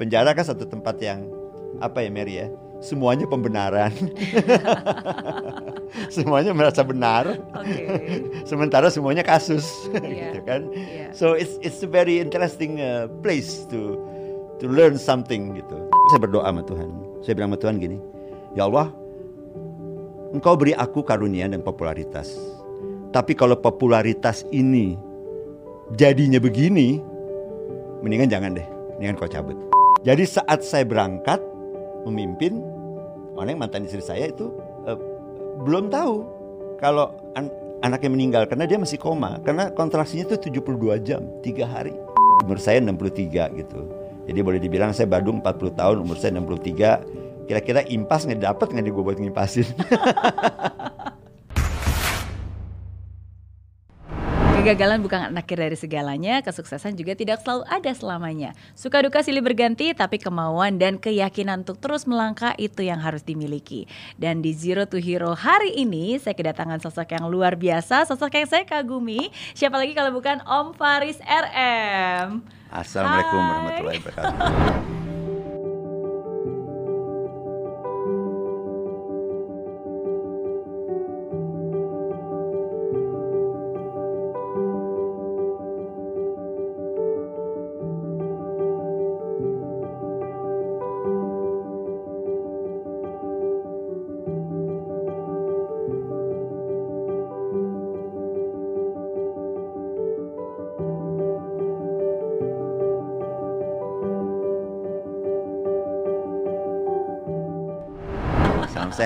penjara 0.00 0.32
kan 0.32 0.48
satu 0.48 0.64
tempat 0.64 0.96
yang 1.04 1.28
apa 1.84 2.00
ya 2.00 2.08
Mary 2.08 2.40
ya? 2.40 2.48
Semuanya 2.80 3.28
pembenaran. 3.28 3.92
Semuanya 6.16 6.56
merasa 6.56 6.80
benar. 6.80 7.36
Oke. 7.52 7.84
sementara 8.50 8.88
semuanya 8.88 9.20
kasus 9.20 9.68
Iya. 9.92 10.00
gitu 10.32 10.40
kan? 10.48 10.60
Iya. 10.72 11.12
so 11.12 11.36
it's 11.36 11.60
it's 11.60 11.84
a 11.84 11.90
very 11.90 12.16
interesting 12.16 12.80
uh, 12.80 13.04
place 13.20 13.68
to 13.68 14.00
to 14.56 14.64
learn 14.70 14.96
something 14.96 15.52
gitu. 15.52 15.76
Saya 16.08 16.20
berdoa 16.24 16.48
sama 16.48 16.62
Tuhan. 16.64 16.88
Saya 17.20 17.32
bilang 17.36 17.52
sama 17.52 17.60
Tuhan 17.60 17.76
gini 17.76 17.98
ya 18.56 18.64
Allah 18.66 18.88
Engkau 20.30 20.54
beri 20.54 20.72
aku 20.78 21.02
karunia 21.02 21.50
dan 21.50 21.58
popularitas. 21.60 22.32
Tapi 23.10 23.34
kalau 23.34 23.58
popularitas 23.58 24.46
ini 24.54 24.94
jadinya 25.98 26.38
begini 26.38 27.02
mendingan 28.00 28.30
jangan 28.30 28.54
deh. 28.54 28.66
Mendingan 28.96 29.18
kau 29.18 29.26
cabut 29.26 29.58
jadi 30.00 30.24
saat 30.24 30.64
saya 30.64 30.88
berangkat 30.88 31.40
memimpin 32.08 32.64
orang 33.36 33.60
mantan 33.60 33.84
istri 33.84 34.00
saya 34.00 34.32
itu 34.32 34.48
eh, 34.88 34.96
belum 35.64 35.92
tahu 35.92 36.24
kalau 36.80 37.12
an- 37.36 37.52
anaknya 37.84 38.10
meninggal 38.12 38.42
karena 38.48 38.64
dia 38.64 38.80
masih 38.80 38.96
koma. 38.96 39.40
Karena 39.44 39.72
kontraksinya 39.72 40.24
itu 40.28 40.36
72 40.48 41.00
jam 41.04 41.24
tiga 41.44 41.68
hari. 41.68 41.92
Umur 42.40 42.56
saya 42.56 42.80
63 42.80 43.60
gitu. 43.60 43.80
Jadi 44.24 44.40
boleh 44.40 44.60
dibilang 44.60 44.96
saya 44.96 45.08
Badung 45.08 45.44
40 45.44 45.76
tahun 45.76 45.96
umur 46.00 46.16
saya 46.16 46.36
63 46.36 47.48
kira-kira 47.50 47.82
impas 47.90 48.30
nggak 48.30 48.46
dapat 48.46 48.66
nggak 48.70 48.84
di 48.86 48.92
gue 48.94 49.02
buat 49.02 49.18
ngimpasin 49.18 49.66
Kegagalan 54.70 55.02
bukan 55.02 55.34
akhir 55.34 55.66
dari 55.66 55.74
segalanya, 55.74 56.46
kesuksesan 56.46 56.94
juga 56.94 57.18
tidak 57.18 57.42
selalu 57.42 57.66
ada 57.66 57.90
selamanya. 57.90 58.54
Suka 58.78 59.02
duka 59.02 59.18
silih 59.18 59.42
berganti, 59.42 59.90
tapi 59.98 60.22
kemauan 60.22 60.78
dan 60.78 60.94
keyakinan 60.94 61.66
untuk 61.66 61.82
terus 61.82 62.06
melangkah 62.06 62.54
itu 62.54 62.86
yang 62.86 63.02
harus 63.02 63.26
dimiliki. 63.26 63.90
Dan 64.14 64.46
di 64.46 64.54
Zero 64.54 64.86
to 64.86 65.02
Hero 65.02 65.34
hari 65.34 65.74
ini, 65.74 66.22
saya 66.22 66.38
kedatangan 66.38 66.78
sosok 66.78 67.18
yang 67.18 67.26
luar 67.26 67.58
biasa, 67.58 68.06
sosok 68.06 68.30
yang 68.30 68.46
saya 68.46 68.62
kagumi. 68.62 69.34
Siapa 69.58 69.74
lagi 69.74 69.90
kalau 69.90 70.14
bukan 70.14 70.38
Om 70.46 70.78
Faris 70.78 71.18
RM. 71.18 72.38
Assalamualaikum 72.70 73.42
Hai. 73.42 73.50
warahmatullahi 73.50 73.98
wabarakatuh 74.06 75.18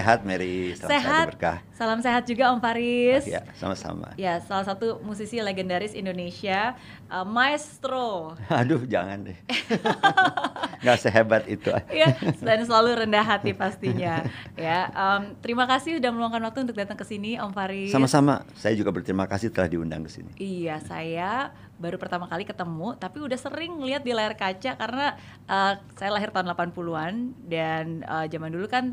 sehat 0.04 0.20
Mary, 0.22 0.76
salam 0.76 0.90
sehat 0.90 1.00
Sehat. 1.00 1.26
berkah. 1.32 1.58
Salam 1.72 1.98
sehat 1.98 2.22
juga 2.24 2.52
Om 2.52 2.60
Faris. 2.60 3.24
Ya, 3.24 3.40
sama-sama. 3.56 4.12
Ya, 4.14 4.36
salah 4.38 4.62
satu 4.62 5.00
musisi 5.00 5.40
legendaris 5.40 5.90
Indonesia, 5.92 6.76
uh, 7.08 7.24
Maestro. 7.24 8.36
Aduh, 8.52 8.84
jangan 8.84 9.24
deh. 9.24 9.38
Nggak 10.84 10.98
sehebat 11.00 11.42
itu. 11.48 11.72
ya 11.88 12.12
dan 12.44 12.60
selalu 12.60 13.00
rendah 13.00 13.24
hati 13.24 13.56
pastinya 13.56 14.20
ya 14.54 14.84
em, 14.92 15.32
terima 15.40 15.64
kasih 15.64 15.96
sudah 15.96 16.12
meluangkan 16.12 16.44
waktu 16.44 16.60
untuk 16.62 16.76
datang 16.76 16.92
ke 16.94 17.08
sini 17.08 17.40
Om 17.40 17.56
Faris 17.56 17.88
Sama-sama. 17.88 18.44
Saya 18.52 18.76
juga 18.76 18.92
berterima 18.92 19.24
kasih 19.24 19.48
telah 19.48 19.64
diundang 19.64 20.04
ke 20.04 20.12
sini. 20.12 20.28
iya 20.36 20.76
saya 20.78 21.56
baru 21.74 21.96
pertama 21.96 22.28
kali 22.28 22.44
ketemu 22.44 22.94
tapi 22.94 23.16
udah 23.18 23.34
sering 23.34 23.80
lihat 23.80 24.04
di 24.04 24.12
layar 24.12 24.36
kaca 24.36 24.76
karena 24.76 25.16
eh, 25.42 25.72
saya 25.96 26.10
lahir 26.12 26.28
tahun 26.28 26.52
80-an 26.52 27.14
dan 27.48 28.04
eh, 28.04 28.26
zaman 28.28 28.52
dulu 28.52 28.68
kan 28.68 28.92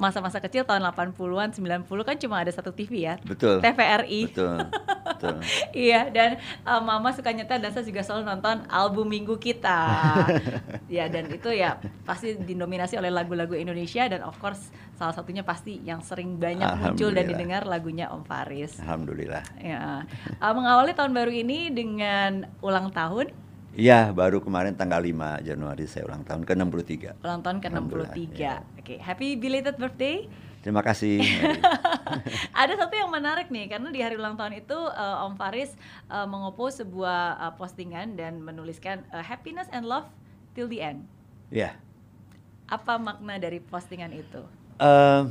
masa-masa 0.00 0.40
kecil 0.40 0.64
tahun 0.64 0.80
80-an 0.88 1.52
90 1.52 2.08
kan 2.08 2.16
cuma 2.16 2.40
ada 2.40 2.48
satu 2.48 2.72
TV 2.72 3.04
ya 3.04 3.20
Betul. 3.20 3.60
TVRI 3.60 4.32
Betul. 4.32 4.56
Betul. 5.20 5.36
Iya 5.76 6.08
dan 6.08 6.40
uh, 6.64 6.80
Mama 6.80 7.12
suka 7.12 7.30
nyetel 7.30 7.60
dan 7.60 7.70
saya 7.70 7.84
juga 7.84 8.00
selalu 8.00 8.24
nonton 8.24 8.64
album 8.72 9.06
Minggu 9.10 9.36
kita. 9.36 9.84
ya 10.96 11.06
dan 11.12 11.28
itu 11.28 11.52
ya 11.52 11.76
pasti 12.08 12.34
dinominasi 12.38 12.96
oleh 12.96 13.12
lagu-lagu 13.12 13.52
Indonesia 13.52 14.06
dan 14.08 14.24
of 14.24 14.38
course 14.40 14.72
salah 14.96 15.12
satunya 15.12 15.44
pasti 15.44 15.80
yang 15.84 16.00
sering 16.00 16.40
banyak 16.40 16.68
muncul 16.80 17.12
dan 17.12 17.24
didengar 17.28 17.68
lagunya 17.68 18.08
Om 18.08 18.24
Faris. 18.24 18.80
Alhamdulillah. 18.80 19.44
Ya 19.60 20.02
Uh, 20.40 20.54
mengawali 20.56 20.96
tahun 20.96 21.12
baru 21.12 21.32
ini 21.32 21.68
dengan 21.68 22.48
ulang 22.64 22.88
tahun 22.94 23.28
Iya, 23.70 24.10
baru 24.10 24.42
kemarin 24.42 24.74
tanggal 24.74 24.98
5 24.98 25.46
Januari 25.46 25.86
saya 25.86 26.02
ulang 26.10 26.26
tahun 26.26 26.42
ke-63. 26.42 27.22
ulang 27.22 27.40
tahun 27.40 27.58
ke-63. 27.62 27.70
Alhamdulillah, 27.70 28.14
ya. 28.34 28.54
Oke, 28.74 28.98
happy 28.98 29.38
belated 29.38 29.78
birthday. 29.78 30.26
Terima 30.60 30.84
kasih. 30.84 31.22
Ada 32.60 32.76
satu 32.76 32.92
yang 32.98 33.08
menarik 33.08 33.48
nih 33.48 33.70
karena 33.70 33.88
di 33.88 34.02
hari 34.04 34.20
ulang 34.20 34.36
tahun 34.36 34.60
itu 34.60 34.76
uh, 34.76 35.24
Om 35.24 35.38
Faris 35.38 35.72
uh, 36.12 36.28
mengopost 36.28 36.84
sebuah 36.84 37.38
uh, 37.40 37.52
postingan 37.56 38.18
dan 38.18 38.42
menuliskan 38.44 39.00
uh, 39.14 39.24
happiness 39.24 39.70
and 39.72 39.88
love 39.88 40.04
till 40.52 40.68
the 40.68 40.82
end. 40.82 41.06
Ya. 41.48 41.78
Apa 42.68 43.00
makna 43.00 43.40
dari 43.40 43.62
postingan 43.62 44.12
itu? 44.12 44.42
Eh, 44.78 45.22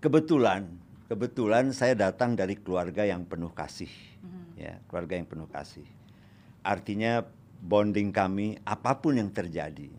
kebetulan, 0.00 0.64
kebetulan 1.06 1.70
saya 1.76 1.92
datang 1.92 2.32
dari 2.32 2.56
keluarga 2.56 3.04
yang 3.04 3.22
penuh 3.28 3.52
kasih. 3.52 3.90
Ya, 4.56 4.78
keluarga 4.88 5.18
yang 5.18 5.28
penuh 5.28 5.50
kasih. 5.50 5.84
Artinya 6.62 7.26
bonding 7.62 8.10
kami 8.14 8.58
apa 8.62 8.98
pun 8.98 9.18
yang 9.18 9.30
terjadi, 9.30 9.90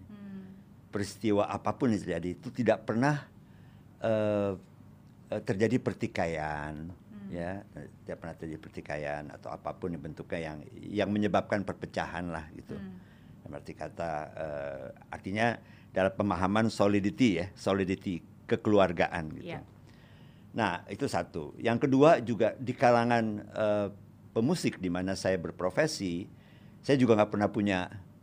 peristiwa 0.91 1.47
apa 1.47 1.75
pun 1.75 1.91
yang 1.91 1.99
terjadi 1.99 2.29
itu 2.35 2.51
tidak 2.51 2.87
pernah 2.87 3.23
eh, 4.03 4.55
terjadi 5.43 5.79
pertikaian, 5.79 6.91
ya, 7.31 7.63
tidak 8.03 8.17
pernah 8.19 8.35
terjadi 8.35 8.59
pertikaian 8.59 9.23
atau 9.31 9.49
apa 9.49 9.73
pun 9.75 9.95
yang 9.95 10.03
bentuknya 10.03 10.39
yang 10.53 10.57
yang 10.79 11.09
menyebabkan 11.09 11.65
perpecahan 11.65 12.29
lah 12.29 12.45
gitu. 12.55 12.75
Dalam 13.43 13.59
arti 13.59 13.73
kata 13.75 14.11
eh, 14.35 14.87
artinya 15.11 15.59
dalam 15.91 16.13
pemahaman 16.15 16.67
solidity 16.71 17.43
ya, 17.43 17.47
solidity 17.55 18.23
kekeluargaan 18.47 19.23
gitu. 19.39 19.55
Iya. 19.55 19.61
Nah, 20.53 20.85
itu 20.85 21.09
satu. 21.09 21.57
Yang 21.57 21.89
kedua 21.89 22.21
juga 22.21 22.53
di 22.59 22.71
kalangan 22.77 23.25
eh, 23.41 23.87
pemusik 24.33 24.77
di 24.77 24.89
mana 24.89 25.17
saya 25.17 25.37
berprofesi, 25.41 26.29
saya 26.83 26.99
juga 26.99 27.15
nggak 27.15 27.31
pernah 27.31 27.47
punya 27.47 27.79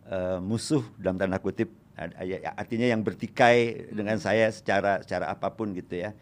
eh, 0.07 0.39
musuh 0.39 0.85
dalam 0.95 1.17
tanda 1.17 1.41
kutip. 1.41 1.73
Ad- 1.97 2.17
ya- 2.23 2.53
Artinya 2.55 2.87
yang 2.87 3.01
bertikai 3.01 3.89
dengan 3.91 4.17
saya 4.17 4.49
secara 4.49 5.01
secara 5.01 5.29
apa 5.29 5.49
pun 5.51 5.73
gitu 5.73 5.97
ya. 5.97 6.13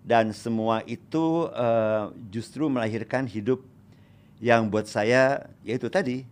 Dan 0.00 0.32
semua 0.32 0.80
itu 0.86 1.50
eh, 1.52 2.04
justru 2.30 2.70
melahirkan 2.70 3.26
hidup 3.26 3.60
yang 4.40 4.72
buat 4.72 4.88
saya 4.88 5.52
yaitu 5.60 5.92
tadi 5.92 6.24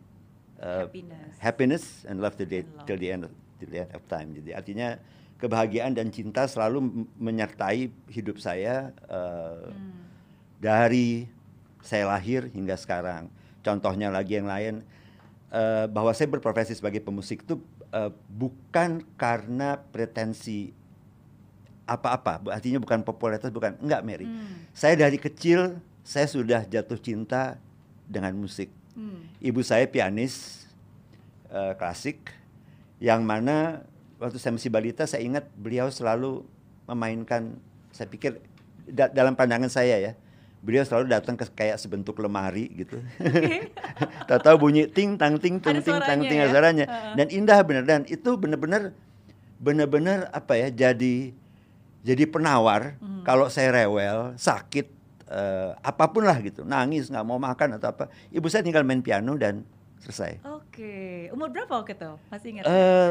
eh, 0.58 0.84
Happiness. 0.88 1.32
happiness 1.38 1.84
and 2.08 2.18
love 2.18 2.32
till 2.34 2.48
the, 2.48 2.64
And 2.64 2.70
love. 2.72 2.86
till 2.88 2.98
the 2.98 3.08
end 3.12 3.22
of, 3.28 3.32
till 3.60 3.68
the 3.68 3.78
end 3.84 3.92
of 3.92 4.02
time. 4.08 4.32
Jadi 4.32 4.50
artinya 4.56 4.96
kebahagiaan 5.38 5.94
dan 5.94 6.08
cinta 6.10 6.48
selalu 6.48 7.04
menyertai 7.14 7.92
hidup 8.08 8.40
saya 8.40 8.90
eh, 9.06 9.68
dari 10.58 11.28
saya 11.84 12.10
lahir 12.10 12.50
hingga 12.50 12.74
sekarang. 12.74 13.30
Contohnya 13.62 14.10
lagi 14.10 14.40
yang 14.40 14.48
lain 14.48 14.74
eh, 15.52 15.86
bahwa 15.88 16.12
saya 16.12 16.28
berprofesi 16.30 16.76
sebagai 16.76 17.00
pemusik 17.00 17.44
itu 17.44 17.60
eh, 17.92 18.12
bukan 18.28 19.04
karena 19.16 19.80
pretensi 19.92 20.72
apa-apa, 21.88 22.44
artinya 22.52 22.84
bukan 22.84 23.00
popularitas, 23.00 23.48
bukan 23.48 23.80
enggak 23.80 24.04
Mary. 24.04 24.28
Hmm. 24.28 24.68
Saya 24.76 24.92
dari 25.00 25.16
kecil 25.16 25.80
saya 26.04 26.28
sudah 26.28 26.68
jatuh 26.68 27.00
cinta 27.00 27.56
dengan 28.04 28.36
musik. 28.36 28.68
Hmm. 28.92 29.24
Ibu 29.40 29.64
saya 29.64 29.88
pianis 29.88 30.66
eh, 31.48 31.72
klasik 31.80 32.32
yang 33.00 33.24
mana 33.24 33.86
waktu 34.18 34.36
saya 34.36 34.58
masih 34.58 34.70
balita 34.74 35.06
saya 35.06 35.22
ingat 35.22 35.46
beliau 35.54 35.88
selalu 35.88 36.42
memainkan 36.90 37.54
saya 37.94 38.10
pikir 38.10 38.42
da- 38.90 39.12
dalam 39.12 39.38
pandangan 39.38 39.70
saya 39.70 39.96
ya 40.02 40.12
beliau 40.58 40.82
selalu 40.82 41.10
datang 41.10 41.34
ke 41.34 41.46
kayak 41.48 41.78
sebentuk 41.78 42.18
lemari 42.18 42.66
gitu. 42.74 42.98
Tahu-tahu 44.28 44.56
bunyi 44.58 44.86
ting 44.86 45.14
tang 45.14 45.38
ting 45.38 45.58
tung 45.58 45.78
ting 45.78 45.98
tang 46.00 46.20
ting 46.20 46.38
ya? 46.38 46.50
Heeh. 46.50 47.14
dan 47.14 47.26
indah 47.30 47.58
bener 47.62 47.82
dan 47.82 48.02
itu 48.04 48.34
bener-bener 48.34 48.92
bener-bener 49.56 50.26
apa 50.30 50.54
ya 50.54 50.68
jadi 50.68 51.34
jadi 52.00 52.24
penawar 52.26 52.94
Hmm. 52.98 53.22
kalau 53.22 53.50
saya 53.50 53.74
rewel 53.74 54.34
sakit 54.34 54.86
eh, 55.26 55.70
apa 55.74 56.04
pun 56.08 56.22
lah 56.22 56.38
gitu 56.38 56.62
nangis 56.62 57.10
nggak 57.10 57.26
mau 57.26 57.36
makan 57.36 57.74
atau 57.74 57.90
apa 57.90 58.04
ibu 58.30 58.46
saya 58.46 58.62
tinggal 58.62 58.86
main 58.86 59.02
piano 59.02 59.34
dan 59.34 59.66
selesai 59.98 60.38
Oke. 60.42 60.56
Oke, 60.78 60.94
umur 61.34 61.50
berapa 61.50 61.74
waktu 61.74 61.98
itu? 61.98 62.12
Masih 62.30 62.48
ingat? 62.54 62.70
Eh, 62.70 63.10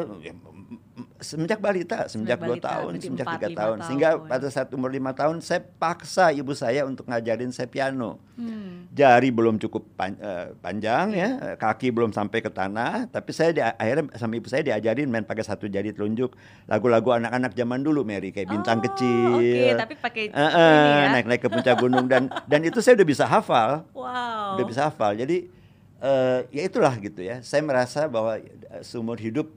semenjak 1.19 1.57
balita, 1.57 2.05
semenjak 2.05 2.37
dua 2.37 2.57
tahun, 2.57 2.97
semenjak 2.97 3.27
tiga 3.35 3.47
tahun, 3.49 3.55
tahun. 3.55 3.77
sehingga 3.83 4.09
pada 4.21 4.47
saat 4.47 4.69
umur 4.71 4.89
lima 4.89 5.11
tahun 5.11 5.39
saya 5.39 5.61
paksa 5.61 6.29
ibu 6.29 6.51
saya 6.51 6.83
untuk 6.83 7.05
ngajarin 7.05 7.49
saya 7.49 7.65
piano. 7.65 8.21
Hmm. 8.37 8.85
Jari 8.93 9.29
belum 9.29 9.57
cukup 9.57 9.83
pan- 9.93 10.15
eh, 10.15 10.53
panjang 10.57 11.09
ya, 11.11 11.29
kaki 11.57 11.89
belum 11.89 12.13
sampai 12.13 12.39
ke 12.39 12.49
tanah, 12.49 13.09
tapi 13.09 13.33
saya 13.33 13.49
di, 13.49 13.61
akhirnya 13.61 14.13
sama 14.13 14.37
ibu 14.37 14.45
saya 14.45 14.61
diajarin 14.61 15.09
main 15.09 15.25
pakai 15.25 15.41
satu 15.41 15.65
jari 15.65 15.89
telunjuk 15.89 16.37
lagu-lagu 16.65 17.17
anak-anak 17.17 17.51
zaman 17.51 17.81
dulu, 17.81 18.05
Mary 18.05 18.29
kayak 18.29 18.47
bintang 18.47 18.77
Oh, 18.77 18.85
kecil. 18.85 19.31
Oke, 19.41 19.73
tapi 19.73 19.93
pakai 19.97 20.23
eh, 20.29 20.31
ini 20.31 21.01
ya. 21.01 21.09
naik-naik 21.13 21.41
ke 21.41 21.49
puncak 21.49 21.75
gunung 21.77 22.05
dan 22.05 22.29
dan 22.45 22.61
itu 22.61 22.77
saya 22.77 22.93
udah 22.93 23.07
bisa 23.07 23.25
hafal 23.25 23.85
Wow. 23.91 24.53
udah 24.55 24.65
bisa 24.65 24.81
hafal. 24.85 25.13
Jadi 25.13 25.49
eh, 25.97 26.39
ya 26.51 26.61
itulah 26.61 26.93
gitu 26.95 27.25
ya. 27.25 27.41
Saya 27.41 27.65
merasa 27.65 28.05
bahwa 28.05 28.37
eh, 28.37 28.81
seumur 28.81 29.17
hidup 29.17 29.49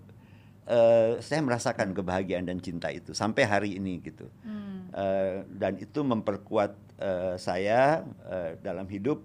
eh, 0.71 1.13
saya 1.19 1.41
merasakan 1.43 1.91
kebahagiaan 1.91 2.47
dan 2.47 2.63
cinta 2.63 2.89
itu 2.95 3.11
sampai 3.11 3.43
hari 3.45 3.71
ini 3.77 3.99
gitu. 4.01 4.31
Hmm. 4.47 4.87
Eh, 4.95 5.43
dan 5.59 5.75
itu 5.83 6.01
memperkuat 6.07 6.73
eh, 7.03 7.35
saya 7.37 8.07
eh, 8.31 8.51
dalam 8.63 8.87
hidup. 8.87 9.19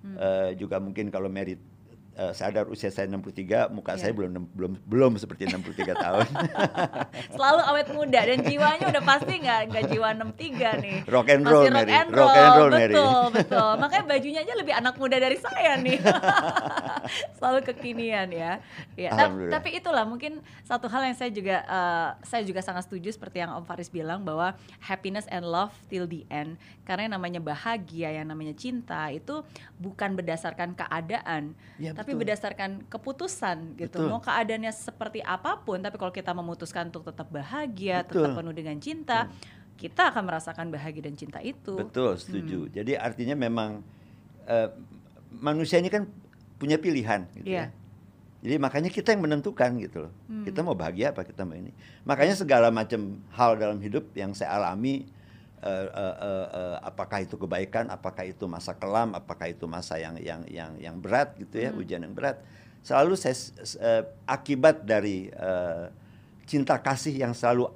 Hmm. 0.00 0.16
Eh, 0.16 0.50
juga 0.56 0.80
mungkin 0.80 1.12
kalau 1.12 1.28
merit 1.28 1.60
eh, 2.18 2.32
sadar 2.34 2.66
usia 2.66 2.90
saya 2.90 3.06
63, 3.06 3.70
muka 3.70 3.94
Iya. 3.94 4.00
saya 4.00 4.12
belum 4.12 4.50
belum 4.50 4.72
belum 4.82 5.12
seperti 5.16 5.46
63 5.46 5.94
tahun. 5.94 6.26
Selalu 7.34 7.62
awet 7.64 7.88
muda 7.90 8.20
dan 8.20 8.38
jiwanya 8.42 8.86
udah 8.88 9.02
pasti 9.02 9.38
nggak 9.38 9.60
nggak 9.70 9.84
jiwa 9.86 10.08
63 10.12 10.82
nih. 10.82 10.96
Rock 11.06 11.28
and 11.28 11.42
Masih 11.42 11.52
roll, 11.54 11.64
rock 11.64 11.74
Mary. 11.78 11.92
and 11.94 12.08
Rock 12.10 12.18
roll, 12.18 12.34
and 12.36 12.52
roll, 12.52 12.70
Mary. 12.70 12.94
betul, 12.94 13.22
betul. 13.32 13.70
Makanya 13.82 14.04
bajunya 14.04 14.40
aja 14.42 14.54
lebih 14.54 14.74
anak 14.74 14.94
muda 14.98 15.16
dari 15.16 15.38
saya 15.38 15.72
nih. 15.78 15.98
Selalu 17.38 17.58
kekinian 17.64 18.28
ya. 18.28 18.52
ya. 18.94 19.10
Tapi 19.48 19.78
itulah 19.78 20.02
mungkin 20.02 20.42
satu 20.66 20.90
hal 20.90 21.06
yang 21.06 21.16
saya 21.16 21.30
juga 21.30 21.62
eh, 21.62 22.08
saya 22.26 22.42
juga 22.42 22.60
sangat 22.60 22.90
setuju 22.90 23.14
seperti 23.14 23.40
yang 23.40 23.54
Om 23.54 23.64
Faris 23.64 23.88
bilang 23.88 24.22
bahwa 24.22 24.52
happiness 24.82 25.24
and 25.30 25.46
love 25.46 25.72
till 25.86 26.04
the 26.04 26.26
end. 26.28 26.58
Karena 26.82 27.06
yang 27.06 27.14
namanya 27.20 27.40
bahagia, 27.40 28.10
yang 28.10 28.26
namanya 28.26 28.56
cinta 28.56 29.08
itu 29.08 29.44
bukan 29.76 30.16
berdasarkan 30.16 30.72
keadaan, 30.74 31.52
Ya, 31.76 31.92
tapi 31.94 32.07
betul. 32.12 32.20
berdasarkan 32.24 32.70
keputusan 32.86 33.56
gitu. 33.76 33.98
Betul. 34.00 34.08
Mau 34.08 34.20
keadaannya 34.20 34.72
seperti 34.72 35.20
apa 35.20 35.58
pun, 35.60 35.80
tapi 35.80 35.96
kalau 35.96 36.12
kita 36.12 36.30
memutuskan 36.32 36.88
untuk 36.88 37.04
tetap 37.04 37.28
bahagia, 37.28 38.04
Betul. 38.04 38.24
tetap 38.24 38.30
penuh 38.38 38.54
dengan 38.54 38.76
cinta, 38.78 39.28
kita 39.78 40.10
akan 40.10 40.22
merasakan 40.26 40.66
bahagia 40.68 41.06
dan 41.06 41.14
cinta 41.14 41.38
itu. 41.38 41.78
Betul, 41.78 42.14
Hmm. 42.14 42.20
setuju. 42.20 42.58
Jadi 42.70 42.92
artinya 42.94 43.34
memang 43.34 43.82
eh, 44.48 44.72
manusia 45.28 45.76
ini 45.76 45.92
kan 45.92 46.08
punya 46.56 46.80
pilihan 46.80 47.28
gitu 47.36 47.44
Iya. 47.44 47.68
ya. 47.68 47.76
Jadi 48.38 48.54
makanya 48.56 48.88
kita 48.88 49.12
yang 49.12 49.20
menentukan 49.26 49.76
gitu 49.76 50.08
loh. 50.08 50.12
Hmm. 50.24 50.46
Kita 50.46 50.64
mau 50.64 50.72
bahagia 50.72 51.12
apa 51.12 51.20
kita 51.20 51.44
mau 51.44 51.52
ini. 51.52 51.68
Makanya 52.06 52.32
segala 52.32 52.72
macam 52.72 53.18
hal 53.34 53.58
dalam 53.58 53.76
hidup 53.76 54.08
yang 54.16 54.32
saya 54.32 54.56
alami 54.56 55.04
eh, 55.60 55.88
eh, 55.90 56.46
eh, 56.54 56.76
apakah 56.82 57.18
itu 57.22 57.34
kebaikan, 57.34 57.90
apakah 57.90 58.24
itu 58.24 58.44
masa 58.46 58.74
kelam, 58.74 59.12
apakah 59.12 59.50
itu 59.50 59.66
masa 59.66 59.98
yang 59.98 60.16
yang 60.18 60.42
yang 60.46 60.72
yang 60.78 60.96
berat 60.98 61.34
gitu 61.36 61.58
ya, 61.58 61.70
Hmm. 61.70 61.80
ujian 61.80 62.00
yang 62.02 62.14
berat. 62.14 62.38
Selalu 62.82 63.18
saya 63.18 63.34
eh, 63.78 64.02
akibat 64.24 64.86
dari 64.86 65.28
eh, 65.28 65.84
cinta 66.46 66.78
kasih 66.78 67.12
yang 67.12 67.36
selalu 67.36 67.68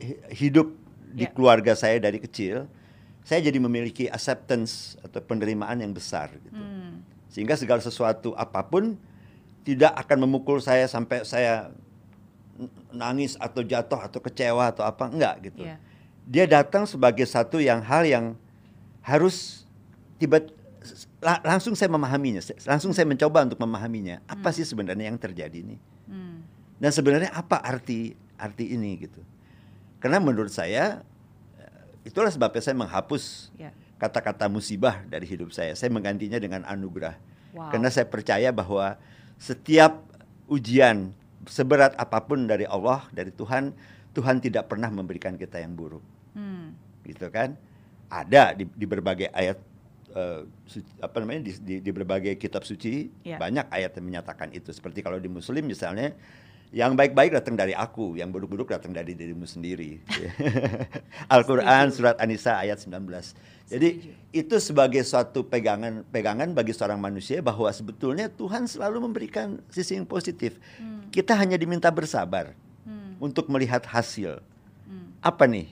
hi- 0.00 0.20
hidup 0.32 0.72
di 1.10 1.26
Ya. 1.26 1.32
keluarga 1.34 1.74
saya 1.74 1.98
dari 1.98 2.18
kecil, 2.18 2.66
saya 3.22 3.42
jadi 3.42 3.58
memiliki 3.58 4.06
acceptance 4.06 4.96
atau 5.02 5.20
penerimaan 5.20 5.78
yang 5.78 5.90
besar 5.90 6.30
gitu. 6.38 6.56
Hmm. 6.56 7.02
Sehingga 7.30 7.54
segala 7.54 7.78
sesuatu 7.78 8.34
apa 8.34 8.66
pun 8.66 8.98
tidak 9.62 9.92
akan 9.94 10.24
memukul 10.26 10.58
saya 10.58 10.88
sampai 10.88 11.22
saya 11.22 11.70
nangis 12.90 13.36
atau 13.38 13.62
jatuh 13.62 14.00
atau 14.02 14.20
kecewa 14.20 14.72
atau 14.72 14.84
apa 14.84 15.06
enggak 15.08 15.52
gitu. 15.52 15.62
Iya. 15.64 15.78
Dia 16.30 16.46
datang 16.46 16.86
sebagai 16.86 17.26
satu 17.26 17.58
yang 17.58 17.82
hal 17.82 18.06
yang 18.06 18.38
harus 19.02 19.66
tiba 20.22 20.38
la- 21.18 21.42
langsung 21.42 21.74
saya 21.74 21.90
memahaminya, 21.90 22.38
langsung 22.70 22.94
saya 22.94 23.02
mencoba 23.02 23.50
untuk 23.50 23.58
memahaminya. 23.58 24.22
Apa 24.30 24.54
sih 24.54 24.62
sebenarnya 24.62 25.10
yang 25.10 25.18
terjadi 25.18 25.58
ini? 25.58 25.82
Hmm. 26.06 26.46
Dan 26.78 26.94
sebenarnya 26.94 27.34
apa 27.34 27.58
arti 27.58 28.14
arti 28.38 28.78
ini 28.78 28.94
gitu? 29.02 29.18
Karena 29.98 30.22
menurut 30.22 30.54
saya 30.54 31.02
eh, 31.58 32.06
itulah 32.06 32.30
sebabnya 32.30 32.62
saya 32.62 32.78
menghapus 32.78 33.50
Ya. 33.58 33.74
kata-kata 33.98 34.46
musibah 34.46 35.02
dari 35.10 35.26
hidup 35.26 35.50
saya. 35.50 35.74
Saya 35.74 35.90
menggantinya 35.90 36.38
dengan 36.38 36.62
anugerah. 36.62 37.18
Wow. 37.52 37.74
Karena 37.74 37.90
saya 37.90 38.06
percaya 38.06 38.54
bahwa 38.54 38.94
setiap 39.34 39.98
ujian 40.46 41.10
seberat 41.50 41.98
apa 41.98 42.22
pun 42.22 42.46
dari 42.46 42.64
Allah, 42.70 43.02
dari 43.10 43.34
Tuhan, 43.34 43.74
Tuhan 44.14 44.38
tidak 44.38 44.70
pernah 44.70 44.88
memberikan 44.94 45.34
kita 45.34 45.58
yang 45.58 45.74
buruk. 45.74 46.02
Hmm. 47.00 47.08
Gitu 47.08 47.26
kan? 47.28 47.56
Ada 48.06 48.52
di, 48.52 48.66
di 48.66 48.84
berbagai 48.84 49.30
ayat 49.30 49.58
eh, 50.12 50.42
su- 50.66 50.82
apa 50.98 51.16
namanya 51.18 51.46
di, 51.46 51.52
di, 51.62 51.74
di 51.78 51.90
berbagai 51.90 52.34
kitab 52.36 52.66
suci 52.66 53.08
Ya. 53.22 53.38
banyak 53.38 53.70
ayat 53.70 53.94
yang 53.94 54.06
menyatakan 54.06 54.50
itu. 54.50 54.70
Seperti 54.70 55.00
kalau 55.00 55.16
di 55.16 55.30
Muslim 55.30 55.64
misalnya 55.64 56.12
yang 56.70 56.94
baik-baik 56.94 57.34
datang 57.34 57.58
dari 57.58 57.74
aku, 57.74 58.14
yang 58.14 58.30
buruk-buruk 58.30 58.70
datang 58.70 58.94
dari 58.94 59.10
dirimu 59.10 59.42
sendiri. 59.42 59.98
Al-Qur'an 61.34 61.90
surat 61.90 62.14
An-Nisa 62.18 62.58
ayat 62.58 62.78
19. 62.78 62.94
Jadi 63.70 63.88
itu 64.30 64.54
sebagai 64.58 65.02
suatu 65.02 65.42
pegangan 65.42 66.02
pegangan 66.06 66.50
bagi 66.50 66.70
seorang 66.70 66.98
manusia 66.98 67.38
bahwa 67.38 67.70
sebetulnya 67.70 68.26
Tuhan 68.26 68.66
selalu 68.66 69.02
memberikan 69.02 69.58
sisi 69.70 69.94
yang 69.94 70.06
positif. 70.06 70.58
Kita 71.10 71.34
hanya 71.34 71.58
diminta 71.58 71.90
bersabar 71.90 72.54
Hmm. 72.80 73.12
untuk 73.20 73.50
melihat 73.52 73.84
hasil. 73.84 74.40
Hmm. 74.88 75.12
Apa 75.20 75.44
nih? 75.44 75.68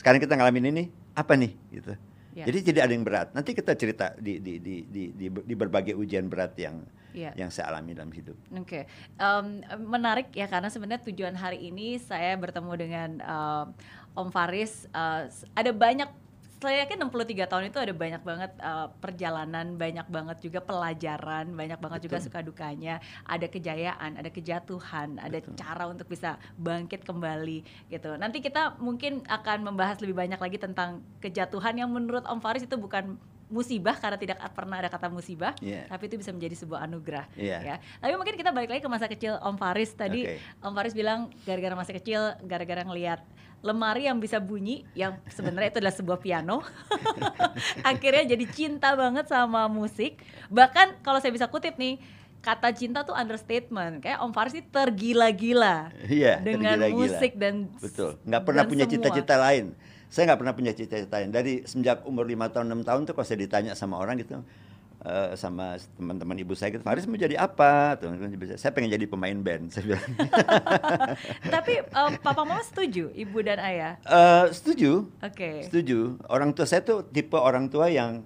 Sekarang 0.00 0.16
kita 0.16 0.32
ngalamin 0.32 0.72
ini, 0.72 0.84
apa 1.12 1.36
nih 1.36 1.52
gitu. 1.70 1.92
Ya. 2.32 2.48
Jadi 2.48 2.58
tidak 2.64 2.82
ada 2.82 2.92
yang 2.94 3.04
berat. 3.04 3.28
Nanti 3.30 3.52
kita 3.52 3.76
cerita 3.76 4.16
di 4.16 4.40
di 4.40 4.56
di 4.56 4.74
di 4.82 5.02
di, 5.12 5.26
di 5.28 5.54
berbagai 5.54 5.92
ujian 5.92 6.24
berat 6.24 6.56
yang 6.56 6.80
Ya. 7.10 7.34
yang 7.34 7.50
saya 7.50 7.68
alami 7.68 7.90
dalam 7.90 8.08
hidup. 8.08 8.38
Oke, 8.54 8.86
Em, 9.18 9.46
menarik 9.82 10.30
ya 10.30 10.46
karena 10.46 10.70
sebenarnya 10.70 11.02
tujuan 11.04 11.34
hari 11.34 11.68
ini 11.68 11.98
saya 11.98 12.32
bertemu 12.34 12.72
dengan 12.72 13.10
em, 13.18 13.66
Om 14.14 14.30
Faris. 14.30 14.86
s- 15.26 15.42
ada 15.52 15.70
banyak, 15.70 16.06
saya 16.60 16.84
yakin 16.84 17.08
63 17.08 17.48
tahun 17.48 17.64
itu 17.72 17.78
ada 17.80 17.94
banyak 17.96 18.22
banget 18.22 18.52
eh, 18.60 18.88
perjalanan, 19.00 19.66
banyak 19.80 20.06
banget 20.12 20.36
juga 20.44 20.60
pelajaran, 20.60 21.56
banyak 21.56 21.80
banget 21.80 22.00
juga 22.04 22.20
Betul. 22.20 22.26
suka 22.28 22.38
dukanya. 22.44 22.94
Ada 23.24 23.48
kejayaan, 23.48 24.20
ada 24.20 24.28
kejatuhan, 24.28 25.16
ada 25.16 25.40
Betul. 25.40 25.56
cara 25.56 25.88
untuk 25.88 26.06
bisa 26.06 26.36
bangkit 26.60 27.08
kembali 27.08 27.64
gitu. 27.88 28.12
Nanti 28.20 28.44
kita 28.44 28.76
mungkin 28.76 29.24
akan 29.24 29.72
membahas 29.72 30.04
lebih 30.04 30.20
banyak 30.20 30.36
lagi 30.36 30.60
tentang 30.60 31.00
kejatuhan 31.24 31.80
yang 31.80 31.88
menurut 31.88 32.28
Om 32.28 32.44
Faris 32.44 32.68
itu 32.68 32.76
bukan 32.76 33.16
musibah 33.50 33.98
karena 33.98 34.14
tidak 34.14 34.38
pernah 34.54 34.78
ada 34.78 34.86
kata 34.86 35.10
musibah, 35.10 35.58
Iya. 35.58 35.90
tapi 35.90 36.06
itu 36.06 36.22
bisa 36.22 36.30
menjadi 36.30 36.54
sebuah 36.54 36.86
anugerah 36.86 37.26
Iya. 37.34 37.58
ya. 37.58 37.76
Tapi 37.98 38.14
mungkin 38.14 38.38
kita 38.38 38.54
balik 38.54 38.70
lagi 38.70 38.78
ke 38.78 38.86
masa 38.86 39.10
kecil 39.10 39.42
Om 39.42 39.58
Faris 39.58 39.90
tadi. 39.90 40.22
Oke. 40.22 40.38
Om 40.62 40.70
Faris 40.70 40.94
bilang 40.94 41.34
gara-gara 41.42 41.74
masa 41.74 41.90
kecil, 41.90 42.38
gara-gara 42.46 42.86
ngelihat 42.86 43.18
lemari 43.60 44.08
yang 44.08 44.16
bisa 44.16 44.40
bunyi, 44.40 44.88
yang 44.96 45.20
sebenarnya 45.28 45.68
itu 45.68 45.78
adalah 45.84 45.92
sebuah 45.92 46.18
piano. 46.18 46.64
Akhirnya 47.84 48.24
jadi 48.32 48.44
cinta 48.48 48.96
banget 48.96 49.28
sama 49.28 49.68
musik. 49.68 50.20
Bahkan 50.48 51.04
kalau 51.04 51.20
saya 51.20 51.32
bisa 51.32 51.44
kutip 51.46 51.76
nih, 51.76 52.00
kata 52.40 52.72
cinta 52.72 53.04
tuh 53.04 53.12
understatement. 53.12 54.00
Kayak 54.00 54.24
Om 54.24 54.32
Faris 54.32 54.56
ini 54.56 54.64
tergila-gila 54.64 55.92
Iya, 56.08 56.40
dengan 56.40 56.80
tergila-gila. 56.80 56.96
musik 56.96 57.32
dan 57.36 57.54
Betul. 57.76 58.16
Nggak 58.24 58.42
pernah 58.42 58.64
dan 58.64 58.70
punya 58.72 58.86
cita-cita 58.88 59.34
lain. 59.36 59.64
Saya 60.10 60.22
nggak 60.32 60.40
pernah 60.40 60.54
punya 60.56 60.72
cita-cita 60.74 61.14
lain. 61.20 61.30
Dari 61.30 61.52
semenjak 61.68 62.02
umur 62.02 62.24
lima 62.26 62.48
tahun 62.48 62.66
enam 62.66 62.82
tahun 62.82 63.06
tuh 63.06 63.12
kalau 63.14 63.26
saya 63.28 63.38
ditanya 63.38 63.76
sama 63.76 64.00
orang 64.00 64.18
gitu, 64.18 64.40
eh, 65.02 65.32
sama 65.34 65.76
teman-teman 65.96 66.36
ibu 66.36 66.52
saya 66.52 66.70
gitu, 66.70 66.84
Faris 66.84 67.08
mau 67.08 67.16
jadi 67.16 67.36
apa? 67.36 67.96
Tuh, 67.96 68.12
saya 68.56 68.72
pengen 68.72 68.92
jadi 68.92 69.06
pemain 69.08 69.36
band. 69.36 69.72
Saya 69.72 69.94
bilang. 69.94 70.04
Tapi 71.54 71.72
eh, 71.80 72.10
papa 72.20 72.42
mama 72.44 72.60
setuju, 72.60 73.08
ibu 73.12 73.38
dan 73.40 73.58
ayah. 73.60 73.92
Eh, 74.02 74.44
setuju. 74.52 75.08
Oke. 75.20 75.64
Setuju. 75.68 76.20
Orang 76.28 76.52
tua 76.52 76.66
saya 76.68 76.84
tuh 76.84 77.04
tipe 77.04 77.36
orang 77.36 77.68
tua 77.68 77.88
yang 77.88 78.24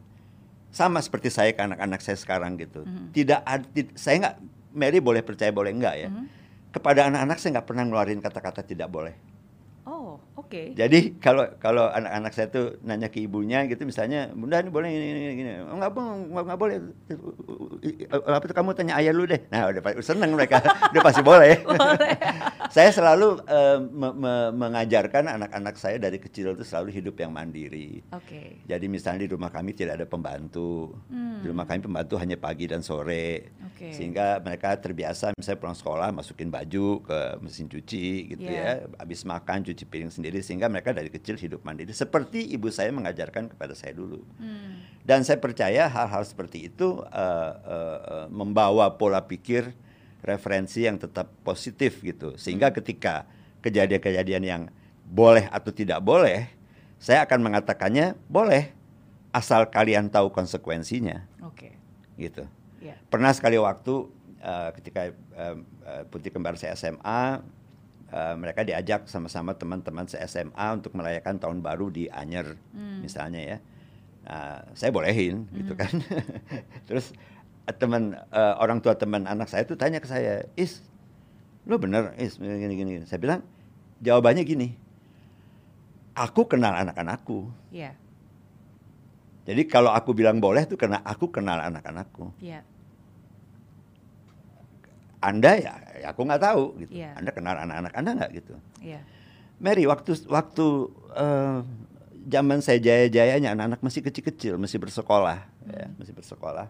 sama 0.75 0.99
seperti 0.99 1.31
saya 1.31 1.54
ke 1.54 1.62
anak-anak 1.62 2.02
saya 2.02 2.19
sekarang 2.19 2.59
gitu. 2.59 2.83
Mhm. 2.83 3.14
Tidak 3.14 3.40
ad- 3.47 3.71
tid- 3.71 3.95
saya 3.95 4.19
nggak 4.19 4.37
Mary 4.75 4.99
boleh 4.99 5.23
percaya 5.23 5.54
boleh 5.54 5.71
enggak 5.71 5.95
ya. 5.95 6.09
Mhm. 6.11 6.26
Kepada 6.75 7.07
anak-anak 7.07 7.38
saya 7.38 7.50
nggak 7.59 7.69
pernah 7.71 7.87
ngeluarin 7.87 8.19
kata-kata 8.19 8.66
tidak 8.66 8.90
boleh. 8.90 9.14
Oh, 9.87 10.19
oke. 10.37 10.62
Jadi 10.75 11.19
kalau 11.19 11.47
kalau 11.59 11.91
anak-anak 11.91 12.33
saya 12.35 12.49
tuh 12.50 12.79
nanya 12.83 13.09
ke 13.11 13.23
ibunya 13.23 13.64
gitu 13.71 13.87
misalnya, 13.87 14.31
"Bunda 14.35 14.61
ini 14.62 14.71
boleh 14.73 14.91
ini 14.91 15.07
ini 15.12 15.33
gini." 15.38 15.53
Oh, 15.62 15.76
enggak, 15.76 15.91
enggak, 15.95 16.45
enggak 16.45 16.61
boleh. 16.61 16.76
Apa 18.11 18.45
itu 18.49 18.55
kamu 18.55 18.71
tanya 18.73 18.95
ayah 18.99 19.12
lu 19.12 19.29
deh. 19.29 19.41
Nah, 19.53 19.71
udah 19.71 19.83
seneng 20.00 20.33
mereka. 20.33 20.64
udah 20.93 21.03
pasti 21.03 21.23
boleh. 21.23 21.55
Boleh. 21.75 22.17
saya 22.75 22.91
selalu 22.91 23.45
uh, 23.45 23.79
me 23.83 24.09
me 24.14 24.35
mengajarkan 24.57 25.29
anak-anak 25.37 25.76
saya 25.76 26.00
dari 26.00 26.17
kecil 26.17 26.55
itu 26.57 26.64
selalu 26.64 26.95
hidup 26.95 27.19
yang 27.21 27.31
mandiri. 27.35 28.00
Oke. 28.14 28.25
Okay. 28.25 28.49
Jadi 28.64 28.87
misalnya 28.88 29.29
di 29.29 29.31
rumah 29.31 29.50
kami 29.53 29.76
tidak 29.76 30.00
ada 30.00 30.07
pembantu. 30.09 30.97
Hmm. 31.11 31.45
Di 31.45 31.47
rumah 31.53 31.69
kami 31.69 31.85
pembantu 31.85 32.14
hanya 32.17 32.41
pagi 32.41 32.64
dan 32.71 32.81
sore. 32.81 33.53
Okay. 33.75 33.93
Sehingga 33.93 34.41
mereka 34.41 34.75
terbiasa 34.81 35.37
misalnya 35.37 35.61
pulang 35.61 35.76
sekolah 35.76 36.09
masukin 36.14 36.49
baju 36.49 37.05
ke 37.05 37.19
mesin 37.45 37.69
cuci 37.69 38.33
gitu 38.33 38.49
yeah. 38.49 38.87
ya. 38.87 39.03
Habis 39.03 39.29
makan 39.29 39.67
cuci 39.67 39.85
piring 39.85 40.09
sendiri 40.09 40.24
sehingga 40.40 40.71
mereka 40.73 40.95
dari 40.95 41.12
kecil 41.12 41.37
hidup 41.37 41.66
mandiri 41.66 41.93
seperti 41.93 42.54
ibu 42.54 42.73
saya 42.73 42.88
mengajarkan 42.95 43.52
kepada 43.52 43.76
saya 43.76 43.93
dulu. 43.93 44.25
Hmm. 44.40 44.81
Dan 45.04 45.21
saya 45.26 45.37
percaya 45.37 45.85
hal-hal 45.90 46.23
seperti 46.25 46.73
itu 46.73 47.04
uh, 47.04 47.52
uh, 47.61 47.99
uh, 48.00 48.26
membawa 48.33 48.97
pola 48.97 49.21
pikir 49.28 49.76
referensi 50.25 50.88
yang 50.88 50.97
tetap 50.97 51.28
positif 51.45 52.00
gitu. 52.00 52.40
Sehingga 52.40 52.73
hmm. 52.73 52.76
ketika 52.81 53.28
kejadian-kejadian 53.61 54.43
yang 54.45 54.62
boleh 55.04 55.45
atau 55.52 55.69
tidak 55.69 56.00
boleh, 56.00 56.49
saya 56.97 57.28
akan 57.28 57.45
mengatakannya 57.45 58.16
boleh 58.33 58.73
asal 59.35 59.69
kalian 59.69 60.09
tahu 60.09 60.33
konsekuensinya. 60.33 61.28
Oke. 61.45 61.76
Okay. 62.16 62.31
Gitu. 62.31 62.45
Yeah. 62.81 62.97
Pernah 63.12 63.37
sekali 63.37 63.61
waktu 63.61 64.09
uh, 64.40 64.71
ketika 64.81 65.12
uh, 65.37 65.57
putih 66.09 66.33
kembar 66.33 66.57
saya 66.57 66.76
SMA, 66.78 67.45
uh, 68.14 68.35
mereka 68.38 68.62
diajak 68.62 69.11
sama-sama 69.11 69.59
teman-teman 69.59 70.06
se 70.06 70.23
SMA 70.30 70.66
untuk 70.71 70.94
merayakan 70.94 71.42
tahun 71.42 71.59
baru 71.59 71.90
di 71.90 72.06
Anyer, 72.06 72.54
hmm. 72.54 73.02
misalnya 73.02 73.42
ya. 73.42 73.59
Nah, 74.25 74.64
saya 74.73 74.88
bolehin 74.94 75.50
gitu 75.50 75.50
hmm. 75.50 75.59
gitu 75.61 75.75
kan. 75.75 75.94
Terus 76.88 77.11
teman 77.76 78.14
uh, 78.30 78.54
orang 78.62 78.78
tua 78.78 78.94
teman 78.94 79.26
anak 79.26 79.50
saya 79.50 79.66
itu 79.66 79.75
tanya 79.75 79.99
ke 79.99 80.06
saya, 80.06 80.47
Is, 80.54 80.80
lo 81.66 81.76
bener 81.76 82.14
Is 82.16 82.38
gini 82.38 82.75
gini. 82.78 82.92
Saya 83.04 83.18
bilang 83.18 83.42
jawabannya 84.00 84.47
gini, 84.47 84.78
aku 86.14 86.47
kenal 86.47 86.73
anak-anakku. 86.73 87.50
Yeah. 87.75 87.99
Jadi 89.44 89.68
kalau 89.68 89.92
aku 89.92 90.16
bilang 90.16 90.40
boleh 90.40 90.64
itu 90.64 90.80
karena 90.80 91.04
aku 91.04 91.28
kenal 91.28 91.61
anak-anakku. 91.61 92.33
Yeah. 92.40 92.64
Anda 95.25 95.52
ya, 95.57 95.75
ya 96.04 96.07
aku 96.12 96.21
nggak 96.28 96.43
tahu 96.45 96.64
gitu. 96.85 96.93
Yeah. 97.00 97.16
Anda 97.16 97.33
kenal 97.33 97.57
anak-anak 97.57 97.93
Anda 97.97 98.11
nggak 98.21 98.31
gitu. 98.45 98.54
Yeah. 98.85 99.02
Mary 99.57 99.88
waktu 99.88 100.21
waktu 100.28 100.66
uh, 101.16 101.64
zaman 102.28 102.61
saya 102.61 102.76
jaya-jayanya 102.81 103.57
anak-anak 103.57 103.81
masih 103.81 104.04
kecil-kecil, 104.04 104.61
masih 104.61 104.76
bersekolah, 104.76 105.49
ya, 105.64 105.69
hmm. 105.69 105.76
ya, 105.81 105.87
masih 105.97 106.12
bersekolah 106.12 106.69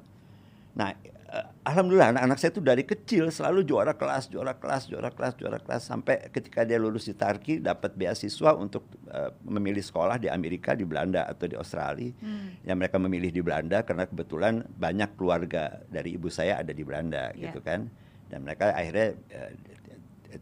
Nah, 0.74 0.90
uh, 1.30 1.46
alhamdulillah 1.62 2.18
anak-anak 2.18 2.38
saya 2.42 2.50
itu 2.50 2.62
dari 2.62 2.82
kecil 2.82 3.30
selalu 3.30 3.62
juara 3.62 3.94
kelas, 3.94 4.26
juara 4.26 4.58
kelas, 4.58 4.90
juara 4.90 5.10
kelas, 5.14 5.32
juara 5.38 5.58
kelas 5.62 5.86
sampai 5.86 6.26
ketika 6.34 6.66
dia 6.66 6.82
lulus 6.82 7.06
di 7.06 7.14
Tarki 7.14 7.62
dapat 7.62 7.94
beasiswa 7.94 8.58
untuk 8.58 8.90
uh, 9.06 9.30
memilih 9.46 9.80
sekolah 9.80 10.18
di 10.18 10.26
Amerika, 10.26 10.74
di 10.74 10.82
Belanda 10.82 11.30
atau 11.30 11.46
di 11.46 11.54
Australia. 11.54 12.10
Hmm. 12.18 12.58
Yang 12.66 12.76
mereka 12.76 12.96
memilih 12.98 13.30
di 13.30 13.40
Belanda 13.40 13.86
karena 13.86 14.04
kebetulan 14.10 14.66
banyak 14.66 15.14
keluarga 15.14 15.78
dari 15.86 16.18
ibu 16.18 16.26
saya 16.26 16.58
ada 16.58 16.74
di 16.74 16.82
Belanda 16.82 17.30
yeah. 17.32 17.48
gitu 17.48 17.62
kan. 17.62 17.86
Dan 18.28 18.44
mereka 18.44 18.72
akhirnya 18.74 19.14
uh, 19.34 19.52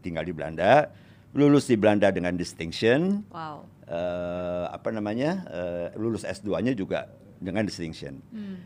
tinggal 0.01 0.25
di 0.25 0.33
Belanda, 0.33 0.89
lulus 1.33 1.69
di 1.69 1.75
Belanda 1.77 2.09
dengan 2.09 2.33
distinction. 2.37 3.25
Wow. 3.29 3.65
Uh, 3.85 4.71
apa 4.71 4.89
namanya? 4.89 5.45
Uh, 5.49 5.87
lulus 5.99 6.23
S2-nya 6.23 6.73
juga 6.73 7.11
dengan 7.43 7.67
distinction. 7.67 8.23
Hmm. 8.31 8.57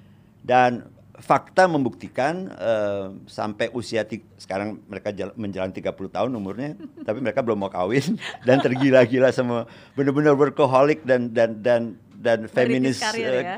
Dan 0.46 0.86
fakta 1.18 1.66
membuktikan 1.66 2.54
uh, 2.54 3.10
sampai 3.26 3.74
usia 3.74 4.06
sekarang 4.38 4.78
mereka 4.86 5.10
menjalan 5.34 5.74
30 5.74 5.90
tahun 6.14 6.30
umurnya 6.30 6.78
tapi 7.10 7.26
mereka 7.26 7.42
belum 7.42 7.58
mau 7.58 7.74
kawin 7.74 8.22
dan 8.46 8.62
tergila-gila 8.62 9.34
sama 9.34 9.66
benar-benar 9.98 10.38
workaholic 10.38 11.02
dan 11.02 11.34
dan 11.34 11.58
dan 11.66 11.98
dan 12.18 12.46
feminis 12.46 13.02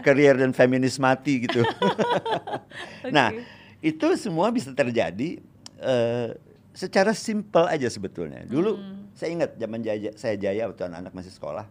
karir, 0.04 0.36
uh, 0.36 0.40
dan 0.40 0.52
feminis 0.52 1.00
mati 1.00 1.48
gitu. 1.48 1.64
okay. 1.64 3.12
Nah, 3.16 3.32
itu 3.80 4.08
semua 4.20 4.52
bisa 4.52 4.76
terjadi 4.76 5.40
uh, 5.80 6.36
secara 6.76 7.12
simpel 7.12 7.68
aja 7.68 7.88
sebetulnya. 7.92 8.46
Dulu 8.46 8.78
hmm. 8.78 9.16
saya 9.18 9.30
ingat 9.36 9.52
zaman 9.60 9.80
jaya, 9.84 10.12
saya 10.16 10.36
jaya 10.40 10.70
waktu 10.70 10.88
anak-anak 10.88 11.14
masih 11.16 11.34
sekolah. 11.34 11.66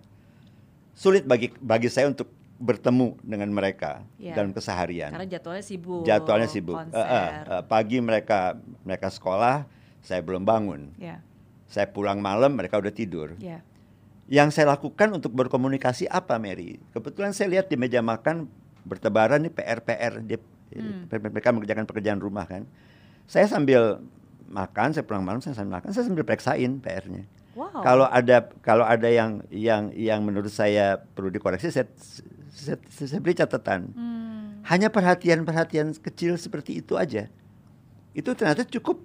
Sulit 0.98 1.22
bagi 1.24 1.54
bagi 1.62 1.86
saya 1.86 2.10
untuk 2.10 2.28
bertemu 2.58 3.14
dengan 3.22 3.48
mereka 3.54 4.02
ya. 4.18 4.34
dalam 4.34 4.50
keseharian. 4.50 5.14
Karena 5.14 5.30
jadwalnya 5.30 5.64
sibuk. 5.64 6.02
Jadwalnya 6.02 6.48
sibuk. 6.50 6.74
Uh, 6.74 6.98
uh, 6.98 7.28
uh, 7.46 7.62
pagi 7.62 8.02
mereka 8.02 8.58
mereka 8.82 9.08
sekolah, 9.14 9.62
saya 10.02 10.20
belum 10.20 10.42
bangun. 10.42 10.90
Ya. 10.98 11.22
Saya 11.70 11.86
pulang 11.86 12.18
malam, 12.18 12.58
mereka 12.58 12.82
udah 12.82 12.90
tidur. 12.90 13.38
Ya. 13.38 13.62
Yang 14.28 14.58
saya 14.58 14.74
lakukan 14.74 15.08
untuk 15.14 15.32
berkomunikasi 15.32 16.10
apa, 16.10 16.36
Mary? 16.36 16.82
Kebetulan 16.92 17.32
saya 17.32 17.48
lihat 17.48 17.70
di 17.70 17.78
meja 17.78 18.02
makan 18.02 18.50
bertebaran 18.82 19.40
nih 19.46 19.52
PR-PR. 19.54 20.20
Hmm. 20.20 21.08
Mereka 21.08 21.48
mengerjakan 21.54 21.84
pekerjaan 21.86 22.20
rumah 22.20 22.44
kan. 22.44 22.66
Saya 23.28 23.44
sambil 23.44 24.00
makan, 24.48 24.96
saya 24.96 25.04
pulang 25.04 25.20
malam, 25.20 25.44
saya 25.44 25.52
sambil 25.52 25.78
makan, 25.78 25.92
saya 25.92 26.08
sambil 26.08 26.24
periksain 26.24 26.80
PR-nya. 26.80 27.28
Wow. 27.52 27.84
Kalau 27.84 28.06
ada 28.08 28.48
kalau 28.64 28.86
ada 28.88 29.08
yang 29.10 29.44
yang 29.52 29.92
yang 29.92 30.24
menurut 30.24 30.48
saya 30.48 30.96
perlu 31.12 31.28
dikoreksi, 31.28 31.68
saya 31.68 31.90
saya, 32.48 32.80
saya 32.88 33.20
beri 33.20 33.36
catatan. 33.36 33.92
Hmm. 33.92 34.64
Hanya 34.64 34.88
perhatian-perhatian 34.88 35.92
kecil 36.00 36.40
seperti 36.40 36.80
itu 36.80 36.96
aja. 36.96 37.28
Itu 38.16 38.32
ternyata 38.32 38.64
cukup 38.64 39.04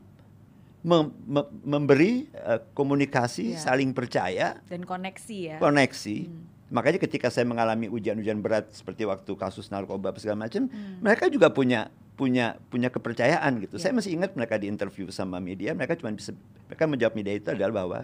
mem 0.84 1.12
mem 1.26 1.46
memberi 1.66 2.30
uh, 2.36 2.62
komunikasi, 2.78 3.56
yeah. 3.56 3.60
saling 3.60 3.92
percaya 3.92 4.62
dan 4.70 4.88
koneksi 4.88 5.38
ya. 5.52 5.58
Koneksi. 5.58 6.18
Hmm. 6.30 6.46
Makanya 6.74 7.00
ketika 7.02 7.28
saya 7.30 7.46
mengalami 7.50 7.90
ujian-ujian 7.90 8.42
berat 8.42 8.70
seperti 8.74 9.06
waktu 9.06 9.30
kasus 9.38 9.70
narkoba 9.70 10.14
segala 10.16 10.46
macam, 10.46 10.70
hmm. 10.70 11.02
mereka 11.02 11.26
juga 11.30 11.50
punya 11.50 11.90
punya 12.14 12.62
punya 12.70 12.94
kepercayaan 12.94 13.58
gitu. 13.66 13.76
Yeah. 13.78 13.90
Saya 13.90 13.94
masih 13.98 14.12
ingat 14.14 14.38
mereka 14.38 14.62
di 14.62 14.70
interview 14.70 15.10
sama 15.10 15.42
media, 15.42 15.74
mereka 15.74 15.98
cuma 15.98 16.14
bisa 16.14 16.32
mereka 16.70 16.84
menjawab 16.86 17.14
media 17.18 17.34
itu 17.34 17.50
adalah 17.50 17.74
bahwa 17.74 18.00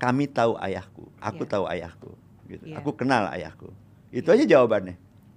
kami 0.00 0.30
tahu 0.30 0.56
ayahku, 0.56 1.04
aku 1.20 1.42
yeah. 1.44 1.50
tahu 1.50 1.64
ayahku, 1.68 2.10
gitu. 2.48 2.64
Yeah. 2.70 2.78
Aku 2.80 2.94
kenal 2.94 3.28
ayahku. 3.28 3.74
Itu 4.14 4.30
aja 4.32 4.46
jawabannya. 4.46 4.96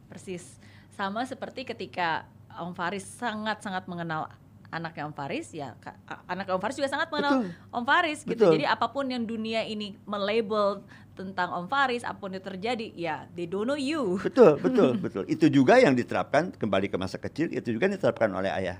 Persis. 0.10 0.62
Sama 0.93 1.25
seperti 1.25 1.65
ketika 1.65 2.29
Om 2.53 2.77
Faris 2.77 3.01
sangat-sangat 3.17 3.89
mengenal 3.89 4.29
anaknya 4.74 5.05
Om 5.05 5.13
Faris 5.13 5.53
ya 5.53 5.77
anak 6.25 6.50
Om 6.50 6.62
Faris 6.62 6.77
juga 6.77 6.89
sangat 6.89 7.13
mengenal 7.13 7.46
Betul. 7.46 7.50
Om 7.70 7.84
Faris 7.86 8.20
gitu. 8.25 8.34
Betul. 8.34 8.53
Jadi 8.58 8.65
apa 8.65 8.89
pun 8.89 9.05
yang 9.05 9.25
dunia 9.25 9.62
ini 9.65 9.93
melabel 10.05 10.82
tentang 11.13 11.50
Om 11.53 11.65
Faris, 11.70 12.01
apa 12.01 12.17
pun 12.17 12.34
yang 12.34 12.41
terjadi, 12.41 12.88
ya 12.98 13.29
they 13.38 13.46
don't 13.46 13.70
know 13.70 13.77
you. 13.77 14.17
Betul, 14.22 14.58
betul, 14.58 14.98
betul. 15.05 15.24
Itu 15.29 15.48
juga 15.50 15.77
yang 15.77 15.93
diterapkan 15.93 16.53
kembali 16.53 16.89
ke 16.89 16.98
masa 16.98 17.22
kecil, 17.22 17.53
itu 17.53 17.70
juga 17.74 17.89
diterapkan 17.89 18.29
oleh 18.34 18.50
ayah 18.50 18.77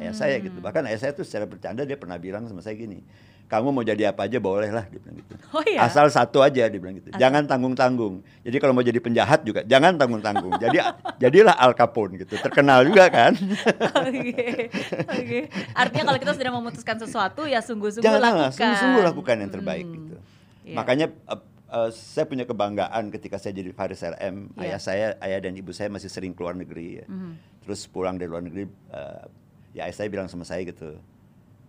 ayah 0.00 0.10
hmm. 0.10 0.20
saya 0.20 0.36
gitu. 0.40 0.58
Bahkan 0.58 0.82
ayah 0.90 0.98
saya 0.98 1.12
tuh 1.12 1.22
secara 1.22 1.44
bercanda 1.44 1.84
dia 1.84 2.00
pernah 2.00 2.16
bilang 2.16 2.48
sama 2.48 2.64
saya 2.64 2.74
gini, 2.74 3.04
kamu 3.44 3.68
mau 3.70 3.84
jadi 3.84 4.08
apa 4.08 4.24
aja 4.24 4.40
boleh 4.40 4.72
lah 4.72 4.88
dia 4.88 4.98
bilang 4.98 5.16
gitu. 5.20 5.34
Oh, 5.52 5.62
iya? 5.62 5.84
Asal 5.84 6.08
satu 6.08 6.40
aja 6.40 6.64
dia 6.64 6.80
bilang 6.80 6.96
gitu. 6.96 7.12
Asal. 7.12 7.20
Jangan 7.20 7.44
tanggung-tanggung. 7.44 8.24
Jadi 8.40 8.56
kalau 8.56 8.72
mau 8.72 8.80
jadi 8.80 8.98
penjahat 8.98 9.44
juga 9.44 9.60
jangan 9.68 10.00
tanggung-tanggung. 10.00 10.56
jadi 10.56 10.96
jadilah 11.20 11.54
Al 11.54 11.76
Capone 11.76 12.16
gitu. 12.24 12.40
Terkenal 12.40 12.88
juga 12.88 13.12
kan. 13.12 13.36
Oke. 14.08 14.32
Oke. 14.32 14.70
Okay. 15.04 15.42
Artinya 15.76 16.04
kalau 16.08 16.18
kita 16.18 16.32
sudah 16.32 16.52
memutuskan 16.56 16.96
sesuatu 16.96 17.44
ya 17.44 17.60
sungguh-sungguh 17.60 18.08
lakukan. 18.08 18.56
Sungguh-sungguh 18.56 19.02
lakukan 19.12 19.36
yang 19.36 19.52
terbaik 19.52 19.84
hmm. 19.84 19.94
gitu. 20.00 20.16
Yeah. 20.64 20.76
Makanya 20.80 21.06
uh, 21.28 21.40
uh, 21.74 21.90
saya 21.90 22.24
punya 22.30 22.46
kebanggaan 22.46 23.10
ketika 23.10 23.36
saya 23.42 23.58
jadi 23.58 23.74
Faris 23.74 24.06
RM. 24.06 24.54
Yeah. 24.54 24.62
Ayah 24.62 24.80
saya, 24.80 25.06
ayah 25.18 25.38
dan 25.42 25.58
ibu 25.58 25.74
saya 25.74 25.90
masih 25.90 26.06
sering 26.06 26.30
keluar 26.30 26.54
negeri 26.54 27.02
ya. 27.02 27.06
Mm. 27.10 27.34
Terus 27.66 27.90
pulang 27.90 28.14
dari 28.14 28.30
luar 28.30 28.46
negeri 28.46 28.70
uh, 28.94 29.26
ya 29.74 29.90
ayah 29.90 29.96
saya 29.98 30.08
bilang 30.08 30.30
sama 30.30 30.46
saya 30.46 30.62
gitu 30.62 30.94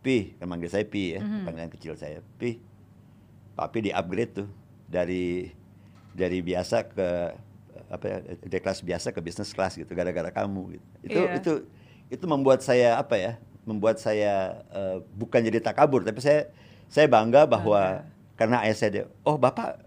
Pi, 0.06 0.38
kan 0.38 0.46
manggil 0.46 0.70
saya 0.70 0.86
Pi 0.86 1.18
ya, 1.18 1.20
mm-hmm. 1.26 1.44
panggilan 1.50 1.72
kecil 1.74 1.98
saya. 1.98 2.22
Pi, 2.38 2.62
papi 3.58 3.90
di 3.90 3.92
upgrade 3.92 4.46
tuh 4.46 4.48
dari 4.86 5.50
dari 6.14 6.46
biasa 6.46 6.86
ke 6.86 7.10
apa 7.90 8.06
ya, 8.06 8.18
dari 8.46 8.62
kelas 8.62 8.86
biasa 8.86 9.10
ke 9.10 9.18
bisnis 9.26 9.50
kelas 9.50 9.82
gitu 9.82 9.90
gara-gara 9.98 10.30
kamu 10.30 10.78
gitu. 10.78 10.86
Itu 11.10 11.20
yeah. 11.26 11.38
itu 11.42 11.54
itu 12.14 12.26
membuat 12.30 12.62
saya 12.62 13.02
apa 13.02 13.18
ya? 13.18 13.42
Membuat 13.66 13.98
saya 13.98 14.62
uh, 14.70 15.02
bukan 15.18 15.42
jadi 15.42 15.58
takabur, 15.58 16.06
tapi 16.06 16.22
saya 16.22 16.54
saya 16.86 17.10
bangga 17.10 17.50
bahwa 17.50 18.06
bangga. 18.06 18.38
karena 18.38 18.58
ayah 18.62 18.78
saya 18.78 18.90
dia, 18.94 19.06
oh 19.26 19.42
bapak 19.42 19.85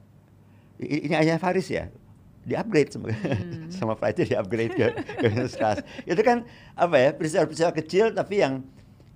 ini 0.79 1.15
ayah 1.15 1.39
Faris 1.43 1.69
ya 1.71 1.91
di 2.49 2.57
upgrade 2.57 2.89
sama 2.95 3.13
hmm. 3.13 3.69
sama 3.69 3.93
flightnya 3.99 4.25
di 4.25 4.37
upgrade 4.39 4.73
ke, 4.73 4.87
ke 5.21 5.25
bisnis 5.29 5.55
kelas. 5.59 5.85
Itu 6.09 6.21
kan 6.25 6.49
apa 6.73 6.97
ya 6.97 7.11
peristiwa-peristiwa 7.13 7.73
kecil 7.77 8.05
tapi 8.17 8.41
yang 8.41 8.65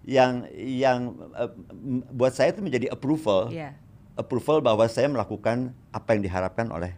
yang 0.03 0.51
yang 0.59 1.15
uh, 1.39 1.49
buat 2.11 2.35
saya 2.35 2.51
itu 2.51 2.61
menjadi 2.61 2.91
approval 2.91 3.55
yeah. 3.55 3.79
approval 4.19 4.59
bahwa 4.59 4.85
saya 4.91 5.07
melakukan 5.07 5.71
apa 5.95 6.19
yang 6.19 6.27
diharapkan 6.27 6.69
oleh 6.75 6.93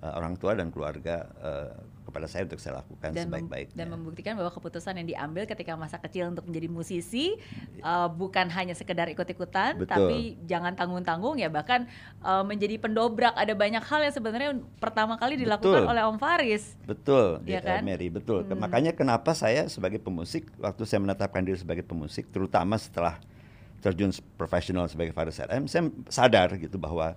uh, 0.00 0.14
orang 0.14 0.38
tua 0.38 0.54
dan 0.54 0.70
keluarga 0.70 1.28
uh, 1.42 1.74
kepada 2.04 2.28
saya 2.28 2.44
untuk 2.44 2.60
saya 2.60 2.84
lakukan 2.84 3.10
dan, 3.10 3.26
sebaik-baiknya. 3.26 3.74
dan 3.74 3.86
membuktikan 3.90 4.32
bahwa 4.36 4.52
keputusan 4.52 5.00
yang 5.00 5.08
diambil 5.08 5.48
ketika 5.48 5.72
masa 5.74 5.96
kecil 5.98 6.30
untuk 6.30 6.44
menjadi 6.46 6.68
musisi 6.68 7.34
uh, 7.80 8.06
bukan 8.12 8.46
hanya 8.52 8.76
sekedar 8.76 9.08
ikut-ikutan 9.10 9.80
tapi 9.88 10.38
jangan 10.44 10.76
tanggung-tanggung 10.76 11.40
ya 11.40 11.48
bahkan 11.48 11.88
uh, 12.20 12.44
menjadi 12.44 12.76
pendobrak 12.78 13.32
ada 13.34 13.56
banyak 13.56 13.82
hal 13.82 14.00
yang 14.04 14.14
sebenarnya 14.14 14.50
pertama 14.78 15.16
kali 15.16 15.40
dilakukan 15.40 15.84
Betul. 15.84 15.90
oleh 15.90 16.02
Om 16.04 16.18
Faris 16.20 16.76
Betul, 16.84 17.40
ya, 17.48 17.64
kan? 17.64 17.80
Mary, 17.80 18.12
betul. 18.12 18.44
Hmm. 18.44 18.60
Makanya 18.60 18.92
kenapa 18.92 19.32
saya 19.32 19.66
sebagai 19.72 19.96
pemusik, 19.96 20.46
waktu 20.60 20.84
saya 20.84 21.00
menetapkan 21.00 21.40
diri 21.40 21.56
sebagai 21.56 21.80
pemusik, 21.80 22.28
terutama 22.28 22.76
setelah 22.76 23.16
terjun 23.80 24.12
profesional 24.36 24.84
sebagai 24.88 25.16
Faris 25.16 25.40
RM, 25.40 25.64
saya 25.64 25.88
sadar 26.12 26.56
gitu 26.60 26.76
bahwa 26.76 27.16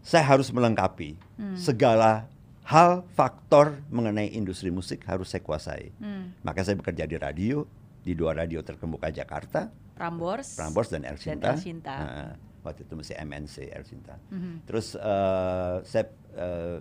saya 0.00 0.24
harus 0.24 0.48
melengkapi 0.54 1.18
Hmm. 1.36 1.56
segala 1.58 2.30
hal 2.70 3.02
faktor 3.18 3.82
mengenai 3.90 4.30
industri 4.30 4.70
musik 4.70 5.02
harus 5.10 5.26
saya 5.34 5.42
kuasai. 5.42 5.90
Hmm. 5.98 6.38
Maka 6.46 6.62
saya 6.62 6.78
bekerja 6.78 7.02
di 7.04 7.18
radio, 7.18 7.66
di 8.00 8.14
dua 8.14 8.32
radio 8.32 8.62
terkemuka 8.62 9.10
Jakarta, 9.10 9.68
Prambors 9.98 10.56
Prambors 10.56 10.88
dan 10.88 11.04
El 11.04 11.18
Sinta. 11.20 11.52
El 11.52 11.60
Sinta. 11.60 11.94
Nah, 12.00 12.32
waktu 12.64 12.88
itu 12.88 12.94
masih 12.96 13.20
MNC 13.20 13.56
El 13.68 13.84
Sinta. 13.84 14.16
Mhm. 14.32 14.64
Terus 14.64 14.96
eh, 14.96 15.76
saya 15.84 16.04
eh, 16.38 16.78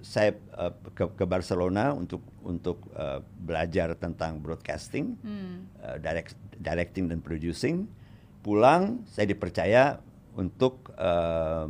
saya 0.00 0.30
eh, 0.32 0.72
ke, 0.96 1.04
ke 1.12 1.24
Barcelona 1.28 1.92
untuk 1.92 2.24
untuk 2.40 2.88
eh, 2.96 3.20
belajar 3.44 3.92
tentang 4.00 4.40
broadcasting, 4.40 5.20
Hmm. 5.20 5.68
eh, 5.84 5.98
direct, 6.00 6.32
directing 6.56 7.12
dan 7.12 7.20
producing. 7.20 7.84
Pulang 8.40 9.04
saya 9.04 9.28
dipercaya 9.28 10.00
untuk 10.32 10.96
eh, 10.96 11.66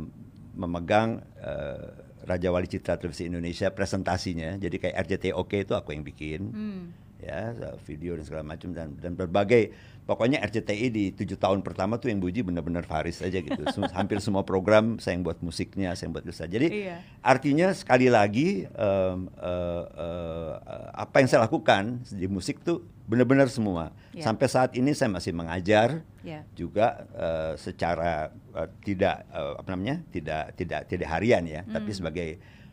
memegang 0.55 1.19
eh, 1.35 2.10
Raja 2.25 2.49
Wali 2.53 2.67
Citra 2.69 2.97
Televisi 2.97 3.27
Indonesia 3.27 3.69
presentasinya. 3.73 4.57
Jadi 4.57 4.75
kayak 4.77 4.95
RCTI 5.07 5.33
Oke 5.33 5.65
itu 5.65 5.73
aku 5.73 5.93
yang 5.95 6.05
bikin 6.05 6.41
Hmm. 6.51 6.83
Ya 7.21 7.53
video 7.85 8.17
dan 8.17 8.25
segala 8.25 8.43
macam 8.43 8.73
dan 8.73 8.97
dan 8.97 9.13
berbagai 9.13 9.71
pokoknya 10.03 10.41
RCTI 10.41 10.87
di 10.89 11.05
tujuh 11.13 11.37
tahun 11.37 11.61
pertama 11.61 11.95
tuh 11.95 12.09
yang 12.09 12.17
buji 12.17 12.41
benar-benar 12.41 12.83
Faris 12.83 13.21
aja 13.21 13.37
gitu 13.37 13.61
hampir 13.97 14.17
semua 14.17 14.41
program 14.41 14.97
saya 14.97 15.15
yang 15.15 15.23
buat 15.23 15.37
musiknya 15.39 15.93
saya 15.93 16.09
yang 16.09 16.13
buat 16.17 16.25
ilsa 16.25 16.49
jadi 16.49 16.67
Iya. 16.67 16.97
artinya 17.21 17.69
sekali 17.77 18.09
lagi 18.09 18.65
em, 18.65 19.19
eh, 19.29 19.83
eh, 19.85 20.53
apa 20.97 21.15
yang 21.21 21.29
saya 21.29 21.45
lakukan 21.45 22.01
di 22.09 22.25
musik 22.25 22.65
tuh 22.65 22.81
benar-benar 23.05 23.47
semua 23.47 23.93
Iya. 24.11 24.25
sampai 24.25 24.47
saat 24.49 24.71
ini 24.73 24.91
saya 24.91 25.13
masih 25.13 25.31
mengajar 25.31 26.01
Ya. 26.25 26.41
juga 26.57 27.05
eh, 27.13 27.53
secara 27.57 28.33
eh, 28.57 28.69
tidak 28.81 29.29
eh, 29.29 29.53
apa 29.57 29.69
namanya 29.69 30.01
tidak 30.09 30.57
tidak 30.57 30.81
tidak 30.89 31.07
harian 31.07 31.45
ya 31.45 31.61
tapi 31.65 31.93
sebagai 31.93 32.29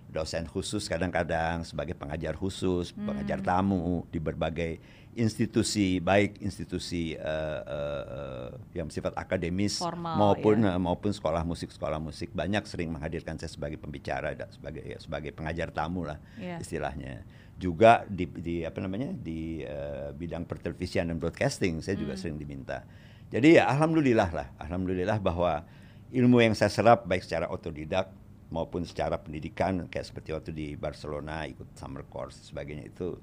dosen 0.08 0.48
khusus 0.48 0.88
kadang-kadang 0.88 1.62
sebagai 1.62 1.92
pengajar 1.92 2.32
khusus 2.32 2.96
pengajar 2.96 3.44
tamu 3.44 4.08
di 4.08 4.16
berbagai 4.16 4.80
institusi 5.12 5.98
baik 5.98 6.38
institusi 6.40 7.12
eh, 7.12 7.60
eh, 7.66 8.48
yang 8.72 8.86
bersifat 8.86 9.12
akademis 9.18 9.82
Formal, 9.82 10.14
maupun 10.14 10.62
ya. 10.62 10.74
eh, 10.74 10.80
maupun 10.80 11.10
sekolah 11.10 11.42
musik 11.42 11.74
sekolah 11.74 11.98
musik. 11.98 12.30
Banyak 12.30 12.64
sering 12.64 12.94
menghadirkan 12.94 13.34
saya 13.34 13.50
sebagai 13.50 13.76
pembicara 13.76 14.32
dan 14.32 14.46
sebagai 14.48 14.86
ya, 14.86 14.96
sebagai 14.96 15.34
pengajar 15.34 15.74
tamu 15.74 16.06
lah 16.06 16.22
Iya. 16.38 16.62
istilahnya. 16.62 17.26
Juga 17.58 18.06
di, 18.06 18.30
di 18.30 18.62
apa 18.62 18.78
namanya 18.78 19.10
di 19.10 19.66
eh, 19.66 20.14
bidang 20.14 20.46
pertelevisian 20.46 21.10
dan 21.10 21.18
broadcasting 21.18 21.82
saya 21.82 21.98
juga 21.98 22.14
sering 22.14 22.38
diminta. 22.38 22.86
Jadi 23.28 23.58
ya 23.58 23.66
alhamdulillah 23.68 24.30
lah. 24.30 24.48
Alhamdulillah 24.56 25.18
bahwa 25.18 25.66
ilmu 26.14 26.40
yang 26.40 26.54
saya 26.54 26.70
serap 26.70 27.04
baik 27.04 27.26
secara 27.26 27.50
otodidak 27.50 28.08
maupun 28.48 28.82
secara 28.82 29.16
pendidikan 29.16 29.86
kayak 29.86 30.06
seperti 30.06 30.32
waktu 30.32 30.50
di 30.50 30.72
Barcelona 30.72 31.44
ikut 31.44 31.74
summer 31.74 32.02
course 32.02 32.48
sebagainya 32.48 32.88
itu 32.88 33.20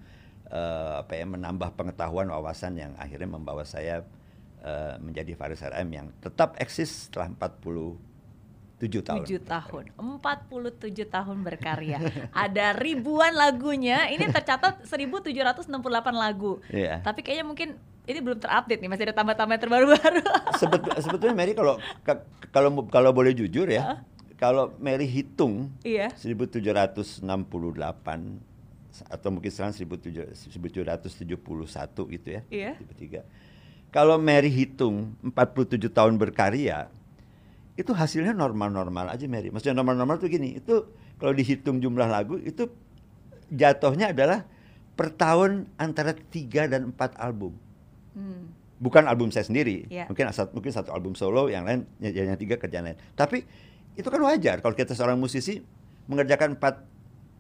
eh, 0.47 0.93
apa 0.99 1.11
ya 1.11 1.25
menambah 1.25 1.73
pengetahuan 1.73 2.27
wawasan 2.27 2.75
yang 2.75 2.93
akhirnya 2.95 3.25
membawa 3.27 3.63
saya 3.63 4.05
eh, 4.59 4.95
menjadi 4.97 5.33
Faris 5.33 5.59
RM 5.59 5.89
yang 5.89 6.07
tetap 6.19 6.53
eksis 6.57 7.09
setelah 7.09 7.29
47 7.31 7.97
tahun. 9.01 9.23
7 9.23 9.41
tahun, 9.41 9.83
47 9.95 10.61
tahun 11.07 11.37
berkarya. 11.41 11.97
Ada 12.29 12.75
ribuan 12.75 13.33
lagunya. 13.33 14.05
Ini 14.07 14.29
tercatat 14.29 14.83
1768 14.83 15.65
lagu. 16.13 16.59
Iya. 16.67 16.99
Tapi 16.99 17.23
kayaknya 17.23 17.45
mungkin 17.45 17.69
ini 18.05 18.19
belum 18.19 18.37
terupdate 18.37 18.77
nih, 18.77 18.89
masih 18.91 19.09
ada 19.09 19.15
tambah-tambah 19.15 19.57
terbaru-baru. 19.57 20.21
Sebet- 20.55 21.01
sebetulnya 21.01 21.33
Mary 21.33 21.57
kalau 21.57 21.81
ka- 22.03 22.21
kalau 22.51 22.85
kalau 22.85 23.09
boleh 23.09 23.33
jujur 23.33 23.65
ya, 23.65 24.05
kalau 24.35 24.75
Mary 24.77 25.07
hitung 25.07 25.71
iya. 25.81 26.11
1768 26.11 27.23
atau 29.11 29.27
mungkin 29.27 29.51
sekarang 29.51 29.75
1771 29.75 32.15
gitu 32.15 32.27
ya. 32.31 32.41
Iya. 32.47 32.79
73. 32.79 33.27
Kalau 33.91 34.19
Mary 34.19 34.51
hitung 34.51 35.15
47 35.23 35.87
tahun 35.87 36.19
berkarya, 36.19 36.91
itu 37.75 37.91
hasilnya 37.91 38.31
normal-normal 38.31 39.11
aja 39.11 39.27
Mary. 39.27 39.51
Maksudnya 39.51 39.75
normal-normal 39.75 40.19
tuh 40.19 40.31
gini, 40.31 40.59
itu 40.59 40.87
kalau 41.15 41.31
dihitung 41.31 41.79
jumlah 41.79 42.07
lagu 42.07 42.39
itu 42.39 42.67
jatuhnya 43.47 44.11
adalah 44.11 44.43
per 44.95 45.11
tahun 45.11 45.67
antara 45.75 46.15
3 46.15 46.71
dan 46.71 46.91
4 46.91 47.19
album 47.19 47.55
Hmm. 48.15 48.47
bukan 48.79 49.11
album 49.11 49.27
saya 49.27 49.43
sendiri 49.43 49.91
Iya. 49.91 50.07
mungkin 50.07 50.31
mungkin 50.55 50.71
satu 50.71 50.95
album 50.95 51.19
solo 51.19 51.51
yang 51.51 51.67
lain 51.67 51.83
yang, 51.99 52.31
yang 52.31 52.39
tiga 52.39 52.55
kerjaan 52.55 52.87
lain 52.87 52.95
tapi 53.11 53.43
itu 53.95 54.07
kan 54.07 54.21
wajar 54.21 54.59
kalau 54.59 54.75
kita 54.75 54.93
seorang 54.93 55.17
musisi 55.17 55.63
mengerjakan 56.05 56.55
empat 56.55 56.83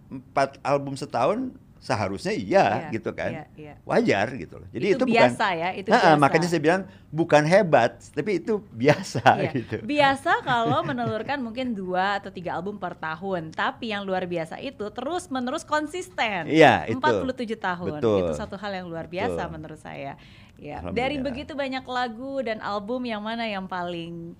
empat 0.09 0.57
album 0.61 0.95
setahun 0.95 1.51
seharusnya 1.75 2.33
iya, 2.33 2.65
Iya, 2.89 2.97
gitu 2.97 3.13
kan 3.13 3.29
iya, 3.29 3.45
iya. 3.53 3.73
wajar 3.85 4.33
gitu 4.33 4.57
loh 4.57 4.65
jadi 4.73 4.97
Itu 4.97 5.05
itu, 5.05 5.05
biasa 5.05 5.45
bukan 5.45 5.61
ya, 5.61 5.69
itu 5.77 5.89
biasa. 5.93 6.17
makanya 6.17 6.47
saya 6.49 6.61
bilang 6.65 6.81
bukan 7.13 7.43
hebat 7.45 8.01
tapi 8.09 8.41
itu 8.41 8.53
biasa 8.73 9.21
Iya. 9.21 9.51
gitu 9.61 9.75
Biasa 9.85 10.31
kalau 10.41 10.81
menelurkan 10.81 11.45
mungkin 11.45 11.77
dua 11.77 12.17
atau 12.17 12.33
tiga 12.33 12.57
album 12.57 12.81
per 12.81 12.97
tahun, 12.97 13.53
tapi 13.53 13.93
yang 13.93 14.01
luar 14.01 14.25
biasa 14.25 14.57
itu 14.65 14.81
terus 14.89 15.29
menerus 15.29 15.61
konsisten. 15.61 16.49
Iya, 16.49 16.89
itu. 16.89 16.97
47 16.97 17.53
tahun. 17.59 18.01
Betul. 18.01 18.17
Itu 18.25 18.31
satu 18.33 18.55
hal 18.57 18.71
yang 18.81 18.87
luar 18.89 19.05
biasa 19.05 19.45
Betul. 19.45 19.53
menurut 19.53 19.79
saya. 19.79 20.17
Ya, 20.55 20.79
dari 20.89 21.19
begitu 21.19 21.51
banyak 21.53 21.83
lagu 21.83 22.39
dan 22.41 22.63
album 22.63 23.03
yang 23.03 23.19
mana 23.21 23.43
yang 23.45 23.67
paling 23.67 24.33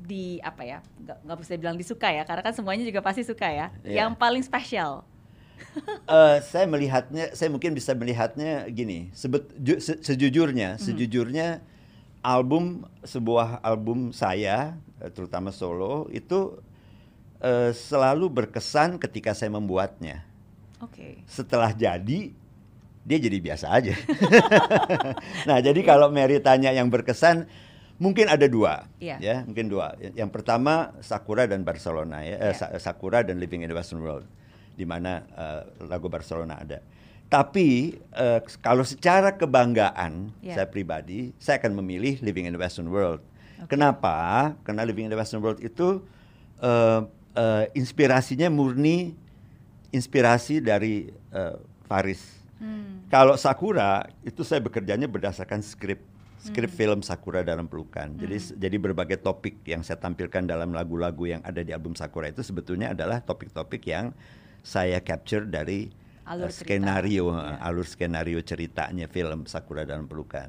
di 0.00 0.40
apa 0.40 0.62
ya? 0.64 0.78
Nggak, 1.04 1.36
bisa 1.44 1.52
bilang 1.60 1.76
disuka 1.76 2.08
ya, 2.08 2.24
karena 2.24 2.42
kan 2.42 2.54
semuanya 2.56 2.84
juga 2.88 3.04
pasti 3.04 3.22
suka 3.22 3.46
ya. 3.48 3.66
Iya. 3.84 4.06
Yang 4.06 4.12
paling 4.16 4.42
spesial. 4.44 5.04
Eh, 6.10 6.38
saya 6.42 6.66
melihatnya, 6.66 7.30
saya 7.36 7.46
mungkin 7.52 7.76
bisa 7.76 7.94
melihatnya 7.94 8.66
gini. 8.72 9.12
Sebet, 9.14 9.54
ju- 9.60 9.78
se- 9.78 10.00
sejujurnya, 10.02 10.80
sejujurnya 10.80 11.62
album 12.26 12.88
sebuah 13.06 13.62
album 13.62 14.10
saya, 14.10 14.74
terutama 15.14 15.54
solo, 15.54 16.10
itu 16.10 16.58
eh, 17.44 17.70
selalu 17.76 18.26
berkesan 18.32 18.98
ketika 18.98 19.30
saya 19.36 19.52
membuatnya. 19.52 20.24
Oke. 20.82 21.22
Setelah 21.28 21.70
jadi, 21.76 22.32
dia 23.06 23.18
jadi 23.20 23.38
biasa 23.38 23.70
aja. 23.70 23.94
nah, 25.48 25.60
jadi 25.60 25.80
kalau 25.86 26.08
Mary 26.10 26.40
tanya 26.42 26.72
yang 26.72 26.88
berkesan, 26.90 27.46
mungkin 28.00 28.26
ada 28.26 28.48
dua, 28.48 28.88
Iya. 28.96 29.16
ya, 29.20 29.36
mungkin 29.44 29.68
dua. 29.68 29.92
Yang 30.00 30.32
pertama 30.32 30.96
Sakura 30.98 31.44
dan 31.44 31.62
Barcelona, 31.62 32.24
ya, 32.24 32.40
eh, 32.40 32.50
Iya. 32.50 32.56
Sa- 32.56 32.72
Sakura 32.80 33.20
dan 33.20 33.36
Living 33.36 33.60
in 33.60 33.68
the 33.68 33.76
Western 33.76 34.00
World, 34.00 34.24
di 34.74 34.88
mana 34.88 35.22
eh, 35.30 35.62
lagu 35.84 36.08
Barcelona 36.08 36.56
ada. 36.58 36.80
Tapi 37.28 37.94
eh, 38.10 38.40
kalau 38.58 38.82
secara 38.82 39.36
kebanggaan, 39.36 40.32
Iya. 40.40 40.58
saya 40.58 40.66
pribadi, 40.66 41.30
saya 41.36 41.60
akan 41.60 41.78
memilih 41.78 42.18
Living 42.24 42.48
in 42.48 42.56
the 42.56 42.60
Western 42.60 42.88
World. 42.88 43.20
Kenapa? 43.68 44.56
Karena 44.64 44.82
Living 44.82 45.06
in 45.06 45.12
the 45.12 45.20
Western 45.20 45.44
World 45.44 45.60
itu 45.60 46.00
eh, 46.58 47.00
eh, 47.36 47.64
inspirasinya 47.76 48.48
murni 48.48 49.12
inspirasi 49.90 50.58
dari 50.58 51.06
eh, 51.12 51.56
Faris. 51.84 52.40
Hmm. 52.60 53.04
Kalau 53.08 53.34
Sakura 53.34 54.04
itu 54.22 54.44
saya 54.44 54.60
bekerjanya 54.60 55.08
berdasarkan 55.08 55.60
skrip 55.60 56.00
skrip 56.40 56.72
film 56.72 57.04
Sakura 57.04 57.44
dalam 57.44 57.68
pelukan. 57.68 58.16
Jadi 58.16 58.36
jadi 58.56 58.76
berbagai 58.76 59.20
topik 59.20 59.60
yang 59.62 59.84
saya 59.84 60.00
tampilkan 60.00 60.48
dalam 60.48 60.72
lagu-lagu 60.72 61.28
yang 61.28 61.44
ada 61.44 61.60
di 61.60 61.70
album 61.70 61.92
Sakura 61.92 62.32
itu 62.32 62.40
sebetulnya 62.40 62.96
adalah 62.96 63.20
topik-topik 63.20 63.84
yang 63.84 64.16
saya 64.60 65.00
capture 65.00 65.44
dari 65.44 65.92
Alur 66.24 66.48
eh, 66.48 66.52
cerita. 66.52 66.64
skenario 66.64 67.26
Ya. 67.32 67.58
alur 67.60 67.86
skenario 67.86 68.40
ceritanya 68.40 69.06
film 69.06 69.44
Sakura 69.44 69.84
dalam 69.84 70.06
pelukan. 70.06 70.48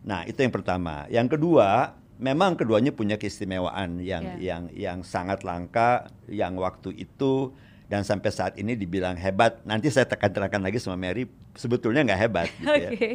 Nah, 0.00 0.24
itu 0.24 0.40
yang 0.40 0.50
pertama. 0.50 1.04
Yang 1.12 1.36
kedua, 1.36 1.92
memang 2.16 2.56
keduanya 2.56 2.90
punya 2.90 3.14
keistimewaan 3.14 4.00
yang 4.00 4.40
Ya. 4.40 4.56
yang 4.56 4.62
yang 4.72 4.98
sangat 5.04 5.44
langka 5.44 6.08
yang 6.26 6.56
waktu 6.56 6.94
itu 6.96 7.52
dan 7.86 8.02
sampai 8.02 8.30
saat 8.32 8.54
ini 8.56 8.74
dibilang 8.74 9.14
hebat. 9.14 9.60
Nanti 9.62 9.90
saya 9.92 10.06
tekan-tekan 10.08 10.62
lagi 10.62 10.80
sama 10.80 10.96
Mary, 10.96 11.26
sebetulnya 11.52 12.00
nggak 12.06 12.20
hebat 12.20 12.48
gitu 12.56 12.70
ya. 12.70 12.90
Oke. 12.94 13.10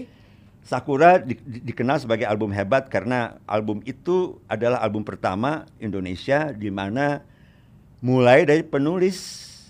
Sakura 0.65 1.21
di- 1.21 1.37
di- 1.37 1.61
dikenal 1.61 2.01
sebagai 2.01 2.25
album 2.25 2.49
hebat 2.49 2.89
karena 2.89 3.37
album 3.45 3.85
itu 3.85 4.41
adalah 4.49 4.81
album 4.81 5.05
pertama 5.05 5.69
Indonesia 5.77 6.49
di 6.49 6.73
mana 6.73 7.21
mulai 8.01 8.49
dari 8.49 8.65
penulis 8.65 9.17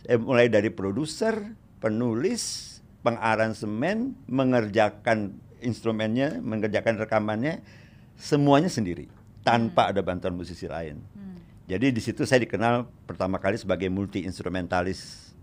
eh, 0.08 0.16
mulai 0.16 0.48
dari 0.48 0.72
produser, 0.72 1.52
penulis, 1.84 2.76
pengaransemen, 3.04 4.16
mengerjakan 4.26 5.36
instrumennya, 5.60 6.40
mengerjakan 6.40 6.96
rekamannya, 6.96 7.60
semuanya 8.16 8.72
sendiri 8.72 9.12
tanpa 9.44 9.92
ada 9.92 10.00
bantuan 10.00 10.32
musisi 10.32 10.66
lain. 10.66 11.02
Jadi 11.66 11.90
di 11.92 12.00
situ 12.00 12.24
saya 12.24 12.40
dikenal 12.40 12.86
pertama 13.04 13.36
kali 13.36 13.58
sebagai 13.58 13.90
multi 13.90 14.24
instrumentalis 14.24 15.34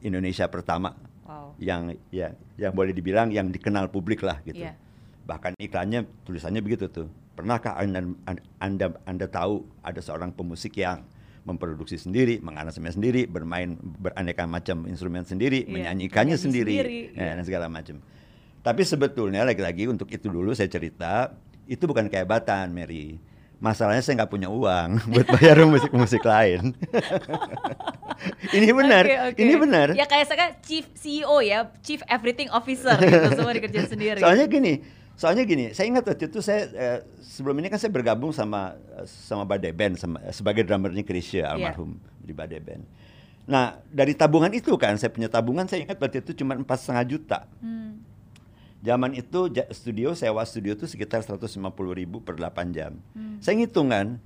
Indonesia 0.00 0.46
pertama 0.46 0.94
Wow. 1.24 1.54
yang 1.62 1.94
ya 2.10 2.34
yang 2.58 2.74
boleh 2.74 2.90
dibilang 2.90 3.30
yang 3.30 3.48
dikenal 3.48 3.86
publik 3.88 4.18
lah 4.20 4.42
gitu. 4.42 4.66
Iya. 4.66 4.74
Bahkan 5.26 5.58
iklannya 5.58 6.06
tulisannya 6.24 6.60
begitu 6.64 6.88
tuh. 6.88 7.08
Pernahkah 7.36 7.80
anda, 7.80 8.04
anda 8.60 8.86
anda 9.08 9.26
tahu 9.26 9.64
ada 9.80 10.00
seorang 10.04 10.34
pemusik 10.34 10.76
yang 10.76 11.04
memproduksi 11.44 11.96
sendiri, 11.96 12.36
mengaransemen 12.44 12.92
sendiri, 12.92 13.24
bermain 13.24 13.80
beraneka 13.80 14.44
macam 14.44 14.84
instrumen 14.84 15.24
sendiri, 15.24 15.64
Iya, 15.64 15.72
menyanyikannya 15.72 16.36
menyanyi 16.36 16.44
sendiri, 16.44 16.74
sendiri, 16.76 16.98
ya, 17.16 17.22
iya. 17.24 17.32
dan 17.36 17.44
segala 17.48 17.66
macam. 17.72 17.96
Tapi 18.60 18.82
sebetulnya 18.84 19.40
lagi-lagi 19.48 19.88
untuk 19.88 20.12
itu 20.12 20.28
dulu 20.28 20.52
saya 20.52 20.68
cerita 20.68 21.32
itu 21.64 21.80
bukan 21.88 22.12
kehebatan 22.12 22.76
Mary. 22.76 23.16
Masalahnya 23.60 24.00
saya 24.04 24.24
nggak 24.24 24.32
punya 24.32 24.48
uang 24.52 25.00
buat 25.12 25.26
bayar 25.36 25.64
musik-musik 25.64 26.24
lain. 26.24 26.76
ini 28.56 28.68
benar, 28.72 29.04
Oke, 29.04 29.16
oke. 29.32 29.40
ini 29.40 29.54
benar. 29.56 29.88
Ya 29.96 30.04
kayak 30.04 30.28
saya 30.28 30.38
kan 30.38 30.50
chief 30.60 30.88
CEO 30.96 31.40
ya, 31.40 31.68
chief 31.80 32.04
everything 32.08 32.52
officer 32.52 32.96
gitu 33.00 33.36
semua 33.36 33.52
dikerjain 33.56 33.88
sendiri. 33.88 34.20
Soalnya 34.20 34.44
gini, 34.48 34.84
soalnya 35.20 35.44
gini, 35.44 35.76
saya 35.76 35.92
ingat 35.92 36.08
waktu 36.08 36.32
itu 36.32 36.40
saya 36.40 36.64
eh, 36.72 36.98
sebelum 37.20 37.60
ini 37.60 37.68
kan 37.68 37.76
saya 37.76 37.92
bergabung 37.92 38.32
sama 38.32 38.80
sama 39.04 39.44
Badai 39.44 39.76
Band 39.76 40.00
sama, 40.00 40.16
sebagai 40.32 40.64
drummernya 40.64 41.04
Krisya 41.04 41.52
almarhum 41.52 42.00
di 42.24 42.32
Badai 42.32 42.64
Band. 42.64 42.88
Nah 43.44 43.76
dari 43.92 44.16
tabungan 44.16 44.48
itu 44.56 44.72
kan 44.80 44.96
saya 44.96 45.12
punya 45.12 45.28
tabungan 45.28 45.68
saya 45.68 45.84
ingat 45.84 46.00
waktu 46.00 46.24
itu 46.24 46.40
cuma 46.40 46.56
empat 46.56 46.80
setengah 46.80 47.04
juta. 47.04 47.38
Hmm. 47.60 48.00
Zaman 48.80 49.12
itu 49.12 49.52
studio 49.76 50.16
sewa 50.16 50.40
studio 50.48 50.72
itu 50.72 50.88
sekitar 50.88 51.20
150 51.20 51.52
ribu 51.92 52.24
per 52.24 52.40
8 52.40 52.72
jam. 52.72 52.96
Hmm. 53.12 53.36
Saya 53.44 53.60
ngitung 53.60 53.92
kan, 53.92 54.16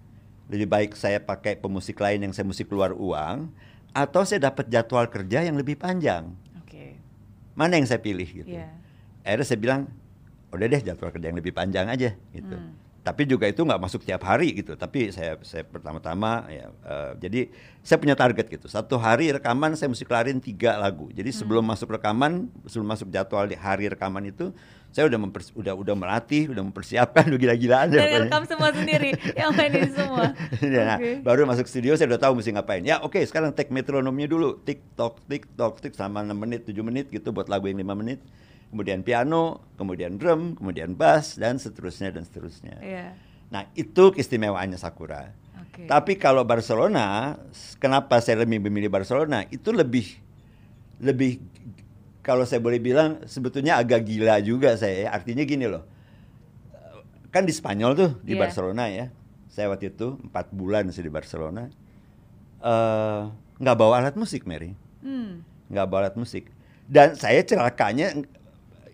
lebih 0.46 0.70
baik 0.70 0.94
saya 0.94 1.18
pakai 1.18 1.59
pemusik 1.59 1.98
lain 1.98 2.22
yang 2.22 2.30
saya 2.30 2.46
musik 2.46 2.70
keluar 2.70 2.94
uang, 2.94 3.50
atau 3.90 4.22
saya 4.22 4.46
dapat 4.46 4.70
jadwal 4.70 5.11
kerja 5.11 5.42
yang 5.42 5.59
lebih 5.59 5.74
panjang. 5.74 6.30
Oke. 6.62 7.02
Mana 7.59 7.83
yang 7.83 7.90
saya 7.90 7.98
pilih 7.98 8.30
gitu. 8.30 8.46
Iya. 8.46 8.70
Akhirnya 9.26 9.46
saya 9.50 9.59
bilang, 9.59 9.90
udah 10.54 10.66
deh 10.66 10.80
jadwal 10.80 11.10
kerja 11.10 11.26
yang 11.26 11.36
lebih 11.36 11.50
panjang 11.50 11.86
aja 11.86 12.14
gitu. 12.30 12.54
Hmm. 12.54 12.72
Tapi 13.04 13.28
juga 13.28 13.44
itu 13.44 13.60
nggak 13.60 13.76
masuk 13.78 14.00
tiap 14.00 14.24
hari 14.24 14.56
gitu. 14.56 14.72
Tapi 14.74 15.12
saya 15.12 15.36
saya 15.44 15.60
pertama-tama 15.60 16.48
ya 16.48 16.72
eh, 16.72 17.10
jadi 17.20 17.40
saya 17.84 18.00
punya 18.00 18.16
target 18.16 18.48
gitu. 18.48 18.64
Satu 18.64 18.96
hari 18.96 19.28
rekaman 19.28 19.76
saya 19.76 19.92
mesti 19.92 20.02
kelarin 20.02 20.40
tiga 20.40 20.80
lagu. 20.80 21.12
Jadi 21.12 21.28
Hmm. 21.28 21.38
sebelum 21.38 21.64
masuk 21.64 21.92
rekaman, 21.92 22.48
sebelum 22.64 22.88
masuk 22.88 23.12
jadwal 23.12 23.44
di 23.44 23.52
hari 23.54 23.92
rekaman 23.92 24.24
itu, 24.24 24.56
saya 24.88 25.04
udah 25.04 25.20
mempers- 25.20 25.52
udah 25.52 25.76
udah 25.76 25.92
melatih, 25.92 26.48
udah 26.48 26.64
mempersiapkan, 26.64 27.26
udah 27.28 27.36
gila-gilaan 27.36 27.92
pokoknya. 27.92 28.24
rekam 28.24 28.42
semua 28.48 28.70
sendiri, 28.72 29.10
yang 29.36 29.52
mainin 29.52 29.90
semua. 29.92 30.32
Ya, 30.64 30.82
nah, 30.86 30.96
Oke. 30.96 31.20
baru 31.20 31.44
masuk 31.44 31.68
studio 31.68 31.92
saya 31.94 32.08
udah 32.08 32.22
tahu 32.24 32.40
mesti 32.40 32.56
ngapain. 32.56 32.80
Ya 32.80 33.04
oke 33.04 33.20
sekarang 33.20 33.52
take 33.52 33.68
metronomnya 33.68 34.24
dulu. 34.24 34.64
Tik 34.64 34.80
tok 34.96 35.20
tik 35.28 35.44
tok 35.52 35.76
tik 35.76 35.92
sama 35.92 36.24
6 36.24 36.32
menit 36.32 36.64
7 36.64 36.80
menit 36.80 37.12
gitu 37.12 37.36
buat 37.36 37.52
lagu 37.52 37.68
yang 37.68 37.76
5 37.76 37.92
menit. 37.92 38.16
Kemudian 38.74 39.06
piano, 39.06 39.62
kemudian 39.78 40.18
drum, 40.18 40.58
kemudian 40.58 40.98
bass 40.98 41.38
dan 41.38 41.62
seterusnya 41.62 42.10
dan 42.10 42.26
seterusnya. 42.26 42.74
Iya. 42.82 43.14
Nah, 43.54 43.70
itu 43.78 44.10
keistimewaannya 44.10 44.74
Sakura. 44.74 45.30
Oke. 45.62 45.87
Tapi 45.87 46.18
kalau 46.18 46.42
Barcelona, 46.42 47.38
kenapa 47.78 48.18
saya 48.18 48.42
lebih 48.42 48.58
memilih 48.58 48.90
Barcelona? 48.90 49.46
Itu 49.46 49.70
lebih 49.70 50.18
lebih 50.98 51.38
kalau 52.18 52.42
saya 52.42 52.58
boleh 52.58 52.82
bilang 52.82 53.22
sebetulnya 53.30 53.78
agak 53.78 54.02
gila 54.10 54.42
juga 54.42 54.74
saya. 54.74 55.06
ya. 55.06 55.08
Artinya 55.14 55.46
gini 55.46 55.70
loh. 55.70 55.87
Kan 57.30 57.46
di 57.46 57.54
Spanyol 57.54 57.94
tuh 57.94 58.10
di 58.26 58.34
Iya. 58.34 58.42
Barcelona 58.42 58.90
ya. 58.90 59.06
Saya 59.46 59.70
waktu 59.70 59.94
itu 59.94 60.18
empat 60.18 60.50
bulan 60.50 60.90
sih 60.90 61.06
di 61.06 61.14
Barcelona. 61.14 61.70
eh 62.58 63.22
nggak 63.54 63.76
bawa 63.78 64.02
alat 64.02 64.18
musik, 64.18 64.50
Mary. 64.50 64.74
Hmm. 64.98 65.46
Nggak 65.70 65.87
bawa 65.87 66.10
alat 66.10 66.16
musik. 66.18 66.50
Dan 66.90 67.14
saya 67.14 67.38
celakanya 67.46 68.18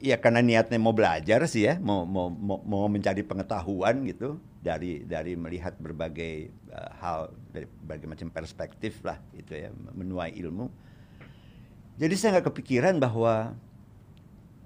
ya 0.01 0.17
karena 0.17 0.41
niatnya 0.41 0.81
mau 0.81 0.97
belajar 0.97 1.45
sih 1.45 1.69
ya, 1.69 1.77
mau 1.77 2.09
mau 2.09 2.33
mau, 2.33 2.59
mau 2.65 2.89
mencari 2.89 3.21
pengetahuan 3.21 4.03
gitu 4.09 4.41
dari 4.65 5.05
dari 5.05 5.37
melihat 5.37 5.77
berbagai 5.77 6.49
eh, 6.51 6.91
hal 6.99 7.29
dari 7.53 7.69
berbagai 7.69 8.09
macam 8.09 8.29
perspektif 8.33 9.05
lah 9.05 9.21
gitu 9.37 9.55
ya, 9.55 9.69
menuai 9.93 10.33
ilmu. 10.41 10.73
Jadi 12.01 12.15
saya 12.17 12.41
nggak 12.41 12.49
kepikiran 12.49 12.97
bahwa 12.97 13.53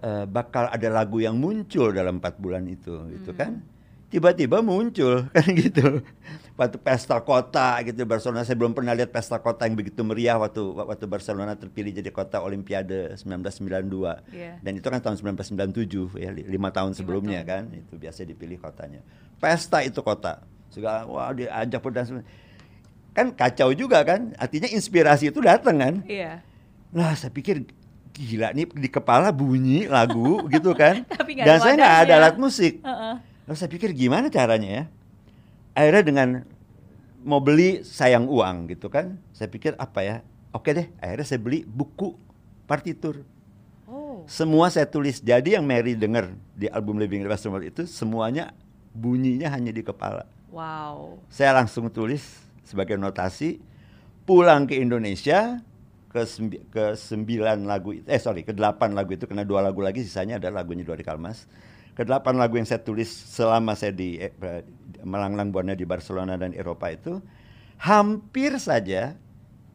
eh, 0.01 0.25
bakal 0.31 0.71
ada 0.71 0.89
lagu 0.89 1.19
yang 1.19 1.35
muncul 1.35 1.91
dalam 1.91 2.23
empat 2.23 2.39
bulan 2.39 2.65
itu, 2.71 2.95
gitu 3.19 3.35
kan? 3.35 3.59
Tiba-tiba 4.15 4.63
muncul 4.63 5.27
kan 5.35 5.43
gitu. 5.51 5.99
Waktu 6.55 6.79
pesta 6.79 7.19
kota 7.19 7.83
gitu 7.83 8.07
Barcelona 8.07 8.47
saya 8.47 8.55
belum 8.55 8.71
pernah 8.71 8.95
lihat 8.95 9.11
pesta 9.11 9.43
kota 9.43 9.67
yang 9.67 9.75
begitu 9.75 10.07
meriah 10.07 10.39
waktu 10.39 10.63
waktu 10.63 11.11
Barcelona 11.11 11.59
terpilih 11.59 11.91
jadi 11.91 12.15
kota 12.15 12.39
Olimpiade 12.39 13.19
1992. 13.19 14.31
Iya. 14.31 14.63
Dan 14.63 14.79
itu 14.79 14.87
kan 14.87 15.03
tahun 15.03 15.19
1997 15.19 16.15
ya 16.15 16.31
li- 16.31 16.47
lima 16.47 16.71
tahun 16.71 16.95
sebelumnya 16.95 17.43
tahun. 17.43 17.51
kan 17.51 17.63
itu 17.75 17.99
biasa 17.99 18.23
dipilih 18.23 18.63
kotanya. 18.63 19.03
Pesta 19.43 19.83
itu 19.83 19.99
kota. 19.99 20.47
Segala 20.71 21.11
wah 21.11 21.35
diajak 21.35 21.83
dan 21.91 22.23
kan 23.11 23.35
kacau 23.35 23.75
juga 23.75 24.07
kan. 24.07 24.31
Artinya 24.39 24.71
inspirasi 24.71 25.35
itu 25.35 25.43
datang 25.43 25.75
kan. 25.75 25.95
Iya. 26.07 26.39
Nah, 26.95 27.19
saya 27.19 27.35
pikir 27.35 27.67
gila 28.15 28.55
nih 28.55 28.71
di 28.71 28.87
kepala 28.87 29.35
bunyi 29.35 29.91
lagu 29.91 30.47
gitu 30.47 30.71
kan. 30.71 31.03
Tapi 31.19 31.35
Dan 31.35 31.59
saya 31.59 31.75
nggak 31.75 31.95
ada 32.07 32.15
alat 32.15 32.37
musik. 32.39 32.79
Heeh. 32.79 33.34
Lalu 33.45 33.57
saya 33.57 33.71
pikir 33.71 33.93
gimana 33.93 34.33
caranya 34.33 34.69
ya? 34.69 34.85
Akhirnya 35.77 36.03
dengan 36.05 36.29
mau 37.25 37.41
beli 37.41 37.85
sayang 37.85 38.29
uang 38.29 38.73
gitu 38.73 38.89
kan. 38.89 39.21
Saya 39.37 39.49
pikir 39.53 39.77
apa 39.77 40.01
ya? 40.01 40.17
Oke 40.55 40.73
deh, 40.73 40.87
akhirnya 41.03 41.27
saya 41.27 41.41
beli 41.43 41.67
buku 41.67 42.15
partitur. 42.65 43.27
Oh. 43.85 44.25
Semua 44.31 44.71
saya 44.71 44.89
tulis. 44.89 45.21
Jadi 45.21 45.59
yang 45.59 45.67
Mary 45.67 45.93
dengar 45.99 46.33
di 46.57 46.71
album 46.71 46.97
Living 46.97 47.27
Restaurant 47.27 47.65
itu 47.67 47.85
semuanya 47.85 48.55
bunyinya 48.95 49.51
hanya 49.51 49.75
di 49.75 49.83
kepala. 49.83 50.25
Wow. 50.55 51.19
Saya 51.29 51.53
langsung 51.59 51.91
tulis 51.91 52.23
sebagai 52.63 52.95
notasi 52.97 53.59
pulang 54.25 54.65
ke 54.65 54.79
Indonesia 54.79 55.61
ke 56.09 56.23
sembi- 56.25 56.63
ke 56.71 56.95
sembilan 56.95 57.67
lagu 57.67 57.91
itu- 57.93 58.07
eh 58.07 58.23
sorry 58.23 58.47
ke 58.47 58.55
delapan 58.55 58.95
lagu 58.95 59.13
itu 59.19 59.27
kena 59.27 59.43
dua 59.43 59.61
lagu 59.61 59.83
lagi 59.83 60.01
sisanya 60.01 60.39
ada 60.39 60.49
lagunya 60.49 60.87
dua 60.87 60.95
di 60.95 61.03
Kalmas 61.03 61.45
ke 61.95 62.03
delapan 62.03 62.35
lagu 62.37 62.59
yang 62.59 62.67
saya 62.67 62.83
tulis 62.83 63.07
selama 63.09 63.79
saya 63.79 63.95
di 63.95 64.19
eh, 64.19 64.35
eh, 64.35 64.63
melanglang 65.07 65.55
buana 65.55 65.79
di 65.79 65.87
Barcelona 65.87 66.35
dan 66.35 66.51
Eropa 66.51 66.91
itu 66.91 67.23
hampir 67.79 68.59
saja 68.59 69.15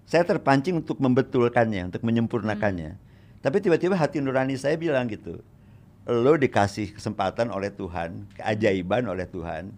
saya 0.03 0.23
terpancing 0.25 0.83
untuk 0.83 0.99
membetulkannya 0.99 1.93
untuk 1.93 2.03
menyempurnakannya. 2.03 2.97
Tapi 3.39 3.57
tiba-tiba 3.63 3.95
hati 3.95 4.19
nurani 4.19 4.59
saya 4.59 4.75
bilang 4.75 5.07
gitu 5.07 5.39
lo 6.09 6.33
dikasih 6.33 6.97
kesempatan 6.97 7.53
oleh 7.53 7.69
Tuhan 7.69 8.25
keajaiban 8.33 9.05
oleh 9.05 9.29
Tuhan 9.29 9.69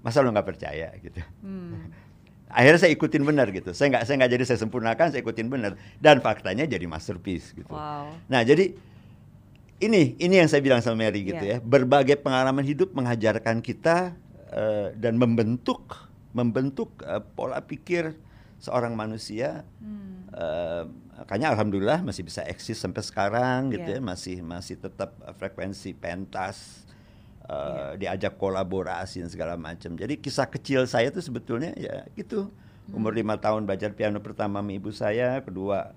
masa 0.00 0.24
lo 0.24 0.32
nggak 0.34 0.48
percaya? 0.48 0.90
Gitu. 0.98 1.20
Hmm. 1.44 1.92
akhirnya 2.58 2.80
saya 2.88 2.92
ikutin 2.92 3.22
benar 3.22 3.48
gitu. 3.54 3.70
Saya 3.70 3.92
nggak 3.96 4.04
saya 4.08 4.16
nggak 4.24 4.32
jadi 4.34 4.44
saya 4.48 4.58
sempurnakan 4.60 5.14
saya 5.14 5.20
ikutin 5.22 5.46
benar. 5.46 5.78
Dan 6.00 6.18
faktanya 6.24 6.66
jadi 6.66 6.84
masterpiece 6.90 7.54
gitu. 7.54 7.70
Wow. 7.70 8.12
nah 8.26 8.42
jadi 8.42 8.76
ini 9.82 10.14
ini 10.16 10.38
yang 10.38 10.46
saya 10.46 10.62
bilang 10.62 10.78
sama 10.78 11.02
Mary 11.02 11.26
gitu 11.26 11.42
Iya. 11.42 11.58
ya 11.58 11.58
berbagai 11.58 12.16
pengalaman 12.22 12.62
hidup 12.62 12.94
mengajarkan 12.94 13.58
kita 13.60 14.14
eh, 14.48 14.94
dan 14.94 15.18
membentuk 15.18 16.08
membentuk 16.30 17.02
eh, 17.02 17.20
pola 17.34 17.58
pikir 17.60 18.14
seorang 18.58 18.94
manusia 18.94 19.66
Hmm. 19.82 20.24
Eh, 20.32 20.84
makanya 21.20 21.52
alhamdulillah 21.52 22.00
masih 22.00 22.24
bisa 22.24 22.40
eksis 22.48 22.80
sampai 22.80 23.04
sekarang 23.04 23.68
gitu 23.68 23.84
Iya. 23.84 24.00
ya 24.00 24.00
masih 24.00 24.40
masih 24.40 24.80
tetap 24.80 25.12
frekuensi 25.36 25.92
pentas 25.92 26.88
eh, 27.44 27.52
Iya. 27.52 28.16
diajak 28.16 28.40
kolaborasi 28.40 29.20
dan 29.20 29.28
segala 29.28 29.60
macam 29.60 29.92
jadi 29.92 30.16
kisah 30.16 30.48
kecil 30.48 30.88
saya 30.88 31.12
tuh 31.12 31.20
sebetulnya 31.20 31.76
ya 31.76 32.06
gitu 32.16 32.48
umur 32.90 33.12
lima 33.12 33.36
tahun 33.36 33.62
belajar 33.62 33.92
piano 33.92 34.18
pertama 34.18 34.58
sama 34.58 34.72
ibu 34.72 34.90
saya 34.90 35.38
kedua 35.44 35.92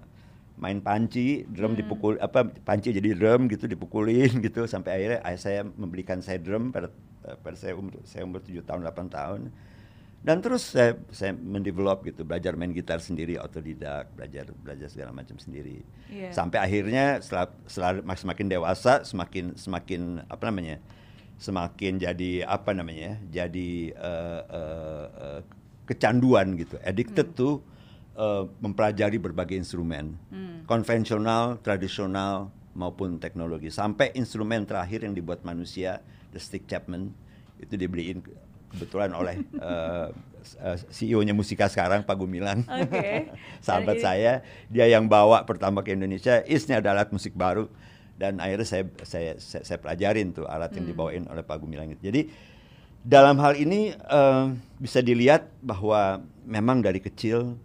main 0.55 0.79
panci 0.79 1.43
drum 1.45 1.71
Hmm. 1.71 1.79
dipukul 1.79 2.13
apa 2.17 2.47
panci 2.61 2.89
jadi 2.89 3.11
drum 3.11 3.47
gitu 3.47 3.65
dipukulin 3.65 4.39
gitu 4.41 4.63
sampai 4.65 4.91
akhirnya 4.93 5.19
ayah 5.23 5.37
saya 5.37 5.59
membelikan 5.65 6.19
saya 6.19 6.37
drum 6.37 6.71
pada 6.71 6.87
pada 7.37 7.53
saya 7.53 7.73
umur 7.73 7.99
saya 8.03 8.23
umur 8.23 8.39
tujuh 8.39 8.61
tahun 8.61 8.83
8 8.83 9.09
tahun 9.09 9.41
dan 10.21 10.39
terus 10.39 10.65
saya 10.67 10.97
saya 11.09 11.33
mendevelop 11.33 12.01
gitu 12.03 12.23
belajar 12.23 12.53
main 12.53 12.71
gitar 12.71 12.97
sendiri 12.97 13.35
otodidak 13.35 14.09
belajar 14.11 14.49
belajar 14.55 14.87
segala 14.87 15.11
macam 15.11 15.35
sendiri 15.35 15.83
Iya. 16.07 16.31
sampai 16.31 16.57
akhirnya 16.59 17.19
setelah, 17.19 17.45
setelah 17.65 17.91
mak- 18.01 18.17
semakin 18.17 18.45
dewasa 18.47 19.03
semakin 19.03 19.53
semakin 19.55 20.01
apa 20.25 20.43
namanya 20.45 20.77
semakin 21.35 21.99
jadi 21.99 22.31
apa 22.43 22.71
namanya 22.71 23.19
jadi 23.27 23.69
eh, 23.91 24.41
eh, 24.49 25.05
eh, 25.19 25.41
kecanduan 25.85 26.55
gitu 26.55 26.79
addicted 26.81 27.35
to 27.35 27.59
eh, 28.15 28.43
mempelajari 28.59 29.19
berbagai 29.19 29.55
instrumen, 29.55 30.15
konvensional, 30.65 31.59
tradisional 31.61 32.49
maupun 32.73 33.19
teknologi. 33.19 33.69
Sampai 33.69 34.11
instrumen 34.13 34.63
terakhir 34.63 35.03
yang 35.03 35.15
dibuat 35.15 35.43
manusia, 35.43 36.03
the 36.31 36.39
Stick 36.39 36.67
Chapman, 36.67 37.13
itu 37.55 37.75
dibeliin 37.75 38.19
ke- 38.19 38.35
kebetulan 38.75 39.15
oleh 39.15 39.39
eh, 39.63 40.07
eh, 40.59 40.77
CEO-nya 40.91 41.31
musika 41.31 41.71
sekarang 41.71 42.03
Pak 42.03 42.15
Gumilang. 42.15 42.67
Oke. 42.67 43.31
Sahabat 43.65 44.03
saya, 44.03 44.43
dia 44.67 44.85
yang 44.85 45.07
bawa 45.07 45.47
pertama 45.47 45.79
ke 45.79 45.95
Indonesia, 45.95 46.43
is 46.43 46.67
ini 46.67 46.75
ada 46.75 46.91
alat 46.91 47.11
musik 47.15 47.31
baru 47.31 47.71
dan 48.15 48.39
akhirnya 48.39 48.67
saya 48.67 48.83
saya 49.03 49.31
saya, 49.39 49.63
saya 49.63 49.79
pelajarin 49.79 50.31
tuh 50.31 50.47
alat 50.47 50.71
Hmm. 50.71 50.83
yang 50.83 50.85
dibawain 50.91 51.23
oleh 51.27 51.43
Pak 51.43 51.57
Gumilang 51.59 51.91
itu. 51.91 52.03
Jadi 52.03 52.21
dalam 52.99 53.39
hal 53.39 53.55
ini 53.55 53.95
eh, 53.95 54.45
bisa 54.75 54.99
dilihat 54.99 55.47
bahwa 55.63 56.19
memang 56.43 56.83
dari 56.83 56.99
kecil 56.99 57.55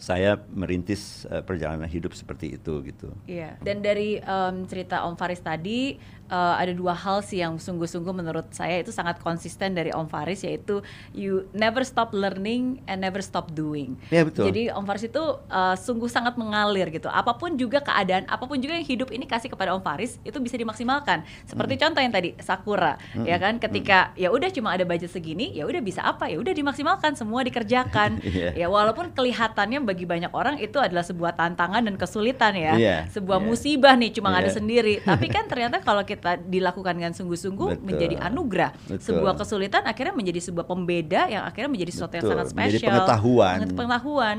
saya 0.00 0.40
merintis 0.48 1.28
eh, 1.28 1.44
perjalanan 1.44 1.84
hidup 1.84 2.16
seperti 2.16 2.56
itu 2.56 2.80
gitu. 2.82 3.12
Iya. 3.28 3.60
Dan 3.60 3.84
dari 3.84 4.16
em, 4.16 4.64
cerita 4.64 5.04
Om 5.04 5.12
Faris 5.14 5.38
tadi 5.38 6.00
eh, 6.26 6.54
ada 6.56 6.72
dua 6.72 6.96
hal 6.96 7.20
sih 7.20 7.38
yang 7.38 7.60
sungguh-sungguh 7.60 8.08
menurut 8.10 8.48
saya 8.50 8.80
itu 8.80 8.88
sangat 8.90 9.20
konsisten 9.20 9.76
dari 9.76 9.92
Om 9.92 10.08
Faris 10.08 10.40
yaitu 10.40 10.80
you 11.12 11.44
never 11.52 11.84
stop 11.84 12.10
learning 12.10 12.80
and 12.88 13.04
never 13.04 13.20
stop 13.20 13.52
doing. 13.52 14.00
Iya, 14.08 14.24
betul. 14.24 14.48
Jadi 14.48 14.72
Om 14.72 14.88
Faris 14.88 15.04
itu 15.04 15.20
eh, 15.46 15.76
sungguh 15.76 16.08
sangat 16.08 16.40
mengalir 16.40 16.88
gitu. 16.88 17.06
Apa 17.06 17.36
pun 17.36 17.52
juga 17.54 17.84
keadaan, 17.84 18.24
apa 18.24 18.48
pun 18.48 18.56
juga 18.56 18.80
yang 18.80 18.88
hidup 18.88 19.12
ini 19.12 19.28
kasih 19.28 19.52
kepada 19.52 19.76
Om 19.76 19.84
Faris 19.84 20.16
itu 20.24 20.40
bisa 20.40 20.56
dimaksimalkan. 20.56 21.28
Seperti 21.44 21.76
Hmm. 21.76 21.82
contoh 21.84 22.00
yang 22.00 22.10
tadi 22.10 22.30
Sakura, 22.40 22.96
ya 23.20 23.36
kan? 23.36 23.60
Ketika 23.60 24.16
ya 24.16 24.32
udah 24.32 24.48
cuma 24.48 24.72
ada 24.72 24.82
budget 24.82 25.12
segini, 25.12 25.52
ya 25.52 25.68
udah 25.68 25.78
bisa 25.78 26.00
apa? 26.00 26.24
Ya 26.26 26.40
udah 26.40 26.50
dimaksimalkan, 26.50 27.12
semua 27.14 27.44
dikerjakan. 27.44 28.16
Iya. 28.30 28.54
Ya 28.54 28.66
walaupun 28.70 29.10
kelihatannya 29.10 29.82
bagi 29.90 30.06
banyak 30.06 30.30
orang 30.30 30.62
itu 30.62 30.78
adalah 30.78 31.02
sebuah 31.02 31.34
tantangan 31.34 31.82
dan 31.82 31.98
kesulitan 31.98 32.54
ya, 32.54 32.72
Iya, 32.78 32.96
sebuah 33.10 33.42
iya. 33.42 33.46
musibah 33.50 33.94
nih 33.98 34.14
cuma 34.14 34.30
ada 34.30 34.46
Iya. 34.46 34.54
sendiri. 34.54 34.94
Tapi 35.10 35.26
kan 35.26 35.50
ternyata 35.50 35.82
kalau 35.82 36.06
kita 36.06 36.38
dilakukan 36.38 36.94
dengan 36.94 37.10
sungguh-sungguh 37.10 37.82
menjadi 37.82 38.22
anugerah. 38.22 38.70
Betul. 38.86 39.02
Sebuah 39.02 39.34
kesulitan 39.34 39.82
akhirnya 39.82 40.14
menjadi 40.14 40.38
sebuah 40.46 40.62
pembeda 40.62 41.26
yang 41.26 41.42
akhirnya 41.42 41.74
menjadi 41.74 41.90
sesuatu 41.90 42.14
yang 42.14 42.26
sangat 42.30 42.46
menjadi 42.54 42.78
spesial. 42.78 42.90
pengetahuan. 42.94 43.56
Menjadi 43.58 43.74
pengetahuan. 43.74 44.36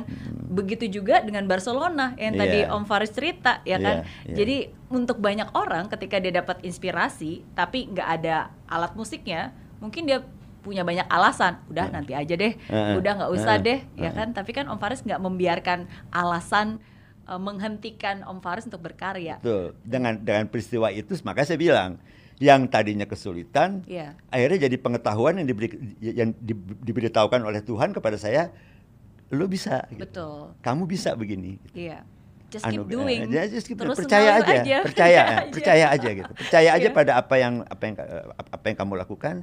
Begitu 0.52 0.86
juga 0.88 1.20
dengan 1.20 1.44
Barcelona 1.46 2.16
yang 2.16 2.34
tadi 2.34 2.64
Iya. 2.64 2.72
Om 2.72 2.84
Faris 2.84 3.12
cerita 3.12 3.60
ya 3.64 3.76
kan. 3.76 4.08
Iya, 4.08 4.32
iya. 4.32 4.36
Jadi 4.40 4.58
untuk 4.88 5.20
banyak 5.20 5.52
orang 5.52 5.88
ketika 5.88 6.16
dia 6.18 6.32
dapat 6.32 6.64
inspirasi 6.64 7.44
tapi 7.52 7.92
nggak 7.92 8.08
ada 8.08 8.48
alat 8.68 8.96
musiknya, 8.96 9.52
mungkin 9.80 10.08
dia 10.08 10.24
punya 10.62 10.82
banyak 10.82 11.06
alasan. 11.06 11.58
Udah 11.67 11.89
nanti 11.89 12.13
aja 12.13 12.34
deh, 12.34 12.54
Heeh. 12.56 12.95
udah 12.95 13.12
nggak 13.17 13.32
usah 13.32 13.58
Heeh. 13.58 13.65
deh, 13.65 13.80
ya 13.95 14.08
Heeh. 14.08 14.13
kan. 14.13 14.28
Tapi 14.32 14.52
kan 14.52 14.65
Om 14.65 14.78
Faris 14.78 15.02
nggak 15.02 15.19
membiarkan 15.19 15.80
alasan 16.10 16.78
eh, 17.24 17.38
menghentikan 17.38 18.21
Om 18.21 18.39
Faris 18.39 18.65
untuk 18.65 18.82
berkarya. 18.82 19.38
Betul. 19.38 19.74
Dengan 19.82 20.17
dengan 20.17 20.45
peristiwa 20.45 20.89
itu 20.89 21.13
makanya 21.21 21.47
saya 21.47 21.60
bilang 21.60 21.91
yang 22.38 22.65
tadinya 22.65 23.06
kesulitan 23.06 23.86
Iya. 23.86 24.17
akhirnya 24.28 24.65
jadi 24.65 24.76
pengetahuan 24.76 25.38
yang 25.38 25.45
diberi 25.45 25.69
yang 26.00 26.34
di- 26.34 26.58
diberitahukan 26.82 27.38
oleh 27.39 27.62
Tuhan 27.62 27.91
kepada 27.91 28.17
saya 28.17 28.50
lo 29.30 29.45
bisa 29.45 29.86
gitu. 29.88 30.02
Betul. 30.02 30.38
kamu 30.60 30.84
bisa 30.86 31.13
begini 31.13 31.62
Iya. 31.71 32.02
Just 32.50 32.65
keep 32.65 32.82
Anu- 32.82 32.89
doing. 32.89 33.30
eh, 33.30 33.47
just 33.47 33.63
keep- 33.63 33.78
Terus 33.78 33.95
percaya 33.95 34.41
mengalir 34.41 34.58
aja, 34.60 34.78
percaya 34.89 35.21
Percaya 35.47 35.86
aja 35.88 36.10
gitu 36.12 36.32
percaya 36.34 36.69
aja 36.74 36.84
Iya. 36.84 36.91
pada 36.91 37.12
apa 37.15 37.36
yang 37.38 37.54
apa 37.63 37.84
yang 37.86 37.95
eh, 37.95 38.26
apa 38.34 38.65
yang 38.65 38.76
kamu 38.76 38.93
lakukan 38.97 39.36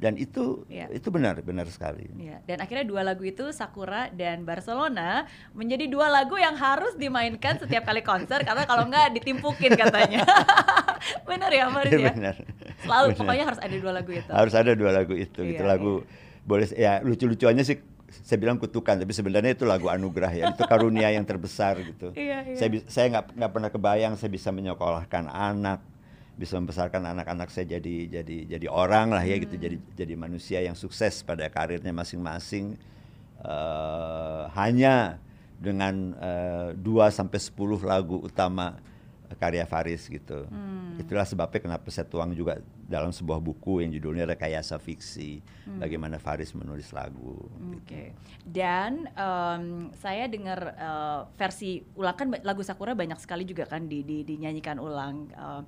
dan 0.00 0.16
itu 0.16 0.64
Iya. 0.66 0.88
itu 0.90 1.12
benar 1.12 1.36
benar 1.40 1.68
sekali 1.68 2.08
Iya, 2.16 2.40
dan 2.42 2.58
akhirnya 2.58 2.88
dua 2.88 3.04
lagu 3.04 3.20
itu 3.20 3.52
Sakura 3.52 4.08
dan 4.10 4.42
Barcelona 4.42 5.28
menjadi 5.52 5.84
dua 5.86 6.08
lagu 6.08 6.34
yang 6.34 6.56
harus 6.56 6.96
dimainkan 6.96 7.60
setiap 7.60 7.84
kali 7.84 8.00
konser 8.00 8.40
karena 8.40 8.64
kalau 8.64 8.88
nggak 8.88 9.12
ditimpukin 9.14 9.76
katanya. 9.76 10.24
Benar 11.28 11.48
ya 11.50 11.68
Faris 11.68 11.92
ya? 11.92 12.12
benar 12.12 12.36
Selalu 12.78 13.06
Benar. 13.06 13.18
pokoknya 13.18 13.44
harus 13.46 13.60
ada 13.60 13.76
dua 13.78 13.92
lagu 13.94 14.10
itu. 14.12 14.30
harus 14.30 14.54
ada 14.54 14.72
dua 14.72 14.90
lagu 14.90 15.14
itu 15.14 15.40
gitu 15.42 15.62
Iya, 15.62 15.68
lagu 15.68 15.92
boleh 16.42 16.66
ya 16.70 17.00
lucu-lucuannya 17.00 17.62
sih 17.62 17.76
saya 18.10 18.36
bilang 18.36 18.56
kutukan 18.56 18.96
tapi 18.96 19.12
sebenarnya 19.12 19.54
itu 19.54 19.64
lagu 19.64 19.86
anugerah 19.86 20.28
ya 20.30 20.44
itu 20.50 20.62
karunia 20.66 21.08
yang 21.08 21.22
terbesar 21.22 21.78
gitu 21.78 22.10
Iya, 22.12 22.42
iya. 22.42 22.56
saya 22.56 22.68
saya 22.86 23.06
nggak 23.10 23.24
nggak 23.32 23.50
pernah 23.50 23.70
kebayang 23.70 24.12
saya 24.14 24.28
bisa 24.28 24.48
menyekolahkan 24.50 25.24
anak 25.26 25.78
bisa 26.34 26.56
membesarkan 26.56 27.04
anak-anak 27.06 27.48
saya 27.48 27.76
jadi 27.76 28.20
jadi 28.20 28.36
jadi 28.48 28.66
orang 28.66 29.10
lah 29.10 29.22
ya 29.22 29.36
gitu 29.36 29.54
Hmm. 29.54 29.62
jadi 29.62 29.76
jadi 29.94 30.14
manusia 30.14 30.58
yang 30.60 30.74
sukses 30.74 31.20
pada 31.20 31.46
karirnya 31.46 31.90
masing-masing 31.90 32.76
Eh, 33.40 34.42
hanya 34.52 35.16
dengan 35.56 36.12
eh, 36.12 36.68
2 36.76 36.84
sampai 37.08 37.40
10 37.40 37.56
lagu 37.80 38.20
utama 38.20 38.76
karya 39.32 39.64
Faris 39.64 40.12
gitu. 40.12 40.44
Hmm. 40.44 41.00
Itulah 41.00 41.24
sebabnya 41.24 41.56
kenapa 41.56 41.88
saya 41.88 42.04
tuang 42.04 42.34
juga 42.34 42.60
dalam 42.84 43.08
sebuah 43.08 43.38
buku 43.38 43.80
yang 43.80 43.94
judulnya 43.94 44.28
Rekayasa 44.28 44.76
Fiksi, 44.76 45.40
Hmm. 45.64 45.80
bagaimana 45.80 46.18
Faris 46.18 46.52
menulis 46.52 46.92
lagu. 46.92 47.48
Oke. 47.72 48.12
Dan 48.42 49.08
em, 49.08 49.64
saya 49.96 50.28
dengar 50.28 50.60
eh, 50.76 51.20
versi 51.32 51.80
ulang 51.94 52.16
kan 52.18 52.28
lagu 52.42 52.60
Sakura 52.60 52.92
banyak 52.92 53.16
sekali 53.16 53.46
juga 53.46 53.64
kan 53.64 53.86
di, 53.86 54.04
di- 54.04 54.26
dinyanyikan 54.26 54.76
ulang. 54.76 55.30
Em, 55.30 55.62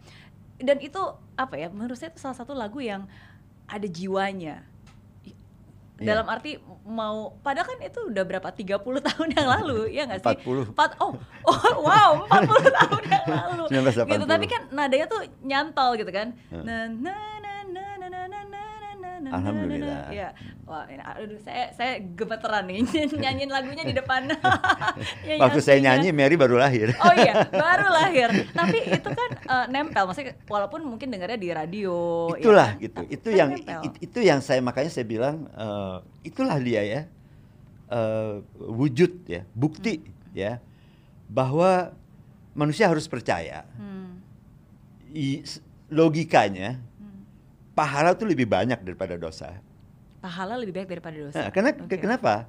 dan 0.63 0.79
itu 0.79 1.03
apa 1.35 1.55
ya? 1.59 1.69
Menurut 1.69 1.99
saya 1.99 2.11
itu 2.15 2.23
salah 2.23 2.39
satu 2.39 2.55
lagu 2.55 2.79
yang 2.79 3.05
ada 3.67 3.87
jiwanya. 3.87 4.63
Iya. 6.03 6.19
Dalam 6.19 6.27
arti 6.27 6.59
mau 6.83 7.39
padahal 7.47 7.67
kan 7.69 7.79
itu 7.79 8.01
udah 8.11 8.25
berapa 8.27 8.49
30 8.51 8.75
tahun 9.13 9.29
yang 9.39 9.47
lalu 9.47 9.79
ya 9.95 10.03
nggak 10.11 10.21
sih? 10.23 10.37
40. 10.43 10.75
Empat- 10.75 10.99
oh, 10.99 11.15
oh 11.47 11.75
wow 11.87 12.11
40 12.27 12.79
tahun 12.83 13.03
yang 13.07 13.27
lalu. 13.31 13.65
1980. 13.71 14.11
Gitu 14.11 14.25
tapi 14.27 14.47
kan 14.51 14.63
nadanya 14.75 15.07
tuh 15.07 15.21
nyantol 15.47 15.95
gitu 15.95 16.11
kan. 16.11 16.35
Hmm. 16.51 16.65
Na 16.67 16.77
na 16.91 17.15
na 17.39 17.42
na 19.23 19.31
na 19.31 19.37
Alhamdulillah. 19.39 20.11
Ya, 20.11 20.29
wah, 20.63 20.83
ini, 20.85 20.99
aduh, 20.99 21.39
saya 21.39 21.71
saya 21.73 21.93
gemeteran 22.03 22.67
nih 22.67 22.83
nyanyiin 23.23 23.49
lagunya 23.49 23.83
di 23.83 23.95
depan. 23.95 24.27
Nyanyi 24.27 25.41
Waktu 25.43 25.59
saya 25.59 25.79
aslinya. 25.79 25.95
nyanyi 25.97 26.09
Mary 26.11 26.35
baru 26.35 26.59
lahir. 26.59 26.91
Oh 26.99 27.15
iya, 27.15 27.47
baru 27.65 27.87
lahir. 27.89 28.29
Tapi 28.49 28.79
itu 28.91 29.09
kan 29.09 29.31
eh, 29.39 29.67
nempel, 29.69 30.03
maksudnya 30.05 30.35
walaupun 30.45 30.83
mungkin 30.83 31.09
dengarnya 31.09 31.37
di 31.37 31.49
radio. 31.49 31.95
ya 32.33 32.39
itulah 32.39 32.69
kan? 32.75 32.83
gitu. 32.83 33.01
Itu 33.09 33.29
kan 33.29 33.39
yang 33.39 33.51
it- 33.81 33.99
itu 34.03 34.19
yang 34.21 34.41
saya 34.41 34.59
makanya 34.59 34.91
saya 34.91 35.07
bilang 35.07 35.47
eh, 35.49 35.97
itulah 36.25 36.59
dia 36.59 36.83
ya. 36.83 37.01
eh, 37.89 38.35
wujud 38.59 39.23
ya, 39.25 39.47
bukti 39.53 40.01
ya 40.33 40.59
bahwa 41.27 41.93
manusia 42.53 42.85
harus 42.85 43.05
percaya. 43.05 43.65
Hmm, 43.75 44.21
I- 45.09 45.45
logikanya 45.89 46.81
hmm. 46.81 46.92
Pahala 47.73 48.13
itu 48.17 48.25
lebih 48.29 48.47
banyak 48.49 48.81
daripada 48.81 49.17
dosa. 49.17 49.59
Pahala 50.23 50.55
lebih 50.55 50.77
baik 50.77 50.89
daripada 50.89 51.17
dosa. 51.19 51.37
Nah, 51.43 51.51
karena 51.51 51.71
Oke. 51.75 51.99
kenapa? 51.99 52.47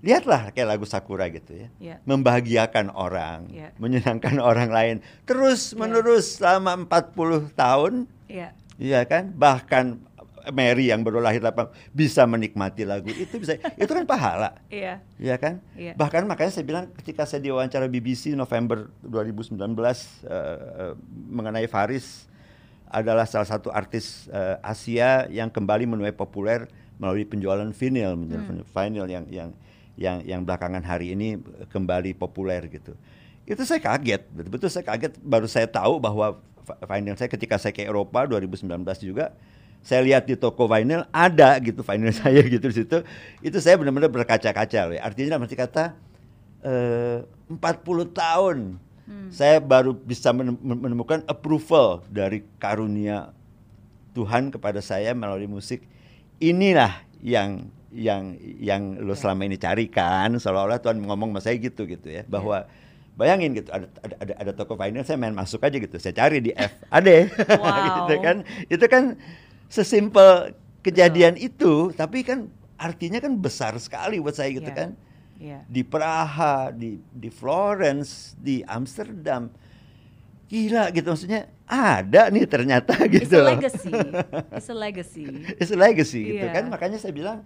Lihatlah 0.00 0.48
kayak 0.52 0.68
lagu 0.76 0.84
Sakura 0.88 1.28
gitu 1.28 1.52
ya. 1.52 1.68
Iya. 1.76 1.96
Membahagiakan 2.08 2.92
orang, 2.92 3.48
Iya. 3.52 3.68
menyenangkan 3.76 4.40
orang 4.50 4.68
lain 4.72 4.96
terus 5.28 5.72
Iya. 5.72 5.78
menerus 5.80 6.40
selama 6.40 6.76
40 6.88 7.52
tahun, 7.52 8.08
Iya. 8.28 8.52
Iya 8.80 9.00
kan? 9.04 9.36
Bahkan 9.36 10.08
Mary 10.56 10.88
yang 10.88 11.04
baru 11.04 11.20
lahir 11.20 11.44
8 11.44 11.68
bisa 11.92 12.24
menikmati 12.24 12.88
lagu 12.88 13.12
itu 13.12 13.36
bisa 13.36 13.60
itu 13.76 13.92
kan 13.92 14.08
pahala. 14.08 14.56
Iya. 14.72 15.04
Iya 15.20 15.36
kan? 15.36 15.60
Iya. 15.76 15.92
Bahkan 16.00 16.24
makanya 16.24 16.48
saya 16.48 16.64
bilang 16.64 16.88
ketika 16.96 17.28
saya 17.28 17.44
diwawancara 17.44 17.84
BBC 17.84 18.32
November 18.32 18.88
2019 19.04 19.60
eh, 19.60 20.32
eh, 20.32 20.92
mengenai 21.28 21.68
Faris 21.68 22.24
adalah 22.90 23.24
salah 23.24 23.46
satu 23.46 23.70
artis 23.70 24.26
eh, 24.34 24.58
Asia 24.60 25.30
yang 25.30 25.48
kembali 25.48 25.86
menuai 25.86 26.12
populer 26.12 26.66
melalui 27.00 27.24
penjualan 27.24 27.64
vinyl, 27.72 28.12
menjual 28.18 28.66
vinyl 28.66 29.06
yang 29.08 29.24
yang 29.32 29.50
yang 29.96 30.16
yang 30.26 30.40
belakangan 30.44 30.84
hari 30.84 31.16
ini 31.16 31.40
kembali 31.72 32.12
populer 32.18 32.66
gitu. 32.68 32.92
Itu 33.48 33.64
saya 33.64 33.80
kaget, 33.80 34.28
betul-betul 34.30 34.68
saya 34.68 34.84
kaget 34.84 35.16
baru 35.22 35.48
saya 35.48 35.64
tahu 35.70 35.96
bahwa 35.96 36.36
vi- 36.66 36.80
vinyl 36.84 37.16
saya 37.16 37.30
ketika 37.32 37.56
saya 37.56 37.72
ke 37.72 37.86
Eropa 37.86 38.28
2019 38.28 38.68
juga 39.00 39.32
saya 39.80 40.04
lihat 40.04 40.28
di 40.28 40.36
toko 40.36 40.68
vinyl 40.68 41.08
ada 41.08 41.56
gitu 41.64 41.80
vinyl 41.80 42.12
saya 42.20 42.44
gitu 42.44 42.68
di 42.68 42.76
situ. 42.84 42.98
Itu 43.40 43.58
saya 43.64 43.80
benar-benar 43.80 44.12
berkaca-kaca 44.12 44.80
loh. 44.92 44.94
ya. 44.98 45.02
Artinya 45.06 45.40
arti 45.40 45.56
kata 45.56 45.96
eh, 46.64 47.24
40 47.48 47.56
tahun 48.12 48.56
saya 49.30 49.58
baru 49.58 49.92
bisa 49.92 50.30
menem- 50.30 50.58
menemukan 50.58 51.22
approval 51.24 52.02
dari 52.06 52.42
karunia 52.58 53.30
Tuhan 54.10 54.50
kepada 54.50 54.78
saya 54.78 55.14
melalui 55.14 55.46
musik. 55.46 55.86
Inilah 56.38 56.90
yang 57.20 57.70
yang 57.90 58.34
yang 58.58 58.82
lo 58.98 59.14
selama 59.14 59.44
ini 59.44 59.54
carikan 59.54 60.34
seolah-olah 60.34 60.78
Tuhan 60.78 60.98
ngomong 60.98 61.30
sama 61.30 61.40
saya 61.40 61.58
gitu 61.58 61.84
gitu 61.84 62.06
ya. 62.06 62.22
Bahwa 62.26 62.66
bayangin 63.14 63.54
gitu 63.54 63.70
ada 63.70 63.86
ada 64.00 64.14
ada, 64.18 64.32
ada 64.34 64.52
toko 64.52 64.74
vinyl 64.74 65.02
saya 65.02 65.14
main 65.14 65.34
masuk 65.34 65.62
aja 65.62 65.76
gitu. 65.76 65.98
Saya 65.98 66.14
cari 66.16 66.38
di 66.40 66.50
F 66.50 66.74
ada 66.88 67.10
Wow. 67.62 67.86
gitu 68.06 68.14
kan. 68.18 68.36
Itu 68.66 68.84
kan 68.86 69.04
sesimpel 69.68 70.54
kejadian 70.80 71.36
itu 71.36 71.92
tapi 71.92 72.24
kan 72.24 72.48
artinya 72.74 73.20
kan 73.20 73.36
besar 73.36 73.76
sekali 73.76 74.16
buat 74.18 74.32
saya 74.32 74.50
gitu 74.50 74.66
Iya. 74.66 74.74
kan 74.74 74.90
Iya. 75.40 75.64
di 75.64 75.80
Praha, 75.80 76.68
di 76.68 77.00
di 77.08 77.32
Florence, 77.32 78.36
di 78.36 78.60
Amsterdam. 78.60 79.48
Gila 80.46 80.90
gitu 80.90 81.06
maksudnya 81.08 81.48
ada 81.64 82.28
nih 82.28 82.44
ternyata 82.44 82.92
It's 83.08 83.24
gitu. 83.24 83.38
a 83.38 83.48
loh. 83.48 83.54
legacy. 83.56 83.92
It's 84.52 84.68
a 84.68 84.76
legacy. 84.76 85.26
It's 85.62 85.72
a 85.72 85.78
legacy 85.78 86.20
gitu 86.28 86.44
Iya. 86.44 86.52
kan 86.52 86.64
makanya 86.68 86.98
saya 86.98 87.14
bilang 87.14 87.40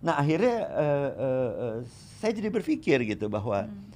nah 0.00 0.16
akhirnya 0.16 0.56
eh, 0.72 1.10
eh, 1.16 1.50
eh, 1.58 1.76
saya 2.16 2.32
jadi 2.32 2.48
berpikir 2.48 3.04
gitu 3.04 3.26
bahwa 3.28 3.66
Hmm. 3.66 3.92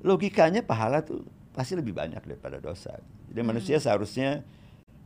logikanya 0.00 0.60
pahala 0.60 1.00
tuh 1.00 1.22
pasti 1.52 1.74
lebih 1.74 1.94
banyak 1.94 2.20
daripada 2.20 2.58
dosa. 2.58 2.98
Jadi 3.30 3.40
Hmm. 3.40 3.48
manusia 3.52 3.76
seharusnya 3.78 4.42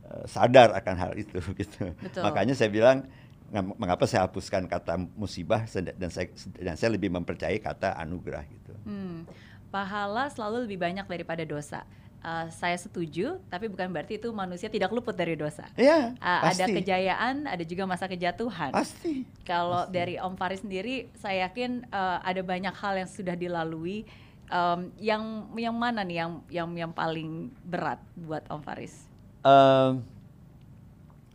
eh, 0.05 0.25
sadar 0.25 0.73
akan 0.73 0.95
hal 0.97 1.11
itu 1.15 1.37
gitu. 1.61 1.93
Betul. 1.99 2.21
Makanya 2.23 2.55
saya 2.55 2.71
bilang 2.71 3.05
mengapa 3.51 4.05
saya 4.05 4.25
hapuskan 4.29 4.69
kata 4.69 4.97
musibah 5.17 5.65
dan 5.73 6.09
saya 6.13 6.29
dan 6.57 6.75
saya 6.77 6.93
lebih 6.93 7.09
mempercayai 7.09 7.57
kata 7.57 7.97
anugerah 7.97 8.45
gitu. 8.45 8.73
Hmm, 8.85 9.25
pahala 9.73 10.29
selalu 10.29 10.69
lebih 10.69 10.79
banyak 10.79 11.05
daripada 11.05 11.41
dosa. 11.45 11.83
Uh, 12.19 12.51
saya 12.51 12.75
setuju, 12.75 13.39
tapi 13.47 13.71
bukan 13.71 13.87
berarti 13.95 14.19
itu 14.19 14.27
manusia 14.35 14.67
tidak 14.67 14.91
luput 14.91 15.15
dari 15.15 15.39
dosa. 15.39 15.63
Iya, 15.79 16.19
Uh, 16.19 16.51
ada 16.51 16.67
pasti. 16.67 16.75
kejayaan, 16.83 17.47
ada 17.47 17.63
juga 17.63 17.87
masa 17.87 18.11
kejatuhan. 18.11 18.75
Pasti. 18.75 19.23
Kalau 19.47 19.87
dari 19.87 20.19
Om 20.19 20.35
Faris 20.35 20.59
sendiri, 20.59 21.07
saya 21.15 21.47
yakin 21.47 21.87
uh, 21.87 22.19
ada 22.19 22.43
banyak 22.43 22.75
hal 22.75 22.99
yang 22.99 23.07
sudah 23.07 23.39
dilalui. 23.39 24.03
Um, 24.51 24.91
yang 24.99 25.47
yang 25.55 25.77
mana 25.77 26.03
nih 26.03 26.25
yang 26.25 26.31
yang 26.51 26.69
yang 26.75 26.91
paling 26.91 27.55
berat 27.63 28.03
buat 28.19 28.43
Om 28.51 28.67
Faris? 28.67 29.07
Em, 29.47 30.03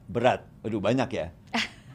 berat, 0.04 0.44
aduh 0.60 0.84
banyak 0.84 1.08
ya, 1.16 1.32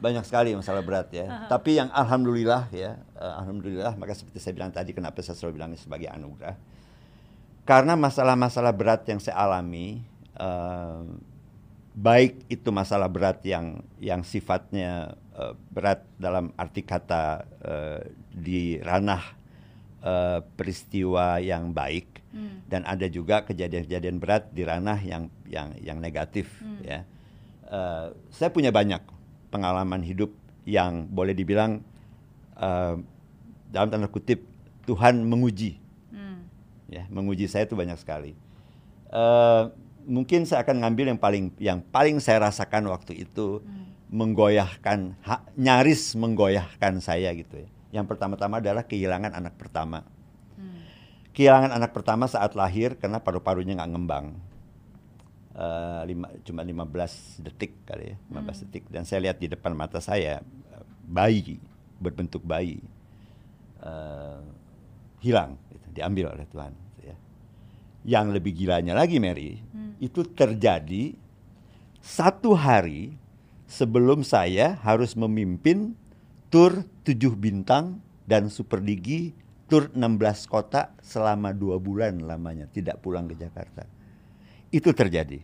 banyak 0.00 0.24
sekali 0.24 0.56
masalah 0.56 0.80
berat 0.80 1.12
ya. 1.12 1.46
Tapi 1.46 1.76
yang 1.76 1.92
alhamdulillah 1.92 2.72
ya, 2.72 2.96
eh, 2.96 3.34
alhamdulillah 3.44 3.94
maka 4.00 4.16
seperti 4.16 4.40
saya 4.40 4.56
bilang 4.56 4.72
tadi, 4.72 4.96
kenapa 4.96 5.20
saya 5.20 5.36
selalu 5.36 5.60
bilang 5.60 5.70
ini 5.70 5.80
sebagai 5.80 6.08
anugerah, 6.08 6.56
karena 7.68 7.94
masalah-masalah 7.94 8.72
berat 8.72 9.04
yang 9.06 9.20
saya 9.20 9.36
alami, 9.38 10.00
em, 10.40 11.20
baik 11.94 12.48
itu 12.48 12.68
masalah 12.72 13.06
berat 13.12 13.44
yang 13.44 13.84
yang 14.00 14.24
sifatnya 14.24 15.14
eh, 15.36 15.54
berat 15.70 16.02
dalam 16.16 16.50
arti 16.56 16.82
kata 16.82 17.44
eh, 17.60 18.00
di 18.32 18.80
ranah 18.80 19.22
eh, 20.00 20.40
peristiwa 20.56 21.38
yang 21.38 21.70
baik 21.76 22.20
Hmm. 22.30 22.62
dan 22.70 22.86
ada 22.86 23.10
juga 23.10 23.42
kejadian-kejadian 23.42 24.22
berat 24.22 24.54
di 24.54 24.62
ranah 24.62 25.02
yang 25.02 25.26
yang 25.50 25.74
yang 25.82 25.98
negatif 25.98 26.62
ya. 26.78 27.02
Eh, 27.66 28.06
saya 28.30 28.54
punya 28.54 28.70
banyak 28.70 29.02
pengalaman 29.50 30.00
hidup 30.00 30.30
yang 30.64 31.10
boleh 31.10 31.34
dibilang 31.34 31.82
eh, 32.56 32.94
dalam 33.70 33.88
tanda 33.90 34.06
kutip 34.06 34.46
Tuhan 34.86 35.22
menguji 35.22 35.78
Hmm. 36.10 36.42
ya 36.90 37.06
menguji 37.06 37.46
saya 37.46 37.70
itu 37.70 37.78
banyak 37.78 37.94
sekali. 37.94 38.34
Eh, 39.10 39.62
mungkin 40.06 40.42
saya 40.42 40.66
akan 40.66 40.82
ngambil 40.82 41.14
yang 41.14 41.20
paling 41.20 41.44
yang 41.62 41.78
paling 41.86 42.18
saya 42.18 42.50
rasakan 42.50 42.90
waktu 42.90 43.26
itu 43.26 43.62
menggoyahkan 44.10 45.14
ha- 45.22 45.46
nyaris 45.54 46.18
menggoyahkan 46.18 46.98
saya 46.98 47.30
gitu 47.38 47.62
ya. 47.62 47.68
Yang 47.94 48.06
pertama-tama 48.10 48.58
adalah 48.58 48.82
kehilangan 48.82 49.30
anak 49.34 49.54
pertama. 49.54 50.02
Hmm. 50.58 50.82
Kehilangan 51.30 51.70
anak 51.70 51.94
pertama 51.94 52.26
saat 52.26 52.58
lahir 52.58 52.98
karena 52.98 53.22
paru-parunya 53.22 53.78
nggak 53.78 53.90
ngembang. 53.94 54.26
Eh, 55.50 56.02
lima, 56.06 56.30
cuma 56.46 56.62
15 56.62 57.42
detik 57.42 57.82
kali 57.82 58.14
ya, 58.14 58.16
15 58.30 58.62
detik. 58.70 58.86
Dan 58.86 59.02
saya 59.02 59.26
lihat 59.26 59.42
di 59.42 59.50
depan 59.50 59.74
mata 59.74 59.98
saya 59.98 60.38
bayi 61.02 61.58
berbentuk 61.98 62.46
bayi 62.46 62.78
eh, 63.82 64.40
hilang, 65.20 65.58
gitu, 65.74 65.86
diambil 65.90 66.38
oleh 66.38 66.46
Tuhan. 66.46 66.70
gitu 66.70 67.00
ya. 67.02 67.16
Yang 68.06 68.26
lebih 68.38 68.52
gilanya 68.54 68.94
lagi 68.94 69.18
Mary, 69.18 69.58
itu 69.98 70.22
terjadi 70.22 71.18
satu 72.00 72.56
hari 72.56 73.18
sebelum 73.66 74.22
saya 74.22 74.78
harus 74.80 75.18
memimpin 75.18 75.98
tur 76.48 76.86
tujuh 77.04 77.36
bintang 77.36 78.00
dan 78.24 78.48
super 78.48 78.80
digi 78.80 79.36
tur 79.68 79.92
16 79.92 80.50
kota 80.50 80.94
selama 81.04 81.54
dua 81.54 81.76
bulan 81.78 82.24
lamanya 82.24 82.66
tidak 82.66 82.98
pulang 83.04 83.30
ke 83.30 83.38
Jakarta 83.38 83.86
itu 84.70 84.90
terjadi 84.94 85.42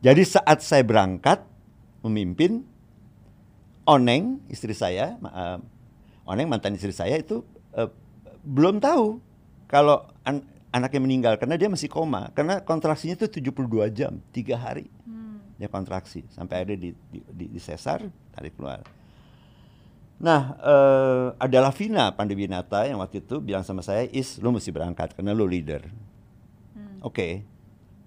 jadi 0.00 0.22
saat 0.24 0.60
saya 0.64 0.84
berangkat 0.84 1.44
memimpin 2.04 2.64
Oneng 3.88 4.44
istri 4.52 4.76
saya 4.76 5.16
eh, 5.16 5.58
Oneng 6.28 6.48
mantan 6.48 6.76
istri 6.76 6.92
saya 6.92 7.16
itu 7.16 7.40
eh, 7.72 7.88
belum 8.44 8.80
tahu 8.80 9.20
kalau 9.68 10.04
an- 10.24 10.44
anaknya 10.68 11.00
meninggal 11.00 11.34
karena 11.40 11.56
dia 11.56 11.68
masih 11.72 11.88
koma 11.88 12.28
karena 12.36 12.60
kontraksinya 12.60 13.16
itu 13.16 13.28
72 13.40 13.88
jam 13.92 14.20
tiga 14.32 14.60
hari 14.60 14.88
Hmm. 15.08 15.40
dia 15.56 15.72
kontraksi 15.72 16.28
sampai 16.28 16.60
akhirnya 16.60 16.78
di, 16.84 16.90
di, 17.08 17.20
di, 17.32 17.44
di 17.56 17.60
sesar 17.60 18.04
tarik 18.36 18.52
keluar. 18.60 18.84
Nah, 20.18 20.58
eh, 20.58 21.26
adalah 21.38 21.70
Vina 21.70 22.10
Pandewinata 22.10 22.84
yang 22.84 22.98
waktu 23.00 23.22
itu 23.22 23.38
bilang 23.38 23.62
sama 23.62 23.86
saya, 23.86 24.02
Is, 24.10 24.42
lu 24.42 24.50
mesti 24.50 24.74
berangkat 24.74 25.14
karena 25.14 25.30
lu 25.30 25.46
leader. 25.46 25.86
Hmm. 26.74 26.98
Oke, 27.06 27.46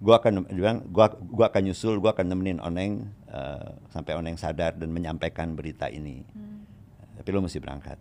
gua 0.02 0.18
akan 0.18 0.50
bilang, 0.50 0.82
gua 0.90 1.14
gua 1.14 1.46
akan 1.46 1.70
nyusul, 1.70 2.02
gua 2.02 2.10
akan 2.10 2.26
nemenin 2.26 2.58
Oneng 2.58 3.06
eh, 3.30 3.68
sampai 3.88 4.18
Oneng 4.18 4.34
sadar 4.34 4.74
dan 4.74 4.90
menyampaikan 4.90 5.54
berita 5.54 5.86
ini. 5.86 6.26
Hmm. 6.34 6.66
Tapi 7.16 7.28
lu 7.30 7.38
mesti 7.38 7.62
berangkat. 7.62 7.96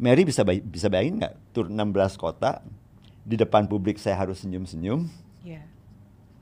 Mary 0.00 0.24
bisa 0.24 0.40
bay- 0.42 0.64
bisa 0.64 0.88
bayangin 0.88 1.20
nggak 1.20 1.34
tur 1.52 1.68
16 1.68 2.16
kota 2.16 2.64
di 3.22 3.36
depan 3.36 3.68
publik 3.68 4.00
saya 4.00 4.18
harus 4.18 4.40
senyum-senyum, 4.42 5.06
Iya. 5.44 5.62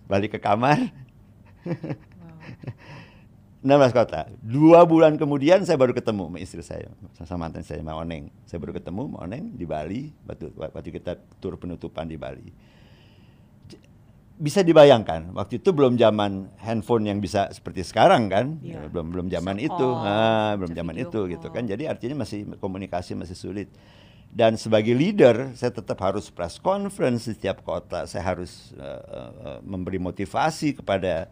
balik 0.08 0.38
ke 0.38 0.40
kamar, 0.40 0.78
Wow. 1.60 2.40
16 3.60 3.92
kota. 3.92 4.32
Dua 4.40 4.80
bulan 4.88 5.20
kemudian 5.20 5.60
saya 5.68 5.76
baru 5.76 5.92
ketemu 5.92 6.32
sama 6.32 6.38
istri 6.40 6.62
saya, 6.64 6.88
sama 7.12 7.44
mantan 7.44 7.60
saya, 7.60 7.84
sama 7.84 7.92
Oneng. 8.00 8.32
Saya 8.48 8.56
baru 8.56 8.72
ketemu 8.72 9.12
sama 9.12 9.18
Oneng 9.28 9.52
di 9.52 9.68
Bali, 9.68 10.08
waktu, 10.24 10.48
waktu 10.56 10.90
kita 10.96 11.20
tur 11.36 11.60
penutupan 11.60 12.08
di 12.08 12.16
Bali. 12.16 12.48
Bisa 14.40 14.64
dibayangkan, 14.64 15.36
waktu 15.36 15.60
itu 15.60 15.68
belum 15.68 16.00
zaman 16.00 16.48
handphone 16.56 17.04
yang 17.12 17.20
bisa 17.20 17.52
seperti 17.52 17.84
sekarang 17.84 18.32
kan, 18.32 18.56
Iya. 18.64 18.88
belum 18.88 19.12
belum 19.12 19.26
zaman 19.28 19.60
Bisa 19.60 19.68
itu, 19.68 19.84
call, 19.84 20.00
Ah, 20.00 20.52
belum 20.56 20.72
zaman 20.72 20.96
itu 20.96 21.20
gitu 21.28 21.46
call. 21.52 21.60
kan. 21.60 21.64
Jadi 21.68 21.84
artinya 21.84 22.24
masih 22.24 22.48
komunikasi 22.56 23.12
masih 23.20 23.36
sulit. 23.36 23.68
Dan 24.32 24.56
sebagai 24.56 24.96
leader, 24.96 25.52
saya 25.52 25.76
tetap 25.76 26.00
harus 26.00 26.32
press 26.32 26.56
conference 26.56 27.28
di 27.28 27.36
setiap 27.36 27.60
kota. 27.60 28.08
Saya 28.08 28.32
harus 28.32 28.72
eh, 28.80 28.80
eh, 28.80 29.58
memberi 29.60 30.00
motivasi 30.00 30.80
kepada 30.80 31.28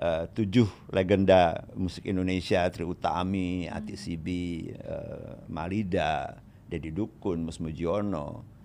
eh, 0.00 0.24
tujuh 0.32 0.64
legenda 0.96 1.60
musik 1.76 2.08
Indonesia, 2.08 2.64
Tri 2.72 2.88
Utami, 2.88 3.68
Ati 3.68 4.00
Sibi, 4.00 4.72
eh, 4.72 5.44
Malida, 5.52 6.40
Dedi 6.64 6.88
Dukun, 6.88 7.44
Mus 7.44 7.60
Mujiono, 7.60 8.55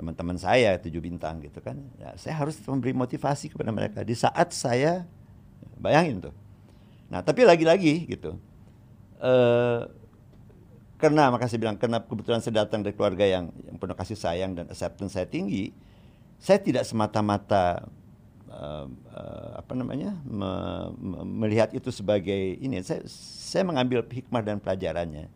teman-teman 0.00 0.40
saya 0.40 0.80
tujuh 0.80 1.04
bintang 1.04 1.44
gitu 1.44 1.60
kan. 1.60 1.76
Ya, 2.00 2.16
saya 2.16 2.40
harus 2.40 2.56
memberi 2.64 2.96
motivasi 2.96 3.52
kepada 3.52 3.68
mereka 3.68 4.00
di 4.00 4.16
saat 4.16 4.48
saya 4.56 5.04
bayangin 5.76 6.32
tuh. 6.32 6.34
Nah, 7.12 7.20
tapi 7.20 7.44
lagi-lagi 7.44 8.08
gitu. 8.08 8.40
eh 9.20 9.84
karena 11.00 11.32
makasih 11.32 11.56
bilang 11.56 11.80
karena 11.80 12.00
kebetulan 12.04 12.44
saya 12.44 12.64
datang 12.64 12.84
dari 12.84 12.92
keluarga 12.92 13.24
yang, 13.24 13.48
yang 13.64 13.76
penuh 13.80 13.96
kasih 13.96 14.20
sayang 14.20 14.52
dan 14.52 14.68
acceptance 14.68 15.16
saya 15.16 15.24
tinggi, 15.24 15.72
saya 16.36 16.60
tidak 16.60 16.84
semata-mata 16.88 17.88
eh, 18.48 18.86
apa 19.60 19.72
namanya 19.76 20.16
me- 20.24 20.92
me- 20.96 21.28
melihat 21.44 21.72
itu 21.76 21.88
sebagai 21.92 22.56
ini. 22.60 22.80
Saya 22.84 23.04
saya 23.08 23.64
mengambil 23.68 24.04
hikmah 24.04 24.40
dan 24.44 24.56
pelajarannya. 24.60 25.28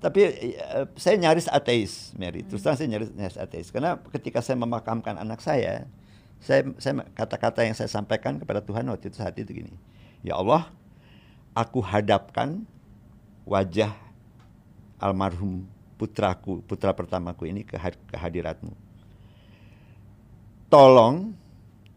Tapi 0.00 0.20
eh, 0.56 0.88
saya 0.96 1.16
nyaris 1.20 1.46
ateis, 1.52 2.16
Mary. 2.16 2.40
Terus 2.40 2.64
terang 2.64 2.80
saya 2.80 2.88
nyaris, 2.88 3.12
nyaris 3.12 3.36
ateis 3.36 3.68
karena 3.68 4.00
ketika 4.16 4.40
saya 4.40 4.56
memakamkan 4.56 5.20
anak 5.20 5.44
saya, 5.44 5.84
saya 6.40 6.72
saya 6.80 7.04
kata-kata 7.12 7.68
yang 7.68 7.76
saya 7.76 7.92
sampaikan 7.92 8.40
kepada 8.40 8.64
Tuhan 8.64 8.88
waktu 8.88 9.12
itu 9.12 9.20
saat 9.20 9.36
itu 9.36 9.52
gini. 9.52 9.72
Ya 10.24 10.40
Allah, 10.40 10.72
aku 11.52 11.84
hadapkan 11.84 12.64
wajah 13.44 13.92
almarhum 14.96 15.68
putraku, 16.00 16.64
putra 16.64 16.96
pertamaku 16.96 17.52
ini 17.52 17.60
ke, 17.60 17.76
had- 17.76 18.00
ke 18.08 18.16
hadiratmu. 18.16 18.72
Tolong 20.72 21.36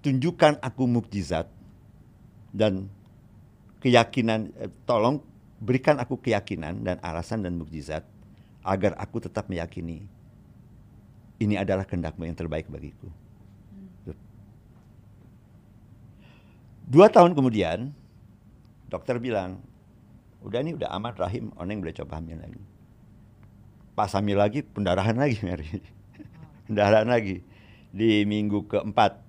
tunjukkan 0.04 0.60
aku 0.60 0.84
mukjizat 0.92 1.48
dan 2.52 2.92
keyakinan, 3.80 4.52
eh, 4.60 4.68
tolong 4.84 5.24
berikan 5.64 5.96
aku 6.04 6.20
keyakinan 6.20 6.84
dan 6.84 7.00
alasan 7.00 7.40
dan 7.40 7.56
mukjizat 7.56 8.04
agar 8.68 9.00
aku 9.00 9.24
tetap 9.24 9.48
meyakini 9.48 10.04
ini 11.40 11.56
adalah 11.56 11.88
kehendakmu 11.88 12.28
yang 12.28 12.36
terbaik 12.36 12.68
bagiku. 12.68 13.08
Dua 16.84 17.08
tahun 17.08 17.32
kemudian, 17.32 17.96
dokter 18.92 19.16
bilang, 19.18 19.64
udah 20.44 20.60
nih 20.60 20.76
udah 20.76 20.92
amat 21.00 21.16
rahim, 21.16 21.50
oneng 21.56 21.80
boleh 21.80 21.96
coba 21.96 22.20
hamil 22.20 22.38
lagi. 22.38 22.62
Pak 23.94 24.08
Sami 24.12 24.36
lagi 24.36 24.66
pendarahan 24.68 25.16
lagi 25.16 25.40
Mary. 25.42 25.70
pendarahan 26.68 27.08
lagi 27.08 27.40
di 27.94 28.28
minggu 28.28 28.68
keempat. 28.68 29.22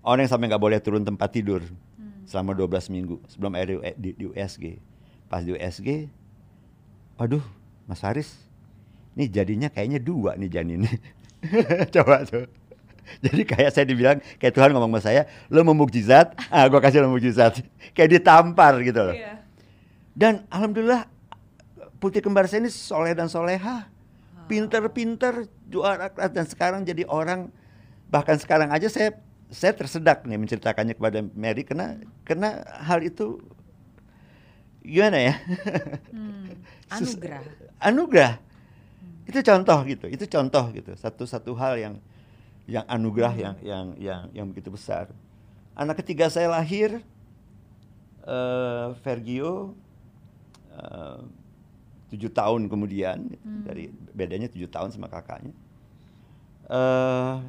Yang 0.00 0.32
sampai 0.32 0.48
nggak 0.48 0.62
boleh 0.62 0.80
turun 0.80 1.04
tempat 1.04 1.28
tidur 1.28 1.60
selama 2.24 2.56
12 2.56 2.94
minggu 2.94 3.20
sebelum 3.28 3.52
di, 4.00 4.16
di 4.16 4.24
USG. 4.24 4.89
Pas 5.30 5.46
di 5.46 5.54
USG, 5.54 6.10
waduh 7.14 7.44
Mas 7.86 8.02
Haris, 8.02 8.34
ini 9.14 9.30
jadinya 9.30 9.70
kayaknya 9.70 10.02
dua 10.02 10.34
nih 10.34 10.50
janin. 10.50 10.82
Coba 11.94 12.26
tuh. 12.26 12.50
Jadi 13.22 13.42
kayak 13.42 13.70
saya 13.74 13.86
dibilang, 13.86 14.18
kayak 14.38 14.54
Tuhan 14.54 14.70
ngomong 14.74 14.98
sama 14.98 15.00
saya, 15.02 15.22
lo 15.50 15.62
mau 15.66 15.74
mukjizat, 15.74 16.34
ah 16.50 16.66
gue 16.66 16.78
kasih 16.82 17.02
lo 17.02 17.10
mukjizat. 17.10 17.62
kayak 17.96 18.10
ditampar 18.20 18.78
gitu 18.82 19.00
loh. 19.02 19.14
Iya. 19.14 19.42
Dan 20.14 20.46
alhamdulillah 20.50 21.06
putih 22.02 22.22
kembar 22.22 22.50
saya 22.50 22.66
ini 22.66 22.70
soleh 22.70 23.14
dan 23.14 23.30
soleha, 23.30 23.86
pinter-pinter, 24.50 25.46
juara 25.70 26.10
kelas 26.10 26.30
dan 26.34 26.46
sekarang 26.46 26.82
jadi 26.82 27.06
orang. 27.06 27.54
Bahkan 28.10 28.42
sekarang 28.42 28.74
aja 28.74 28.90
saya 28.90 29.14
saya 29.50 29.74
tersedak 29.74 30.26
nih 30.26 30.38
menceritakannya 30.38 30.94
kepada 30.94 31.26
Mary 31.34 31.66
karena 31.66 31.98
karena 32.22 32.62
hal 32.86 33.02
itu 33.02 33.42
gimana 34.84 35.18
ya? 35.18 35.34
Hmm, 36.12 36.56
anugerah. 36.96 37.42
anugerah. 37.80 38.34
Itu 39.28 39.38
contoh 39.46 39.78
gitu, 39.86 40.06
itu 40.10 40.24
contoh 40.26 40.64
gitu. 40.74 40.92
Satu-satu 40.98 41.52
hal 41.54 41.74
yang 41.78 41.94
yang 42.70 42.86
anugerah 42.86 43.34
yang 43.34 43.54
yang 43.62 43.86
yang 43.98 44.22
yang 44.30 44.46
begitu 44.50 44.70
besar. 44.70 45.10
Anak 45.74 46.02
ketiga 46.02 46.26
saya 46.30 46.50
lahir 46.50 47.02
uh, 48.26 48.94
Vergio 49.02 49.74
uh, 50.74 51.22
tujuh 52.10 52.30
tahun 52.30 52.66
kemudian 52.66 53.38
dari 53.66 53.90
bedanya 54.14 54.50
tujuh 54.50 54.66
tahun 54.66 54.90
sama 54.90 55.06
kakaknya. 55.06 55.54
Uh, 56.70 57.42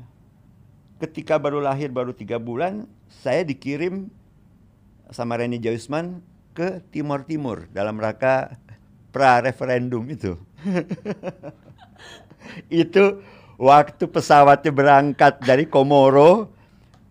ketika 1.02 1.38
baru 1.38 1.62
lahir 1.62 1.90
baru 1.90 2.14
tiga 2.14 2.38
bulan 2.42 2.86
saya 3.10 3.42
dikirim 3.46 4.10
sama 5.14 5.38
Reni 5.38 5.62
Joisman 5.62 6.22
ke 6.52 6.84
Timur 6.92 7.24
Timur 7.24 7.68
dalam 7.72 7.98
rangka 7.98 8.56
pra 9.12 9.40
referendum 9.44 10.04
itu. 10.08 10.36
itu 12.84 13.24
waktu 13.56 14.04
pesawatnya 14.10 14.72
berangkat 14.74 15.40
dari 15.46 15.70
Komoro 15.70 16.52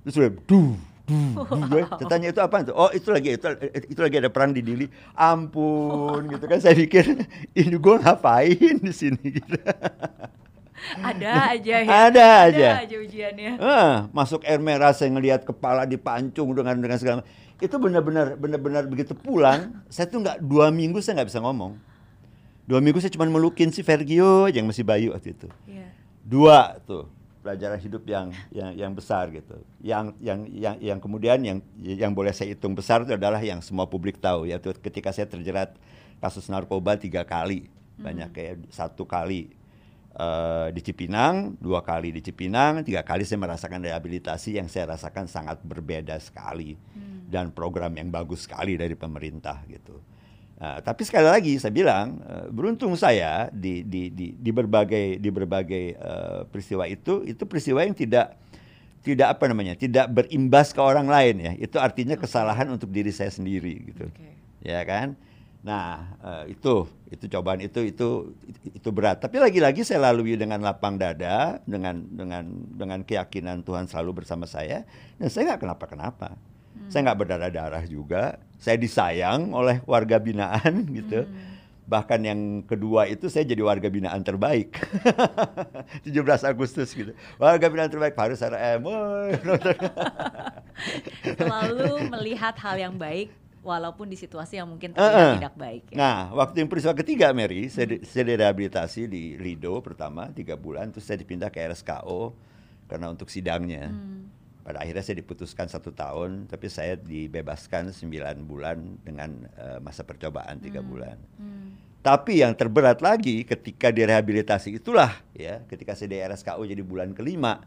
terus 0.03 0.17
udah 0.17 0.33
duh 0.49 0.75
tanya 2.11 2.31
itu 2.31 2.41
apa 2.43 2.63
itu? 2.63 2.73
Oh 2.75 2.91
itu 2.95 3.09
lagi 3.11 3.35
itu 3.35 3.47
itu 3.91 4.01
lagi 4.01 4.17
ada 4.23 4.31
perang 4.31 4.55
di 4.55 4.63
Dili. 4.63 4.87
Ampun 5.19 6.31
gitu 6.31 6.45
kan 6.47 6.59
saya 6.63 6.75
pikir 6.79 7.27
ini 7.59 7.77
gue 7.77 7.97
ngapain 7.99 8.77
di 8.79 8.93
sini 8.95 9.25
gitu. 9.35 9.59
Ada 10.99 11.31
aja 11.55 11.75
ya. 11.81 11.89
Ada 12.09 12.25
aja. 12.49 12.69
Ada 12.77 12.83
aja 12.85 12.97
ujiannya. 12.99 13.51
Ah, 13.59 13.97
masuk 14.11 14.43
air 14.43 14.59
merah 14.59 14.91
saya 14.91 15.11
ngelihat 15.11 15.45
kepala 15.45 15.85
dipancung 15.85 16.51
dengan 16.53 16.77
dengan 16.77 16.99
segala 16.99 17.21
itu 17.61 17.77
benar-benar 17.77 18.41
benar-benar 18.41 18.89
begitu 18.89 19.13
pulang 19.13 19.85
saya 19.93 20.09
tuh 20.09 20.25
nggak 20.25 20.41
dua 20.41 20.73
minggu 20.73 20.97
saya 21.05 21.21
nggak 21.21 21.29
bisa 21.29 21.45
ngomong 21.45 21.77
dua 22.65 22.81
minggu 22.81 23.05
saya 23.05 23.13
cuma 23.13 23.29
melukin 23.29 23.69
si 23.69 23.85
Vergio 23.85 24.49
yang 24.49 24.65
masih 24.65 24.81
bayu 24.81 25.13
waktu 25.13 25.37
itu 25.37 25.45
Iya. 25.69 25.93
dua 26.25 26.81
tuh 26.89 27.05
pelajaran 27.45 27.77
hidup 27.77 28.01
yang 28.09 28.33
yang 28.49 28.73
yang 28.73 28.93
besar 28.97 29.29
gitu 29.29 29.61
yang 29.85 30.17
yang 30.25 30.49
yang 30.49 30.81
yang 30.81 30.99
kemudian 31.05 31.37
yang 31.45 31.59
yang 31.77 32.17
boleh 32.17 32.33
saya 32.33 32.57
hitung 32.57 32.73
besar 32.73 33.05
itu 33.05 33.13
adalah 33.13 33.45
yang 33.45 33.61
semua 33.61 33.85
publik 33.85 34.17
tahu 34.17 34.49
yaitu 34.49 34.73
ketika 34.81 35.13
saya 35.13 35.29
terjerat 35.29 35.77
kasus 36.17 36.49
narkoba 36.49 36.97
tiga 36.97 37.29
kali 37.29 37.69
banyak 38.01 38.33
kayak 38.33 38.55
satu 38.73 39.05
kali 39.05 39.53
eh, 40.15 40.69
di 40.75 40.81
Cipinang 40.83 41.59
dua 41.61 41.85
kali 41.85 42.11
di 42.11 42.21
Cipinang 42.25 42.83
tiga 42.83 43.05
kali 43.07 43.23
saya 43.23 43.39
merasakan 43.43 43.85
rehabilitasi 43.85 44.59
yang 44.59 44.67
saya 44.67 44.97
rasakan 44.97 45.31
sangat 45.31 45.63
berbeda 45.63 46.19
sekali 46.19 46.75
dan 47.31 47.55
program 47.55 47.95
yang 47.95 48.11
bagus 48.11 48.45
sekali 48.51 48.75
dari 48.75 48.99
pemerintah 48.99 49.63
gitu. 49.71 50.03
Nah, 50.61 50.77
tapi 50.85 51.09
sekali 51.09 51.25
lagi 51.25 51.57
saya 51.57 51.73
bilang 51.73 52.21
eh, 52.21 52.47
beruntung 52.53 52.93
saya 52.93 53.49
di 53.49 53.81
di 53.87 54.13
di, 54.13 54.37
di 54.37 54.51
berbagai 54.53 55.17
di 55.17 55.31
berbagai 55.33 55.85
eh, 55.97 56.41
peristiwa 56.51 56.85
itu 56.85 57.25
itu 57.25 57.49
peristiwa 57.49 57.81
yang 57.81 57.97
tidak 57.97 58.37
tidak 59.01 59.33
apa 59.33 59.49
namanya 59.49 59.73
tidak 59.81 60.13
berimbas 60.13 60.77
ke 60.77 60.81
orang 60.85 61.09
lain 61.09 61.37
ya. 61.41 61.53
Itu 61.57 61.81
artinya 61.81 62.13
kesalahan 62.19 62.69
untuk 62.69 62.93
diri 62.93 63.09
saya 63.09 63.33
sendiri 63.33 63.89
gitu. 63.89 64.05
Oke. 64.11 64.29
ya 64.61 64.85
kan 64.85 65.17
nah 65.61 66.17
eh, 66.25 66.57
itu 66.57 66.89
itu 67.13 67.25
cobaan 67.29 67.61
itu 67.61 67.85
itu 67.85 68.33
itu 68.71 68.89
berat. 68.89 69.21
Tapi 69.21 69.37
lagi-lagi 69.37 69.85
saya 69.85 70.09
lalui 70.09 70.39
dengan 70.39 70.63
lapang 70.65 70.97
dada 70.97 71.61
dengan 71.69 72.01
dengan 72.09 72.45
dengan 72.73 73.01
keyakinan 73.05 73.67
Tuhan 73.67 73.91
selalu 73.91 74.25
bersama 74.25 74.49
saya 74.49 74.89
dan 75.21 75.29
saya 75.29 75.53
nggak 75.53 75.61
kenapa-kenapa. 75.67 76.39
Saya 76.91 77.11
nggak 77.11 77.19
berdarah-darah 77.23 77.85
juga. 77.87 78.41
Saya 78.59 78.81
disayang 78.81 79.53
oleh 79.55 79.79
warga 79.87 80.19
binaan 80.19 80.87
gitu. 80.99 81.27
Bahkan 81.91 82.21
yang 82.23 82.41
kedua 82.63 83.11
itu 83.11 83.27
saya 83.27 83.43
jadi 83.43 83.63
warga 83.67 83.91
binaan 83.91 84.23
terbaik. 84.23 84.79
17 86.07 86.15
Agustus 86.47 86.95
gitu. 86.95 87.11
Warga 87.39 87.67
binaan 87.67 87.91
terbaik 87.91 88.15
Faris 88.15 88.39
RM. 88.39 88.87
Selalu 91.39 92.07
melihat 92.07 92.55
hal 92.63 92.79
yang 92.79 92.95
baik 92.95 93.35
walaupun 93.61 94.09
di 94.09 94.17
situasi 94.17 94.57
yang 94.57 94.69
mungkin 94.69 94.97
terlihat 94.97 95.21
eh. 95.21 95.35
tidak 95.41 95.55
baik. 95.57 95.83
ya. 95.93 95.97
Nah, 95.97 96.19
waktu 96.33 96.65
yang 96.65 96.69
peristiwa 96.73 96.97
ketiga, 96.97 97.33
Mary, 97.37 97.69
saya, 97.69 97.97
di- 97.97 98.03
saya 98.05 98.25
direhabilitasi 98.33 99.07
di 99.07 99.37
Lido 99.37 99.81
pertama 99.85 100.33
tiga 100.33 100.57
bulan, 100.57 100.93
terus 100.93 101.05
saya 101.05 101.21
dipindah 101.21 101.53
ke 101.53 101.61
RSKO 101.61 102.33
karena 102.89 103.07
untuk 103.13 103.29
sidangnya. 103.29 103.93
Pada 104.61 104.85
akhirnya 104.85 105.01
saya 105.01 105.17
diputuskan 105.25 105.73
satu 105.73 105.93
tahun, 105.93 106.49
tapi 106.49 106.69
saya 106.69 106.97
dibebaskan 106.97 107.97
sembilan 107.97 108.45
bulan 108.45 109.01
dengan 109.01 109.49
eh, 109.57 109.79
masa 109.81 110.05
percobaan 110.05 110.61
tiga 110.61 110.85
bulan. 110.85 111.17
Tapi 112.01 112.41
yang 112.41 112.57
terberat 112.57 113.05
lagi 113.05 113.45
ketika 113.45 113.93
direhabilitasi 113.93 114.81
itulah 114.81 115.21
ya, 115.37 115.61
ketika 115.69 115.93
saya 115.93 116.09
di 116.09 116.17
RSKO 116.17 116.65
jadi 116.65 116.81
bulan 116.81 117.13
kelima, 117.13 117.61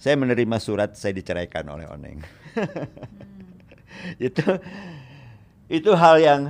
saya 0.00 0.16
menerima 0.16 0.56
surat 0.56 0.96
saya 0.96 1.12
diceraikan 1.12 1.68
oleh 1.68 1.84
Oneng. 1.84 2.24
itu 4.18 4.44
itu 5.72 5.88
hal 5.96 6.20
yang 6.20 6.42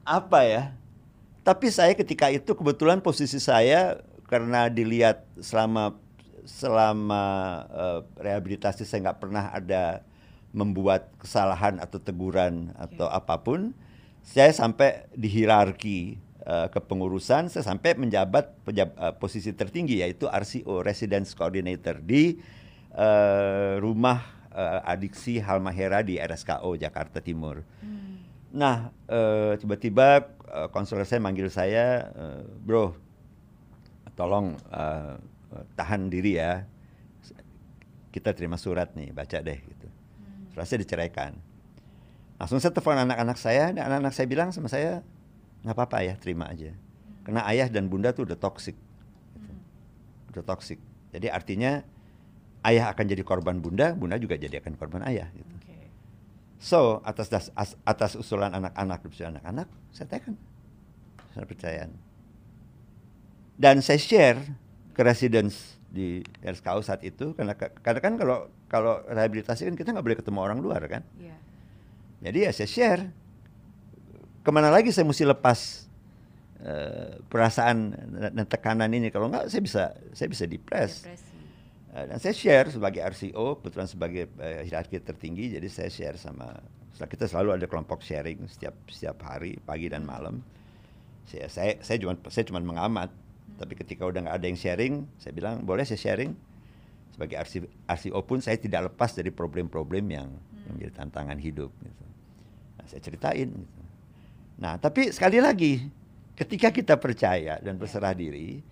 apa 0.00 0.40
ya? 0.48 0.62
Tapi 1.44 1.68
saya 1.68 1.92
ketika 1.92 2.32
itu 2.32 2.56
kebetulan 2.56 3.04
posisi 3.04 3.36
saya 3.36 4.00
karena 4.32 4.72
dilihat 4.72 5.28
selama 5.44 6.00
selama 6.48 7.24
eh, 7.68 8.00
rehabilitasi 8.16 8.88
saya 8.88 9.12
nggak 9.12 9.20
pernah 9.20 9.52
ada 9.52 10.00
membuat 10.56 11.12
kesalahan 11.20 11.76
atau 11.84 12.00
teguran 12.00 12.72
atau 12.80 13.12
apa 13.12 13.36
pun. 13.44 13.76
Saya 14.24 14.48
sampai 14.56 15.04
di 15.12 15.28
hierarki 15.28 16.16
eh, 16.40 16.68
kepengurusan, 16.72 17.52
saya 17.52 17.60
sampai 17.60 17.92
menjabat 18.00 18.56
pejab- 18.64 18.96
eh, 18.96 19.14
posisi 19.20 19.52
tertinggi 19.52 20.00
yaitu 20.00 20.32
RCO 20.32 20.80
Residence 20.80 21.36
Coordinator 21.36 22.00
di 22.00 22.40
eh, 22.96 23.74
rumah 23.84 24.24
eh, 24.48 24.80
adiksi 24.96 25.44
Halmahera 25.44 26.00
di 26.00 26.16
RSKO 26.16 26.80
Jakarta 26.80 27.20
Timur. 27.20 27.60
Nah, 28.50 28.90
eh, 29.06 29.54
tiba-tiba 29.62 30.26
eh, 30.50 30.68
konselor 30.74 31.06
saya 31.06 31.22
manggil 31.22 31.46
saya, 31.46 32.10
eh, 32.10 32.42
bro, 32.42 32.98
tolong 34.18 34.58
eh, 34.74 35.16
tahan 35.78 36.10
diri 36.10 36.38
ya. 36.38 36.66
Kita 38.10 38.34
terima 38.34 38.58
surat 38.58 38.90
nih, 38.98 39.14
baca 39.14 39.38
deh 39.38 39.58
gitu. 39.62 39.86
Surat 40.50 40.66
saya 40.66 40.82
diceraikan. 40.82 41.38
Langsung 42.42 42.58
saya 42.58 42.74
telepon 42.74 42.98
anak-anak 42.98 43.38
saya, 43.38 43.70
dan 43.70 43.86
anak-anak 43.86 44.14
saya 44.16 44.26
bilang 44.26 44.50
sama 44.50 44.66
saya, 44.66 45.06
nggak 45.62 45.76
apa-apa 45.76 46.02
ya, 46.02 46.14
terima 46.18 46.50
aja. 46.50 46.74
Karena 47.22 47.46
ayah 47.46 47.70
dan 47.70 47.86
bunda 47.86 48.10
tuh 48.10 48.26
udah 48.26 48.34
toksik, 48.34 48.74
gitu. 48.74 49.52
udah 50.34 50.42
toksik. 50.42 50.80
Jadi 51.14 51.30
artinya 51.30 51.84
ayah 52.66 52.90
akan 52.90 53.04
jadi 53.06 53.22
korban 53.22 53.62
bunda, 53.62 53.94
bunda 53.94 54.18
juga 54.18 54.34
jadi 54.34 54.58
akan 54.58 54.74
korban 54.74 55.06
ayah. 55.06 55.28
Gitu. 55.30 55.54
So 56.60 57.00
atas 57.08 57.32
das, 57.32 57.48
as- 57.56 57.80
atas 57.88 58.20
usulan 58.20 58.52
anak-anak, 58.52 59.00
usulan 59.08 59.40
anak-anak, 59.40 59.64
saya 59.96 60.12
tekan, 60.12 60.36
saya 61.32 61.48
percayaan. 61.48 61.90
Dan 63.56 63.80
saya 63.80 63.96
share 63.96 64.40
ke 64.92 65.00
residence 65.00 65.80
di 65.88 66.20
RSKU 66.44 66.80
saat 66.84 67.00
itu 67.02 67.32
karena 67.32 67.56
karena 67.56 68.00
kan 68.04 68.14
kalau 68.20 68.52
kalau 68.68 69.00
rehabilitasi 69.08 69.72
kan 69.72 69.74
kita 69.74 69.88
nggak 69.96 70.04
boleh 70.04 70.18
ketemu 70.20 70.38
orang 70.38 70.58
luar 70.60 70.84
kan. 70.84 71.00
Iya. 71.16 71.36
Jadi 72.28 72.38
ya 72.44 72.50
saya 72.52 72.68
share. 72.68 73.02
Ke 74.44 74.50
mana 74.52 74.68
lagi 74.68 74.92
saya 74.92 75.08
mesti 75.08 75.24
lepas 75.24 75.88
eh, 76.60 77.20
perasaan 77.24 77.76
dan 78.36 78.44
tekanan 78.44 78.92
ini 78.92 79.08
kalau 79.08 79.32
nggak 79.32 79.48
saya 79.48 79.62
bisa 79.64 79.82
saya 80.12 80.28
bisa 80.28 80.44
depres. 80.44 81.04
Depresi. 81.08 81.29
Eh, 81.90 82.04
dan 82.06 82.18
saya 82.22 82.34
share 82.34 82.70
sebagai 82.70 83.02
RCO, 83.02 83.58
kebetulan 83.58 83.88
sebagai 83.90 84.30
eh, 84.38 84.62
hierarki 84.62 85.02
tertinggi, 85.02 85.58
jadi 85.58 85.66
saya 85.66 85.90
share 85.90 86.14
sama 86.14 86.54
kita 87.00 87.24
selalu 87.24 87.56
ada 87.56 87.64
kelompok 87.64 88.04
sharing 88.04 88.44
setiap 88.44 88.76
setiap 88.92 89.24
hari 89.24 89.56
pagi 89.64 89.88
dan 89.88 90.04
malam. 90.04 90.44
Saya 91.24 91.48
saya 91.48 91.80
saya 91.80 91.96
cuma 91.96 92.14
saya 92.28 92.44
cuma 92.44 92.60
mengamat 92.60 93.08
Tapi 93.60 93.76
ketika 93.76 94.08
udah 94.08 94.24
nggak 94.24 94.36
ada 94.40 94.46
yang 94.48 94.56
sharing, 94.56 94.94
saya 95.20 95.36
bilang 95.36 95.60
boleh 95.60 95.84
saya 95.84 96.00
sharing. 96.00 96.32
Sebagai 97.12 97.36
RC, 97.36 97.68
RCO 97.84 98.16
pun 98.24 98.40
saya 98.40 98.56
tidak 98.56 98.88
lepas 98.88 99.12
dari 99.12 99.28
problem-problem 99.28 100.00
yang, 100.08 100.32
yang 100.64 100.72
menjadi 100.80 101.04
tantangan 101.04 101.36
hidup. 101.36 101.68
Gitu. 101.68 102.04
Nah, 102.80 102.84
saya 102.88 103.04
ceritain. 103.04 103.52
Gitu. 103.52 103.80
Nah, 104.64 104.80
tapi 104.80 105.12
sekali 105.12 105.44
lagi, 105.44 105.76
ketika 106.40 106.72
kita 106.72 106.96
percaya 106.96 107.60
dan 107.60 107.76
berserah 107.76 108.16
diri, 108.16 108.64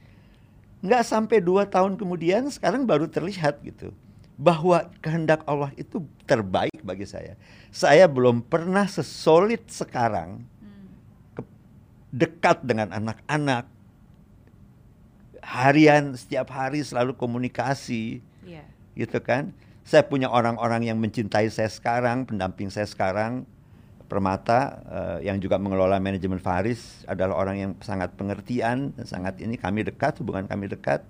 nggak 0.84 1.02
sampai 1.02 1.38
dua 1.42 1.66
tahun 1.66 1.98
kemudian, 1.98 2.46
sekarang 2.50 2.86
baru 2.86 3.10
terlihat 3.10 3.62
gitu 3.62 3.90
bahwa 4.38 4.86
kehendak 5.02 5.42
Allah 5.50 5.74
itu 5.74 6.06
terbaik 6.22 6.78
bagi 6.86 7.02
saya. 7.02 7.34
Saya 7.74 8.06
belum 8.06 8.46
pernah 8.46 8.86
sesolid 8.86 9.66
sekarang 9.66 10.46
dekat 12.14 12.62
dengan 12.64 12.94
anak-anak. 12.94 13.66
Harian 15.42 16.14
setiap 16.14 16.54
hari 16.54 16.84
selalu 16.84 17.18
komunikasi. 17.18 18.20
Iya. 18.46 18.64
Gitu 18.94 19.18
kan? 19.18 19.50
Saya 19.82 20.04
punya 20.04 20.28
orang-orang 20.28 20.84
yang 20.84 21.00
mencintai 21.00 21.48
saya 21.48 21.72
sekarang, 21.72 22.28
pendamping 22.28 22.68
saya 22.68 22.84
sekarang. 22.84 23.48
Permata 24.08 24.80
uh, 24.88 25.18
yang 25.20 25.36
juga 25.36 25.60
mengelola 25.60 26.00
manajemen 26.00 26.40
Faris 26.40 27.04
adalah 27.04 27.36
orang 27.36 27.56
yang 27.60 27.72
sangat 27.84 28.16
pengertian 28.16 28.96
dan 28.96 29.04
sangat 29.04 29.36
ini 29.44 29.60
kami 29.60 29.84
dekat, 29.84 30.16
hubungan 30.24 30.48
kami 30.48 30.72
dekat. 30.72 31.04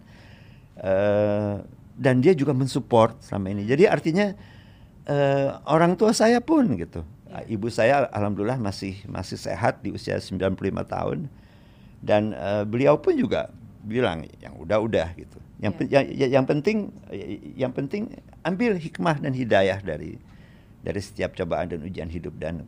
Uh, 0.74 1.62
dan 1.99 2.22
dia 2.22 2.34
juga 2.34 2.55
mensupport 2.55 3.18
selama 3.22 3.55
ini. 3.55 3.66
Jadi 3.66 3.86
artinya 3.86 4.34
uh, 5.07 5.62
orang 5.66 5.99
tua 5.99 6.14
saya 6.14 6.38
pun 6.38 6.78
gitu. 6.78 7.03
Ya. 7.30 7.42
Ibu 7.44 7.68
saya 7.68 8.07
alhamdulillah 8.14 8.59
masih 8.59 8.99
masih 9.11 9.36
sehat 9.36 9.82
di 9.82 9.90
usia 9.92 10.16
95 10.16 10.59
tahun 10.86 11.30
dan 12.01 12.32
uh, 12.34 12.62
beliau 12.62 12.99
pun 13.03 13.18
juga 13.18 13.51
bilang 13.82 14.24
yang 14.38 14.55
udah-udah 14.59 15.14
gitu. 15.18 15.38
Yang, 15.59 15.72
ya. 15.90 16.07
yang 16.07 16.42
yang 16.42 16.46
penting 16.46 16.94
yang 17.59 17.72
penting 17.74 18.14
ambil 18.46 18.78
hikmah 18.78 19.18
dan 19.18 19.34
hidayah 19.34 19.82
dari 19.82 20.22
dari 20.86 21.01
setiap 21.03 21.34
cobaan 21.34 21.74
dan 21.74 21.82
ujian 21.82 22.07
hidup 22.07 22.38
dan 22.38 22.62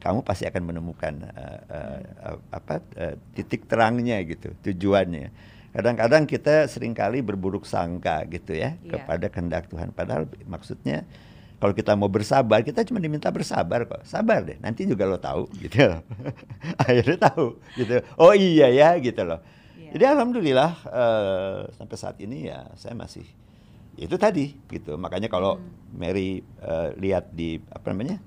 kamu 0.00 0.22
pasti 0.22 0.44
akan 0.44 0.62
menemukan 0.62 1.14
uh, 1.32 1.60
uh, 1.72 2.38
apa 2.52 2.84
uh, 2.96 3.14
titik 3.32 3.64
terangnya 3.66 4.20
gitu 4.22 4.52
tujuannya. 4.62 5.32
Kadang-kadang 5.76 6.24
kita 6.24 6.72
sering 6.72 6.96
kali 6.96 7.20
berburuk 7.20 7.68
sangka 7.68 8.24
gitu 8.32 8.56
ya 8.56 8.80
yeah. 8.80 8.96
kepada 8.96 9.28
kehendak 9.28 9.68
Tuhan. 9.68 9.92
Padahal 9.92 10.24
maksudnya 10.48 11.04
kalau 11.56 11.72
kita 11.72 11.96
mau 11.96 12.08
bersabar 12.08 12.60
kita 12.64 12.84
cuma 12.84 13.00
diminta 13.00 13.28
bersabar 13.28 13.84
kok. 13.84 14.04
Sabar 14.08 14.44
deh 14.44 14.56
nanti 14.60 14.88
juga 14.88 15.04
lo 15.08 15.20
tahu 15.20 15.48
gitu. 15.60 15.84
Loh 15.84 16.00
akhirnya 16.82 17.18
tahu 17.28 17.60
gitu. 17.76 18.00
Oh 18.16 18.32
iya 18.32 18.72
ya 18.72 18.96
gitu 19.00 19.20
loh. 19.24 19.40
Yeah. 19.76 19.92
jadi 19.96 20.04
alhamdulillah 20.16 20.70
uh, 20.88 21.58
sampai 21.76 21.96
saat 22.00 22.16
ini 22.24 22.48
ya 22.48 22.72
saya 22.76 22.96
masih 22.96 23.24
itu 23.96 24.16
tadi 24.20 24.56
gitu. 24.68 24.96
Makanya 25.00 25.32
kalau 25.32 25.56
hmm. 25.56 25.96
Mary 25.96 26.44
uh, 26.60 26.92
lihat 26.96 27.32
di 27.32 27.60
apa 27.72 27.92
namanya 27.92 28.20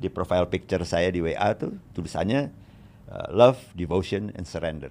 di 0.00 0.08
profile 0.08 0.48
picture 0.48 0.82
saya 0.88 1.12
di 1.12 1.20
WA 1.20 1.52
tuh 1.52 1.76
tulisannya 1.92 2.48
uh, 3.12 3.28
love, 3.28 3.60
devotion, 3.76 4.32
and 4.32 4.48
surrender. 4.48 4.88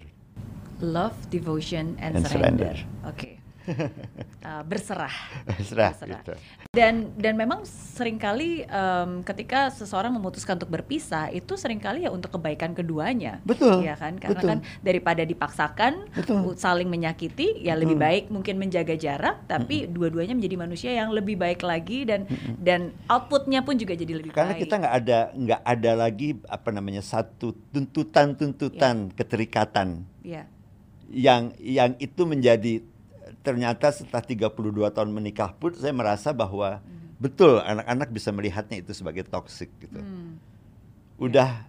Love, 0.79 1.17
devotion, 1.33 1.97
and, 1.97 2.15
and 2.15 2.23
surrender. 2.29 2.77
surrender. 2.77 3.09
Oke. 3.09 3.17
Okay. 3.17 3.33
Uh, 3.69 4.63
berserah. 4.69 5.13
berserah. 5.45 5.91
berserah. 5.93 6.21
Gitu. 6.21 6.33
Dan 6.69 7.17
dan 7.17 7.33
memang 7.33 7.65
sering 7.65 8.21
kali 8.21 8.61
um, 8.69 9.25
ketika 9.25 9.73
seseorang 9.73 10.13
memutuskan 10.13 10.57
untuk 10.61 10.69
berpisah 10.69 11.33
itu 11.33 11.57
sering 11.57 11.81
kali 11.81 12.05
ya 12.05 12.13
untuk 12.13 12.37
kebaikan 12.37 12.77
keduanya. 12.77 13.41
Betul. 13.41 13.81
Ya 13.81 13.97
kan? 13.97 14.21
Karena 14.21 14.37
betul. 14.37 14.49
kan 14.49 14.59
daripada 14.85 15.21
dipaksakan 15.25 15.93
betul. 16.13 16.53
saling 16.55 16.89
menyakiti 16.89 17.65
ya 17.65 17.73
lebih 17.73 17.97
baik 17.97 18.29
mungkin 18.29 18.61
menjaga 18.61 18.93
jarak 18.95 19.43
tapi 19.49 19.85
mm-hmm. 19.85 19.93
dua-duanya 19.95 20.33
menjadi 20.37 20.55
manusia 20.55 20.91
yang 20.93 21.09
lebih 21.09 21.35
baik 21.35 21.65
lagi 21.65 22.05
dan 22.05 22.29
mm-hmm. 22.29 22.55
dan 22.61 22.93
outputnya 23.09 23.65
pun 23.65 23.75
juga 23.75 23.97
jadi 23.97 24.13
lebih 24.19 24.31
Karena 24.31 24.53
baik. 24.53 24.61
Karena 24.61 24.63
kita 24.63 24.75
nggak 24.77 24.95
ada 24.95 25.19
nggak 25.33 25.61
ada 25.65 25.91
lagi 25.97 26.29
apa 26.45 26.69
namanya 26.69 27.01
satu 27.01 27.57
tuntutan-tuntutan 27.73 28.95
yeah. 29.09 29.15
keterikatan. 29.17 29.87
Yeah. 30.21 30.45
Yang 31.09 31.43
yang 31.59 31.91
itu 31.97 32.21
menjadi 32.29 32.73
ternyata 33.39 33.91
setelah 33.91 34.23
32 34.23 34.51
tahun 34.91 35.09
menikah 35.09 35.55
pun 35.55 35.71
saya 35.71 35.95
merasa 35.95 36.35
bahwa 36.35 36.83
hmm. 36.83 37.19
betul 37.19 37.63
anak-anak 37.63 38.09
bisa 38.11 38.29
melihatnya 38.35 38.83
itu 38.83 38.91
sebagai 38.91 39.23
toksik 39.27 39.71
gitu. 39.79 39.99
Hmm. 39.99 40.35
Udah 41.19 41.63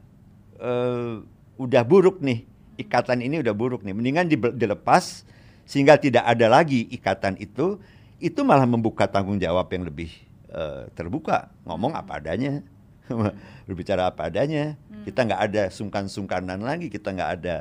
yeah. 0.58 0.66
uh, 0.66 1.14
udah 1.60 1.82
buruk 1.86 2.18
nih 2.22 2.46
ikatan 2.80 3.22
ini 3.22 3.38
udah 3.38 3.54
buruk 3.54 3.86
nih. 3.86 3.94
Mendingan 3.94 4.26
dilepas 4.54 5.22
sehingga 5.62 5.94
tidak 5.94 6.26
ada 6.26 6.50
lagi 6.50 6.90
ikatan 6.90 7.38
itu 7.38 7.78
itu 8.18 8.40
malah 8.42 8.66
membuka 8.66 9.06
tanggung 9.06 9.38
jawab 9.38 9.70
yang 9.70 9.86
lebih 9.86 10.10
uh, 10.50 10.90
terbuka 10.98 11.48
ngomong 11.62 11.94
apa 11.94 12.18
adanya 12.18 12.60
berbicara 13.70 14.10
apa 14.10 14.28
adanya 14.28 14.74
hmm. 14.90 15.06
kita 15.06 15.20
nggak 15.24 15.42
ada 15.46 15.62
sungkan-sungkanan 15.70 16.60
lagi 16.60 16.90
kita 16.90 17.14
nggak 17.14 17.30
ada 17.40 17.56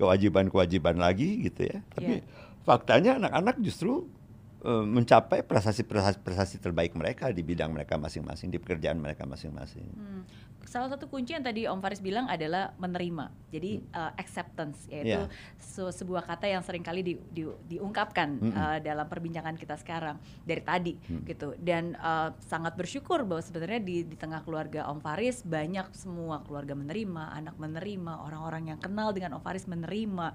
kewajiban-kewajiban 0.00 0.96
lagi 0.98 1.46
gitu 1.46 1.70
ya 1.70 1.78
tapi 1.92 2.24
yeah 2.24 2.41
faktanya 2.62 3.18
anak-anak 3.18 3.58
justru 3.60 3.92
uh, 4.02 4.21
mencapai 4.62 5.42
prestasi-prestasi 5.42 6.62
terbaik 6.62 6.94
mereka 6.94 7.34
di 7.34 7.42
bidang 7.42 7.74
mereka 7.74 7.98
masing-masing, 7.98 8.46
di 8.46 8.62
pekerjaan 8.62 8.98
mereka 9.02 9.26
masing-masing. 9.26 9.86
Hmm 9.90 10.22
salah 10.66 10.88
satu 10.88 11.10
kunci 11.10 11.34
yang 11.34 11.44
tadi 11.44 11.66
Om 11.66 11.80
Faris 11.82 12.00
bilang 12.00 12.30
adalah 12.30 12.74
menerima. 12.78 13.28
Jadi 13.52 13.82
uh, 13.92 14.12
acceptance 14.16 14.86
yaitu 14.88 15.20
yeah. 15.20 15.28
se 15.58 15.82
sebuah 15.82 16.24
kata 16.24 16.48
yang 16.48 16.62
sering 16.64 16.80
kali 16.80 17.04
di, 17.04 17.14
di, 17.28 17.44
diungkapkan 17.44 18.40
mm 18.40 18.48
-hmm. 18.48 18.56
uh, 18.56 18.78
dalam 18.80 19.06
perbincangan 19.10 19.58
kita 19.58 19.76
sekarang 19.76 20.16
dari 20.46 20.62
tadi 20.62 20.94
mm. 20.96 21.22
gitu. 21.28 21.52
Dan 21.58 21.98
uh, 21.98 22.32
sangat 22.40 22.78
bersyukur 22.78 23.26
bahwa 23.26 23.42
sebenarnya 23.42 23.80
di 23.82 24.06
di 24.06 24.16
tengah 24.16 24.40
keluarga 24.46 24.86
Om 24.88 25.02
Faris 25.02 25.44
banyak 25.44 25.92
semua 25.92 26.40
keluarga 26.46 26.72
menerima, 26.72 27.36
anak 27.36 27.56
menerima, 27.58 28.12
orang-orang 28.24 28.72
yang 28.72 28.80
kenal 28.80 29.12
dengan 29.12 29.36
Om 29.36 29.42
Faris 29.42 29.66
menerima 29.66 30.26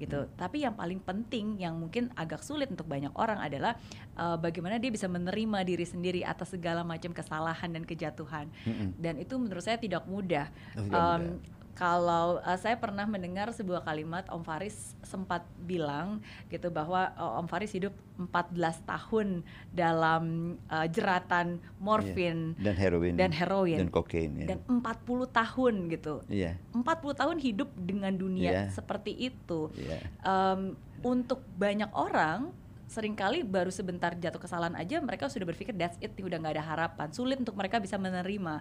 gitu. 0.00 0.26
Mm. 0.26 0.30
Tapi 0.34 0.56
yang 0.64 0.74
paling 0.74 1.00
penting 1.04 1.60
yang 1.60 1.76
mungkin 1.78 2.10
agak 2.18 2.42
sulit 2.42 2.66
untuk 2.72 2.88
banyak 2.88 3.12
orang 3.14 3.38
adalah 3.38 3.73
uh, 4.16 4.36
bagaimana 4.38 4.78
dia 4.78 4.90
bisa 4.90 5.10
menerima 5.10 5.58
diri 5.66 5.86
sendiri 5.86 6.20
atas 6.22 6.54
segala 6.54 6.86
macam 6.86 7.10
kesalahan 7.10 7.70
dan 7.70 7.84
kejatuhan. 7.84 8.46
Mm 8.66 8.72
-hmm. 8.72 8.88
Dan 8.98 9.14
itu 9.20 9.34
menurut 9.36 9.62
saya 9.62 9.78
tidak 9.78 10.06
mudah. 10.06 10.48
Tidak 10.74 10.94
um, 10.94 11.20
mudah. 11.20 11.52
Kalau 11.74 12.38
uh, 12.38 12.58
saya 12.58 12.78
pernah 12.78 13.02
mendengar 13.02 13.50
sebuah 13.50 13.82
kalimat 13.82 14.22
Om 14.30 14.46
Faris 14.46 14.94
sempat 15.02 15.42
bilang 15.66 16.22
gitu 16.46 16.70
bahwa 16.70 17.10
uh, 17.18 17.42
Om 17.42 17.50
Faris 17.50 17.74
hidup 17.74 17.90
14 18.14 18.54
tahun 18.86 19.42
dalam 19.74 20.54
uh, 20.70 20.86
jeratan 20.86 21.58
morfin 21.82 22.54
yeah. 22.62 22.70
dan 22.70 22.74
heroin 22.78 23.14
dan 23.18 23.30
heroin 23.34 23.78
dan 23.82 23.90
kokain 23.90 24.38
yeah. 24.38 24.54
dan 24.54 24.58
40 24.70 25.26
tahun 25.34 25.74
gitu. 25.90 26.14
Yeah. 26.30 26.54
40 26.70 26.86
tahun 26.94 27.36
hidup 27.42 27.74
dengan 27.74 28.14
dunia 28.14 28.50
yeah. 28.54 28.66
seperti 28.70 29.34
itu. 29.34 29.74
Yeah. 29.74 29.98
Um, 30.22 30.78
untuk 31.02 31.42
banyak 31.58 31.90
orang 31.90 32.54
sering 32.84 33.16
kali 33.16 33.42
baru 33.42 33.72
sebentar 33.72 34.12
jatuh 34.12 34.38
kesalahan 34.38 34.76
aja 34.76 35.00
mereka 35.00 35.26
sudah 35.32 35.48
berpikir 35.48 35.72
that's 35.72 35.96
it 36.04 36.12
udah 36.16 36.36
nggak 36.36 36.60
ada 36.60 36.64
harapan 36.64 37.08
sulit 37.10 37.40
untuk 37.40 37.56
mereka 37.56 37.80
bisa 37.80 37.96
menerima 37.96 38.60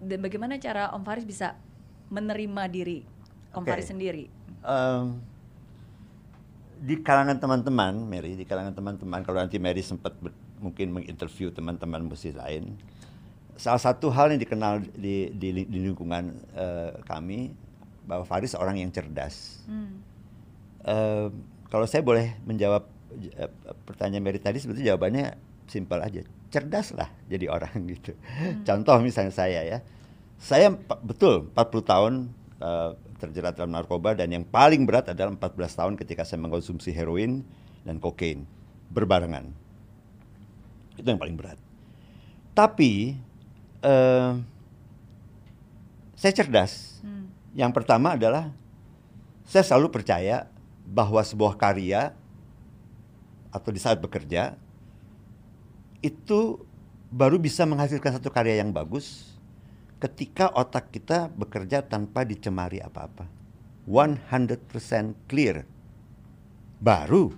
dan 0.00 0.18
bagaimana 0.24 0.56
cara 0.56 0.88
Om 0.96 1.04
Faris 1.04 1.28
bisa 1.28 1.54
menerima 2.08 2.62
diri 2.72 3.04
Om 3.52 3.62
okay. 3.62 3.70
Faris 3.76 3.88
sendiri? 3.92 4.24
Um, 4.64 5.20
di 6.80 6.96
kalangan 7.04 7.36
teman-teman, 7.36 7.92
Mary, 8.08 8.38
di 8.38 8.48
kalangan 8.48 8.72
teman-teman, 8.72 9.20
kalau 9.20 9.44
nanti 9.44 9.60
Mary 9.60 9.84
sempat 9.84 10.16
mungkin 10.56 10.96
menginterview 10.96 11.52
teman-teman 11.52 12.00
musik 12.08 12.32
lain, 12.40 12.72
salah 13.60 13.80
satu 13.80 14.08
hal 14.08 14.32
yang 14.32 14.40
dikenal 14.40 14.80
di, 14.96 15.28
di, 15.36 15.68
di 15.68 15.78
lingkungan 15.84 16.32
uh, 16.56 16.96
kami 17.04 17.52
bahwa 18.08 18.24
Faris 18.24 18.56
orang 18.56 18.80
yang 18.80 18.88
cerdas. 18.88 19.60
Hmm. 19.68 20.00
Uh, 20.80 21.28
kalau 21.68 21.84
saya 21.84 22.00
boleh 22.00 22.32
menjawab 22.48 22.88
pertanyaan 23.86 24.22
Mary 24.22 24.38
tadi, 24.38 24.62
sebetulnya 24.62 24.94
jawabannya 24.94 25.26
simpel 25.70 26.02
aja 26.02 26.26
cerdas 26.50 26.90
lah 26.92 27.08
jadi 27.30 27.46
orang 27.46 27.72
gitu. 27.94 28.12
Hmm. 28.18 28.66
Contoh 28.66 28.98
misalnya 29.00 29.32
saya 29.32 29.62
ya, 29.62 29.78
saya 30.36 30.74
betul 31.06 31.48
40 31.54 31.84
tahun 31.86 32.12
uh, 32.58 32.98
terjerat 33.22 33.54
dalam 33.54 33.72
narkoba 33.72 34.18
dan 34.18 34.28
yang 34.34 34.44
paling 34.44 34.84
berat 34.84 35.14
adalah 35.14 35.32
14 35.36 35.78
tahun 35.78 35.94
ketika 35.94 36.26
saya 36.26 36.42
mengkonsumsi 36.42 36.90
heroin 36.90 37.46
dan 37.86 38.02
kokain 38.02 38.44
berbarengan. 38.90 39.54
Itu 40.98 41.06
yang 41.06 41.22
paling 41.22 41.38
berat. 41.38 41.56
Tapi 42.52 43.14
uh, 43.86 44.34
saya 46.18 46.32
cerdas. 46.34 47.00
Hmm. 47.00 47.30
Yang 47.54 47.72
pertama 47.78 48.18
adalah 48.18 48.52
saya 49.46 49.64
selalu 49.64 49.88
percaya 49.94 50.50
bahwa 50.84 51.22
sebuah 51.22 51.54
karya 51.54 52.12
atau 53.50 53.70
di 53.70 53.78
saat 53.78 53.98
bekerja 53.98 54.54
itu 56.00 56.62
baru 57.10 57.36
bisa 57.36 57.66
menghasilkan 57.66 58.16
satu 58.16 58.30
karya 58.30 58.62
yang 58.62 58.70
bagus 58.70 59.34
ketika 60.00 60.48
otak 60.54 60.88
kita 60.88 61.28
bekerja 61.28 61.84
tanpa 61.84 62.24
dicemari 62.24 62.80
apa-apa. 62.80 63.28
100% 63.84 64.32
clear. 65.26 65.66
baru 66.80 67.28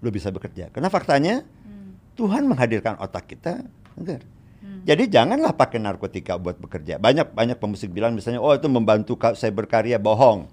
lo 0.00 0.08
bisa 0.08 0.32
bekerja. 0.32 0.72
Karena 0.72 0.88
faktanya 0.88 1.44
Hmm. 1.62 1.92
Tuhan 2.16 2.48
menghadirkan 2.48 2.96
otak 2.96 3.28
kita 3.28 3.60
agar. 4.00 4.24
Hmm. 4.64 4.80
Jadi 4.88 5.12
janganlah 5.12 5.52
pakai 5.52 5.76
narkotika 5.76 6.40
buat 6.40 6.56
bekerja. 6.56 6.96
Banyak 6.96 7.36
banyak 7.36 7.60
pemusik 7.60 7.92
bilang 7.92 8.16
misalnya, 8.16 8.40
oh 8.40 8.56
itu 8.56 8.64
membantu 8.72 9.14
saya 9.36 9.52
berkarya, 9.52 10.00
bohong, 10.00 10.48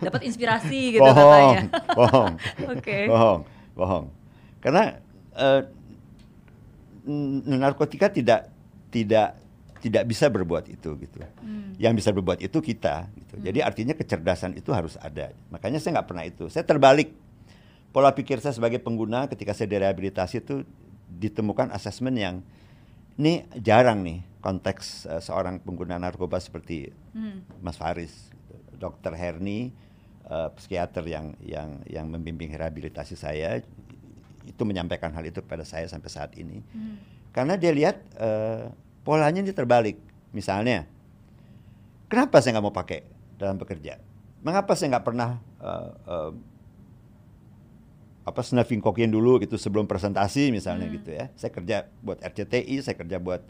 Dapat 0.00 0.24
inspirasi 0.24 0.80
gitu 0.96 1.04
bohong, 1.04 1.12
katanya. 1.12 1.62
bohong, 1.92 2.32
Oke. 2.72 2.98
bohong, 3.04 3.40
bohong. 3.76 4.04
Karena 4.58 4.98
n- 7.08 7.42
narkotika 7.58 8.12
tidak 8.12 8.52
tidak 8.92 9.38
tidak 9.78 10.04
bisa 10.10 10.26
berbuat 10.26 10.66
itu 10.66 10.90
gitu. 10.98 11.18
Hmm. 11.38 11.74
Yang 11.78 12.02
bisa 12.02 12.10
berbuat 12.10 12.42
itu 12.42 12.58
kita. 12.58 13.06
Gitu. 13.14 13.34
Jadi 13.38 13.58
artinya 13.62 13.94
kecerdasan 13.94 14.58
itu 14.58 14.74
harus 14.74 14.98
ada. 14.98 15.30
Makanya 15.54 15.78
saya 15.78 15.98
nggak 15.98 16.08
pernah 16.10 16.24
itu. 16.26 16.50
Saya 16.50 16.66
terbalik 16.66 17.14
pola 17.94 18.12
pikir 18.12 18.42
saya 18.42 18.52
sebagai 18.52 18.82
pengguna 18.82 19.30
ketika 19.30 19.54
saya 19.54 19.70
direhabilitasi 19.70 20.44
itu 20.44 20.66
ditemukan 21.08 21.72
asesmen 21.72 22.14
yang 22.18 22.36
ini 23.16 23.48
jarang 23.58 24.04
nih 24.04 24.22
konteks 24.44 25.08
eh, 25.08 25.22
seorang 25.22 25.58
pengguna 25.62 25.98
narkoba 25.98 26.38
seperti 26.38 26.90
Hmm. 27.18 27.42
Mas 27.58 27.74
Faris, 27.74 28.30
Dokter 28.78 29.10
Herni, 29.10 29.74
eh, 30.30 30.48
psikiater 30.54 31.02
yang 31.06 31.34
yang 31.42 31.82
yang 31.88 32.06
membimbing 32.06 32.54
rehabilitasi 32.54 33.18
saya 33.18 33.58
itu 34.48 34.62
menyampaikan 34.64 35.12
hal 35.12 35.24
itu 35.24 35.44
kepada 35.44 35.62
saya 35.62 35.84
sampai 35.84 36.08
saat 36.08 36.32
ini. 36.34 36.64
Hmm. 36.72 36.96
Karena 37.30 37.54
dia 37.60 37.70
lihat 37.70 38.00
eh, 38.16 38.72
polanya 39.04 39.44
ini 39.44 39.52
terbalik. 39.52 40.00
Misalnya, 40.32 40.88
kenapa 42.08 42.40
saya 42.40 42.56
nggak 42.56 42.66
mau 42.66 42.74
pakai 42.74 43.04
dalam 43.36 43.60
bekerja? 43.60 44.00
Mengapa 44.40 44.72
saya 44.72 44.96
nggak 44.96 45.06
pernah 45.06 45.38
eh, 45.60 45.90
eh, 46.08 46.32
apa 48.28 48.44
snuffing 48.44 48.84
kokain 48.84 49.08
dulu 49.08 49.40
gitu 49.40 49.56
sebelum 49.56 49.88
presentasi 49.88 50.52
misalnya 50.52 50.84
Hmm. 50.88 50.96
gitu 51.00 51.10
ya. 51.16 51.32
Saya 51.32 51.48
kerja 51.48 51.76
buat 52.04 52.20
RCTI, 52.20 52.76
saya 52.84 52.96
kerja 52.96 53.16
buat 53.20 53.44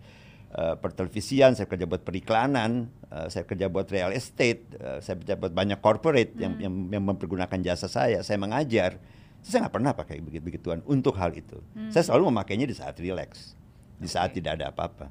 eh, 0.49 0.81
pertelevisian, 0.81 1.53
saya 1.53 1.69
kerja 1.69 1.85
buat 1.85 2.01
periklanan, 2.09 2.89
eh, 3.13 3.29
saya 3.29 3.45
kerja 3.45 3.69
buat 3.69 3.85
real 3.93 4.17
estate, 4.17 4.65
eh, 4.81 4.97
saya 5.05 5.21
kerja 5.21 5.37
buat 5.37 5.53
banyak 5.53 5.77
corporate 5.85 6.33
yang, 6.41 6.57
Hmm. 6.57 6.65
yang 6.65 6.75
yang 6.89 7.05
mempergunakan 7.05 7.61
jasa 7.61 7.85
saya. 7.85 8.25
Saya 8.25 8.41
mengajar, 8.41 8.97
saya 9.43 9.67
nggak 9.67 9.75
pernah 9.75 9.93
pakai 9.95 10.21
begitu 10.21 10.43
begituan 10.45 10.81
untuk 10.85 11.17
hal 11.17 11.33
itu. 11.33 11.59
Hmm. 11.73 11.91
Saya 11.91 12.05
selalu 12.05 12.35
memakainya 12.35 12.67
di 12.67 12.77
saat 12.77 12.99
relax, 12.99 13.55
di 13.97 14.09
saat 14.11 14.35
tidak 14.35 14.59
ada 14.61 14.71
apa-apa. 14.75 15.09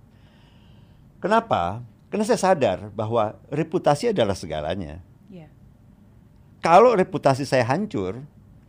Kenapa? 1.18 1.82
Karena 2.08 2.24
saya 2.24 2.40
sadar 2.40 2.88
bahwa 2.94 3.36
reputasi 3.52 4.16
adalah 4.16 4.38
segalanya. 4.38 5.04
Iya. 5.28 5.52
Kalau 6.64 6.96
reputasi 6.96 7.44
saya 7.44 7.68
hancur, 7.68 8.24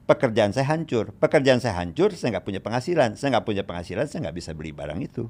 pekerjaan 0.09 0.51
saya 0.51 0.67
hancur. 0.73 1.13
Pekerjaan 1.21 1.61
saya 1.61 1.77
hancur, 1.79 2.17
saya 2.17 2.39
nggak 2.39 2.47
punya 2.49 2.61
penghasilan. 2.65 3.15
Saya 3.15 3.39
nggak 3.39 3.47
punya 3.47 3.63
penghasilan, 3.63 4.09
saya 4.09 4.27
nggak 4.27 4.37
bisa 4.41 4.51
beli 4.57 4.73
barang 4.73 4.99
itu. 5.05 5.29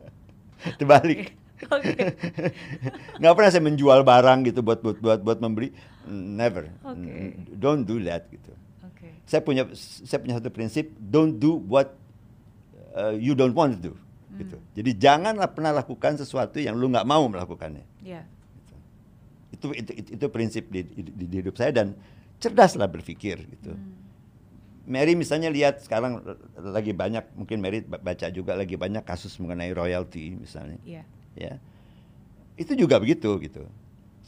Terbalik. 0.80 1.36
Oke. 1.68 2.16
nggak 3.20 3.34
pernah 3.36 3.50
saya 3.52 3.60
menjual 3.60 4.00
barang 4.00 4.48
gitu 4.48 4.64
buat 4.64 4.80
buat 4.80 4.96
buat, 4.98 5.20
buat 5.20 5.38
membeli. 5.44 5.76
Never. 6.08 6.72
Oke. 6.82 7.36
Don't 7.52 7.84
do 7.84 8.00
that 8.08 8.26
gitu. 8.32 8.56
Saya 9.30 9.46
punya 9.46 9.62
saya 9.78 10.18
punya 10.18 10.42
satu 10.42 10.50
prinsip, 10.50 10.90
don't 10.98 11.38
do 11.38 11.62
what 11.70 11.94
uh, 12.98 13.14
you 13.14 13.38
don't 13.38 13.54
want 13.54 13.78
to 13.78 13.80
do. 13.80 13.94
Gitu. 14.34 14.58
Hmm. 14.58 14.66
Jadi 14.74 14.90
janganlah 14.98 15.46
pernah 15.54 15.70
lakukan 15.70 16.18
sesuatu 16.18 16.58
yang 16.58 16.74
lu 16.74 16.90
nggak 16.90 17.06
mau 17.06 17.22
melakukannya. 17.30 17.86
Iya. 18.02 18.26
Itu 19.54 19.70
itu, 19.70 19.90
itu, 19.94 20.10
itu 20.18 20.26
prinsip 20.34 20.66
di, 20.66 20.82
di, 20.82 21.02
di 21.30 21.36
hidup 21.38 21.54
saya 21.54 21.70
dan 21.70 21.94
cerdaslah 22.42 22.90
berpikir 22.90 23.38
gitu. 23.46 23.70
Hmm. 23.70 24.00
Mary 24.90 25.14
misalnya 25.14 25.54
lihat 25.54 25.86
sekarang 25.86 26.18
lagi 26.58 26.90
banyak 26.90 27.22
mungkin 27.38 27.62
Mary 27.62 27.86
baca 27.86 28.26
juga 28.34 28.58
lagi 28.58 28.74
banyak 28.74 29.06
kasus 29.06 29.38
mengenai 29.38 29.70
royalty 29.70 30.34
misalnya 30.34 30.82
Iya. 30.82 31.02
ya 31.38 31.52
itu 32.58 32.74
juga 32.74 32.98
begitu 32.98 33.38
gitu 33.38 33.70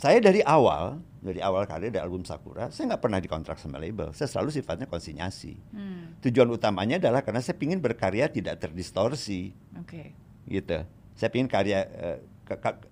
saya 0.03 0.19
dari 0.19 0.43
awal 0.43 0.99
dari 1.23 1.39
awal 1.39 1.63
karir 1.63 1.95
dari 1.95 2.03
album 2.03 2.27
Sakura 2.27 2.67
saya 2.69 2.91
nggak 2.91 2.99
pernah 3.01 3.23
dikontrak 3.23 3.55
sama 3.55 3.79
label 3.79 4.11
saya 4.11 4.27
selalu 4.27 4.51
sifatnya 4.51 4.91
konsinyasi 4.91 5.55
Hmm. 5.71 6.19
tujuan 6.19 6.51
utamanya 6.51 6.99
adalah 6.99 7.23
karena 7.23 7.39
saya 7.39 7.55
ingin 7.57 7.79
berkarya 7.79 8.27
tidak 8.27 8.59
terdistorsi 8.59 9.55
Oke. 9.79 10.11
gitu 10.45 10.83
saya 11.15 11.29
ingin 11.31 11.47
karya 11.47 11.79
eh, 11.87 12.19
ka- 12.43 12.59
ka- 12.59 12.83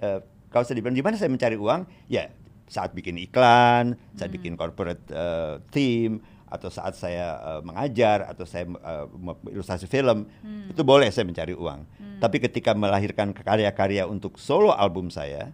eh, 0.00 0.20
kalau 0.48 0.64
saya 0.64 0.80
dibilang 0.80 0.96
di 0.96 1.04
mana 1.04 1.20
saya 1.20 1.28
mencari 1.28 1.60
uang 1.60 1.84
ya 2.08 2.32
saat 2.64 2.96
bikin 2.96 3.20
iklan 3.20 4.00
saat 4.16 4.32
Hmm. 4.32 4.36
bikin 4.40 4.56
corporate 4.56 5.04
eh, 5.12 5.60
team 5.68 6.24
atau 6.48 6.72
saat 6.72 6.96
saya 6.96 7.36
eh, 7.36 7.60
mengajar 7.60 8.24
atau 8.24 8.48
saya 8.48 8.64
mau 9.12 9.36
ilustrasi 9.44 9.84
film 9.84 10.24
Hmm. 10.40 10.72
itu 10.72 10.80
boleh 10.80 11.12
saya 11.12 11.28
mencari 11.28 11.52
uang 11.52 11.84
Hmm. 11.84 12.16
tapi 12.18 12.40
ketika 12.40 12.72
melahirkan 12.72 13.36
karya-karya 13.36 14.08
untuk 14.08 14.40
solo 14.40 14.72
album 14.72 15.12
saya 15.12 15.52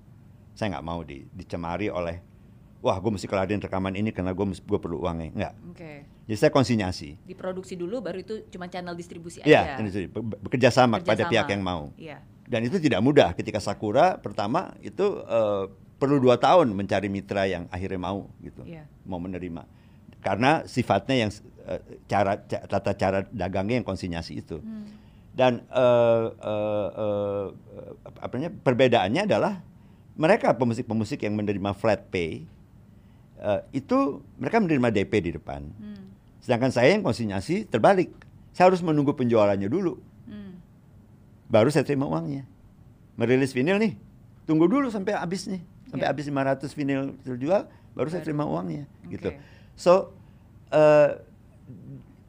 saya 0.55 0.73
nggak 0.73 0.87
mau 0.87 1.03
di, 1.03 1.27
dicemari 1.29 1.87
oleh 1.87 2.23
wah 2.79 2.97
gue 2.97 3.11
mesti 3.11 3.25
kelarin 3.25 3.59
rekaman 3.59 3.93
ini 3.93 4.11
karena 4.11 4.31
gue 4.31 4.45
gue 4.45 4.79
perlu 4.79 5.01
uangnya 5.01 5.31
nggak 5.33 5.53
Oke. 5.69 5.93
jadi 6.25 6.39
saya 6.39 6.51
konsinyasi 6.51 7.17
Diproduksi 7.25 7.75
dulu 7.75 7.99
baru 7.99 8.19
itu 8.19 8.47
cuma 8.49 8.69
channel 8.69 8.93
distribusi 8.93 9.41
Iya, 9.41 9.77
aja. 9.77 9.85
be- 10.07 10.39
bekerja 10.41 10.69
sama 10.69 10.99
kepada 10.99 11.27
pihak 11.27 11.49
yang 11.49 11.61
mau. 11.61 11.91
Iya. 11.97 12.21
Dan 12.45 12.61
itu 12.63 12.77
tidak 12.77 13.01
mudah. 13.01 13.33
Ketika 13.33 13.57
Sakura 13.57 14.17
pertama 14.17 14.77
itu 14.79 15.01
eh, 15.19 15.65
perlu 15.97 16.21
dua 16.21 16.37
tahun 16.37 16.71
mencari 16.71 17.09
mitra 17.09 17.45
yang 17.45 17.65
akhirnya 17.69 17.97
mau 17.99 18.29
gitu, 18.39 18.61
Iya. 18.63 18.85
mau 19.03 19.17
menerima. 19.17 19.65
Karena 20.21 20.61
sifatnya 20.65 21.17
yang 21.19 21.31
eh, 21.65 21.81
cara 22.05 22.37
ca- 22.39 22.69
tata 22.69 22.93
cara 22.95 23.19
dagangnya 23.27 23.81
yang 23.81 23.87
konsinyasi 23.87 24.37
itu. 24.39 24.61
Hmm. 24.61 24.85
Dan 25.33 25.65
eh, 25.67 26.27
eh, 26.37 26.89
eh, 26.95 27.47
apa 28.15 28.33
namanya 28.35 28.53
perbedaannya 28.55 29.23
adalah 29.25 29.65
mereka 30.15 30.55
pemusik-pemusik 30.55 31.23
yang 31.23 31.35
menerima 31.35 31.75
flat 31.75 32.07
pay 32.09 32.47
eh, 33.37 33.61
itu 33.75 34.23
mereka 34.39 34.63
menerima 34.63 34.89
DP 34.95 35.13
di 35.21 35.31
depan. 35.35 35.67
Hmm. 35.75 36.07
Sedangkan 36.39 36.71
saya 36.71 36.95
yang 36.95 37.03
konsinyasi 37.03 37.67
terbalik. 37.67 38.15
Saya 38.55 38.71
harus 38.71 38.81
menunggu 38.81 39.13
penjualannya 39.13 39.67
dulu 39.67 39.99
Hmm. 40.25 40.57
baru 41.47 41.69
saya 41.69 41.85
terima 41.85 42.09
uangnya. 42.09 42.49
Merilis 43.15 43.53
vinil 43.53 43.77
nih, 43.77 43.95
tunggu 44.43 44.65
dulu 44.67 44.89
sampai 44.89 45.15
habis 45.15 45.45
nih, 45.47 45.61
sampai 45.87 46.07
Ya. 46.07 46.11
habis 46.11 46.25
500 46.27 46.73
vinil 46.73 47.15
terjual, 47.23 47.69
baru 47.93 48.09
saya 48.09 48.23
Baru. 48.23 48.27
terima 48.27 48.45
uangnya, 48.49 48.89
gitu. 49.07 49.31
Oke. 49.31 49.39
So, 49.77 50.15
eh, 50.73 51.21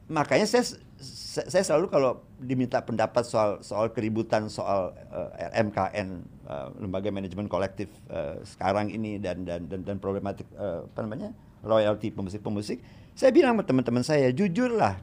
makanya 0.06 0.46
saya, 0.46 0.62
saya 0.96 1.60
selalu 1.60 1.92
kalau 1.92 2.24
diminta 2.40 2.80
pendapat 2.80 3.20
soal 3.28 3.60
soal 3.60 3.92
keributan 3.92 4.48
soal 4.48 4.96
eh, 5.36 5.52
MKN 5.60 6.08
eh, 6.48 6.68
lembaga 6.80 7.12
manajemen 7.12 7.46
kolektif 7.46 7.92
eh, 8.08 8.40
sekarang 8.48 8.88
ini 8.88 9.20
dan 9.20 9.44
dan 9.44 9.68
dan, 9.68 9.84
dan 9.84 9.96
problematik 10.00 10.48
eh, 10.56 10.80
apa 10.88 11.00
namanya 11.04 11.36
royalti 11.66 12.14
pemusik-pemusik, 12.14 12.78
saya 13.18 13.34
bilang 13.34 13.58
sama 13.58 13.66
teman-teman 13.66 14.04
saya 14.06 14.30
jujurlah 14.30 15.02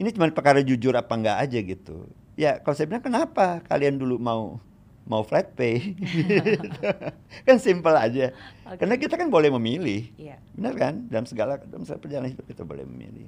ini 0.00 0.08
cuma 0.16 0.28
perkara 0.32 0.64
jujur 0.64 0.96
apa 0.96 1.12
enggak 1.12 1.36
aja 1.44 1.58
gitu. 1.60 2.08
Ya 2.32 2.56
kalau 2.60 2.72
saya 2.72 2.88
bilang 2.88 3.04
kenapa 3.04 3.60
kalian 3.68 4.00
dulu 4.00 4.16
mau 4.16 4.56
mau 5.04 5.20
flat 5.26 5.52
pay, 5.52 5.96
kan 7.46 7.56
simpel 7.60 7.92
aja. 7.98 8.30
Oke. 8.64 8.80
Karena 8.80 8.94
kita 8.96 9.18
kan 9.18 9.28
boleh 9.28 9.50
memilih, 9.50 10.08
Iya. 10.16 10.38
benar 10.54 10.72
kan? 10.78 10.94
Dalam 11.10 11.26
segala 11.26 11.58
dalam 11.60 11.82
segala 11.84 12.00
perjalanan 12.00 12.30
hidup 12.32 12.46
kita 12.46 12.62
boleh 12.64 12.86
memilih. 12.86 13.26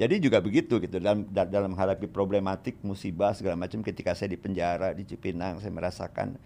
Jadi 0.00 0.16
juga 0.16 0.40
begitu 0.40 0.80
gitu 0.80 0.96
dalam 0.96 1.28
da- 1.28 1.44
dalam 1.44 1.76
menghadapi 1.76 2.08
problematik 2.08 2.80
musibah 2.80 3.36
segala 3.36 3.52
macam 3.52 3.84
ketika 3.84 4.16
saya 4.16 4.32
di 4.32 4.40
penjara 4.40 4.96
di 4.96 5.04
Cipinang 5.04 5.60
saya 5.60 5.68
merasakan 5.68 6.40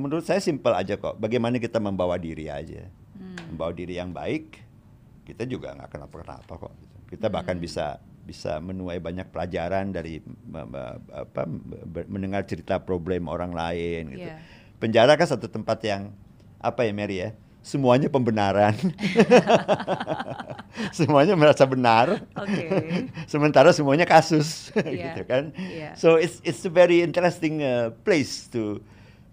menurut 0.00 0.24
saya 0.24 0.40
simpel 0.40 0.72
aja 0.72 0.96
kok. 0.96 1.20
Bagaimana 1.20 1.60
kita 1.60 1.76
membawa 1.76 2.16
diri 2.16 2.46
aja, 2.48 2.86
Hmm. 3.12 3.52
membawa 3.52 3.74
diri 3.74 3.98
yang 3.98 4.08
baik, 4.08 4.62
kita 5.26 5.44
juga 5.44 5.74
nggak 5.74 5.90
kenapa-kenapa 5.90 6.52
kok. 6.56 6.72
gitu. 6.80 6.96
Kita 7.12 7.26
bahkan 7.28 7.60
Hmm. 7.60 7.64
bisa 7.66 7.86
bisa 8.26 8.58
menuai 8.58 8.98
banyak 8.98 9.30
pelajaran 9.30 9.94
dari 9.94 10.18
apa 11.14 11.46
mendengar 12.10 12.42
cerita 12.42 12.82
problem 12.82 13.30
orang 13.30 13.54
lain 13.54 14.18
gitu. 14.18 14.26
Iya. 14.26 14.38
Penjara 14.82 15.14
kan 15.14 15.30
satu 15.30 15.46
tempat 15.46 15.78
yang 15.86 16.10
apa 16.58 16.82
ya 16.82 16.90
Mary 16.90 17.22
ya? 17.22 17.30
Semuanya 17.66 18.06
pembenaran. 18.06 18.78
semuanya 20.94 21.34
merasa 21.34 21.64
benar. 21.66 22.22
Oke. 22.38 22.66
Sementara 23.32 23.72
semuanya 23.72 24.06
kasus 24.06 24.70
Iya, 24.76 25.02
gitu 25.12 25.22
kan. 25.26 25.50
iya. 25.56 25.90
So 25.98 26.14
it's 26.14 26.38
it's 26.42 26.62
a 26.62 26.70
very 26.70 27.02
interesting 27.02 27.60
uh, 27.60 27.90
place 28.04 28.46
to 28.52 28.80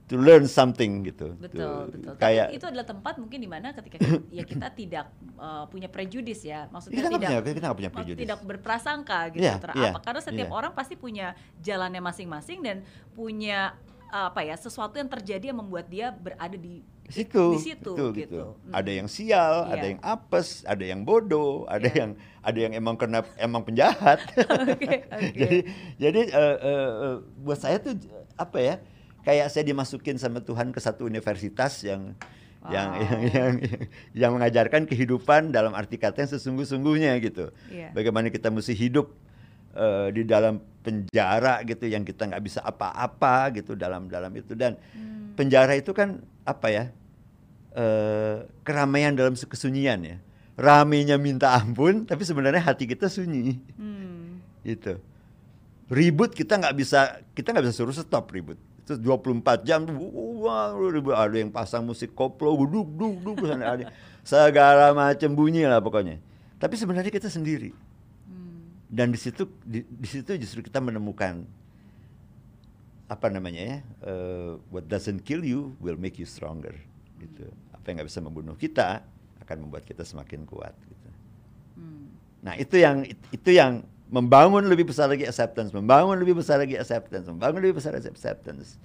to 0.03 0.15
learn 0.17 0.45
something 0.49 1.05
gitu. 1.05 1.33
Betul, 1.37 1.61
To- 1.61 1.87
betul. 1.89 2.13
Kayak 2.17 2.51
Tapi 2.51 2.57
itu 2.57 2.65
adalah 2.67 2.85
tempat 2.87 3.13
mungkin 3.17 3.37
di 3.37 3.45
mana 3.45 3.71
ketika 3.71 3.97
kita- 3.97 4.25
ya 4.29 4.43
kita 4.43 4.67
tidak 4.71 5.05
uh, 5.37 5.65
punya 5.69 5.87
prejudis 5.87 6.43
ya. 6.43 6.67
Maksudnya 6.69 6.97
Kita 6.99 7.07
tidak 7.09 7.21
punya- 7.21 7.53
kita 7.53 7.69
punya 7.71 7.91
prejudis. 7.91 8.21
tidak 8.25 8.39
berprasangka 8.43 9.19
gitu 9.31 9.43
Iya, 9.45 9.55
terhadap 9.61 9.79
iya, 9.79 9.91
apa. 9.93 9.99
Karena 10.01 10.21
setiap 10.21 10.49
iya. 10.49 10.53
orang 10.53 10.71
pasti 10.73 10.95
punya 10.95 11.27
jalannya 11.59 12.01
masing-masing 12.01 12.59
dan 12.61 12.77
punya 13.13 13.77
apa 14.09 14.41
ya 14.41 14.53
sesuatu 14.53 14.97
yang 14.97 15.09
terjadi 15.09 15.49
yang 15.49 15.57
membuat 15.57 15.89
dia 15.89 16.13
berada 16.13 16.53
di 16.53 16.85
Di 17.03 17.11
situ, 17.11 17.45
Di 17.53 17.61
situ, 17.61 17.91
betul, 17.93 18.09
gitu. 18.15 18.41
Hmm. 18.55 18.71
Ada 18.73 18.91
yang 18.95 19.07
sial, 19.07 19.67
Iya. 19.67 19.71
ada 19.75 19.85
yang 19.85 19.99
apes, 20.01 20.63
ada 20.63 20.83
yang 20.83 21.03
bodoh, 21.03 21.67
ada 21.67 21.83
Iya. 21.85 21.95
yang 21.99 22.11
ada 22.39 22.59
yang 22.59 22.73
emang 22.73 22.95
kena 22.95 23.19
emang 23.35 23.61
penjahat. 23.61 24.23
Oke, 24.71 25.03
oke. 25.03 25.27
jadi 25.41 25.57
jadi 25.99 26.21
eh, 26.31 26.55
eh, 26.63 27.13
buat 27.39 27.59
saya 27.59 27.77
tuh 27.77 27.99
apa 28.35 28.57
ya? 28.57 28.75
Kayak 29.23 29.47
saya 29.51 29.63
dimasukin 29.63 30.15
sama 30.15 30.39
Tuhan 30.39 30.71
ke 30.71 30.79
satu 30.79 31.03
universitas 31.03 31.83
yang 31.83 32.15
yang, 32.63 32.89
Wow. 32.95 33.03
yang 33.03 33.19
yang 33.27 33.51
yang 34.15 34.31
mengajarkan 34.31 34.87
kehidupan 34.87 35.51
dalam 35.51 35.75
arti 35.75 35.99
kata 35.99 36.23
yang 36.23 36.31
sesungguh-sungguhnya 36.31 37.19
gitu. 37.19 37.51
Iya. 37.67 37.91
Bagaimana 37.91 38.31
kita 38.31 38.47
mesti 38.47 38.71
hidup 38.71 39.11
eh, 39.73 40.07
di 40.11 40.23
dalam 40.23 40.63
penjara 40.79 41.59
gitu 41.63 41.83
yang 41.83 42.03
kita 42.03 42.27
nggak 42.27 42.39
bisa 42.39 42.63
apa-apa 42.63 43.51
gitu 43.55 43.75
dalam 43.75 44.07
dalam 44.07 44.31
itu 44.31 44.55
dan 44.55 44.79
Hmm. 44.95 45.35
penjara 45.35 45.75
itu 45.75 45.91
kan 45.91 46.23
apa 46.43 46.67
ya 46.71 46.85
eh, 47.73 48.45
keramaian 48.61 49.13
dalam 49.13 49.33
kesunyian 49.33 49.99
ya. 50.05 50.17
Ramenya 50.53 51.17
minta 51.17 51.57
ampun 51.57 52.05
tapi 52.05 52.21
sebenarnya 52.21 52.61
hati 52.61 52.85
kita 52.85 53.09
sunyi. 53.09 53.57
Hmm. 53.73 54.39
gitu. 54.61 55.01
Ribut 55.89 56.31
kita 56.31 56.61
nggak 56.61 56.75
bisa 56.77 57.19
kita 57.33 57.51
nggak 57.51 57.65
bisa 57.67 57.75
suruh 57.75 57.93
stop 57.93 58.29
ribut. 58.29 58.55
Itu 58.85 58.99
24 59.01 59.65
jam 59.65 59.89
wah 59.89 60.71
ribut. 60.77 61.17
Ada 61.17 61.41
yang 61.41 61.49
pasang 61.49 61.83
musik 61.83 62.13
koplo 62.13 62.53
duk 62.69 62.87
duk 62.93 63.15
duk 63.25 63.37
sana 63.49 63.73
ada. 63.73 63.89
Segala 64.21 64.93
macam 64.93 65.33
bunyi 65.33 65.65
lah 65.65 65.81
pokoknya. 65.81 66.21
Tapi 66.61 66.77
sebenarnya 66.77 67.11
kita 67.11 67.27
sendiri. 67.27 67.73
Hmm. 68.23 68.79
dan 68.87 69.11
di 69.11 69.19
situ 69.19 69.49
di, 69.65 69.83
di 69.83 70.07
situ 70.07 70.37
justru 70.37 70.61
kita 70.63 70.79
menemukan 70.79 71.43
apa 73.05 73.27
namanya 73.27 73.61
ya 73.61 73.77
eh, 74.03 74.51
what 74.71 74.87
doesn't 74.87 75.21
kill 75.21 75.43
you 75.43 75.75
will 75.79 75.99
make 75.99 76.15
you 76.15 76.25
stronger 76.25 76.73
gitu 77.19 77.45
apa 77.71 77.83
yang 77.87 78.01
nggak 78.01 78.09
bisa 78.09 78.19
membunuh 78.19 78.55
kita 78.55 79.03
akan 79.39 79.67
membuat 79.67 79.83
kita 79.83 80.03
semakin 80.03 80.43
kuat 80.45 80.73
gitu 80.87 81.01
Hmm. 81.73 82.05
nah 82.45 82.53
itu 82.53 82.77
yang 82.77 83.01
itu 83.33 83.49
yang 83.49 83.81
membangun 84.05 84.61
lebih 84.69 84.85
besar 84.85 85.09
lagi 85.09 85.25
acceptance 85.25 85.73
membangun 85.73 86.21
lebih 86.21 86.37
besar 86.37 86.61
lagi 86.61 86.77
acceptance 86.77 87.25
membangun 87.25 87.65
lebih 87.65 87.81
besar 87.81 87.97
lagi 87.97 88.13
acceptance 88.13 88.77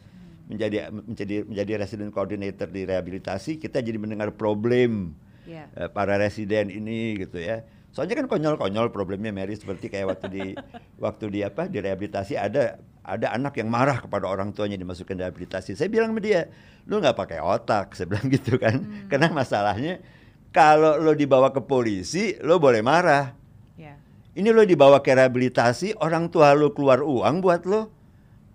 menjadi 0.49 0.89
menjadi 0.89 1.45
menjadi 1.45 1.73
resident 1.77 2.09
coordinator 2.09 2.65
di 2.65 2.89
rehabilitasi 2.89 3.61
kita 3.61 3.85
jadi 3.85 4.01
mendengar 4.01 4.33
problem 4.33 5.13
Ya. 5.45 5.69
eh, 5.77 5.89
para 5.89 6.17
residen 6.17 6.69
ini 6.69 7.25
gitu 7.25 7.41
ya. 7.41 7.65
Soalnya 7.89 8.21
kan 8.21 8.29
konyol-konyol 8.29 8.93
problemnya 8.93 9.33
Mary 9.33 9.57
seperti 9.57 9.89
kayak 9.89 10.17
waktu 10.17 10.27
di 10.29 10.45
waktu 11.05 11.25
di 11.29 11.41
apa 11.41 11.69
di 11.69 11.81
rehabilitasi 11.81 12.37
ada 12.37 12.77
ada 13.09 13.33
anak 13.33 13.57
yang 13.57 13.73
marah 13.73 14.05
kepada 14.05 14.29
orang 14.29 14.53
tuanya 14.53 14.77
dimasukkan 14.77 15.17
rehabilitasi. 15.17 15.73
Saya 15.73 15.89
bilang 15.89 16.13
sama 16.13 16.21
dia, 16.21 16.53
lu 16.85 17.01
nggak 17.01 17.17
pakai 17.17 17.41
otak, 17.41 17.93
saya 17.97 18.07
bilang 18.13 18.29
gitu 18.29 18.61
kan. 18.61 19.09
Karena 19.09 19.33
masalahnya 19.33 20.05
kalau 20.53 21.01
lo 21.01 21.17
dibawa 21.17 21.49
ke 21.49 21.65
polisi, 21.65 22.37
lo 22.45 22.61
boleh 22.61 22.85
marah. 22.85 23.33
Ya. 23.81 23.97
Ini 24.37 24.53
lo 24.53 24.63
dibawa 24.69 25.01
ke 25.01 25.17
rehabilitasi, 25.17 25.97
orang 26.05 26.29
tua 26.29 26.53
lo 26.53 26.77
keluar 26.77 27.01
uang 27.01 27.41
buat 27.41 27.65
lo, 27.65 27.89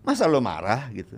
masa 0.06 0.30
lo 0.30 0.38
marah 0.38 0.94
gitu? 0.94 1.18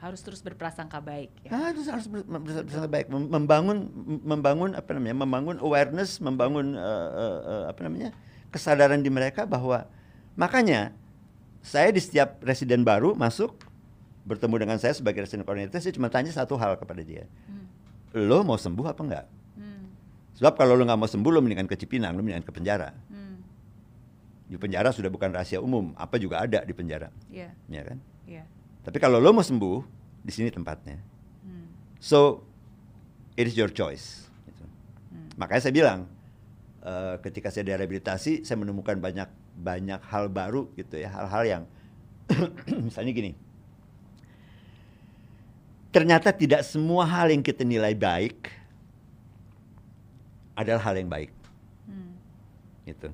Harus 0.00 0.22
terus 0.22 0.38
berprasangka 0.38 1.02
baik 1.02 1.32
ya. 1.44 1.50
Harus 1.50 1.90
harus 1.90 2.06
ber- 2.06 2.22
ber- 2.22 2.38
ber- 2.38 2.64
bersama 2.68 2.86
baik 2.86 3.10
Mem- 3.10 3.26
membangun 3.32 3.78
membangun 4.22 4.70
apa 4.78 4.94
namanya 4.94 5.26
membangun 5.26 5.56
awareness 5.58 6.22
membangun 6.22 6.78
eh, 6.78 7.08
eh, 7.10 7.38
eh, 7.42 7.64
apa 7.74 7.80
namanya 7.82 8.08
kesadaran 8.54 9.02
di 9.02 9.10
mereka 9.10 9.48
bahwa 9.50 9.88
makanya 10.38 10.94
saya 11.66 11.90
di 11.90 11.98
setiap 11.98 12.38
residen 12.40 12.86
baru 12.86 13.12
masuk 13.12 13.58
bertemu 14.22 14.54
dengan 14.56 14.78
saya 14.78 14.94
sebagai 14.94 15.26
residen 15.26 15.42
koordinator 15.42 15.78
saya 15.78 15.90
cuma 15.90 16.06
tanya 16.06 16.30
satu 16.30 16.54
hal 16.54 16.78
kepada 16.78 17.02
dia 17.02 17.26
Hmm. 17.46 17.66
lo 18.14 18.42
mau 18.42 18.54
sembuh 18.54 18.86
apa 18.86 19.00
enggak 19.02 19.26
Hmm. 19.54 19.90
sebab 20.32 20.54
kalau 20.54 20.74
lo 20.74 20.82
nggak 20.82 20.94
mau 20.96 21.06
sembuh 21.06 21.28
lo 21.28 21.42
mendingan 21.42 21.66
ke 21.66 21.74
Cipinang 21.74 22.14
lo 22.14 22.22
mendingan 22.22 22.42
ke 22.42 22.50
penjara 22.50 22.94
Hmm. 23.06 23.42
di 24.46 24.54
penjara 24.54 24.90
sudah 24.90 25.10
bukan 25.10 25.30
rahasia 25.30 25.58
umum 25.58 25.90
apa 25.94 26.16
juga 26.16 26.38
ada 26.40 26.62
di 26.62 26.70
penjara 26.70 27.10
Ya. 27.26 27.50
ya 27.66 27.82
kan 27.82 27.98
Ya. 28.26 28.46
tapi 28.82 28.98
kalau 28.98 29.18
lo 29.18 29.30
mau 29.30 29.42
sembuh 29.42 29.82
di 30.22 30.30
sini 30.30 30.50
tempatnya 30.50 30.98
Hmm. 31.42 31.66
So 31.98 32.46
it 33.34 33.46
is 33.46 33.54
your 33.54 33.68
choice. 33.68 34.26
gitu. 34.44 34.62
Hmm. 35.10 35.28
Makanya 35.36 35.60
saya 35.60 35.74
bilang 35.74 36.00
eh, 36.80 37.18
ketika 37.20 37.50
saya 37.50 37.66
direhabilitasi 37.66 38.42
saya 38.42 38.56
menemukan 38.56 38.94
banyak 38.96 39.26
banyak 39.56 40.00
hal 40.12 40.28
baru 40.28 40.68
gitu 40.76 41.00
ya 41.00 41.08
hal-hal 41.08 41.42
yang 41.44 41.62
misalnya 42.86 43.12
gini. 43.12 43.32
Ternyata 45.90 46.28
tidak 46.30 46.60
semua 46.62 47.08
hal 47.08 47.32
yang 47.32 47.40
kita 47.40 47.64
nilai 47.64 47.96
baik 47.96 48.52
adalah 50.52 50.82
hal 50.84 51.00
yang 51.00 51.08
baik. 51.08 51.32
Hmm. 51.88 52.12
Gitu. 52.84 53.08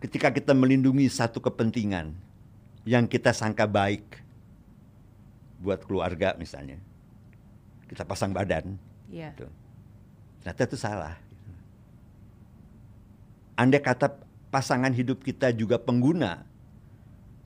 Ketika 0.00 0.32
kita 0.32 0.56
melindungi 0.56 1.04
satu 1.12 1.38
kepentingan 1.38 2.16
yang 2.88 3.04
kita 3.04 3.36
sangka 3.36 3.68
baik 3.68 4.24
buat 5.60 5.84
keluarga 5.84 6.32
misalnya, 6.40 6.80
kita 7.86 8.08
pasang 8.08 8.32
badan, 8.32 8.80
Ya. 9.12 9.36
Gitu. 9.36 9.46
Ternyata 10.40 10.62
itu 10.64 10.78
salah. 10.80 11.14
Andai 13.52 13.84
kata 13.84 14.16
pasangan 14.52 14.92
hidup 14.92 15.24
kita 15.24 15.48
juga 15.56 15.80
pengguna, 15.80 16.44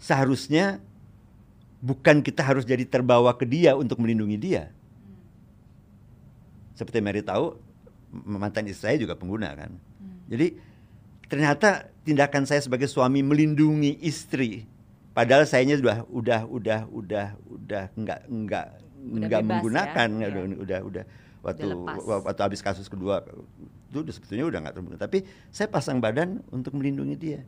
seharusnya 0.03 0.83
bukan 1.79 2.19
kita 2.19 2.43
harus 2.43 2.67
jadi 2.67 2.83
terbawa 2.83 3.31
ke 3.39 3.47
dia 3.47 3.79
untuk 3.79 4.03
melindungi 4.03 4.35
dia. 4.35 4.75
Seperti 6.75 6.99
Mary 6.99 7.23
tahu, 7.23 7.55
mantan 8.11 8.67
istri 8.67 8.91
saya 8.91 8.97
juga 8.99 9.15
pengguna 9.15 9.55
kan. 9.55 9.71
Hmm. 9.71 10.19
Jadi 10.27 10.59
ternyata 11.31 11.89
tindakan 12.03 12.43
saya 12.45 12.59
sebagai 12.59 12.91
suami 12.91 13.23
melindungi 13.23 14.03
istri, 14.03 14.67
padahal 15.15 15.47
sayanya 15.47 15.79
sudah 15.79 16.03
udah 16.11 16.41
udah 16.45 16.81
udah 16.91 17.27
udah 17.47 17.85
nggak 17.95 18.21
nggak 18.27 18.67
nggak 19.07 19.41
bebas 19.41 19.47
menggunakan, 19.47 20.09
ya, 20.19 20.27
udah, 20.27 20.43
udah 20.59 20.81
udah 20.91 21.05
waktu 21.47 21.67
lepas. 21.71 22.27
waktu 22.27 22.43
habis 22.43 22.61
kasus 22.61 22.91
kedua 22.91 23.23
itu 23.87 24.03
udah 24.03 24.15
sebetulnya 24.15 24.45
udah 24.47 24.59
nggak 24.67 24.75
terbunuh. 24.75 24.99
Tapi 24.99 25.19
saya 25.49 25.67
pasang 25.67 25.99
badan 25.99 26.43
untuk 26.51 26.75
melindungi 26.75 27.17
dia 27.17 27.41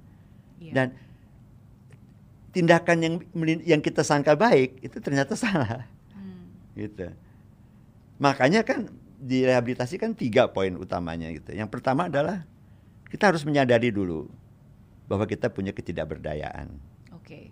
Iya. 0.59 0.73
dan 0.75 0.89
tindakan 2.51 2.99
yang 2.99 3.15
yang 3.63 3.81
kita 3.85 4.03
sangka 4.03 4.35
baik 4.35 4.81
itu 4.81 4.99
ternyata 4.99 5.37
salah 5.39 5.85
Hmm. 6.17 6.49
gitu. 6.75 7.13
Makanya 8.19 8.67
kan 8.67 8.91
di 9.19 9.43
rehabilitasi 9.43 9.99
kan 9.99 10.15
tiga 10.15 10.51
poin 10.51 10.75
utamanya 10.75 11.31
gitu. 11.31 11.55
Yang 11.55 11.71
pertama 11.71 12.07
adalah 12.11 12.47
kita 13.11 13.31
harus 13.31 13.43
menyadari 13.43 13.91
dulu 13.91 14.27
bahwa 15.07 15.25
kita 15.25 15.49
punya 15.49 15.71
ketidakberdayaan. 15.71 16.69
Oke. 17.15 17.51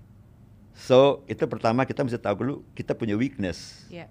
So 0.77 1.25
itu 1.27 1.41
pertama 1.49 1.89
kita 1.89 2.05
mesti 2.05 2.21
tahu 2.21 2.35
dulu 2.43 2.55
kita 2.77 2.93
punya 2.93 3.17
weakness. 3.17 3.87
Ya. 3.89 4.11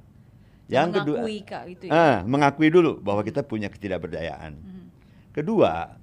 Yang 0.65 0.89
kedua, 0.97 1.17
Mengakui, 1.21 1.37
Kak, 1.41 1.63
itu 1.69 1.83
ya. 1.85 1.93
ah, 1.93 2.17
mengakui 2.23 2.69
dulu 2.69 2.97
bahwa 2.97 3.21
kita 3.21 3.45
punya 3.45 3.69
ketidakberdayaan. 3.69 4.57
Hmm. 4.57 4.85
Kedua, 5.29 5.93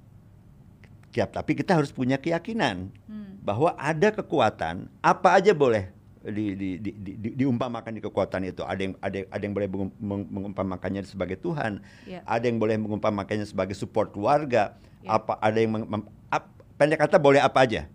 ya, 1.11 1.25
tapi 1.27 1.51
kita 1.53 1.75
harus 1.75 1.91
punya 1.91 2.15
keyakinan 2.15 2.87
Hmm. 3.03 3.37
bahwa 3.43 3.75
ada 3.75 4.09
kekuatan 4.09 4.87
apa 4.99 5.35
aja 5.35 5.51
boleh 5.51 5.91
di, 6.23 6.55
di, 6.55 6.69
di, 6.79 6.91
di, 6.95 7.11
di- 7.19 7.35
diumpamakan 7.35 7.91
di 7.91 8.01
kekuatan 8.01 8.47
itu 8.47 8.63
ada 8.63 8.79
yang 8.79 8.95
ada 8.97 9.27
ada 9.27 9.43
yang 9.43 9.51
boleh 9.51 9.67
mengum- 9.67 9.95
meng- 9.99 10.29
mengumpamakannya 10.31 11.03
sebagai 11.03 11.35
Tuhan 11.35 11.83
Ya. 12.07 12.23
ada 12.23 12.47
yang 12.47 12.55
boleh 12.55 12.79
mengumpamakannya 12.79 13.43
sebagai 13.43 13.75
support 13.75 14.15
keluarga 14.15 14.79
Ya. 15.03 15.19
apa 15.19 15.35
ada 15.37 15.59
yang 15.59 15.75
meng- 15.75 15.89
mem- 15.91 16.07
ap- 16.31 16.47
pendek 16.79 17.03
kata 17.03 17.19
boleh 17.19 17.43
apa 17.43 17.67
aja 17.67 17.91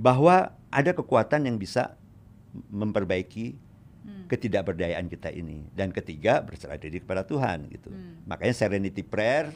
bahwa 0.00 0.48
ada 0.72 0.90
kekuatan 0.96 1.44
yang 1.44 1.60
bisa 1.60 1.92
memperbaiki 2.72 3.60
Hmm. 4.02 4.26
ketidakberdayaan 4.26 5.06
kita 5.06 5.30
ini 5.30 5.62
dan 5.72 5.94
ketiga 5.94 6.42
berserah 6.42 6.74
diri 6.74 6.98
kepada 6.98 7.22
Tuhan 7.22 7.70
gitu 7.70 7.88
Hmm. 7.88 8.26
makanya 8.26 8.50
serenity 8.52 9.02
prayer 9.02 9.54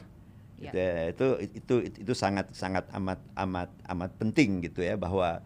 Ya. 0.57 0.73
gitu 0.73 0.77
ya, 0.79 0.93
itu 1.13 1.27
itu 1.37 1.53
itu 1.61 1.75
itu 2.01 2.13
sangat 2.17 2.49
sangat 2.49 2.89
amat 2.89 3.21
amat 3.37 3.69
amat 3.93 4.11
penting 4.17 4.65
gitu 4.65 4.81
ya 4.81 4.97
bahwa 4.97 5.37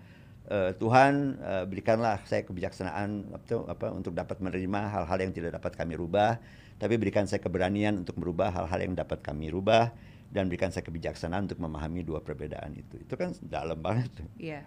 eh, 0.47 0.71
Tuhan 0.77 1.35
eh, 1.35 1.65
berikanlah 1.67 2.23
saya 2.23 2.47
kebijaksanaan 2.47 3.27
apa, 3.35 3.55
apa 3.67 3.87
untuk 3.91 4.15
dapat 4.15 4.39
menerima 4.39 4.79
hal-hal 4.87 5.17
yang 5.19 5.33
tidak 5.35 5.59
dapat 5.59 5.75
kami 5.75 5.99
rubah 5.99 6.39
tapi 6.79 6.95
berikan 6.95 7.27
saya 7.27 7.43
keberanian 7.43 7.99
untuk 7.99 8.15
merubah 8.15 8.55
hal-hal 8.55 8.79
yang 8.79 8.95
dapat 8.95 9.19
kami 9.19 9.51
rubah 9.51 9.91
dan 10.31 10.47
berikan 10.47 10.71
saya 10.71 10.87
kebijaksanaan 10.87 11.43
untuk 11.43 11.59
memahami 11.59 12.07
dua 12.07 12.23
perbedaan 12.23 12.71
itu 12.71 12.95
itu 12.95 13.13
kan 13.19 13.35
dalam 13.43 13.83
banget 13.83 14.07
tuh. 14.15 14.27
Iya. 14.39 14.63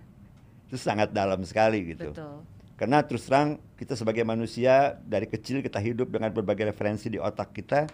itu 0.69 0.77
sangat 0.77 1.09
dalam 1.09 1.41
sekali 1.41 1.89
gitu 1.97 2.13
Betul. 2.13 2.45
Karena 2.75 3.07
terus 3.07 3.31
terang 3.31 3.63
kita 3.79 3.95
sebagai 3.95 4.27
manusia 4.27 4.99
dari 5.07 5.31
kecil 5.31 5.63
kita 5.63 5.79
hidup 5.79 6.11
dengan 6.11 6.35
berbagai 6.35 6.75
referensi 6.75 7.07
di 7.07 7.23
otak 7.23 7.55
kita. 7.55 7.87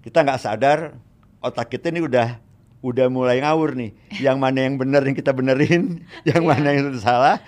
Kita 0.00 0.18
nggak 0.22 0.40
sadar 0.40 0.94
otak 1.42 1.74
kita 1.74 1.90
ini 1.90 2.06
udah 2.06 2.38
udah 2.80 3.06
mulai 3.10 3.42
ngawur 3.42 3.74
nih. 3.74 3.90
Yang 4.22 4.38
mana 4.38 4.58
yang 4.62 4.74
benar 4.78 5.02
yang 5.02 5.16
kita 5.18 5.34
benerin, 5.34 6.00
yang 6.28 6.42
Iya. 6.44 6.48
mana 6.48 6.68
yang 6.70 6.94
salah. 7.02 7.42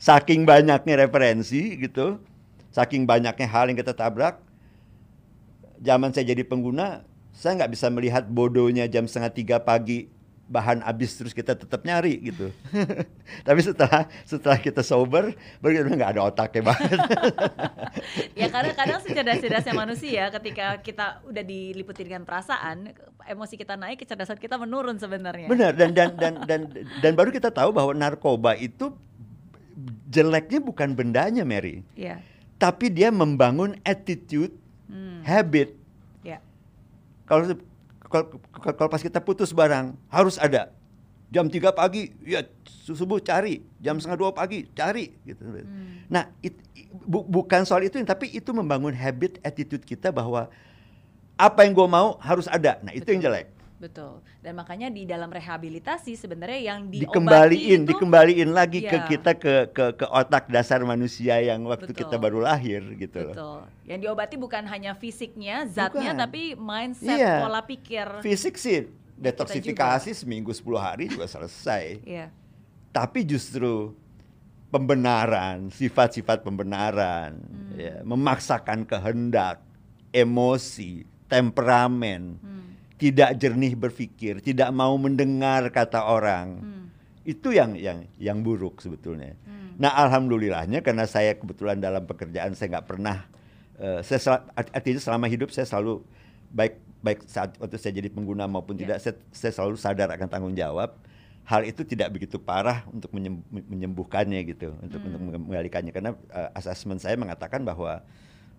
Saking 0.00 0.48
banyaknya 0.48 0.94
referensi 1.04 1.76
gitu, 1.76 2.20
saking 2.72 3.04
banyaknya 3.04 3.44
hal 3.44 3.68
yang 3.68 3.76
kita 3.76 3.92
tabrak, 3.92 4.40
zaman 5.80 6.08
saya 6.12 6.32
jadi 6.32 6.40
pengguna, 6.40 7.04
saya 7.36 7.60
nggak 7.60 7.72
bisa 7.72 7.92
melihat 7.92 8.24
bodohnya 8.24 8.88
jam 8.88 9.04
setengah 9.04 9.32
tiga 9.32 9.56
pagi 9.60 10.08
bahan 10.50 10.82
habis 10.82 11.14
terus 11.14 11.30
kita 11.30 11.54
tetap 11.54 11.86
nyari 11.86 12.18
gitu. 12.18 12.50
Tapi 13.46 13.60
setelah 13.62 14.10
setelah 14.26 14.58
kita 14.58 14.82
sober, 14.82 15.30
baru 15.62 15.72
kita 15.78 15.94
nggak 15.94 16.10
ada 16.18 16.22
otaknya 16.26 16.74
banget. 16.74 16.98
ya 18.40 18.50
karena 18.50 18.74
kadang 18.74 18.98
secerdas-cerdasnya 19.06 19.74
manusia 19.86 20.26
ketika 20.34 20.82
kita 20.82 21.22
udah 21.22 21.44
diliputi 21.46 22.02
dengan 22.02 22.26
perasaan, 22.26 22.90
emosi 23.30 23.54
kita 23.54 23.78
naik, 23.78 24.02
kecerdasan 24.02 24.42
kita 24.42 24.58
menurun 24.58 24.98
sebenarnya. 24.98 25.46
Benar 25.46 25.72
dan 25.78 25.94
dan 25.94 26.10
dan 26.18 26.34
dan 26.42 26.60
dan 26.98 27.12
baru 27.14 27.30
kita 27.30 27.54
tahu 27.54 27.70
bahwa 27.70 27.94
narkoba 27.94 28.58
itu 28.58 28.90
jeleknya 30.10 30.58
bukan 30.58 30.98
bendanya 30.98 31.46
Mary. 31.46 31.86
Iya. 31.94 32.18
Tapi 32.58 32.90
dia 32.90 33.14
membangun 33.14 33.78
attitude, 33.86 34.52
Hmm. 34.90 35.22
habit. 35.22 35.78
Ya. 36.26 36.42
Kalau 37.30 37.54
kalau 38.10 38.42
kalau 38.58 38.90
pas 38.90 39.00
kita 39.00 39.22
putus 39.22 39.54
barang 39.54 39.94
harus 40.10 40.36
ada. 40.36 40.74
Jam 41.30 41.46
3 41.46 41.70
pagi 41.70 42.10
ya 42.26 42.42
subuh 42.66 43.22
cari. 43.22 43.62
Jam 43.78 44.02
setengah 44.02 44.18
dua 44.18 44.30
pagi 44.34 44.66
cari 44.74 45.14
gitu. 45.22 45.46
Nah 46.10 46.26
it- 46.42 46.58
bu- 47.06 47.24
bukan 47.24 47.62
soal 47.62 47.86
itu 47.86 48.02
tapi 48.02 48.34
itu 48.34 48.50
membangun 48.50 48.90
habit 48.90 49.38
attitude 49.46 49.86
kita 49.86 50.10
bahwa 50.10 50.50
apa 51.38 51.62
yang 51.62 51.72
gue 51.72 51.86
mau 51.86 52.18
harus 52.18 52.50
ada. 52.50 52.82
Nah 52.82 52.90
itu 52.90 53.06
yang 53.14 53.22
Betul. 53.22 53.30
jelek 53.30 53.46
Betul. 53.80 54.20
Dan 54.44 54.60
makanya 54.60 54.92
di 54.92 55.08
dalam 55.08 55.32
rehabilitasi 55.32 56.12
sebenarnya 56.12 56.60
yang 56.60 56.92
diobati 56.92 57.00
dikembaliin 57.08 57.80
itu 57.80 57.88
dikembaliin 57.88 58.50
lagi 58.52 58.84
ke 58.84 58.92
Iya. 58.92 59.08
kita 59.08 59.32
ke 59.34 59.54
ke 59.72 59.84
ke 59.96 60.06
otak 60.06 60.52
dasar 60.52 60.84
manusia 60.84 61.40
yang 61.40 61.64
waktu 61.64 61.88
Betul. 61.88 62.04
kita 62.04 62.20
baru 62.20 62.44
lahir 62.44 62.84
gitu 62.94 63.24
loh 63.24 63.32
Betul. 63.32 63.60
Yang 63.88 63.98
diobati 64.04 64.36
bukan 64.36 64.68
hanya 64.68 64.92
fisiknya, 64.92 65.64
zatnya, 65.64 66.12
Bukan. 66.12 66.20
tapi 66.20 66.42
mindset, 66.54 67.16
Iya. 67.16 67.40
pola 67.40 67.64
pikir. 67.64 68.06
fisik 68.20 68.60
sih 68.60 68.84
detoksifikasi 69.16 70.12
seminggu 70.14 70.52
10 70.52 70.76
hari 70.76 71.08
juga 71.08 71.24
selesai 71.24 72.04
Iya. 72.04 72.28
tapi 72.92 73.24
justru 73.24 73.96
pembenaran, 74.68 75.66
sifat-sifat 75.68 76.44
pembenaran, 76.44 77.34
Hmm. 77.34 77.74
ya, 77.74 77.96
memaksakan 78.04 78.86
kehendak, 78.86 79.58
emosi, 80.12 81.02
temperamen, 81.26 82.38
Hmm. 82.38 82.69
Tidak 83.00 83.32
jernih 83.34 83.72
berpikir, 83.72 84.44
tidak 84.44 84.68
mau 84.70 84.92
mendengar 84.94 85.64
kata 85.72 86.04
orang, 86.04 86.60
Hmm. 86.60 86.84
itu 87.24 87.50
yang 87.50 87.72
yang 87.74 88.04
yang 88.20 88.44
buruk 88.44 88.78
sebetulnya. 88.78 89.32
Hmm. 89.48 89.80
Nah, 89.80 89.96
alhamdulillahnya 89.96 90.84
karena 90.84 91.08
saya 91.08 91.32
kebetulan 91.32 91.80
dalam 91.80 92.04
pekerjaan 92.04 92.52
saya 92.52 92.76
nggak 92.76 92.86
pernah, 92.86 93.24
eh, 93.80 94.04
saya 94.04 94.20
sel- 94.20 94.44
art- 94.52 94.72
artinya 94.76 95.00
selama 95.00 95.26
hidup 95.26 95.48
saya 95.48 95.64
selalu 95.64 96.04
baik 96.52 96.76
baik 97.00 97.24
saat 97.24 97.56
waktu 97.56 97.80
saya 97.80 97.96
jadi 97.96 98.12
pengguna 98.12 98.44
maupun 98.44 98.76
Ya. 98.76 98.84
tidak, 98.84 98.98
saya, 99.00 99.14
saya 99.32 99.52
selalu 99.56 99.80
sadar 99.80 100.12
akan 100.12 100.28
tanggung 100.28 100.52
jawab. 100.52 101.00
Hal 101.48 101.64
itu 101.64 101.80
tidak 101.82 102.12
begitu 102.12 102.36
parah 102.36 102.84
untuk 102.92 103.08
menyem- 103.10 103.40
menyembuhkannya 103.48 104.44
gitu, 104.44 104.76
untuk 104.76 105.00
untuk 105.00 105.20
mengalihkannya 105.48 105.90
karena 105.90 106.12
eh, 106.28 106.50
asesmen 106.52 107.00
saya 107.00 107.16
mengatakan 107.16 107.64
bahwa 107.64 108.04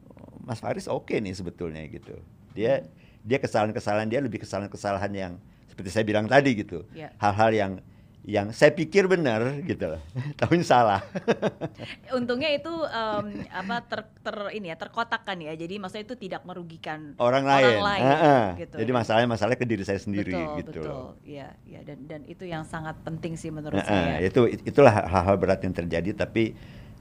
oh, 0.09 0.33
Mas 0.41 0.57
Faris 0.57 0.89
oke 0.89 1.13
nih 1.13 1.37
sebetulnya 1.37 1.85
gitu. 1.85 2.17
Dia 2.57 2.81
dia 3.21 3.37
kesalahan-kesalahan 3.37 4.09
dia 4.09 4.19
lebih 4.21 4.41
kesalahan-kesalahan 4.41 5.11
yang 5.13 5.33
seperti 5.69 5.89
saya 5.93 6.03
bilang 6.05 6.25
tadi 6.27 6.51
gitu. 6.57 6.83
Ya. 6.91 7.13
Hal-hal 7.17 7.51
yang 7.53 7.71
yang 8.21 8.53
saya 8.53 8.69
pikir 8.69 9.09
benar 9.09 9.41
gitu 9.65 9.97
loh. 9.97 10.01
Tapi 10.39 10.61
salah. 10.61 11.01
Untungnya 12.17 12.53
itu 12.53 12.69
em, 12.69 13.49
apa 13.49 13.81
ter, 13.81 14.05
ter- 14.21 14.53
ini 14.53 14.69
ya 14.69 14.77
terkotakkan 14.77 15.41
ya. 15.41 15.57
Jadi 15.57 15.81
maksudnya 15.81 16.05
itu 16.05 16.15
tidak 16.29 16.45
merugikan 16.45 17.17
orang 17.17 17.45
lain. 17.49 17.81
Heeh. 17.81 18.43
gitu. 18.61 18.77
Jadi 18.77 18.91
masalahnya 18.93 19.29
masalahnya 19.29 19.57
ke 19.57 19.65
diri 19.65 19.81
saya 19.81 19.97
sendiri 19.97 20.37
betul, 20.37 20.57
gitu 20.61 20.69
betul. 20.69 20.85
loh. 20.85 21.09
Iya, 21.25 21.49
iya 21.65 21.79
dan 21.81 21.97
dan 22.05 22.21
itu 22.29 22.45
yang 22.45 22.61
sangat 22.61 22.93
penting 23.01 23.33
sih 23.33 23.49
menurut 23.49 23.81
Heeh, 23.81 23.89
saya. 23.89 24.21
itu 24.21 24.45
itulah 24.69 24.93
hal-hal 24.93 25.35
berat 25.41 25.65
yang 25.65 25.73
terjadi 25.73 26.13
tapi 26.13 26.53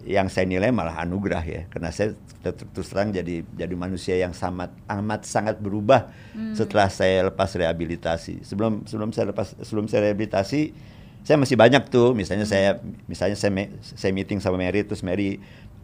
yang 0.05 0.29
saya 0.29 0.49
nilai 0.49 0.71
malah 0.71 1.01
anugerah 1.01 1.45
ya. 1.45 1.63
Karena 1.69 1.91
saya 1.91 2.17
ter- 2.41 2.57
ter- 2.57 2.69
terus 2.73 2.89
terang 2.89 3.13
jadi 3.13 3.45
jadi 3.45 3.75
manusia 3.75 4.17
yang 4.17 4.33
sangat 4.33 4.73
amat 4.87 5.25
sangat 5.25 5.57
berubah 5.59 6.09
Hmm. 6.33 6.55
setelah 6.55 6.89
saya 6.89 7.29
lepas 7.29 7.51
rehabilitasi. 7.53 8.43
Sebelum 8.43 8.87
sebelum 8.87 9.11
saya 9.11 9.35
lepas 9.35 9.53
sebelum 9.61 9.87
saya 9.87 10.09
rehabilitasi 10.09 10.73
saya 11.21 11.37
masih 11.37 11.57
banyak 11.57 11.89
tuh. 11.89 12.17
Misalnya 12.17 12.49
saya 12.49 12.81
misalnya 13.05 13.37
saya 13.37 13.53
me- 13.53 13.73
saya 13.83 14.11
meeting 14.11 14.41
sama 14.41 14.57
Mary 14.57 14.81
terus 14.83 15.05
Mary 15.05 15.37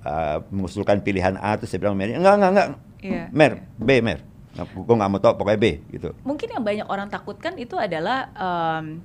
uh, 0.03 0.41
mengusulkan 0.49 1.01
pilihan 1.01 1.37
A 1.37 1.61
terus 1.61 1.73
saya 1.73 1.83
bilang 1.83 1.97
Mary 1.97 2.17
enggak 2.17 2.41
enggak 2.41 2.51
enggak. 2.53 2.69
Iya, 3.05 3.25
Mer 3.31 3.53
B 3.77 3.91
Mer. 4.01 4.21
Gue 4.57 4.97
nggak 4.97 5.11
mau 5.13 5.21
tau 5.21 5.37
pokoknya 5.37 5.61
B 5.61 5.67
gitu. 5.93 6.17
Mungkin 6.25 6.49
yang 6.49 6.65
banyak 6.65 6.89
orang 6.89 7.13
takutkan 7.13 7.61
itu 7.61 7.77
adalah 7.77 8.33
em, 8.33 9.05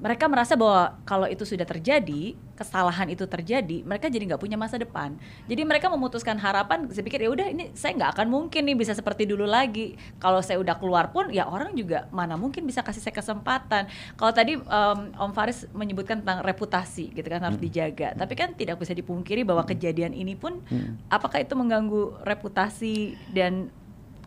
mereka 0.00 0.24
merasa 0.32 0.56
bahwa 0.56 0.96
kalau 1.04 1.28
itu 1.28 1.44
sudah 1.44 1.68
terjadi, 1.68 2.32
kesalahan 2.56 3.04
itu 3.12 3.28
terjadi, 3.28 3.84
mereka 3.84 4.08
jadi 4.08 4.32
nggak 4.32 4.40
punya 4.40 4.56
masa 4.56 4.80
depan. 4.80 5.12
Jadi 5.44 5.60
mereka 5.68 5.92
memutuskan 5.92 6.40
harapan. 6.40 6.88
Saya 6.88 7.04
pikir 7.04 7.20
ya 7.20 7.28
udah 7.28 7.46
ini 7.52 7.68
saya 7.76 7.92
nggak 8.00 8.16
akan 8.16 8.26
mungkin 8.32 8.64
nih 8.64 8.76
bisa 8.80 8.96
seperti 8.96 9.28
dulu 9.28 9.44
lagi. 9.44 10.00
Kalau 10.16 10.40
saya 10.40 10.56
udah 10.56 10.80
keluar 10.80 11.12
pun 11.12 11.28
ya 11.28 11.44
orang 11.44 11.76
juga 11.76 12.08
mana 12.08 12.40
mungkin 12.40 12.64
bisa 12.64 12.80
kasih 12.80 13.04
saya 13.04 13.12
kesempatan. 13.12 13.92
Kalau 14.16 14.32
tadi 14.32 14.56
em, 14.56 15.00
Om 15.20 15.32
Faris 15.36 15.68
menyebutkan 15.76 16.24
tentang 16.24 16.40
reputasi 16.48 17.12
gitu 17.12 17.28
kan 17.28 17.44
harus 17.44 17.60
dijaga. 17.60 18.16
Tapi 18.16 18.32
kan 18.32 18.56
tidak 18.56 18.80
bisa 18.80 18.96
dipungkiri 18.96 19.44
bahwa 19.44 19.68
kejadian 19.68 20.16
ini 20.16 20.32
pun 20.32 20.64
apakah 21.12 21.44
itu 21.44 21.52
mengganggu 21.52 22.24
reputasi 22.24 23.20
dan 23.36 23.68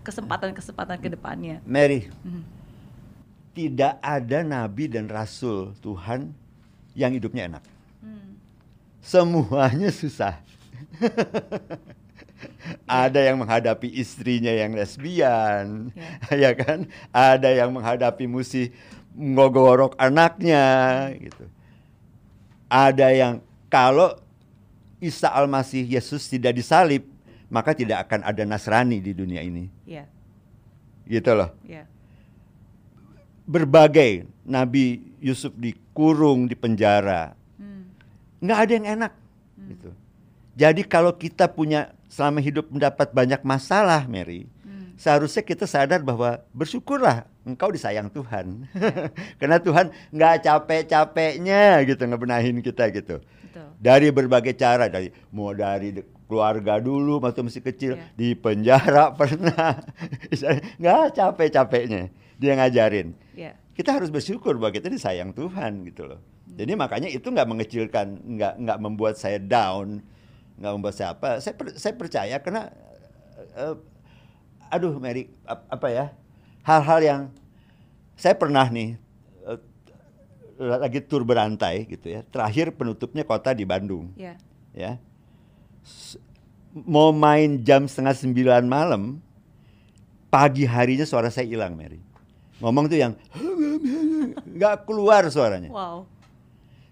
kesempatan-kesempatan 0.05 1.01
ke 1.01 1.09
depannya. 1.09 1.57
Mary 1.65 2.13
Hmm. 2.21 2.45
Tidak 3.53 4.01
ada 4.01 4.41
nabi 4.41 4.89
dan 4.89 5.05
rasul 5.05 5.77
Tuhan 5.79 6.33
yang 6.97 7.13
hidupnya 7.13 7.49
enak. 7.49 7.63
Hmm. 8.01 8.37
Semuanya 9.01 9.89
susah. 9.93 10.41
ada 12.89 13.19
yang 13.21 13.39
menghadapi 13.39 13.87
istrinya 13.93 14.51
yang 14.51 14.75
lesbian, 14.75 15.93
ya 16.29 16.51
kan? 16.61 16.89
Ada 17.13 17.49
yang 17.53 17.71
menghadapi 17.73 18.25
musi 18.27 18.73
ngogorok 19.13 19.95
anaknya, 20.01 21.09
gitu. 21.17 21.45
Ada 22.67 23.13
yang 23.13 23.33
kalau 23.69 24.17
Isa 24.97 25.29
Al-Masih 25.29 25.85
Yesus 25.85 26.25
tidak 26.25 26.57
disalib, 26.57 27.05
maka 27.51 27.75
tidak 27.77 28.09
akan 28.09 28.25
ada 28.25 28.43
Nasrani 28.47 28.97
di 28.97 29.13
dunia 29.13 29.45
ini. 29.45 29.69
Iya, 29.85 30.09
Gitu 31.03 31.31
loh. 31.35 31.51
iya. 31.67 31.85
Berbagai 33.43 34.23
Nabi 34.43 35.03
Yusuf 35.19 35.51
dikurung 35.53 36.47
di 36.47 36.55
penjara, 36.55 37.35
Hmm. 37.55 37.91
nggak 38.39 38.57
ada 38.57 38.71
yang 38.71 38.87
enak 38.93 39.13
gitu. 39.65 39.89
Jadi 40.53 40.81
kalau 40.83 41.11
kita 41.11 41.47
punya 41.47 41.91
selama 42.07 42.39
hidup 42.39 42.69
mendapat 42.69 43.09
banyak 43.09 43.41
masalah, 43.41 44.05
Mary, 44.05 44.47
Hmm. 44.61 44.95
seharusnya 44.95 45.41
kita 45.41 45.63
sadar 45.63 45.99
bahwa 45.99 46.39
bersyukurlah 46.51 47.23
engkau 47.43 47.67
disayang 47.67 48.07
Tuhan, 48.07 48.63
karena 49.39 49.59
Tuhan 49.59 49.91
nggak 50.09 50.35
capek-capeknya 50.41 51.83
gitu 51.83 51.99
ngebenahin 51.99 52.59
kita 52.59 52.87
gitu. 52.91 53.19
Betul. 53.19 53.67
Dari 53.77 54.07
berbagai 54.07 54.55
cara, 54.55 54.87
dari 54.87 55.11
mau 55.29 55.51
dari 55.51 55.91
de- 55.93 56.07
keluarga 56.23 56.79
dulu 56.79 57.19
waktu 57.19 57.43
masih 57.43 57.61
kecil 57.61 57.93
Iya. 57.93 58.07
di 58.15 58.27
penjara 58.33 59.11
pernah, 59.19 59.83
nggak 60.79 61.03
capek-capeknya 61.13 62.07
dia 62.43 62.53
ngajarin 62.53 63.15
Iya. 63.31 63.55
kita 63.71 63.95
harus 63.95 64.11
bersyukur 64.11 64.59
bahwa 64.59 64.69
kita 64.69 64.85
disayang 64.87 65.31
Tuhan 65.31 65.87
gitu 65.87 66.03
loh. 66.05 66.19
Jadi 66.45 66.75
makanya 66.75 67.07
itu 67.07 67.23
nggak 67.25 67.47
mengecilkan, 67.47 68.07
nggak 68.29 68.53
nggak 68.59 68.77
membuat 68.77 69.15
saya 69.15 69.39
down, 69.39 70.03
nggak 70.59 70.71
membuat 70.71 70.93
saya 70.93 71.15
apa. 71.15 71.39
Saya 71.39 71.55
per- 71.55 71.73
saya 71.73 71.93
percaya 71.95 72.35
karena, 72.37 72.69
eh, 73.55 73.73
aduh 74.67 74.99
Mary 74.99 75.31
ap- 75.43 75.65
apa 75.65 75.87
ya, 75.87 76.05
hal-hal 76.61 76.99
yang 76.99 77.21
saya 78.13 78.35
pernah 78.35 78.67
nih 78.67 78.99
eh, 79.41 79.59
lagi 80.59 81.01
tur 81.01 81.25
berantai 81.25 81.87
gitu 81.87 82.11
ya. 82.11 82.21
Terakhir 82.23 82.69
penutupnya 82.71 83.25
kota 83.25 83.49
di 83.51 83.65
Bandung 83.65 84.13
Iya. 84.13 84.37
ya. 84.71 84.91
S- 85.81 86.19
Mau 86.73 87.09
main 87.09 87.61
jam 87.61 87.85
setengah 87.85 88.13
sembilan 88.13 88.65
malam, 88.65 89.21
pagi 90.27 90.65
harinya 90.65 91.05
suara 91.05 91.29
saya 91.29 91.45
hilang, 91.45 91.77
Mary. 91.77 92.01
Ngomong 92.63 92.87
tuh 92.87 92.95
yang 92.95 93.13
nggak 94.55 94.87
keluar 94.87 95.27
suaranya. 95.27 95.67
Wow. 95.67 96.07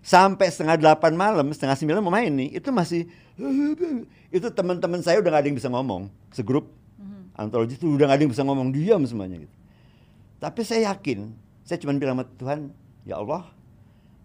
Sampai 0.04 0.52
setengah 0.52 0.76
delapan 0.76 1.16
malam, 1.16 1.48
setengah 1.56 1.80
sembilan 1.80 2.04
mau 2.04 2.12
main 2.12 2.28
nih, 2.28 2.60
itu 2.60 2.70
masih 2.76 3.08
itu 4.36 4.48
teman-teman 4.52 5.00
saya 5.00 5.24
udah 5.24 5.32
gak 5.32 5.42
ada 5.46 5.48
yang 5.48 5.58
bisa 5.58 5.70
ngomong, 5.72 6.12
segrup 6.36 6.68
Mhm. 7.00 7.38
antologi 7.40 7.80
itu 7.80 7.88
udah 7.88 8.10
gak 8.12 8.18
ada 8.20 8.24
yang 8.28 8.34
bisa 8.34 8.44
ngomong, 8.44 8.68
diam 8.76 9.02
semuanya 9.08 9.40
gitu. 9.40 9.56
Tapi 10.42 10.62
saya 10.66 10.92
yakin, 10.92 11.32
saya 11.64 11.78
cuma 11.80 11.94
bilang 11.96 12.18
sama 12.18 12.26
Tuhan, 12.36 12.60
ya 13.06 13.22
Allah, 13.22 13.46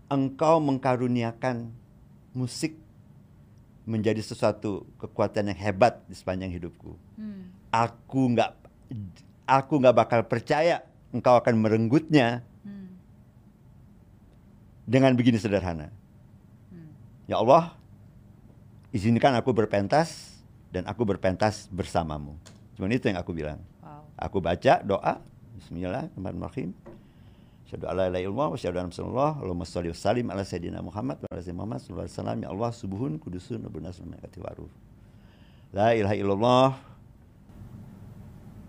Engkau 0.09 0.63
mengkaruniakan 0.63 1.71
musik 2.33 2.79
menjadi 3.87 4.23
sesuatu 4.23 4.87
kekuatan 4.99 5.51
yang 5.55 5.59
hebat 5.61 6.03
di 6.09 6.15
sepanjang 6.17 6.51
hidupku. 6.51 6.95
Hmm. 7.19 7.53
Aku 7.71 8.33
nggak 8.35 8.51
aku 9.47 9.73
nggak 9.79 9.95
bakal 9.95 10.21
percaya 10.27 10.83
engkau 11.17 11.35
akan 11.41 11.55
merenggutnya 11.59 12.45
Hmm. 12.63 12.93
dengan 14.85 15.17
begini 15.17 15.41
sederhana. 15.41 15.89
Hmm. 16.71 16.91
Ya 17.27 17.41
Allah, 17.41 17.73
izinkan 18.93 19.35
aku 19.35 19.51
berpentas 19.57 20.37
dan 20.71 20.85
aku 20.87 21.03
berpentas 21.09 21.67
bersamamu. 21.73 22.37
Cuman 22.77 22.93
itu 22.93 23.09
yang 23.09 23.17
aku 23.17 23.33
bilang. 23.33 23.61
Wow. 23.81 24.05
Aku 24.21 24.39
baca 24.45 24.85
doa, 24.85 25.21
Bismillahirrahmanirrahim. 25.57 26.77
Asyhadu 27.67 27.91
alla 27.91 28.07
ilaha 28.07 28.23
illallah 28.23 28.49
wa 28.53 28.57
asyhadu 28.61 28.77
anna 28.79 28.91
Rasulullah. 28.95 29.33
Allahumma 29.43 29.67
shalli 29.67 29.91
wa 29.91 29.99
sallim 29.99 30.27
ala 30.31 30.43
sayyidina 30.47 30.79
Muhammad 30.85 31.19
wa 31.19 31.27
ala 31.33 31.41
sayyidina 31.43 31.59
Muhammad 31.59 31.79
sallallahu 31.83 32.07
alaihi 32.07 32.19
wasallam. 32.21 32.39
Ya 32.39 32.49
Allah, 32.55 32.71
subuhun 32.71 33.13
kudusun 33.19 33.59
wa 33.67 33.71
bunas 33.73 33.99
wa 33.99 34.07
malaikati 34.13 34.39
wa 34.39 34.51
ruh. 34.55 34.73
La 35.75 35.89
ilaha 35.99 36.15
illallah. 36.15 36.69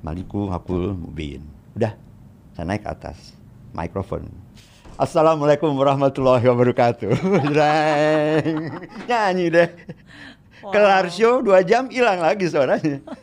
Maliku 0.01 0.49
hakul 0.49 0.97
mubin. 0.97 1.45
Udah, 1.77 1.93
saya 2.57 2.73
naik 2.73 2.81
ke 2.81 2.89
atas. 2.89 3.37
Mikrofon. 3.69 4.25
Assalamualaikum 4.97 5.69
warahmatullahi 5.77 6.41
wabarakatuh. 6.41 7.05
Nyanyi 9.05 9.45
deh. 9.53 9.69
Wow. 10.65 10.73
Kelar 10.73 11.05
show 11.13 11.45
dua 11.45 11.61
jam 11.61 11.85
hilang 11.93 12.17
lagi 12.17 12.49
suaranya. 12.49 12.97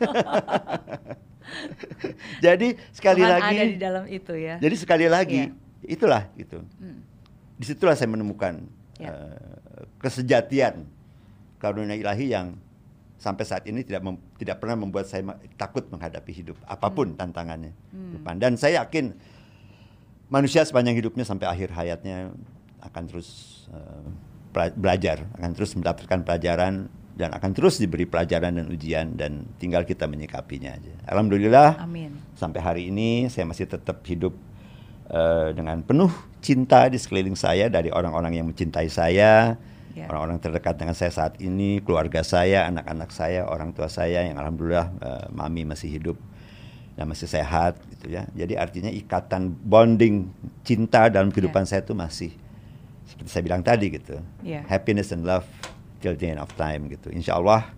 Jadi 2.39 2.79
sekali 2.95 3.27
Tuhan 3.27 3.31
lagi, 3.35 3.55
ada 3.59 3.63
di 3.67 3.79
dalam 3.79 4.03
itu 4.07 4.33
ya. 4.39 4.55
jadi 4.57 4.75
sekali 4.79 5.05
lagi 5.11 5.51
itulah 5.83 6.31
gitu. 6.39 6.63
Hmm. 6.79 7.03
Di 7.59 7.67
situlah 7.67 7.99
saya 7.99 8.07
menemukan 8.07 8.63
Ya. 8.95 9.11
eh, 9.11 9.83
kesejatian 9.99 10.87
karunia 11.59 11.99
ilahi 11.99 12.31
yang 12.31 12.55
sampai 13.25 13.41
saat 13.41 13.65
ini 13.65 13.81
tidak 13.81 14.05
mem- 14.05 14.21
tidak 14.37 14.61
pernah 14.61 14.77
membuat 14.85 15.09
saya 15.09 15.25
takut 15.57 15.89
menghadapi 15.89 16.29
hidup 16.29 16.57
apa 16.69 16.93
pun 16.93 17.17
tantangannya. 17.17 17.73
Hmm. 17.89 18.21
Depan. 18.21 18.37
Dan 18.37 18.53
saya 18.53 18.85
yakin 18.85 19.17
manusia 20.29 20.61
sepanjang 20.61 20.93
hidupnya 20.93 21.25
sampai 21.25 21.49
akhir 21.49 21.73
hayatnya 21.73 22.29
akan 22.85 23.03
terus 23.09 23.29
pela- 24.53 24.77
belajar, 24.77 25.25
akan 25.35 25.51
terus 25.57 25.73
mendapatkan 25.73 26.21
pelajaran 26.21 26.87
dan 27.15 27.29
akan 27.31 27.51
terus 27.55 27.79
diberi 27.79 28.05
pelajaran 28.05 28.59
dan 28.59 28.67
ujian 28.69 29.15
dan 29.15 29.47
tinggal 29.59 29.83
kita 29.83 30.05
menyikapinya 30.05 30.75
aja. 30.75 30.93
Alhamdulillah 31.09 31.81
Amin. 31.81 32.11
sampai 32.35 32.59
hari 32.61 32.83
ini 32.91 33.31
saya 33.31 33.47
masih 33.47 33.65
tetap 33.67 34.03
hidup 34.07 34.35
eh, 35.09 35.49
dengan 35.55 35.79
penuh 35.81 36.11
cinta 36.43 36.85
di 36.91 36.99
sekeliling 36.99 37.33
saya 37.33 37.71
dari 37.71 37.89
orang-orang 37.89 38.37
yang 38.37 38.45
mencintai 38.51 38.91
saya, 38.91 39.57
Ya. 39.95 40.11
orang-orang 40.11 40.43
terdekat 40.43 40.75
dengan 40.75 40.91
saya 40.91 41.07
saat 41.07 41.39
ini, 41.39 41.79
keluarga 41.79 42.19
saya, 42.19 42.67
anak-anak 42.67 43.15
saya, 43.15 43.47
orang 43.47 43.71
tua 43.71 43.87
saya 43.87 44.27
yang 44.27 44.35
alhamdulillah 44.35 44.91
eh, 44.99 45.25
mami 45.31 45.63
masih 45.63 45.87
hidup 45.87 46.19
dan 46.99 47.07
masih 47.07 47.31
sehat 47.31 47.79
gitu 47.95 48.11
ya. 48.11 48.27
Jadi 48.35 48.59
artinya 48.59 48.91
ikatan 48.91 49.55
bonding 49.55 50.27
cinta 50.67 51.07
dalam 51.07 51.31
kehidupan 51.31 51.63
saya 51.63 51.79
itu 51.79 51.95
masih 51.95 52.35
seperti 53.07 53.29
saya 53.31 53.43
bilang 53.47 53.63
tadi 53.63 53.87
gitu. 53.87 54.19
Ya. 54.43 54.67
Happiness 54.67 55.15
and 55.15 55.23
love 55.23 55.47
till 56.03 56.11
the 56.11 56.27
end 56.27 56.43
of 56.43 56.51
time 56.59 56.91
gitu. 56.91 57.07
Insya 57.15 57.39
Allah 57.39 57.71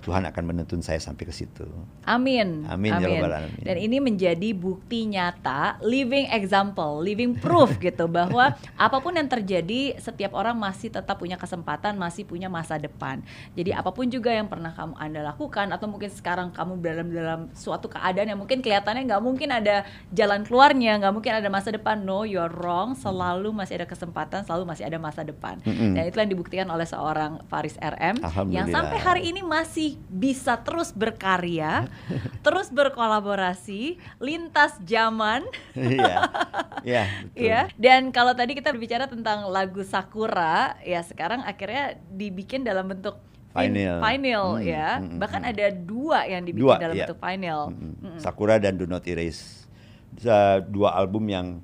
Tuhan 0.00 0.24
akan 0.24 0.42
menuntun 0.48 0.80
saya 0.80 0.96
sampai 0.96 1.28
ke 1.28 1.34
situ. 1.34 1.68
Amin. 2.08 2.64
Amin, 2.64 2.96
ya 2.96 3.04
Rabbal 3.04 3.32
Alamin. 3.36 3.60
Dan 3.60 3.76
ini 3.76 4.00
menjadi 4.00 4.56
bukti 4.56 5.04
nyata, 5.04 5.76
living 5.84 6.32
example, 6.32 7.04
living 7.04 7.36
proof 7.36 7.76
gitu 7.84 8.08
bahwa 8.08 8.56
apa 8.80 8.96
pun 9.04 9.12
yang 9.12 9.28
terjadi, 9.28 10.00
setiap 10.00 10.32
orang 10.32 10.56
masih 10.56 10.88
tetap 10.88 11.20
punya 11.20 11.36
kesempatan, 11.36 12.00
masih 12.00 12.24
punya 12.24 12.48
masa 12.48 12.80
depan. 12.80 13.20
Jadi 13.52 13.76
apa 13.76 13.92
pun 13.92 14.08
juga 14.08 14.32
yang 14.32 14.48
pernah 14.48 14.72
kamu 14.72 14.96
anda 14.96 15.20
lakukan 15.20 15.68
atau 15.68 15.84
mungkin 15.84 16.08
sekarang 16.08 16.48
kamu 16.56 16.80
dalam 16.80 17.06
dalam 17.12 17.40
suatu 17.52 17.92
keadaan 17.92 18.32
yang 18.32 18.40
mungkin 18.40 18.64
kelihatannya 18.64 19.04
nggak 19.04 19.22
mungkin 19.22 19.52
ada 19.52 19.84
jalan 20.16 20.48
keluarnya, 20.48 20.96
nggak 20.96 21.12
mungkin 21.12 21.32
ada 21.36 21.48
masa 21.52 21.68
depan. 21.68 22.00
No, 22.00 22.24
you're 22.24 22.48
wrong. 22.48 22.96
Selalu 22.96 23.52
masih 23.52 23.84
ada 23.84 23.86
kesempatan, 23.90 24.48
selalu 24.48 24.64
masih 24.64 24.88
ada 24.88 24.96
masa 24.96 25.20
depan. 25.20 25.60
Mm-mm. 25.60 25.92
Dan 25.92 26.02
itu 26.08 26.16
yang 26.16 26.30
dibuktikan 26.32 26.66
oleh 26.72 26.88
seorang 26.88 27.44
Faris 27.52 27.76
RM 27.76 28.24
yang 28.48 28.72
sampai 28.72 28.96
hari 28.96 29.22
ini 29.28 29.44
masih 29.44 29.73
bisa 30.06 30.60
terus 30.60 30.90
berkarya, 30.90 31.90
terus 32.46 32.68
berkolaborasi, 32.68 33.96
lintas 34.18 34.78
zaman, 34.80 35.42
Iya. 35.72 36.16
Iya, 36.82 37.02
betul. 37.26 37.40
ya. 37.40 37.60
Dan 37.74 38.08
kalau 38.08 38.32
tadi 38.32 38.54
kita 38.54 38.70
berbicara 38.70 39.04
tentang 39.04 39.48
lagu 39.48 39.82
Sakura, 39.82 40.78
ya 40.80 41.00
sekarang 41.00 41.42
akhirnya 41.42 41.96
dibikin 42.08 42.62
dalam 42.62 42.86
bentuk 42.86 43.18
Vinyl. 43.50 44.02
vinyl, 44.02 44.46
Hmm, 44.58 44.66
ya. 44.66 44.88
hmm, 44.98 45.16
Bahkan 45.16 45.42
hmm. 45.42 45.50
ada 45.54 45.66
dua 45.70 46.18
yang 46.26 46.42
dibikin 46.42 46.66
Dua, 46.66 46.74
dalam 46.76 46.94
iya. 46.94 47.06
bentuk 47.06 47.18
vinyl. 47.18 47.60
Mm-mm. 47.70 47.92
Mm-mm. 48.02 48.18
Sakura 48.18 48.58
dan 48.58 48.74
Do 48.74 48.84
Not 48.84 49.06
Erase. 49.06 49.70
Dua 50.66 50.90
album 50.90 51.26
yang 51.26 51.62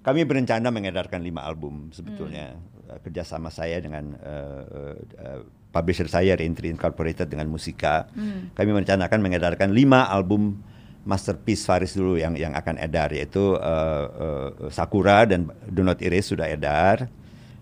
kami 0.00 0.22
berencana 0.22 0.70
mengedarkan 0.70 1.20
lima 1.20 1.42
album 1.42 1.90
sebetulnya. 1.90 2.58
Eh, 2.86 2.98
Kerjasama 2.98 3.50
saya 3.50 3.78
dengan 3.78 4.14
eh, 4.14 4.62
eh, 4.98 5.40
publisher 5.70 6.08
saya 6.08 6.34
Reentry 6.34 6.72
Incorporated 6.72 7.28
dengan 7.28 7.48
Musika. 7.52 8.08
Hmm. 8.16 8.52
Kami 8.56 8.70
merencanakan 8.72 9.18
mengedarkan 9.20 9.70
lima 9.72 10.08
album 10.08 10.60
masterpiece 11.08 11.64
Faris 11.64 11.96
dulu 11.96 12.20
yang 12.20 12.36
yang 12.36 12.52
akan 12.52 12.76
edar 12.76 13.08
yaitu 13.16 13.56
eh, 13.56 14.06
eh, 14.08 14.48
Sakura 14.68 15.24
dan 15.24 15.48
Do 15.64 15.80
Not 15.80 16.04
Erase 16.04 16.36
sudah 16.36 16.48
edar. 16.48 17.08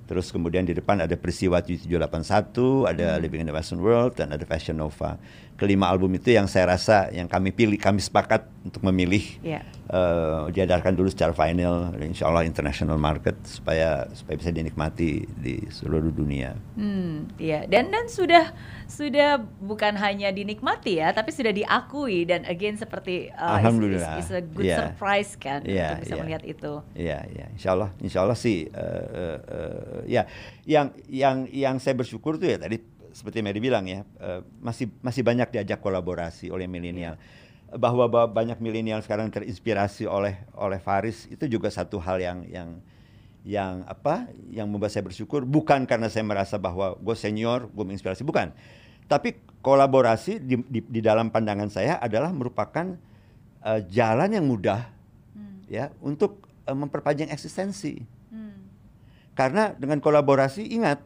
Terus 0.07 0.31
kemudian 0.31 0.63
di 0.63 0.71
depan 0.71 0.99
ada 0.99 1.15
Peristiwa 1.15 1.59
7781, 1.59 2.87
ada 2.87 3.19
Living 3.19 3.43
in 3.43 3.49
the 3.49 3.55
Western 3.55 3.79
World 3.79 4.15
dan 4.15 4.31
ada 4.31 4.43
Fashion 4.43 4.77
Nova. 4.77 5.19
Kelima 5.57 5.89
album 5.89 6.13
itu 6.13 6.31
yang 6.31 6.45
saya 6.45 6.69
rasa 6.69 7.09
yang 7.11 7.27
kami 7.27 7.49
pilih, 7.49 7.75
kami 7.75 7.99
sepakat 7.99 8.45
untuk 8.61 8.85
memilih 8.85 9.25
Ya. 9.41 9.65
eh, 9.89 10.43
diedarkan 10.53 10.93
dulu 10.93 11.09
secara 11.09 11.33
vinyl, 11.33 11.97
insya 11.99 12.29
Allah 12.29 12.45
international 12.45 13.01
market 13.01 13.33
supaya 13.43 14.05
supaya 14.13 14.37
bisa 14.37 14.53
dinikmati 14.53 15.25
di 15.25 15.57
seluruh 15.71 16.13
dunia. 16.13 16.53
Hmm, 16.77 17.25
iya. 17.37 17.65
Dan 17.65 17.89
dan 17.89 18.05
sudah 18.07 18.53
sudah 18.85 19.41
bukan 19.59 19.97
hanya 19.97 20.29
dinikmati 20.29 21.01
ya, 21.01 21.11
tapi 21.11 21.33
sudah 21.33 21.51
diakui 21.51 22.23
dan 22.23 22.45
again 22.45 22.77
seperti 22.77 23.33
uh, 23.33 23.57
Alhamdulillah. 23.57 24.21
is, 24.21 24.29
is 24.29 24.37
a 24.37 24.45
good 24.45 24.61
Iya. 24.63 24.77
surprise 24.85 25.33
kan 25.35 25.65
Iya, 25.65 25.89
untuk 25.89 26.03
bisa 26.05 26.13
iya. 26.13 26.21
melihat 26.21 26.43
itu. 26.45 26.73
Iya, 26.93 27.19
iya, 27.33 27.47
insya 27.51 27.71
Allah, 27.73 27.91
insya 27.99 28.19
Allah 28.21 28.37
sih, 28.37 28.69
eh, 28.69 29.05
eh, 29.09 29.39
eh, 29.41 29.96
ya, 30.05 30.29
yang 30.69 30.93
yang 31.09 31.49
yang 31.49 31.81
saya 31.81 31.97
bersyukur 31.97 32.37
tuh 32.37 32.53
ya 32.53 32.61
tadi 32.61 32.77
seperti 33.17 33.41
Mary 33.41 33.65
bilang 33.65 33.89
ya, 33.89 34.05
eh, 34.21 34.45
masih 34.61 34.93
masih 35.01 35.25
banyak 35.25 35.49
diajak 35.49 35.81
kolaborasi 35.81 36.53
oleh 36.53 36.69
milenial, 36.69 37.17
bahwa, 37.73 38.05
bahwa 38.13 38.29
banyak 38.29 38.61
milenial 38.61 39.01
sekarang 39.01 39.33
terinspirasi 39.33 40.05
oleh 40.05 40.45
oleh 40.61 40.77
Faris 40.77 41.25
itu 41.33 41.49
juga 41.49 41.73
satu 41.73 41.97
hal 41.97 42.21
yang 42.21 42.45
yang 42.45 42.69
yang 43.47 43.75
apa, 43.89 44.29
yang 44.53 44.69
membuat 44.69 44.93
saya 44.93 45.07
bersyukur. 45.07 45.49
Bukan 45.49 45.89
karena 45.89 46.13
saya 46.13 46.27
merasa 46.27 46.61
bahwa 46.61 46.93
gue 46.99 47.17
senior, 47.17 47.71
gue 47.73 47.85
menginspirasi, 47.87 48.27
bukan, 48.27 48.53
tapi 49.09 49.39
kolaborasi 49.65 50.43
di, 50.43 50.61
di, 50.69 50.81
di 50.85 51.01
dalam 51.01 51.33
pandangan 51.33 51.71
saya 51.73 51.97
adalah 52.03 52.35
merupakan 52.35 52.99
eh, 53.65 53.81
jalan 53.89 54.35
yang 54.35 54.45
mudah 54.45 54.97
Hmm, 55.37 55.61
ya 55.69 55.93
untuk 56.01 56.49
eh, 56.65 56.73
memperpanjang 56.73 57.29
eksistensi. 57.29 58.01
Karena 59.37 59.77
dengan 59.77 60.01
kolaborasi 60.01 60.65
ingat 60.73 61.05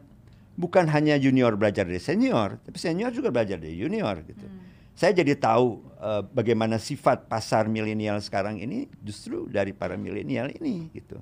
bukan 0.55 0.87
hanya 0.87 1.19
junior 1.19 1.59
belajar 1.59 1.83
dari 1.83 1.99
senior, 1.99 2.63
tapi 2.63 2.79
senior 2.79 3.11
juga 3.11 3.27
belajar 3.27 3.59
dari 3.59 3.75
junior 3.75 4.23
gitu. 4.23 4.47
hmm. 4.47 4.95
Saya 4.95 5.11
jadi 5.11 5.35
tahu 5.35 5.83
eh, 5.99 6.23
bagaimana 6.31 6.79
sifat 6.79 7.27
pasar 7.27 7.67
milenial 7.67 8.23
sekarang 8.23 8.63
ini 8.63 8.87
justru 9.03 9.51
dari 9.51 9.75
para 9.75 9.99
milenial 9.99 10.47
ini 10.55 10.87
gitu. 10.95 11.19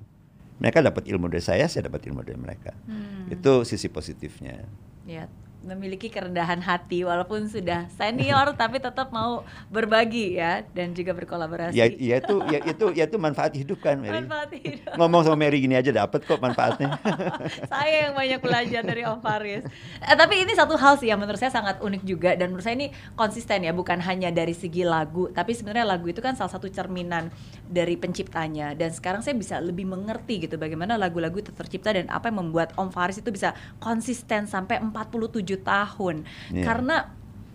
Mereka 0.60 0.84
dapat 0.84 1.08
ilmu 1.08 1.26
dari 1.32 1.40
saya, 1.40 1.66
saya 1.66 1.88
dapat 1.90 2.04
ilmu 2.06 2.20
dari 2.22 2.38
mereka. 2.38 2.76
Hmm. 2.86 3.26
Itu 3.32 3.66
sisi 3.66 3.90
positifnya. 3.90 4.62
Ya, 5.08 5.26
memiliki 5.60 6.08
kerendahan 6.08 6.64
hati 6.64 7.04
walaupun 7.04 7.44
sudah 7.44 7.84
senior 7.92 8.52
tapi 8.60 8.80
tetap 8.80 9.12
mau 9.12 9.44
berbagi 9.68 10.40
ya 10.40 10.64
dan 10.72 10.96
juga 10.96 11.12
berkolaborasi. 11.12 11.76
Ya, 11.76 11.86
ya 11.88 12.16
itu 12.24 12.36
ya 12.48 12.58
itu 12.64 12.86
ya 12.96 13.04
itu 13.04 13.18
manfaat 13.20 13.52
hidup 13.52 13.78
kan, 13.84 14.00
Mary. 14.00 14.24
Manfaat 14.24 14.50
hidup. 14.56 14.96
Ngomong 14.96 15.20
sama 15.28 15.36
Mary 15.36 15.60
gini 15.60 15.76
aja 15.76 15.92
dapat 15.92 16.24
kok 16.24 16.40
manfaatnya. 16.40 16.96
saya 17.72 18.08
yang 18.08 18.14
banyak 18.16 18.40
belajar 18.40 18.82
dari 18.82 19.02
Om 19.04 19.20
Faris. 19.20 19.62
Eh, 20.00 20.16
tapi 20.16 20.40
ini 20.40 20.52
satu 20.56 20.80
hal 20.80 20.96
sih 20.96 21.12
yang 21.12 21.20
menurut 21.20 21.36
saya 21.36 21.52
sangat 21.52 21.84
unik 21.84 22.02
juga 22.08 22.32
dan 22.34 22.52
menurut 22.52 22.64
saya 22.64 22.80
ini 22.80 22.88
konsisten 23.12 23.68
ya, 23.68 23.76
bukan 23.76 24.00
hanya 24.00 24.32
dari 24.32 24.56
segi 24.56 24.82
lagu, 24.82 25.28
tapi 25.28 25.52
sebenarnya 25.52 25.84
lagu 25.84 26.08
itu 26.08 26.24
kan 26.24 26.32
salah 26.32 26.50
satu 26.56 26.72
cerminan 26.72 27.28
dari 27.68 28.00
penciptanya. 28.00 28.72
Dan 28.72 28.96
sekarang 28.96 29.20
saya 29.20 29.36
bisa 29.36 29.60
lebih 29.60 29.84
mengerti 29.84 30.48
gitu 30.48 30.56
bagaimana 30.56 30.96
lagu-lagu 30.96 31.36
itu 31.36 31.52
tercipta 31.52 31.92
dan 31.92 32.08
apa 32.08 32.32
yang 32.32 32.48
membuat 32.48 32.72
Om 32.80 32.88
Faris 32.88 33.20
itu 33.20 33.28
bisa 33.28 33.52
konsisten 33.76 34.48
sampai 34.48 34.80
47 34.80 35.49
tahun. 35.56 36.22
Iya. 36.50 36.64
Karena 36.64 36.96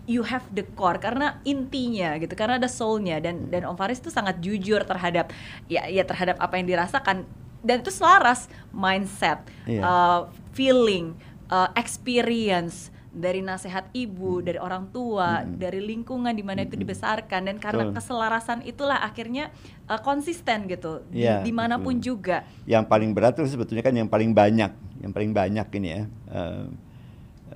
you 0.04 0.22
have 0.22 0.46
the 0.50 0.62
core 0.74 0.96
karena 0.96 1.42
intinya 1.42 2.14
gitu 2.14 2.30
karena 2.32 2.58
ada 2.58 2.70
soulnya 2.70 3.18
dan 3.18 3.50
dan 3.50 3.64
Om 3.64 3.74
Faris 3.74 3.98
itu 3.98 4.06
sangat 4.06 4.38
jujur 4.38 4.78
terhadap 4.80 5.34
ya 5.66 5.82
ya 5.86 6.02
terhadap 6.02 6.38
apa 6.38 6.54
yang 6.54 6.66
dirasakan 6.68 7.26
dan 7.60 7.82
itu 7.82 7.90
selaras 7.90 8.46
mindset 8.70 9.42
Iya. 9.66 9.82
uh, 9.82 10.20
feeling 10.52 11.18
uh, 11.48 11.74
experience 11.74 12.88
dari 13.10 13.40
nasihat 13.40 13.88
ibu, 13.90 14.44
dari 14.44 14.60
orang 14.60 14.92
tua, 14.92 15.40
dari 15.42 15.80
lingkungan 15.80 16.30
di 16.30 16.44
mana 16.44 16.62
itu 16.62 16.76
dibesarkan 16.76 17.48
dan 17.48 17.56
karena 17.56 17.88
Betul. 17.88 17.96
keselarasan 17.96 18.60
itulah 18.62 19.00
akhirnya 19.00 19.48
uh, 19.88 19.96
konsisten 19.98 20.68
gitu 20.68 21.00
di- 21.08 21.24
Iya, 21.24 21.40
di 21.40 21.48
mana 21.48 21.80
pun 21.80 21.96
betul. 21.96 22.12
juga. 22.12 22.44
yang 22.62 22.84
paling 22.84 23.10
berat 23.10 23.34
itu 23.34 23.48
sebetulnya 23.48 23.80
kan 23.80 23.90
yang 23.90 24.06
paling 24.06 24.30
banyak, 24.30 24.68
yang 25.00 25.10
paling 25.10 25.32
banyak 25.32 25.64
ini 25.74 25.88
ya. 25.88 26.02
eh, 26.30 26.64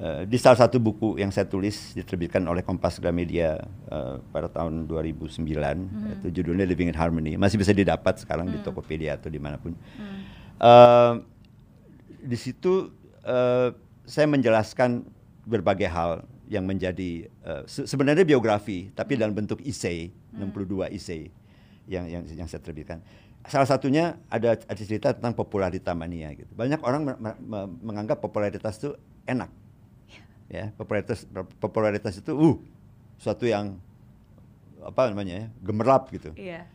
eh, 0.01 0.23
di 0.25 0.37
salah 0.37 0.57
satu 0.59 0.81
buku 0.81 1.21
yang 1.21 1.29
saya 1.29 1.45
tulis 1.45 1.93
diterbitkan 1.93 2.41
oleh 2.43 2.65
Kompas 2.65 2.97
Gramedia 2.97 3.61
eh, 3.87 4.17
pada 4.33 4.49
tahun 4.49 4.89
2009, 4.89 5.45
itu 6.17 6.27
judulnya 6.33 6.65
Living 6.65 6.89
in 6.89 6.97
Harmony, 6.97 7.37
masih 7.37 7.61
bisa 7.61 7.71
didapat 7.71 8.17
sekarang 8.19 8.49
di 8.49 8.57
Tokopedia 8.65 9.15
atau 9.15 9.29
di 9.29 9.39
mana 9.39 9.61
pun. 9.61 9.77
Eh, 10.57 11.13
di 12.21 12.37
situ 12.37 12.89
eh, 13.23 13.69
saya 14.05 14.27
menjelaskan 14.27 15.05
berbagai 15.45 15.87
hal 15.87 16.25
yang 16.49 16.67
menjadi 16.67 17.25
eh, 17.27 17.63
se- 17.65 17.87
sebenarnya 17.87 18.25
biografi, 18.25 18.91
tapi 18.91 19.15
dalam 19.15 19.33
bentuk 19.33 19.61
essay, 19.63 20.11
62 20.35 20.91
essay 20.91 21.31
yang 21.87 22.07
yang 22.07 22.23
yang 22.27 22.49
saya 22.49 22.63
terbitkan. 22.63 23.01
Salah 23.49 23.65
satunya 23.65 24.21
ada 24.29 24.53
ada 24.53 24.83
cerita 24.85 25.17
tentang 25.17 25.33
popularita 25.33 25.97
mania 25.97 26.29
gitu. 26.37 26.53
Banyak 26.53 26.81
orang 26.85 27.03
me- 27.09 27.19
me- 27.19 27.41
me- 27.41 27.71
menganggap 27.81 28.21
popularitas 28.21 28.77
itu 28.79 28.93
enak. 29.25 29.49
Ya, 30.51 30.75
popularitas 30.75 31.23
popularitas 31.57 32.19
itu 32.19 32.35
uh 32.35 32.57
suatu 33.17 33.47
yang 33.47 33.79
apa 34.83 35.09
namanya 35.09 35.35
ya, 35.35 35.47
gemerlap 35.63 36.11
gitu. 36.11 36.35
Iya. 36.35 36.67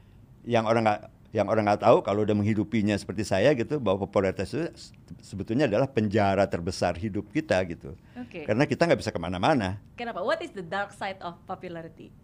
Yang 0.47 0.63
orang 0.65 0.83
nggak 0.85 1.01
yang 1.35 1.47
orang 1.51 1.67
nggak 1.67 1.83
tahu 1.83 1.97
kalau 1.99 2.23
udah 2.23 2.31
menghidupinya 2.31 2.95
seperti 2.95 3.27
saya 3.27 3.51
gitu 3.51 3.75
bahwa 3.75 3.99
popularitas 3.99 4.47
itu 4.55 4.63
se- 4.71 4.95
sebetulnya 5.19 5.67
adalah 5.67 5.83
penjara 5.83 6.47
terbesar 6.47 6.95
hidup 6.95 7.27
kita 7.29 7.59
gitu. 7.67 7.91
Oke. 8.15 8.47
Karena 8.47 8.63
kita 8.63 8.87
nggak 8.87 8.99
bisa 9.03 9.11
ke 9.11 9.19
mana-mana. 9.19 9.75
Kenapa? 9.99 10.23
What 10.23 10.39
is 10.39 10.55
the 10.55 10.63
dark 10.63 10.95
side 10.95 11.19
of 11.19 11.35
popularity? 11.43 12.15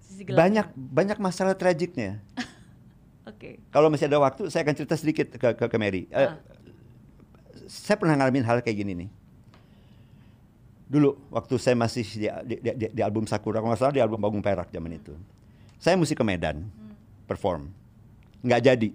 Sisi. 0.00 0.24
Banyak 0.24 0.72
banyak 0.72 1.18
masalah 1.20 1.52
tragiknya. 1.52 2.22
Oke. 3.28 3.60
Kalau 3.68 3.90
masih 3.90 4.06
ada 4.06 4.16
waktu, 4.16 4.48
saya 4.48 4.64
akan 4.64 4.72
cerita 4.72 4.94
sedikit 4.96 5.26
ke 5.28 5.48
ke, 5.52 5.64
ke 5.66 5.76
Mary. 5.76 6.08
Eh, 6.08 6.24
Ah. 6.24 6.38
Saya 7.66 7.98
pernah 7.98 8.14
ngalamin 8.14 8.46
hal 8.46 8.62
kayak 8.62 8.78
gini 8.78 8.92
nih. 8.94 9.10
Dulu 10.86 11.18
waktu 11.34 11.54
saya 11.58 11.74
masih 11.74 12.06
di, 12.06 12.26
di, 12.46 12.54
di- 12.62 12.92
di 12.94 13.00
album 13.02 13.26
Sakura, 13.26 13.58
kalau 13.58 13.74
nggak 13.74 13.80
salah 13.82 13.94
di 13.94 14.02
album 14.02 14.22
Bagong 14.22 14.42
Perak 14.42 14.70
zaman 14.70 14.94
itu. 14.94 15.18
Saya 15.82 15.98
mesti 15.98 16.14
ke 16.14 16.22
Medan 16.22 16.62
perform, 17.26 17.68
nggak 18.46 18.60
jadi, 18.62 18.88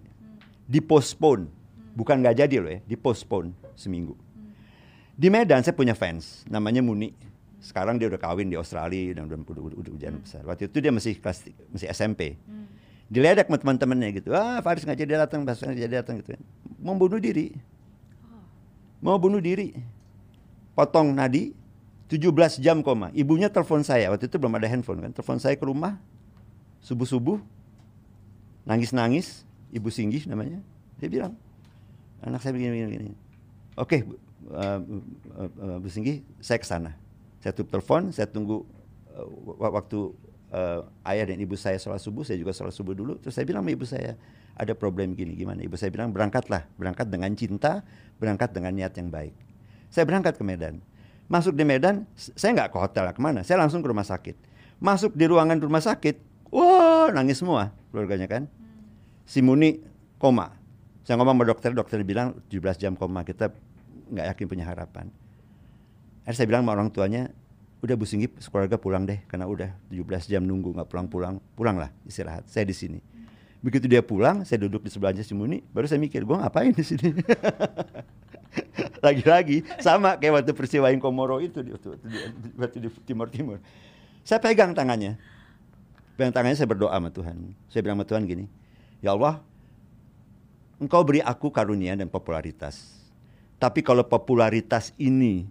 dipostpone, 0.72 1.52
bukan 1.92 2.24
nggak 2.24 2.36
jadi 2.48 2.56
loh 2.64 2.72
ya, 2.72 2.80
dipostpone 2.88 3.52
seminggu. 3.76 4.16
Di 5.20 5.28
Medan 5.28 5.62
saya 5.62 5.76
punya 5.76 5.92
fans, 5.94 6.48
namanya 6.48 6.80
Muni. 6.80 7.12
Sekarang 7.62 8.00
dia 8.02 8.10
udah 8.10 8.18
kawin 8.18 8.50
di 8.50 8.58
Australia, 8.58 9.14
udah 9.14 9.22
udah, 9.28 9.38
udah, 9.46 9.64
udah, 9.70 9.78
udah 9.86 9.92
ujian 9.94 10.18
besar. 10.18 10.42
Waktu 10.42 10.66
itu 10.66 10.82
dia 10.82 10.89
masih 10.89 11.14
kelas 11.22 11.46
masih 11.70 11.88
SMP. 11.94 12.34
Diledek 13.06 13.52
sama 13.52 13.60
teman-temannya 13.62 14.18
gitu. 14.18 14.34
Ah, 14.34 14.64
Faris 14.66 14.82
nggak 14.82 14.98
jadi 14.98 15.22
datang, 15.22 15.46
Faris 15.46 15.62
nggak 15.62 15.78
jadi 15.78 15.96
datang 16.02 16.24
gitu. 16.24 16.34
Mau 16.82 16.98
bunuh 16.98 17.22
diri. 17.22 17.54
Mau 18.98 19.20
bunuh 19.22 19.38
diri. 19.38 19.78
Potong 20.74 21.14
nadi, 21.14 21.54
17 22.12 22.59
jam 22.59 22.84
koma. 22.84 23.07
Ibunya 23.16 23.47
telepon 23.47 23.88
saya, 23.88 24.12
waktu 24.12 24.28
itu 24.28 24.36
belum 24.36 24.51
ada 24.59 24.68
handphone 24.68 24.99
kan. 24.99 25.12
Telepon 25.16 25.39
saya 25.39 25.55
ke 25.55 25.64
rumah, 25.64 25.95
subuh-subuh, 26.84 27.39
nangis-nangis, 28.68 29.47
Ibu 29.72 29.88
Singgih 29.88 30.28
namanya. 30.28 30.59
Dia 30.99 31.07
bilang, 31.07 31.39
anak 32.20 32.43
saya 32.43 32.51
begini, 32.51 32.76
begini, 32.76 32.88
begini. 32.91 33.12
Oke, 33.80 34.03
Bu, 34.03 34.20
uh, 34.51 34.84
uh, 35.39 35.49
uh, 35.55 35.78
Bu 35.80 35.88
Singgih, 35.88 36.20
saya 36.43 36.59
ke 36.59 36.68
sana. 36.68 36.99
Saya 37.39 37.55
tutup 37.55 37.80
telepon, 37.80 38.12
saya 38.12 38.28
tunggu 38.28 38.68
uh, 39.16 39.28
wa- 39.55 39.72
waktu 39.80 40.12
uh, 40.51 40.84
ayah 41.07 41.32
dan 41.32 41.39
ibu 41.39 41.55
saya 41.55 41.80
sholat 41.80 42.03
subuh, 42.03 42.28
saya 42.28 42.36
juga 42.36 42.51
sholat 42.51 42.76
subuh 42.76 42.91
dulu. 42.91 43.24
Terus 43.24 43.39
saya 43.39 43.47
bilang 43.47 43.64
sama 43.64 43.72
ibu 43.72 43.88
saya, 43.88 44.20
ada 44.59 44.76
problem 44.76 45.16
gini, 45.16 45.32
gimana? 45.32 45.64
Ibu 45.64 45.80
saya 45.80 45.95
bilang, 45.95 46.12
berangkatlah, 46.12 46.68
berangkat 46.76 47.07
dengan 47.07 47.32
cinta, 47.39 47.88
berangkat 48.20 48.51
dengan 48.51 48.76
niat 48.76 48.91
yang 48.99 49.07
baik. 49.07 49.32
Saya 49.88 50.03
berangkat 50.03 50.36
ke 50.36 50.43
Medan. 50.43 50.84
Masuk 51.32 51.56
di 51.56 51.64
Medan, 51.64 52.04
saya 52.14 52.52
nggak 52.52 52.76
ke 52.76 52.78
hotel, 52.78 53.08
ke 53.16 53.22
mana? 53.24 53.40
Saya 53.48 53.64
langsung 53.64 53.80
ke 53.80 53.88
rumah 53.88 54.04
sakit. 54.04 54.36
Masuk 54.84 55.16
di 55.16 55.24
ruangan 55.32 55.56
rumah 55.64 55.80
sakit, 55.80 56.20
wah 56.52 57.08
nangis 57.16 57.40
semua 57.40 57.72
keluarganya 57.88 58.28
kan. 58.28 58.52
Si 59.24 59.40
Muni 59.40 59.80
koma. 60.20 60.52
Saya 61.08 61.16
ngomong 61.16 61.40
sama 61.40 61.48
dokter, 61.48 61.72
dokter 61.72 62.04
bilang 62.04 62.36
17 62.52 62.76
jam 62.76 63.00
koma, 63.00 63.24
kita 63.24 63.48
nggak 64.12 64.28
yakin 64.36 64.46
punya 64.52 64.68
harapan. 64.68 65.08
Akhirnya 66.28 66.36
saya 66.36 66.48
bilang 66.52 66.68
sama 66.68 66.76
orang 66.76 66.92
tuanya, 66.92 67.32
udah 67.80 67.96
Bu 67.96 68.04
Singgi 68.04 68.28
keluarga 68.52 68.76
pulang 68.76 69.08
deh, 69.08 69.24
karena 69.32 69.48
udah 69.48 69.72
17 69.88 70.28
jam 70.28 70.44
nunggu 70.44 70.76
nggak 70.76 70.92
pulang-pulang, 70.92 71.40
pulanglah 71.56 71.96
istirahat, 72.04 72.44
saya 72.52 72.68
di 72.68 72.76
sini. 72.76 73.00
Begitu 73.64 73.88
dia 73.88 74.04
pulang, 74.04 74.44
saya 74.44 74.68
duduk 74.68 74.84
di 74.84 74.92
sebelahnya 74.92 75.24
si 75.24 75.32
Muni, 75.32 75.64
baru 75.72 75.88
saya 75.88 76.04
mikir, 76.04 76.28
gua 76.28 76.44
ngapain 76.44 76.76
di 76.76 76.84
sini? 76.84 77.16
Lagi-lagi 79.02 79.66
sama 79.82 80.14
kayak 80.22 80.45
waktu 80.45 80.54
peristiwa 80.54 80.93
yang 80.93 81.02
Komoro 81.02 81.41
itu 81.41 81.66
di, 81.66 81.74
waktu, 81.74 81.97
di- 82.06 82.54
waktu 82.54 82.78
di 82.86 82.89
Timur 83.02 83.28
Timur. 83.34 83.58
Saya 84.22 84.38
pegang 84.38 84.78
tangannya, 84.78 85.18
pegang 86.14 86.30
tangannya 86.30 86.54
saya 86.54 86.70
berdoa 86.70 86.93
sama 86.93 87.10
Tuhan. 87.10 87.58
Saya 87.66 87.82
bilang 87.82 87.97
sama 87.97 88.06
Tuhan 88.06 88.24
gini, 88.30 88.45
ya 89.02 89.18
Allah, 89.18 89.41
Engkau 90.78 91.02
beri 91.02 91.22
aku 91.22 91.49
karunia 91.49 91.97
dan 91.97 92.10
popularitas. 92.10 93.02
Tapi 93.62 93.86
kalau 93.86 94.02
popularitas 94.06 94.93
ini 94.97 95.45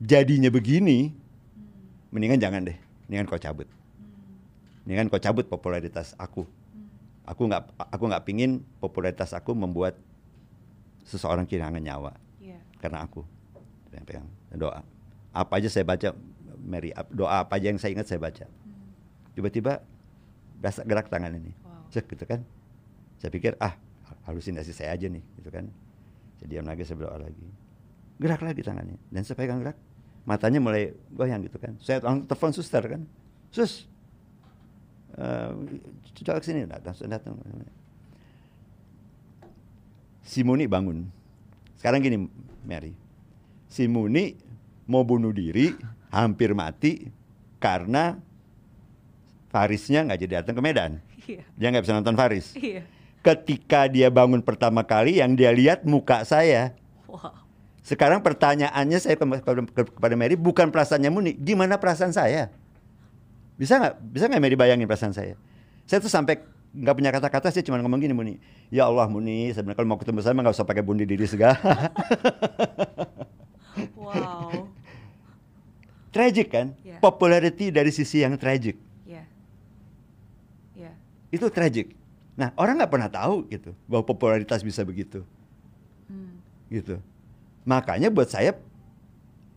jadinya 0.00 0.48
begini, 0.52 1.12
mendingan 2.12 2.40
jangan 2.40 2.60
deh, 2.64 2.76
mendingan 3.08 3.28
kau 3.28 3.40
cabut. 3.40 3.68
Mendingan 4.84 5.08
kau 5.08 5.20
cabut 5.20 5.48
popularitas 5.48 6.12
aku. 6.16 6.44
Aku 7.24 7.48
nggak 7.48 7.72
aku 7.88 8.04
nggak 8.04 8.24
pingin 8.28 8.60
popularitas 8.80 9.32
aku 9.32 9.56
membuat 9.56 9.96
seseorang 11.08 11.48
kehilangan 11.48 11.80
nyawa. 11.80 12.12
Karena 12.84 13.00
aku. 13.00 13.24
Pegang 14.04 14.28
doa. 14.52 14.84
Apa 15.32 15.56
aja 15.62 15.72
saya 15.72 15.88
baca, 15.88 16.12
Mary, 16.60 16.92
doa 17.08 17.46
apa 17.46 17.56
aja 17.56 17.72
yang 17.72 17.80
saya 17.80 17.96
ingat 17.96 18.10
saya 18.10 18.20
baca. 18.20 18.44
Tiba-tiba 19.32 19.80
berasa 20.60 20.84
gerak 20.84 21.08
tangan 21.08 21.32
ini, 21.32 21.56
Wow. 21.64 21.88
cek 21.94 22.04
gitu 22.12 22.26
kan. 22.28 22.44
Saya 23.22 23.30
pikir 23.32 23.56
ah 23.62 23.78
halusinasi 24.28 24.74
saya 24.74 24.92
aja 24.92 25.06
nih, 25.08 25.22
gitu 25.40 25.48
kan. 25.48 25.70
Saya 26.36 26.46
diam 26.50 26.66
lagi, 26.66 26.84
saya 26.84 26.98
berdoa 27.00 27.22
lagi. 27.22 27.46
Gerak 28.18 28.42
lagi 28.42 28.60
tangannya, 28.62 28.98
dan 29.10 29.22
saya 29.22 29.38
pegang 29.38 29.62
gerak, 29.62 29.78
matanya 30.26 30.58
mulai 30.62 30.94
goyang 31.14 31.42
gitu 31.46 31.58
kan. 31.58 31.78
Saya 31.78 32.02
langsung 32.02 32.26
telepon 32.30 32.52
suster 32.54 32.82
kan, 32.82 33.02
sus, 33.50 33.86
eh, 35.18 35.50
coba 36.22 36.38
ke 36.42 36.46
sini, 36.46 36.66
datang, 36.66 36.94
datang. 37.10 37.34
Si 40.26 40.42
Muni 40.42 40.66
bangun. 40.66 41.10
Sekarang 41.78 42.00
gini, 42.00 42.26
Mary. 42.64 42.92
Si 43.68 43.86
Muni 43.86 44.34
mau 44.84 45.04
bunuh 45.04 45.32
diri, 45.32 45.72
hampir 46.12 46.52
mati 46.52 47.08
karena 47.60 48.18
Farisnya 49.48 50.02
nggak 50.02 50.18
jadi 50.26 50.32
datang 50.42 50.58
ke 50.58 50.62
Medan. 50.64 50.92
Iya. 51.24 51.46
Dia 51.56 51.66
nggak 51.70 51.84
bisa 51.86 51.94
nonton 51.94 52.18
Faris. 52.18 52.52
Iya. 52.58 52.82
Ketika 53.24 53.88
dia 53.88 54.12
bangun 54.12 54.44
pertama 54.44 54.84
kali, 54.84 55.22
yang 55.22 55.32
dia 55.32 55.48
lihat 55.54 55.86
muka 55.88 56.26
saya. 56.28 56.76
Wow. 57.08 57.32
Sekarang 57.80 58.20
pertanyaannya 58.20 58.98
saya 59.00 59.16
ke- 59.16 59.24
ke- 59.24 59.72
ke- 59.72 59.92
kepada 59.96 60.14
Mary 60.16 60.36
bukan 60.36 60.68
perasaannya 60.68 61.08
Muni, 61.08 61.32
gimana 61.36 61.80
perasaan 61.80 62.12
saya? 62.12 62.52
Bisa 63.56 63.80
nggak? 63.80 63.94
Bisa 64.10 64.24
nggak 64.28 64.42
Mary 64.42 64.56
bayangin 64.58 64.84
perasaan 64.84 65.14
saya? 65.16 65.38
Saya 65.88 66.00
tuh 66.00 66.12
sampai 66.12 66.40
nggak 66.74 66.94
punya 66.98 67.10
kata-kata, 67.14 67.54
saya 67.54 67.62
cuma 67.62 67.78
ngomong 67.78 68.02
gini 68.02 68.14
Muni. 68.14 68.34
Ya 68.68 68.90
Allah 68.90 69.06
Muni, 69.06 69.54
sebenarnya 69.54 69.78
kalau 69.78 69.88
mau 69.94 69.98
ketemu 69.98 70.20
saya 70.20 70.34
mah 70.34 70.42
nggak 70.42 70.56
usah 70.58 70.66
pakai 70.66 70.82
bunuh 70.82 71.06
diri 71.06 71.26
segala. 71.26 71.58
Wow. 74.04 74.70
tragic 76.14 76.52
kan? 76.52 76.76
Iya. 76.86 77.02
Popularity 77.02 77.74
dari 77.74 77.90
sisi 77.90 78.22
yang 78.22 78.38
tragic. 78.38 78.78
Itu 81.34 81.50
tragic. 81.50 81.90
Nah 82.38 82.54
orang 82.54 82.78
nggak 82.78 82.92
pernah 82.94 83.10
tahu 83.10 83.50
gitu 83.50 83.74
bahwa 83.90 84.06
popularitas 84.06 84.62
bisa 84.62 84.86
begitu. 84.86 85.26
Hmm. 86.06 86.38
gitu. 86.70 87.02
Makanya 87.66 88.14
buat 88.14 88.30
saya 88.30 88.54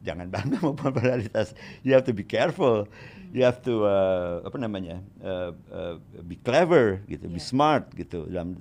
jangan 0.08 0.32
bangga 0.32 0.64
sama 0.64 0.72
popularitas. 0.80 1.52
You 1.84 1.92
have 1.92 2.08
to 2.08 2.16
be 2.16 2.24
careful. 2.24 2.88
You 3.36 3.44
have 3.44 3.60
to 3.68 3.84
uh, 3.84 4.48
apa 4.48 4.56
namanya? 4.56 5.04
uh, 5.20 5.52
uh, 5.68 5.96
be 6.24 6.40
clever 6.40 7.04
gitu, 7.12 7.28
be 7.28 7.36
Yeah. 7.36 7.44
smart 7.44 7.92
gitu 7.92 8.24
dalam 8.32 8.56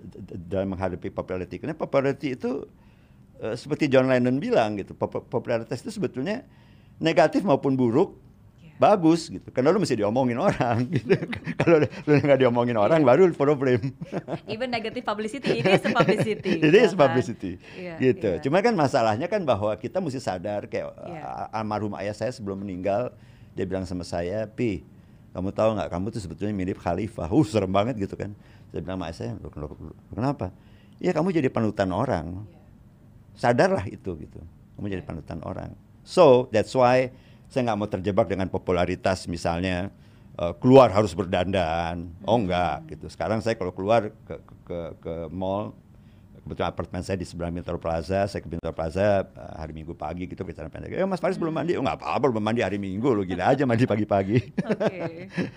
dalam 0.51 0.75
menghadapi 0.75 1.15
popularity. 1.15 1.63
Karena 1.63 1.79
popularity 1.79 2.35
itu 2.35 2.67
uh, 3.39 3.55
seperti 3.55 3.87
John 3.87 4.11
Lennon 4.11 4.43
bilang 4.43 4.75
gitu, 4.75 4.99
pop- 4.99 5.31
popularitas 5.31 5.79
itu 5.87 5.95
sebetulnya 5.95 6.43
negatif 6.99 7.47
maupun 7.47 7.79
buruk 7.79 8.11
Iya. 8.19 8.26
Bagus 8.77 9.33
gitu. 9.33 9.49
Karena 9.53 9.73
lu 9.73 9.81
mesti 9.81 9.97
diomongin 9.97 10.37
orang 10.37 10.85
gitu. 10.97 11.17
Kalau 11.57 11.81
lu 11.83 12.13
nggak 12.13 12.39
diomongin 12.41 12.77
orang 12.77 13.01
Iya. 13.01 13.09
baru 13.09 13.23
problem. 13.33 13.81
Even 14.53 14.69
negative 14.69 15.05
publicity, 15.05 15.65
ini 15.65 15.71
publicity. 15.81 16.53
Ini 16.67 16.79
is 16.85 16.93
ya 16.93 16.97
kan? 16.97 17.01
publicity. 17.09 17.53
Iya, 17.77 17.95
gitu. 17.99 18.31
iya. 18.37 18.43
Cuma 18.45 18.61
kan 18.61 18.77
masalahnya 18.77 19.27
kan 19.27 19.41
bahwa 19.43 19.73
kita 19.77 20.01
mesti 20.01 20.21
sadar 20.21 20.69
kayak 20.69 20.93
Iya. 20.93 21.21
uh, 21.25 21.57
almarhum 21.57 21.97
ayah 21.97 22.13
saya 22.13 22.33
sebelum 22.33 22.61
meninggal 22.61 23.13
dia 23.57 23.65
bilang 23.65 23.89
sama 23.89 24.05
saya, 24.05 24.45
"Pi, 24.45 24.85
kamu 25.33 25.49
tahu 25.57 25.81
nggak 25.81 25.89
kamu 25.89 26.07
tuh 26.13 26.21
sebetulnya 26.21 26.53
mirip 26.53 26.77
khalifah." 26.77 27.33
Uh, 27.33 27.45
serem 27.49 27.73
banget 27.73 27.97
gitu 27.97 28.13
kan. 28.15 28.37
Saya 28.69 28.81
bilang 28.85 29.01
sama 29.01 29.09
ayah 29.09 29.17
saya, 29.17 29.33
"Loh, 29.41 29.53
loh, 29.57 29.73
loh, 29.73 29.97
kenapa?" 30.13 30.53
Ya 31.01 31.17
kamu 31.17 31.33
jadi 31.33 31.49
panutan 31.49 31.89
orang. 31.93 32.45
Sadarlah 33.37 33.85
itu 33.89 34.17
gitu. 34.17 34.41
Kamu 34.77 34.87
jadi 34.89 35.05
panutan 35.05 35.41
orang. 35.45 35.73
So, 36.07 36.49
that's 36.55 36.73
why 36.73 37.11
saya 37.49 37.73
nggak 37.73 37.79
mau 37.79 37.89
terjebak 37.89 38.27
dengan 38.29 38.49
popularitas 38.51 39.27
misalnya 39.31 39.91
eh, 40.39 40.55
keluar 40.59 40.91
harus 40.91 41.15
berdandan. 41.15 42.11
Oh 42.27 42.39
enggak 42.39 42.97
gitu. 42.97 43.07
Sekarang 43.09 43.41
saya 43.43 43.55
kalau 43.55 43.73
keluar 43.73 44.11
ke 44.25 44.35
ke 44.43 44.55
ke, 44.67 44.79
ke 45.01 45.15
mall 45.31 45.75
kebetulan 46.47 46.71
apartemen 46.71 47.03
saya 47.03 47.19
di 47.19 47.27
sebelah 47.27 47.51
Metro 47.51 47.75
Plaza, 47.75 48.31
saya 48.31 48.39
ke 48.39 48.47
Metro 48.47 48.71
Plaza 48.71 49.27
eh, 49.27 49.53
hari 49.59 49.75
Minggu 49.75 49.99
pagi 49.99 50.31
gitu 50.31 50.47
kita 50.47 50.71
pendek. 50.71 50.95
Eh 50.95 51.03
Mas 51.03 51.19
Faris 51.19 51.35
belum 51.35 51.51
mandi? 51.51 51.75
Oh 51.75 51.83
nggak 51.83 51.99
apa-apa 51.99 52.31
belum 52.31 52.39
mandi 52.39 52.63
hari 52.63 52.79
Minggu 52.79 53.11
lo 53.11 53.27
gila 53.27 53.51
aja 53.51 53.67
mandi 53.67 53.83
pagi-pagi. 53.83 54.39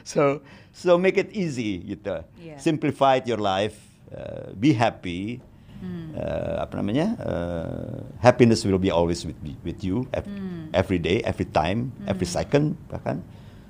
So 0.01 0.41
so 0.73 0.97
make 0.97 1.21
it 1.21 1.29
easy 1.29 1.85
gitu. 1.85 2.25
Iya. 2.41 2.57
Simplify 2.57 3.21
your 3.21 3.37
life, 3.37 3.77
uh, 4.09 4.49
be 4.57 4.73
happy. 4.73 5.37
Hmm. 5.79 6.11
Uh, 6.11 6.55
apa 6.59 6.73
namanya? 6.75 7.15
Uh, 7.17 8.03
happiness 8.19 8.61
will 8.61 8.75
be 8.75 8.91
always 8.91 9.23
with 9.23 9.39
with 9.63 9.79
you 9.79 10.03
ev- 10.11 10.27
Hmm. 10.27 10.67
every 10.71 10.99
day, 10.99 11.23
every 11.23 11.47
time, 11.47 11.95
every 12.03 12.27
second 12.27 12.75
bahkan. 12.87 13.23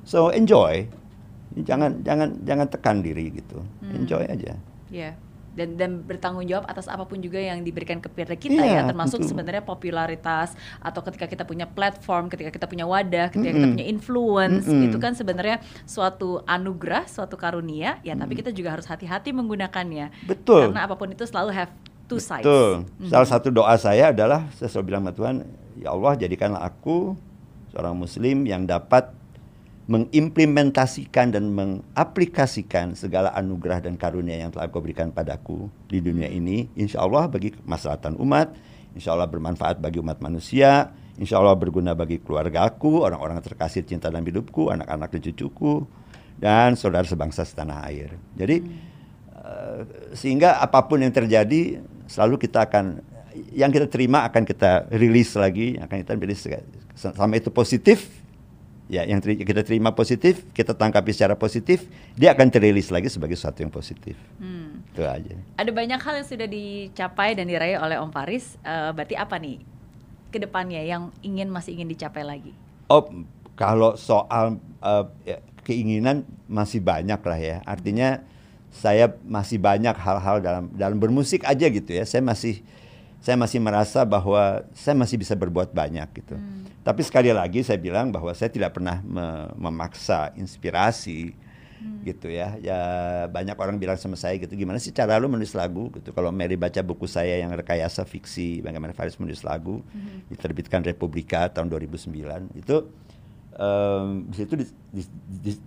So 0.04 0.30
enjoy. 0.30 0.90
Jangan 1.54 2.02
jangan 2.02 2.42
jangan 2.42 2.68
tekan 2.68 3.02
diri 3.02 3.30
gitu. 3.32 3.62
Hmm. 3.82 3.94
Enjoy 3.96 4.22
aja. 4.24 4.58
Ya. 4.90 5.14
Dan 5.50 5.76
dan 5.76 6.06
bertanggung 6.06 6.46
jawab 6.46 6.70
atas 6.70 6.86
apa 6.86 7.04
pun 7.04 7.20
juga 7.20 7.36
yang 7.36 7.66
diberikan 7.66 7.98
kepada 7.98 8.32
kita 8.34 8.54
Iya, 8.54 8.80
ya, 8.80 8.82
termasuk 8.86 9.20
tentu. 9.20 9.34
sebenarnya 9.34 9.66
popularitas 9.66 10.54
atau 10.80 11.02
ketika 11.04 11.26
kita 11.26 11.44
punya 11.44 11.66
platform, 11.66 12.30
ketika 12.30 12.54
kita 12.54 12.70
punya 12.70 12.86
wadah, 12.86 13.28
ketika 13.28 13.50
kita 13.50 13.66
Mm-mm. 13.66 13.76
punya 13.76 13.88
influence, 13.90 14.70
Mm-mm. 14.70 14.88
itu 14.88 14.98
kan 15.02 15.18
sebenarnya 15.18 15.58
suatu 15.84 16.46
anugerah, 16.46 17.10
suatu 17.10 17.34
karunia, 17.36 17.98
ya 18.02 18.14
tapi 18.14 18.38
kita 18.38 18.54
juga 18.54 18.78
harus 18.78 18.86
hati-hati 18.86 19.34
menggunakannya. 19.34 20.14
Betul. 20.30 20.70
Karena 20.70 20.86
apa 20.86 20.96
pun 20.96 21.12
itu 21.12 21.26
selalu 21.26 21.52
have 21.52 21.74
two 22.10 22.18
sides. 22.18 22.42
Betul. 22.42 22.90
Mhm. 22.98 23.10
Salah 23.14 23.30
satu 23.30 23.48
doa 23.54 23.78
saya 23.78 24.10
adalah 24.10 24.50
saya 24.58 24.68
selalu 24.74 24.86
bilang 24.90 25.02
sama 25.06 25.14
Tuhan, 25.14 25.36
ya 25.78 25.90
Allah 25.94 26.14
jadikanlah 26.18 26.62
aku 26.66 27.14
seorang 27.70 27.94
muslim 27.94 28.50
yang 28.50 28.66
dapat 28.66 29.14
mengimplementasikan 29.90 31.34
dan 31.34 31.50
mengaplikasikan 31.54 32.94
segala 32.94 33.34
anugerah 33.34 33.82
dan 33.82 33.98
karunia 33.98 34.38
yang 34.38 34.54
telah 34.54 34.70
kau 34.70 34.82
berikan 34.82 35.14
padaku 35.14 35.70
di 35.90 36.02
dunia 36.02 36.30
ini. 36.30 36.70
Insya 36.78 37.06
Allah 37.06 37.30
bagi 37.30 37.54
kemaslahatan 37.54 38.18
umat, 38.22 38.54
insya 38.94 39.18
Allah 39.18 39.26
bermanfaat 39.26 39.82
bagi 39.82 39.98
umat 39.98 40.22
manusia, 40.22 40.94
insya 41.18 41.42
Allah 41.42 41.58
berguna 41.58 41.98
bagi 41.98 42.22
keluargaku, 42.22 43.02
orang-orang 43.02 43.42
terkasih 43.42 43.82
cinta 43.82 44.14
dalam 44.14 44.26
hidupku, 44.30 44.70
anak-anak 44.70 45.10
dan 45.10 45.22
cucuku, 45.26 45.90
dan 46.38 46.78
saudara 46.78 47.10
sebangsa 47.10 47.42
setanah 47.42 47.90
air. 47.90 48.14
Jadi 48.38 48.62
Eh, 49.50 49.82
sehingga 50.14 50.62
apa 50.62 50.86
pun 50.86 51.02
yang 51.02 51.16
terjadi 51.16 51.82
selalu 52.10 52.42
kita 52.42 52.66
akan 52.66 53.00
yang 53.54 53.70
kita 53.70 53.86
terima 53.86 54.26
akan 54.26 54.42
kita 54.44 54.90
rilis 54.90 55.38
lagi 55.38 55.78
akan 55.78 55.96
kita 56.02 56.18
rilis 56.18 56.42
sama 56.98 57.38
itu 57.38 57.54
positif 57.54 58.10
ya 58.90 59.06
yang 59.06 59.22
teri- 59.22 59.38
kita 59.38 59.62
terima 59.62 59.94
positif 59.94 60.42
kita 60.50 60.74
tangkapi 60.74 61.14
secara 61.14 61.38
positif 61.38 61.86
dia 62.18 62.34
akan 62.34 62.50
terilis 62.50 62.90
lagi 62.90 63.06
sebagai 63.06 63.38
sesuatu 63.38 63.62
yang 63.62 63.70
positif 63.70 64.18
Hmm. 64.42 64.82
itu 64.90 65.06
aja 65.06 65.38
Ada 65.62 65.70
banyak 65.70 66.02
hal 66.02 66.14
yang 66.20 66.28
sudah 66.28 66.48
dicapai 66.50 67.38
dan 67.38 67.46
diraih 67.46 67.78
oleh 67.78 68.02
Om 68.02 68.10
Faris. 68.10 68.58
Eh, 68.66 68.90
berarti 68.92 69.14
apa 69.14 69.38
nih 69.38 69.62
ke 70.34 70.42
depannya 70.42 70.82
yang 70.82 71.14
ingin 71.22 71.54
masih 71.54 71.78
ingin 71.78 71.86
dicapai 71.88 72.26
lagi? 72.26 72.52
oh 72.90 73.06
kalau 73.54 73.94
soal 73.94 74.58
ya, 75.22 75.38
keinginan 75.62 76.26
masih 76.50 76.82
banyak 76.82 77.22
lah 77.22 77.38
ya 77.38 77.58
artinya 77.70 78.26
saya 78.70 79.12
masih 79.26 79.58
banyak 79.58 79.94
hal-hal 79.98 80.38
dalam 80.40 80.70
dalam 80.74 80.98
bermusik 81.02 81.42
aja 81.44 81.66
gitu 81.68 81.90
ya. 81.90 82.06
Saya 82.06 82.22
masih 82.22 82.62
saya 83.20 83.36
masih 83.36 83.60
merasa 83.60 84.08
bahwa 84.08 84.64
saya 84.72 84.96
masih 84.96 85.20
bisa 85.20 85.36
berbuat 85.36 85.76
banyak 85.76 86.08
gitu. 86.24 86.40
Tapi 86.86 87.02
sekali 87.04 87.34
lagi 87.36 87.60
saya 87.68 87.76
bilang 87.76 88.16
bahwa 88.16 88.32
saya 88.32 88.48
tidak 88.48 88.80
pernah 88.80 89.04
me- 89.04 89.52
memaksa 89.60 90.32
inspirasi 90.40 91.36
gitu 92.08 92.32
ya. 92.32 92.56
Ya 92.64 92.80
banyak 93.28 93.56
orang 93.60 93.76
bilang 93.76 94.00
sama 94.00 94.16
saya 94.16 94.40
gitu 94.40 94.56
gimana 94.56 94.80
sih 94.80 94.96
cara 94.96 95.20
lu 95.20 95.28
menulis 95.28 95.52
lagu? 95.52 95.92
Gitu. 95.92 96.16
Kalau 96.16 96.32
Mary 96.32 96.56
baca 96.56 96.80
buku 96.80 97.08
saya 97.12 97.40
yang 97.44 97.52
rekayasa 97.52 98.08
fiksi 98.08 98.64
bagaimana 98.64 98.96
Faris 98.96 99.20
menulis 99.20 99.44
lagu 99.44 99.84
diterbitkan 100.32 100.80
Republika 100.84 101.52
tahun 101.52 101.68
2009 101.68 102.56
itu 102.56 102.76
em, 103.60 104.08
di 104.32 104.36
situ 104.40 104.54
di- 104.56 104.76
di- 104.96 105.12
di- 105.44 105.62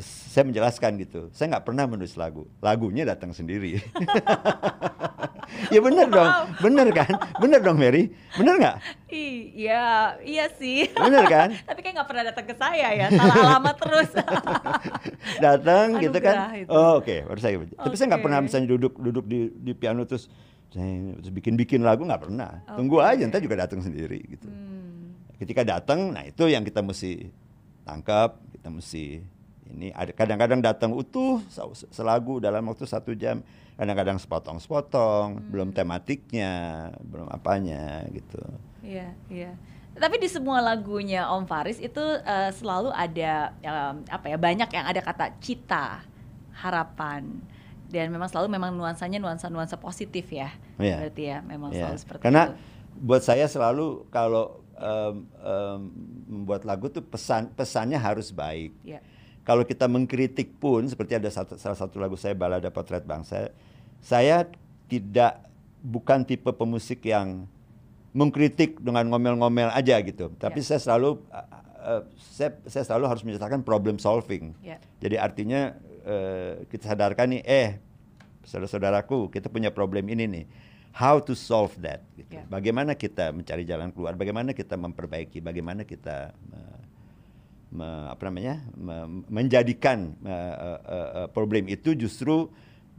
saya 0.00 0.44
menjelaskan 0.46 1.00
gitu. 1.00 1.32
Saya 1.32 1.56
nggak 1.56 1.66
pernah 1.66 1.84
menulis 1.88 2.14
lagu. 2.14 2.46
Lagunya 2.60 3.04
datang 3.08 3.32
sendiri. 3.32 3.80
Ya 5.70 5.80
bener 5.80 6.06
dong. 6.10 6.30
Bener 6.60 6.88
kan? 6.90 7.12
Bener 7.38 7.60
dong 7.62 7.78
Mary. 7.78 8.12
Bener 8.36 8.54
nggak? 8.58 8.76
Iya, 9.10 10.18
iya 10.24 10.46
sih. 10.58 10.90
bener 10.92 11.24
kan? 11.30 11.54
Tapi 11.68 11.80
kayak 11.80 11.94
nggak 12.00 12.08
pernah 12.08 12.24
datang 12.26 12.46
ke 12.48 12.54
saya 12.58 12.88
ya, 12.92 13.06
salah 13.12 13.36
alamat 13.38 13.76
terus. 13.78 14.10
datang 15.44 15.86
gitu 16.02 16.18
kan? 16.18 16.36
itu. 16.58 16.68
oh 16.68 16.98
oke. 16.98 17.14
Baru 17.30 17.40
saya 17.40 17.54
tapi 17.60 17.94
saya 17.94 18.06
nggak 18.14 18.22
pernah 18.24 18.38
misalnya 18.42 18.68
duduk 18.74 18.98
duduk 18.98 19.24
di 19.24 19.52
di 19.54 19.72
piano 19.76 20.02
terus 20.04 20.26
saya 20.74 21.14
terus 21.22 21.32
bikin 21.32 21.54
bikin 21.54 21.80
lagu. 21.86 22.02
Nggak 22.02 22.28
pernah. 22.28 22.50
Tunggu 22.74 22.98
Oke. 22.98 23.14
aja 23.14 23.22
ntar 23.30 23.40
juga 23.40 23.56
datang 23.64 23.80
sendiri 23.80 24.20
gitu. 24.26 24.48
Hmm, 24.50 25.14
ketika 25.38 25.62
datang 25.62 26.10
nah 26.10 26.26
itu 26.26 26.50
yang 26.50 26.66
kita 26.66 26.82
mesti 26.82 27.30
tangkap 27.86 28.40
kita 28.52 28.68
mesti 28.72 29.22
ini 29.66 29.88
ada 29.90 30.10
kadang-kadang 30.10 30.60
datang 30.60 30.90
utuh 30.92 31.40
se- 31.48 31.88
selagu 31.88 32.36
dalam 32.36 32.64
waktu 32.64 32.84
satu 32.84 33.12
jam 33.12 33.40
kadang-kadang 33.74 34.18
sepotong-sepotong 34.18 35.48
belum 35.48 35.70
tematiknya 35.70 36.52
belum 37.00 37.26
apanya 37.28 38.04
gitu 38.10 38.40
Iya, 38.80 39.16
iya. 39.26 39.56
Tapi 39.94 40.18
di 40.18 40.28
semua 40.28 40.60
lagunya 40.60 41.24
Om 41.26 41.48
Faris 41.48 41.80
itu 41.80 41.96
eh, 42.20 42.52
selalu 42.52 42.92
ada 42.92 43.56
em, 43.58 44.04
apa 44.04 44.26
ya 44.28 44.36
banyak 44.36 44.68
yang 44.68 44.84
ada 44.84 45.00
kata 45.00 45.32
cita, 45.40 46.04
harapan 46.52 47.24
dan 47.88 48.10
memang 48.10 48.26
selalu 48.26 48.50
memang 48.50 48.74
nuansanya 48.74 49.16
nuansa-nuansa 49.16 49.78
positif 49.78 50.28
ya. 50.28 50.52
Iya. 50.76 51.00
Berarti 51.00 51.22
ya 51.24 51.38
memang 51.40 51.70
Ya, 51.70 51.88
selalu 51.88 51.96
seperti 51.96 52.22
karena 52.22 52.42
itu. 52.44 52.54
buat 53.00 53.22
saya 53.22 53.46
selalu 53.46 53.86
kalau 54.10 54.60
em, 54.74 55.14
em, 55.40 55.80
membuat 56.28 56.66
lagu 56.66 56.86
tuh 56.88 57.00
pesan 57.00 57.48
pesannya 57.50 57.96
harus 57.96 58.28
baik 58.28 58.74
Ya. 58.82 59.00
Kalau 59.44 59.62
kita 59.62 59.84
mengkritik 59.86 60.56
pun 60.56 60.88
seperti 60.88 61.20
ada 61.20 61.28
satu, 61.28 61.60
salah 61.60 61.76
satu 61.76 62.00
lagu 62.00 62.16
saya 62.16 62.32
balada 62.32 62.72
potret 62.72 63.04
bangsa 63.04 63.52
saya 64.00 64.48
tidak 64.88 65.44
bukan 65.84 66.24
tipe 66.24 66.48
pemusik 66.52 67.04
yang 67.04 67.44
mengkritik 68.14 68.80
dengan 68.80 69.04
ngomel-ngomel 69.10 69.68
aja 69.70 70.00
gitu 70.00 70.32
tapi 70.36 70.60
Ya. 70.62 70.74
saya 70.74 70.80
selalu 70.80 71.20
uh, 71.28 71.46
uh, 71.82 72.02
saya 72.16 72.56
saya 72.64 72.84
selalu 72.88 73.04
harus 73.10 73.22
menyatakan 73.22 73.60
problem 73.60 74.00
solving 74.00 74.54
Ya. 74.64 74.80
jadi 75.00 75.20
artinya 75.20 75.76
eh, 76.04 76.68
kita 76.68 76.92
sadarkan 76.92 77.32
nih 77.32 77.42
eh 77.44 77.68
saudara-saudaraku 78.44 79.32
kita 79.32 79.48
punya 79.48 79.72
problem 79.72 80.04
ini 80.12 80.24
nih 80.28 80.44
how 80.94 81.18
to 81.18 81.34
solve 81.34 81.74
that 81.80 82.04
gitu. 82.14 82.38
Ya. 82.38 82.44
bagaimana 82.46 82.94
kita 82.94 83.32
mencari 83.32 83.64
jalan 83.64 83.90
keluar 83.90 84.14
bagaimana 84.14 84.52
kita 84.54 84.76
memperbaiki 84.76 85.40
bagaimana 85.40 85.82
kita 85.82 86.30
eh, 86.32 86.80
me- 87.74 88.08
apa 88.08 88.22
namanya 88.30 88.62
me- 88.72 89.26
menjadikan 89.28 90.14
eh, 90.22 90.54
eh, 90.56 90.78
eh, 90.86 91.28
problem 91.34 91.66
itu 91.66 91.92
justru 91.92 92.48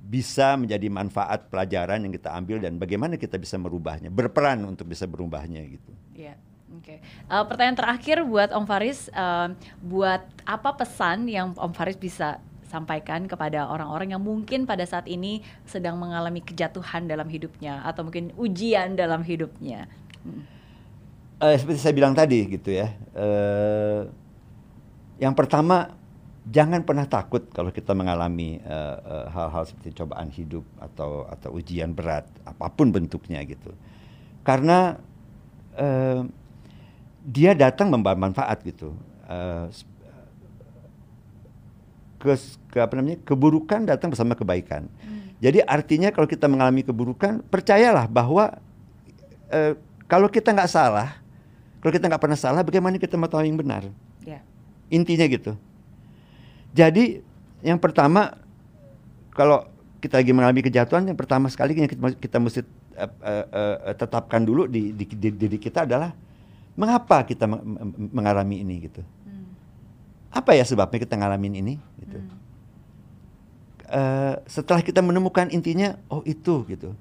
bisa 0.06 0.54
menjadi 0.54 0.86
manfaat 0.86 1.50
pelajaran 1.50 1.98
yang 2.06 2.14
kita 2.14 2.30
ambil 2.30 2.62
dan 2.62 2.78
bagaimana 2.78 3.18
kita 3.18 3.42
bisa 3.42 3.58
merubahnya 3.58 4.14
berperan 4.14 4.62
untuk 4.62 4.86
bisa 4.86 5.10
berubahnya 5.10 5.66
gitu 5.66 5.92
Iya, 6.14 6.36
oke. 6.72 6.96
Eh, 7.02 7.44
pertanyaan 7.50 7.76
terakhir 7.76 8.22
buat 8.24 8.54
Om 8.54 8.66
Faris, 8.66 9.10
eh, 9.10 9.48
buat 9.82 10.22
apa 10.46 10.70
pesan 10.78 11.26
yang 11.26 11.58
Om 11.58 11.74
Faris 11.74 11.98
bisa 11.98 12.38
sampaikan 12.66 13.26
kepada 13.26 13.66
orang-orang 13.66 14.14
yang 14.14 14.24
mungkin 14.24 14.66
pada 14.66 14.84
saat 14.86 15.06
ini 15.08 15.40
sedang 15.66 15.96
mengalami 15.98 16.42
kejatuhan 16.42 17.06
dalam 17.06 17.26
hidupnya 17.26 17.82
atau 17.84 18.04
mungkin 18.04 18.30
ujian 18.36 18.94
dalam 18.94 19.22
hidupnya? 19.24 19.88
Hmm. 20.22 20.44
Eh, 21.36 21.56
seperti 21.60 21.80
saya 21.84 21.94
bilang 21.94 22.16
tadi 22.16 22.48
gitu 22.48 22.72
ya. 22.72 22.96
eh, 23.12 24.02
yang 25.22 25.34
pertama 25.34 25.96
jangan 26.46 26.86
pernah 26.86 27.10
takut 27.10 27.42
kalau 27.50 27.74
kita 27.74 27.98
mengalami 27.98 28.62
eh, 28.62 28.98
eh, 29.02 29.26
hal-hal 29.34 29.66
seperti 29.66 29.98
cobaan 29.98 30.30
hidup 30.30 30.66
atau 30.78 31.26
atau 31.30 31.50
ujian 31.58 31.90
berat 31.96 32.28
apa 32.46 32.70
pun 32.70 32.94
bentuknya 32.94 33.42
gitu. 33.48 33.74
Karena 34.46 35.00
eh, 35.78 36.22
dia 37.26 37.58
datang 37.58 37.90
membawa 37.90 38.14
manfaat 38.14 38.62
gitu. 38.62 38.94
S- 39.74 39.90
ke, 42.22 42.34
ke 42.74 42.78
apa 42.82 42.94
namanya 42.98 43.18
keburukan 43.22 43.86
datang 43.86 44.10
bersama 44.10 44.34
kebaikan. 44.34 44.90
Jadi 45.38 45.62
artinya 45.62 46.10
kalau 46.10 46.26
kita 46.26 46.50
mengalami 46.50 46.82
keburukan, 46.82 47.44
percayalah 47.54 48.10
bahwa 48.10 48.58
eh, 49.54 49.78
kalau 50.10 50.30
kita 50.30 50.50
nggak 50.54 50.72
salah, 50.72 51.22
kalau 51.82 51.92
kita 51.94 52.10
nggak 52.10 52.22
pernah 52.22 52.40
salah, 52.40 52.62
bagaimana 52.66 52.98
kita 52.98 53.14
mau 53.14 53.30
tahu 53.30 53.46
yang 53.46 53.60
benar? 53.60 53.86
Ya. 54.88 55.02
Intinya 55.02 55.26
gitu. 55.26 55.54
Jadi 56.76 57.24
yang 57.66 57.82
pertama 57.82 58.38
kalau 59.34 59.66
kita 60.00 60.22
lagi 60.22 60.32
mengalami 60.32 60.62
kejatuhan, 60.62 61.08
yang 61.10 61.18
pertama 61.18 61.50
sekali 61.50 61.74
yang 61.74 61.90
kita, 61.90 62.14
kita 62.22 62.38
mesti 62.38 62.62
uh, 62.62 63.10
uh, 63.26 63.46
uh, 63.90 63.96
tetapkan 63.98 64.46
dulu 64.46 64.70
di, 64.70 64.94
di, 64.94 65.06
di 65.10 65.30
diri 65.34 65.58
kita 65.58 65.84
adalah 65.90 66.14
mengapa 66.78 67.26
kita 67.26 67.50
meng- 67.50 67.66
meng- 67.66 68.12
mengalami 68.14 68.62
ini 68.62 68.86
gitu. 68.86 69.02
Hmm. 69.02 69.50
Apa 70.30 70.54
ya 70.54 70.62
sebabnya 70.68 71.02
kita 71.02 71.16
ngalamin 71.18 71.54
ini 71.64 71.74
gitu. 72.04 72.20
Hmm. 72.22 72.44
Eh, 73.86 74.36
setelah 74.50 74.82
kita 74.82 74.98
menemukan 75.06 75.46
intinya, 75.54 75.94
oh 76.10 76.26
itu 76.26 76.66
gitu. 76.66 76.98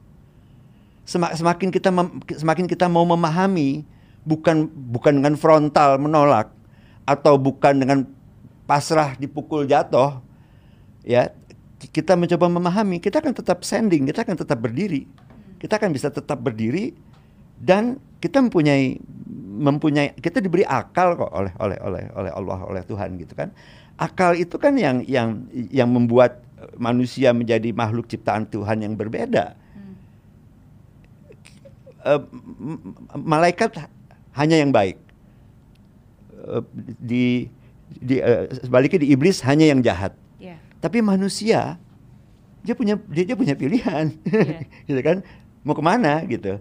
Semak- 1.09 1.33
Semakin 1.33 1.73
kita 1.73 1.89
mem- 1.89 2.21
semakin 2.29 2.69
kita 2.69 2.93
mau 2.93 3.09
memahami, 3.09 3.89
bukan 4.25 4.69
bukan 4.69 5.21
dengan 5.21 5.35
frontal 5.37 5.97
menolak 5.97 6.53
atau 7.05 7.37
bukan 7.37 7.77
dengan 7.77 7.99
pasrah 8.65 9.17
dipukul 9.21 9.69
jatuh, 9.69 10.25
ya 11.05 11.29
kita 11.93 12.17
mencoba 12.17 12.49
memahami, 12.49 12.97
kita 12.97 13.21
akan 13.21 13.37
tetap 13.37 13.61
standing, 13.61 14.09
kita 14.09 14.25
akan 14.25 14.37
tetap 14.41 14.57
berdiri, 14.57 15.05
kita 15.61 15.77
akan 15.77 15.93
bisa 15.93 16.09
tetap 16.09 16.41
berdiri 16.41 16.97
dan 17.61 18.01
kita 18.25 18.41
mempunyai 18.41 18.99
mempunyai 19.55 20.17
kita 20.19 20.43
diberi 20.43 20.67
akal 20.67 21.15
kok 21.15 21.31
oleh 21.31 21.53
oleh 21.61 21.79
oleh 21.85 22.03
oleh 22.17 22.33
Allah 22.33 22.59
oleh 22.65 22.83
Tuhan 22.89 23.21
gitu 23.21 23.37
kan. 23.37 23.53
Akal 24.01 24.35
itu 24.35 24.57
kan 24.59 24.75
yang 24.75 25.05
yang 25.05 25.47
yang 25.53 25.93
membuat 25.93 26.43
manusia 26.81 27.37
menjadi 27.37 27.71
makhluk 27.77 28.09
ciptaan 28.09 28.49
Tuhan 28.49 28.81
yang 28.81 28.97
berbeda. 28.97 29.55
Hmm. 29.77 29.95
Eh, 32.03 32.21
malaikat 33.21 33.77
hanya 34.35 34.57
yang 34.59 34.73
baik 34.73 35.04
di 37.01 37.49
di 37.89 38.21
eh, 38.21 38.49
sebaliknya 38.65 39.01
di 39.05 39.09
iblis 39.13 39.41
hanya 39.45 39.69
yang 39.71 39.81
jahat 39.81 40.13
Ya. 40.37 40.61
tapi 40.83 41.01
manusia 41.01 41.81
dia 42.65 42.73
punya 42.73 42.97
dia, 43.13 43.25
dia 43.29 43.37
punya 43.37 43.53
pilihan, 43.53 44.09
Iya. 44.25 44.65
gitu 44.89 45.01
kan? 45.05 45.21
Mau 45.61 45.77
ke 45.77 45.85
mana 45.85 46.25
gitu? 46.25 46.57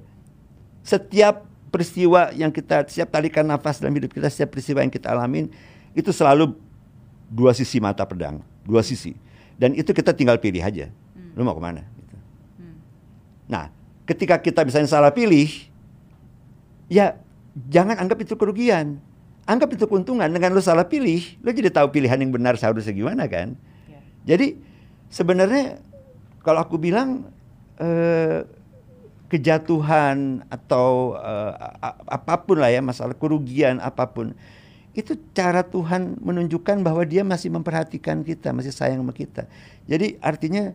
Setiap 0.83 1.47
peristiwa 1.71 2.27
yang 2.35 2.51
kita 2.51 2.83
setiap 2.91 3.07
tarikan 3.07 3.47
nafas 3.47 3.79
dalam 3.79 3.95
hidup 3.95 4.11
kita, 4.11 4.27
setiap 4.27 4.51
peristiwa 4.51 4.83
yang 4.83 4.91
kita 4.91 5.07
alamin 5.15 5.47
itu 5.95 6.11
selalu 6.11 6.51
dua 7.31 7.55
sisi 7.55 7.79
mata 7.79 8.03
pedang, 8.03 8.43
dua 8.67 8.83
sisi. 8.83 9.15
Dan 9.55 9.79
itu 9.79 9.95
kita 9.95 10.11
tinggal 10.11 10.35
pilih 10.43 10.59
aja. 10.59 10.91
Hmm. 11.15 11.39
Lu 11.39 11.47
mau 11.47 11.55
ke 11.55 11.63
mana? 11.63 11.87
Gitu. 11.87 12.15
Hmm. 12.59 12.75
Nah, 13.47 13.63
ketika 14.03 14.35
kita 14.43 14.67
misalnya 14.67 14.91
salah 14.91 15.15
pilih, 15.15 15.47
ya 16.91 17.15
jangan 17.71 17.95
anggap 17.95 18.19
itu 18.27 18.35
kerugian. 18.35 18.99
Anggap 19.43 19.75
itu 19.75 19.85
keuntungan. 19.87 20.31
Dengan 20.31 20.55
lu 20.55 20.63
salah 20.63 20.87
pilih, 20.87 21.19
lu 21.43 21.51
jadi 21.51 21.67
tahu 21.67 21.91
pilihan 21.91 22.15
yang 22.15 22.31
benar 22.31 22.55
seharusnya 22.55 22.95
gimana 22.95 23.27
kan? 23.27 23.59
Ya. 23.91 23.99
Jadi 24.35 24.55
sebenarnya 25.11 25.83
kalau 26.39 26.63
aku 26.63 26.79
bilang 26.79 27.27
eh, 27.79 28.47
kejatuhan 29.27 30.47
atau 30.47 31.17
eh, 31.19 31.51
apa 32.07 32.33
pun 32.45 32.61
lah 32.61 32.71
ya 32.71 32.79
masalah 32.79 33.17
kerugian 33.17 33.81
apa 33.83 34.07
pun 34.07 34.31
itu 34.93 35.17
cara 35.33 35.65
Tuhan 35.65 36.21
menunjukkan 36.21 36.85
bahwa 36.85 37.01
Dia 37.01 37.25
masih 37.25 37.49
memperhatikan 37.49 38.21
kita, 38.21 38.53
masih 38.53 38.69
sayang 38.69 39.01
sama 39.01 39.09
kita. 39.09 39.49
Jadi 39.89 40.21
artinya 40.21 40.69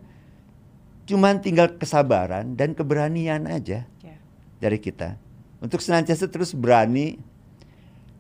cuman 1.07 1.40
tinggal 1.40 1.73
kesabaran 1.78 2.53
dan 2.53 2.77
keberanian 2.77 3.49
aja 3.49 3.89
Ya. 4.05 4.16
dari 4.61 4.77
kita 4.77 5.16
untuk 5.65 5.81
senantiasa 5.81 6.28
terus 6.28 6.53
berani 6.53 7.16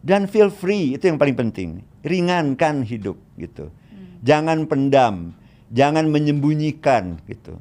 dan 0.08 0.24
feel 0.24 0.48
free 0.48 0.96
itu 0.96 1.04
yang 1.04 1.20
paling 1.20 1.36
penting. 1.36 1.84
Ringankan 2.00 2.80
hidup 2.88 3.20
gitu. 3.36 3.68
Jangan 4.24 4.64
pendam 4.64 5.36
jangan 5.72 6.08
menyembunyikan 6.08 7.20
gitu. 7.28 7.56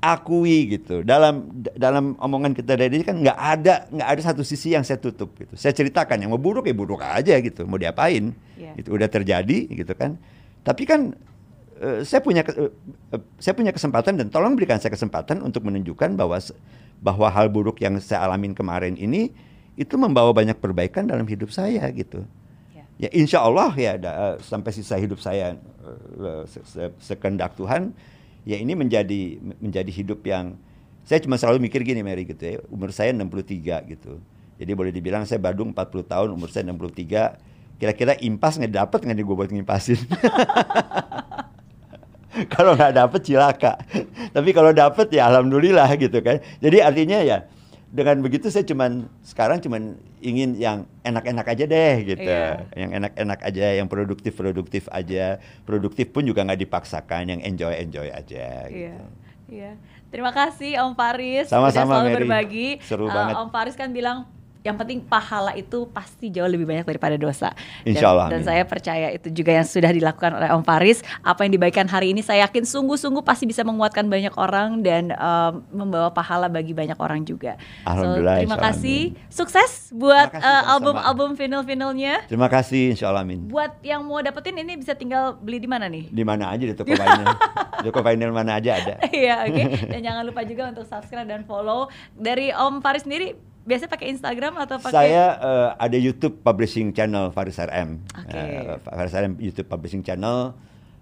Akui 0.00 0.80
gitu. 0.80 1.04
Dalam 1.04 1.52
dalam 1.76 2.16
omongan 2.16 2.56
kita 2.56 2.72
dari 2.72 3.00
ini 3.00 3.04
kan 3.04 3.20
nggak 3.20 3.36
ada 3.36 3.84
nggak 3.92 4.08
ada 4.08 4.20
satu 4.32 4.40
sisi 4.40 4.72
yang 4.72 4.80
saya 4.80 4.96
tutup 4.96 5.36
gitu. 5.36 5.52
Saya 5.60 5.76
ceritakan 5.76 6.24
yang 6.24 6.32
mau 6.32 6.40
buruk 6.40 6.64
ya 6.64 6.72
buruk 6.72 7.04
aja 7.04 7.36
gitu. 7.36 7.68
Mau 7.68 7.76
diapain? 7.76 8.32
Iya. 8.56 8.76
itu 8.76 8.92
udah 8.92 9.08
terjadi 9.08 9.68
gitu 9.68 9.92
kan. 9.96 10.16
Tapi 10.64 10.84
kan 10.88 11.12
eh, 11.80 12.00
saya 12.04 12.24
punya 12.24 12.44
eh, 12.44 12.72
saya 13.40 13.52
punya 13.52 13.76
kesempatan 13.76 14.16
dan 14.16 14.32
tolong 14.32 14.56
berikan 14.56 14.80
saya 14.80 14.92
kesempatan 14.92 15.44
untuk 15.44 15.68
menunjukkan 15.68 16.16
bahwa 16.16 16.40
bahwa 17.00 17.28
hal 17.28 17.52
buruk 17.52 17.80
yang 17.84 17.96
saya 18.00 18.24
alamin 18.24 18.56
kemarin 18.56 18.96
ini 18.96 19.32
itu 19.80 19.96
membawa 19.96 20.28
banyak 20.36 20.60
perbaikan 20.60 21.08
dalam 21.08 21.24
hidup 21.24 21.48
saya 21.48 21.88
gitu. 21.88 22.20
Ya. 22.76 22.84
ya 23.00 23.08
insya 23.16 23.40
Allah 23.40 23.72
ya 23.72 23.96
da- 23.96 24.16
eh, 24.16 24.34
sampai 24.44 24.76
sisa 24.76 25.00
hidup 25.00 25.16
saya 25.18 25.56
eh, 25.56 26.42
se- 26.44 26.66
se- 26.68 26.96
sekendak 27.00 27.56
Tuhan 27.56 27.96
ya 28.44 28.60
ini 28.60 28.76
menjadi 28.76 29.40
menjadi 29.56 29.88
hidup 29.88 30.20
yang 30.28 30.60
saya 31.08 31.16
cuma 31.24 31.40
selalu 31.40 31.64
mikir 31.64 31.80
gini 31.80 32.04
Mary 32.04 32.28
gitu 32.28 32.44
ya 32.44 32.60
umur 32.68 32.92
saya 32.92 33.16
63 33.16 33.88
gitu. 33.88 34.20
Jadi 34.60 34.70
boleh 34.76 34.92
dibilang 34.92 35.24
saya 35.24 35.40
Badung 35.40 35.72
40 35.72 36.04
tahun 36.04 36.28
umur 36.36 36.52
saya 36.52 36.68
63 36.68 37.80
kira-kira 37.80 38.12
impas 38.20 38.60
nggak 38.60 38.76
dapet 38.76 39.00
nggak 39.08 39.16
nih 39.16 39.24
gue 39.24 39.36
buat 39.40 39.48
ngimpasin? 39.48 39.96
Kalau 42.54 42.78
nggak 42.78 42.94
dapet 42.94 43.20
cilaka. 43.26 43.74
Tapi 44.30 44.50
kalau 44.54 44.70
dapet 44.70 45.10
ya 45.10 45.26
alhamdulillah 45.26 45.88
gitu 45.98 46.22
kan. 46.22 46.38
Jadi 46.62 46.78
artinya 46.78 47.18
ya 47.24 47.48
dengan 47.90 48.22
begitu 48.22 48.46
saya 48.46 48.62
cuman 48.62 48.92
sekarang 49.20 49.58
cuman 49.58 49.82
ingin 50.20 50.54
yang 50.54 50.78
enak-enak 51.02 51.42
aja 51.44 51.64
deh 51.66 51.94
gitu 52.06 52.22
Iya. 52.22 52.70
yang 52.72 52.90
enak-enak 52.94 53.40
aja 53.42 53.66
yang 53.74 53.86
produktif-produktif 53.86 54.86
aja 54.88 55.36
produktif 55.62 56.08
pun 56.08 56.22
juga 56.22 56.42
nggak 56.42 56.60
dipaksakan 56.60 57.26
yang 57.28 57.40
enjoy-enjoy 57.42 58.08
aja 58.08 58.46
Iya. 58.64 58.94
gitu. 58.94 59.04
Iya. 59.50 59.72
Terima 60.06 60.30
kasih 60.30 60.78
Om 60.80 60.94
Faris 60.94 61.46
Sama-sama, 61.46 61.70
sudah 61.70 61.86
selalu 61.98 62.08
Mary. 62.08 62.18
berbagi. 62.20 62.68
Seru 62.80 63.06
Eh, 63.06 63.12
banget. 63.12 63.34
Om 63.36 63.48
Faris 63.50 63.74
kan 63.74 63.90
bilang 63.90 64.30
yang 64.60 64.76
penting 64.76 65.00
pahala 65.00 65.52
itu 65.52 65.88
pasti 65.88 66.28
jauh 66.28 66.44
lebih 66.44 66.64
banyak 66.64 66.84
daripada 66.84 67.16
dosa. 67.16 67.52
Dan- 67.82 67.90
Insya 67.90 68.06
Allah, 68.08 68.28
Dan, 68.28 68.40
saya 68.42 68.62
percaya 68.62 69.08
itu 69.08 69.28
juga 69.30 69.52
yang 69.52 69.64
sudah 69.64 69.88
dilakukan 69.88 70.30
oleh 70.32 70.48
Om 70.50 70.62
Faris. 70.62 71.00
Apa 71.20 71.42
yang 71.42 71.52
dibagikan 71.52 71.84
hari 71.84 72.10
ini 72.10 72.20
saya 72.20 72.44
yakin 72.44 72.62
sungguh-sungguh 72.62 73.20
pasti 73.20 73.44
bisa 73.44 73.60
menguatkan 73.60 74.04
banyak 74.04 74.32
orang 74.34 74.80
dan 74.80 75.10
em, 75.10 75.52
membawa 75.70 76.08
pahala 76.10 76.46
bagi 76.46 76.70
banyak 76.70 76.96
orang 76.96 77.22
juga. 77.22 77.56
Alhamdulillah, 77.82 78.34
So, 78.34 78.40
terima 78.42 78.58
kasih. 78.58 79.00
Sukses 79.28 79.72
buat 79.90 80.28
album-album 80.66 81.34
vinyl-vinylnya. 81.34 82.26
terima 82.26 82.46
kasih 82.46 82.92
insya 82.92 83.08
Allah 83.08 83.22
amin 83.22 83.46
Buat 83.46 83.80
yang 83.80 84.02
mau 84.02 84.18
dapetin 84.18 84.54
ini 84.54 84.76
bisa 84.76 84.92
tinggal 84.92 85.34
beli 85.34 85.56
di 85.56 85.66
mana 85.66 85.86
nih? 85.86 86.08
di 86.10 86.22
mana 86.22 86.48
aja 86.48 86.62
di 86.62 86.72
toko 86.72 86.90
vinyl 86.90 87.26
di 87.76 87.86
toko 87.86 88.00
vinyl 88.00 88.30
mana 88.30 88.56
aja 88.56 88.76
ada 88.76 88.94
Iya, 89.10 89.46
oke. 89.46 89.62
Dan 89.88 90.00
jangan 90.00 90.22
lupa 90.22 90.42
juga 90.42 90.68
untuk 90.68 90.84
subscribe 90.84 91.24
dan 91.24 91.42
follow. 91.42 91.88
Dari 92.12 92.50
Om 92.50 92.78
Faris 92.78 93.02
sendiri 93.02 93.34
biasanya 93.62 93.90
pakai 93.90 94.08
Instagram 94.10 94.54
atau 94.56 94.76
pakai 94.78 94.94
Saya 94.94 95.24
eh, 95.36 95.68
ada 95.76 95.96
YouTube 95.96 96.40
publishing 96.40 96.90
channel 96.90 97.28
Faris 97.30 97.56
RM. 97.56 98.00
Oke. 98.16 98.34
Eh, 98.34 98.76
Faris 98.80 99.12
RM 99.12 99.34
YouTube 99.36 99.68
publishing 99.68 100.00
channel. 100.00 100.56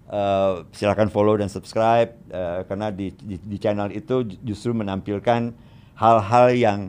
Eh, 0.09 0.53
silakan 0.73 1.07
follow 1.07 1.37
dan 1.37 1.47
subscribe 1.47 2.17
eh, 2.27 2.59
karena 2.65 2.89
di, 2.89 3.13
di 3.13 3.37
di 3.37 3.57
channel 3.57 3.89
itu 3.89 4.25
ju- 4.25 4.41
justru 4.43 4.73
menampilkan 4.73 5.53
hal-hal 5.95 6.47
yang 6.51 6.79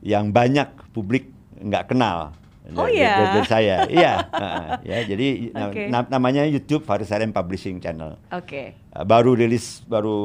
yang 0.00 0.30
banyak 0.30 0.66
publik 0.90 1.28
nggak 1.58 1.92
kenal. 1.92 2.32
Oh, 2.74 2.86
iya? 2.86 3.12
dari- 3.12 3.32
dari 3.34 3.48
saya, 3.48 3.76
iya, 3.86 4.12
ya. 4.90 4.98
Jadi 5.02 5.52
na- 5.86 6.08
namanya 6.08 6.42
YouTube 6.42 6.82
Faris 6.82 7.08
RM 7.08 7.30
Publishing 7.30 7.78
Channel. 7.78 8.16
Oke. 8.30 8.74
Eh, 8.74 9.04
baru 9.04 9.32
rilis 9.32 9.80
baru 9.82 10.16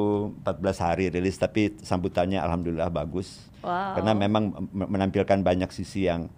14 0.41 0.79
hari 0.79 1.05
rilis 1.07 1.35
tapi 1.35 1.75
sambutannya 1.79 2.37
alhamdulillah 2.37 2.87
bagus 2.87 3.47
Wow. 3.59 3.95
karena 3.95 4.11
memang 4.13 4.43
menampilkan 4.69 5.41
banyak 5.41 5.67
sisi 5.69 6.05
yang 6.05 6.29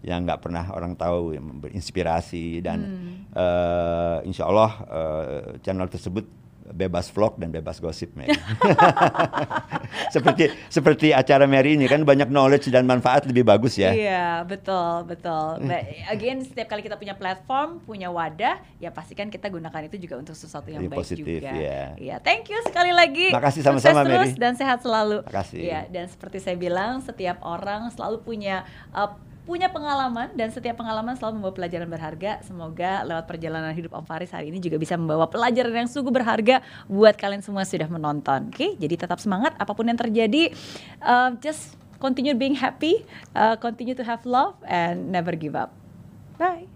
yang 0.00 0.22
nggak 0.22 0.38
pernah 0.40 0.70
orang 0.70 0.92
tahu 0.92 1.32
yang 1.32 1.46
berinspirasi 1.56 2.60
dan 2.60 2.78
Hmm. 2.78 3.14
eh, 3.32 4.18
insya 4.24 4.44
Allah 4.44 4.70
eh, 4.84 5.38
channel 5.60 5.86
tersebut 5.86 6.26
bebas 6.72 7.10
vlog 7.10 7.38
dan 7.38 7.50
bebas 7.50 7.78
gosip 7.78 8.10
Mary. 8.14 8.34
seperti 10.14 10.50
seperti 10.66 11.10
acara 11.10 11.46
Mary 11.46 11.78
ini 11.78 11.86
kan 11.86 12.02
banyak 12.02 12.28
knowledge 12.28 12.68
dan 12.70 12.84
manfaat 12.84 13.26
lebih 13.26 13.46
bagus 13.46 13.78
ya 13.78 13.90
Iya, 13.92 14.42
betul, 14.42 15.06
betul. 15.06 15.62
But 15.62 15.82
again, 16.10 16.42
setiap 16.42 16.68
kali 16.68 16.82
kita 16.82 16.96
punya 16.96 17.14
platform, 17.14 17.80
punya 17.82 18.10
wadah, 18.10 18.60
ya 18.76 18.90
pastikan 18.90 19.30
kita 19.30 19.48
gunakan 19.48 19.86
itu 19.86 19.96
juga 19.96 20.18
untuk 20.18 20.34
sesuatu 20.34 20.68
yang 20.68 20.84
Yang 20.84 20.92
baik 20.92 21.00
positif, 21.00 21.38
juga. 21.40 21.52
iya. 21.54 21.82
Iya, 21.96 22.16
thank 22.20 22.50
you 22.50 22.58
sekali 22.66 22.92
lagi. 22.92 23.30
Makasih 23.32 23.62
sama-sama, 23.62 24.02
terus 24.04 24.34
Mary. 24.34 24.42
dan 24.42 24.52
sehat 24.54 24.82
selalu. 24.82 25.22
Makasih. 25.24 25.60
Iya, 25.62 25.80
dan 25.88 26.04
seperti 26.10 26.38
saya 26.42 26.56
bilang, 26.58 27.00
setiap 27.00 27.40
orang 27.42 27.88
selalu 27.94 28.20
punya 28.22 28.66
uh, 28.92 29.14
punya 29.46 29.70
pengalaman 29.70 30.34
dan 30.34 30.50
setiap 30.50 30.82
pengalaman 30.82 31.14
selalu 31.14 31.40
membawa 31.40 31.54
pelajaran 31.54 31.88
berharga. 31.88 32.42
Semoga 32.42 33.06
lewat 33.06 33.24
perjalanan 33.30 33.70
hidup 33.72 33.94
Om 33.94 34.04
Faris 34.04 34.34
hari 34.34 34.50
ini 34.50 34.58
juga 34.58 34.76
bisa 34.76 34.98
membawa 34.98 35.30
pelajaran 35.30 35.72
yang 35.72 35.88
sungguh 35.88 36.10
berharga 36.10 36.60
buat 36.90 37.14
kalian 37.14 37.40
semua 37.40 37.62
sudah 37.62 37.86
menonton. 37.86 38.50
Oke, 38.50 38.74
jadi 38.76 38.98
tetap 38.98 39.22
semangat 39.22 39.54
apa 39.56 39.70
pun 39.70 39.86
yang 39.86 39.96
terjadi. 39.96 40.50
Uh, 40.98 41.38
just 41.38 41.78
continue 42.02 42.34
being 42.34 42.58
happy, 42.58 43.06
uh, 43.32 43.54
continue 43.56 43.94
to 43.94 44.02
have 44.02 44.26
love, 44.26 44.58
and 44.66 45.14
never 45.14 45.32
give 45.32 45.54
up. 45.54 45.72
Bye. 46.36 46.75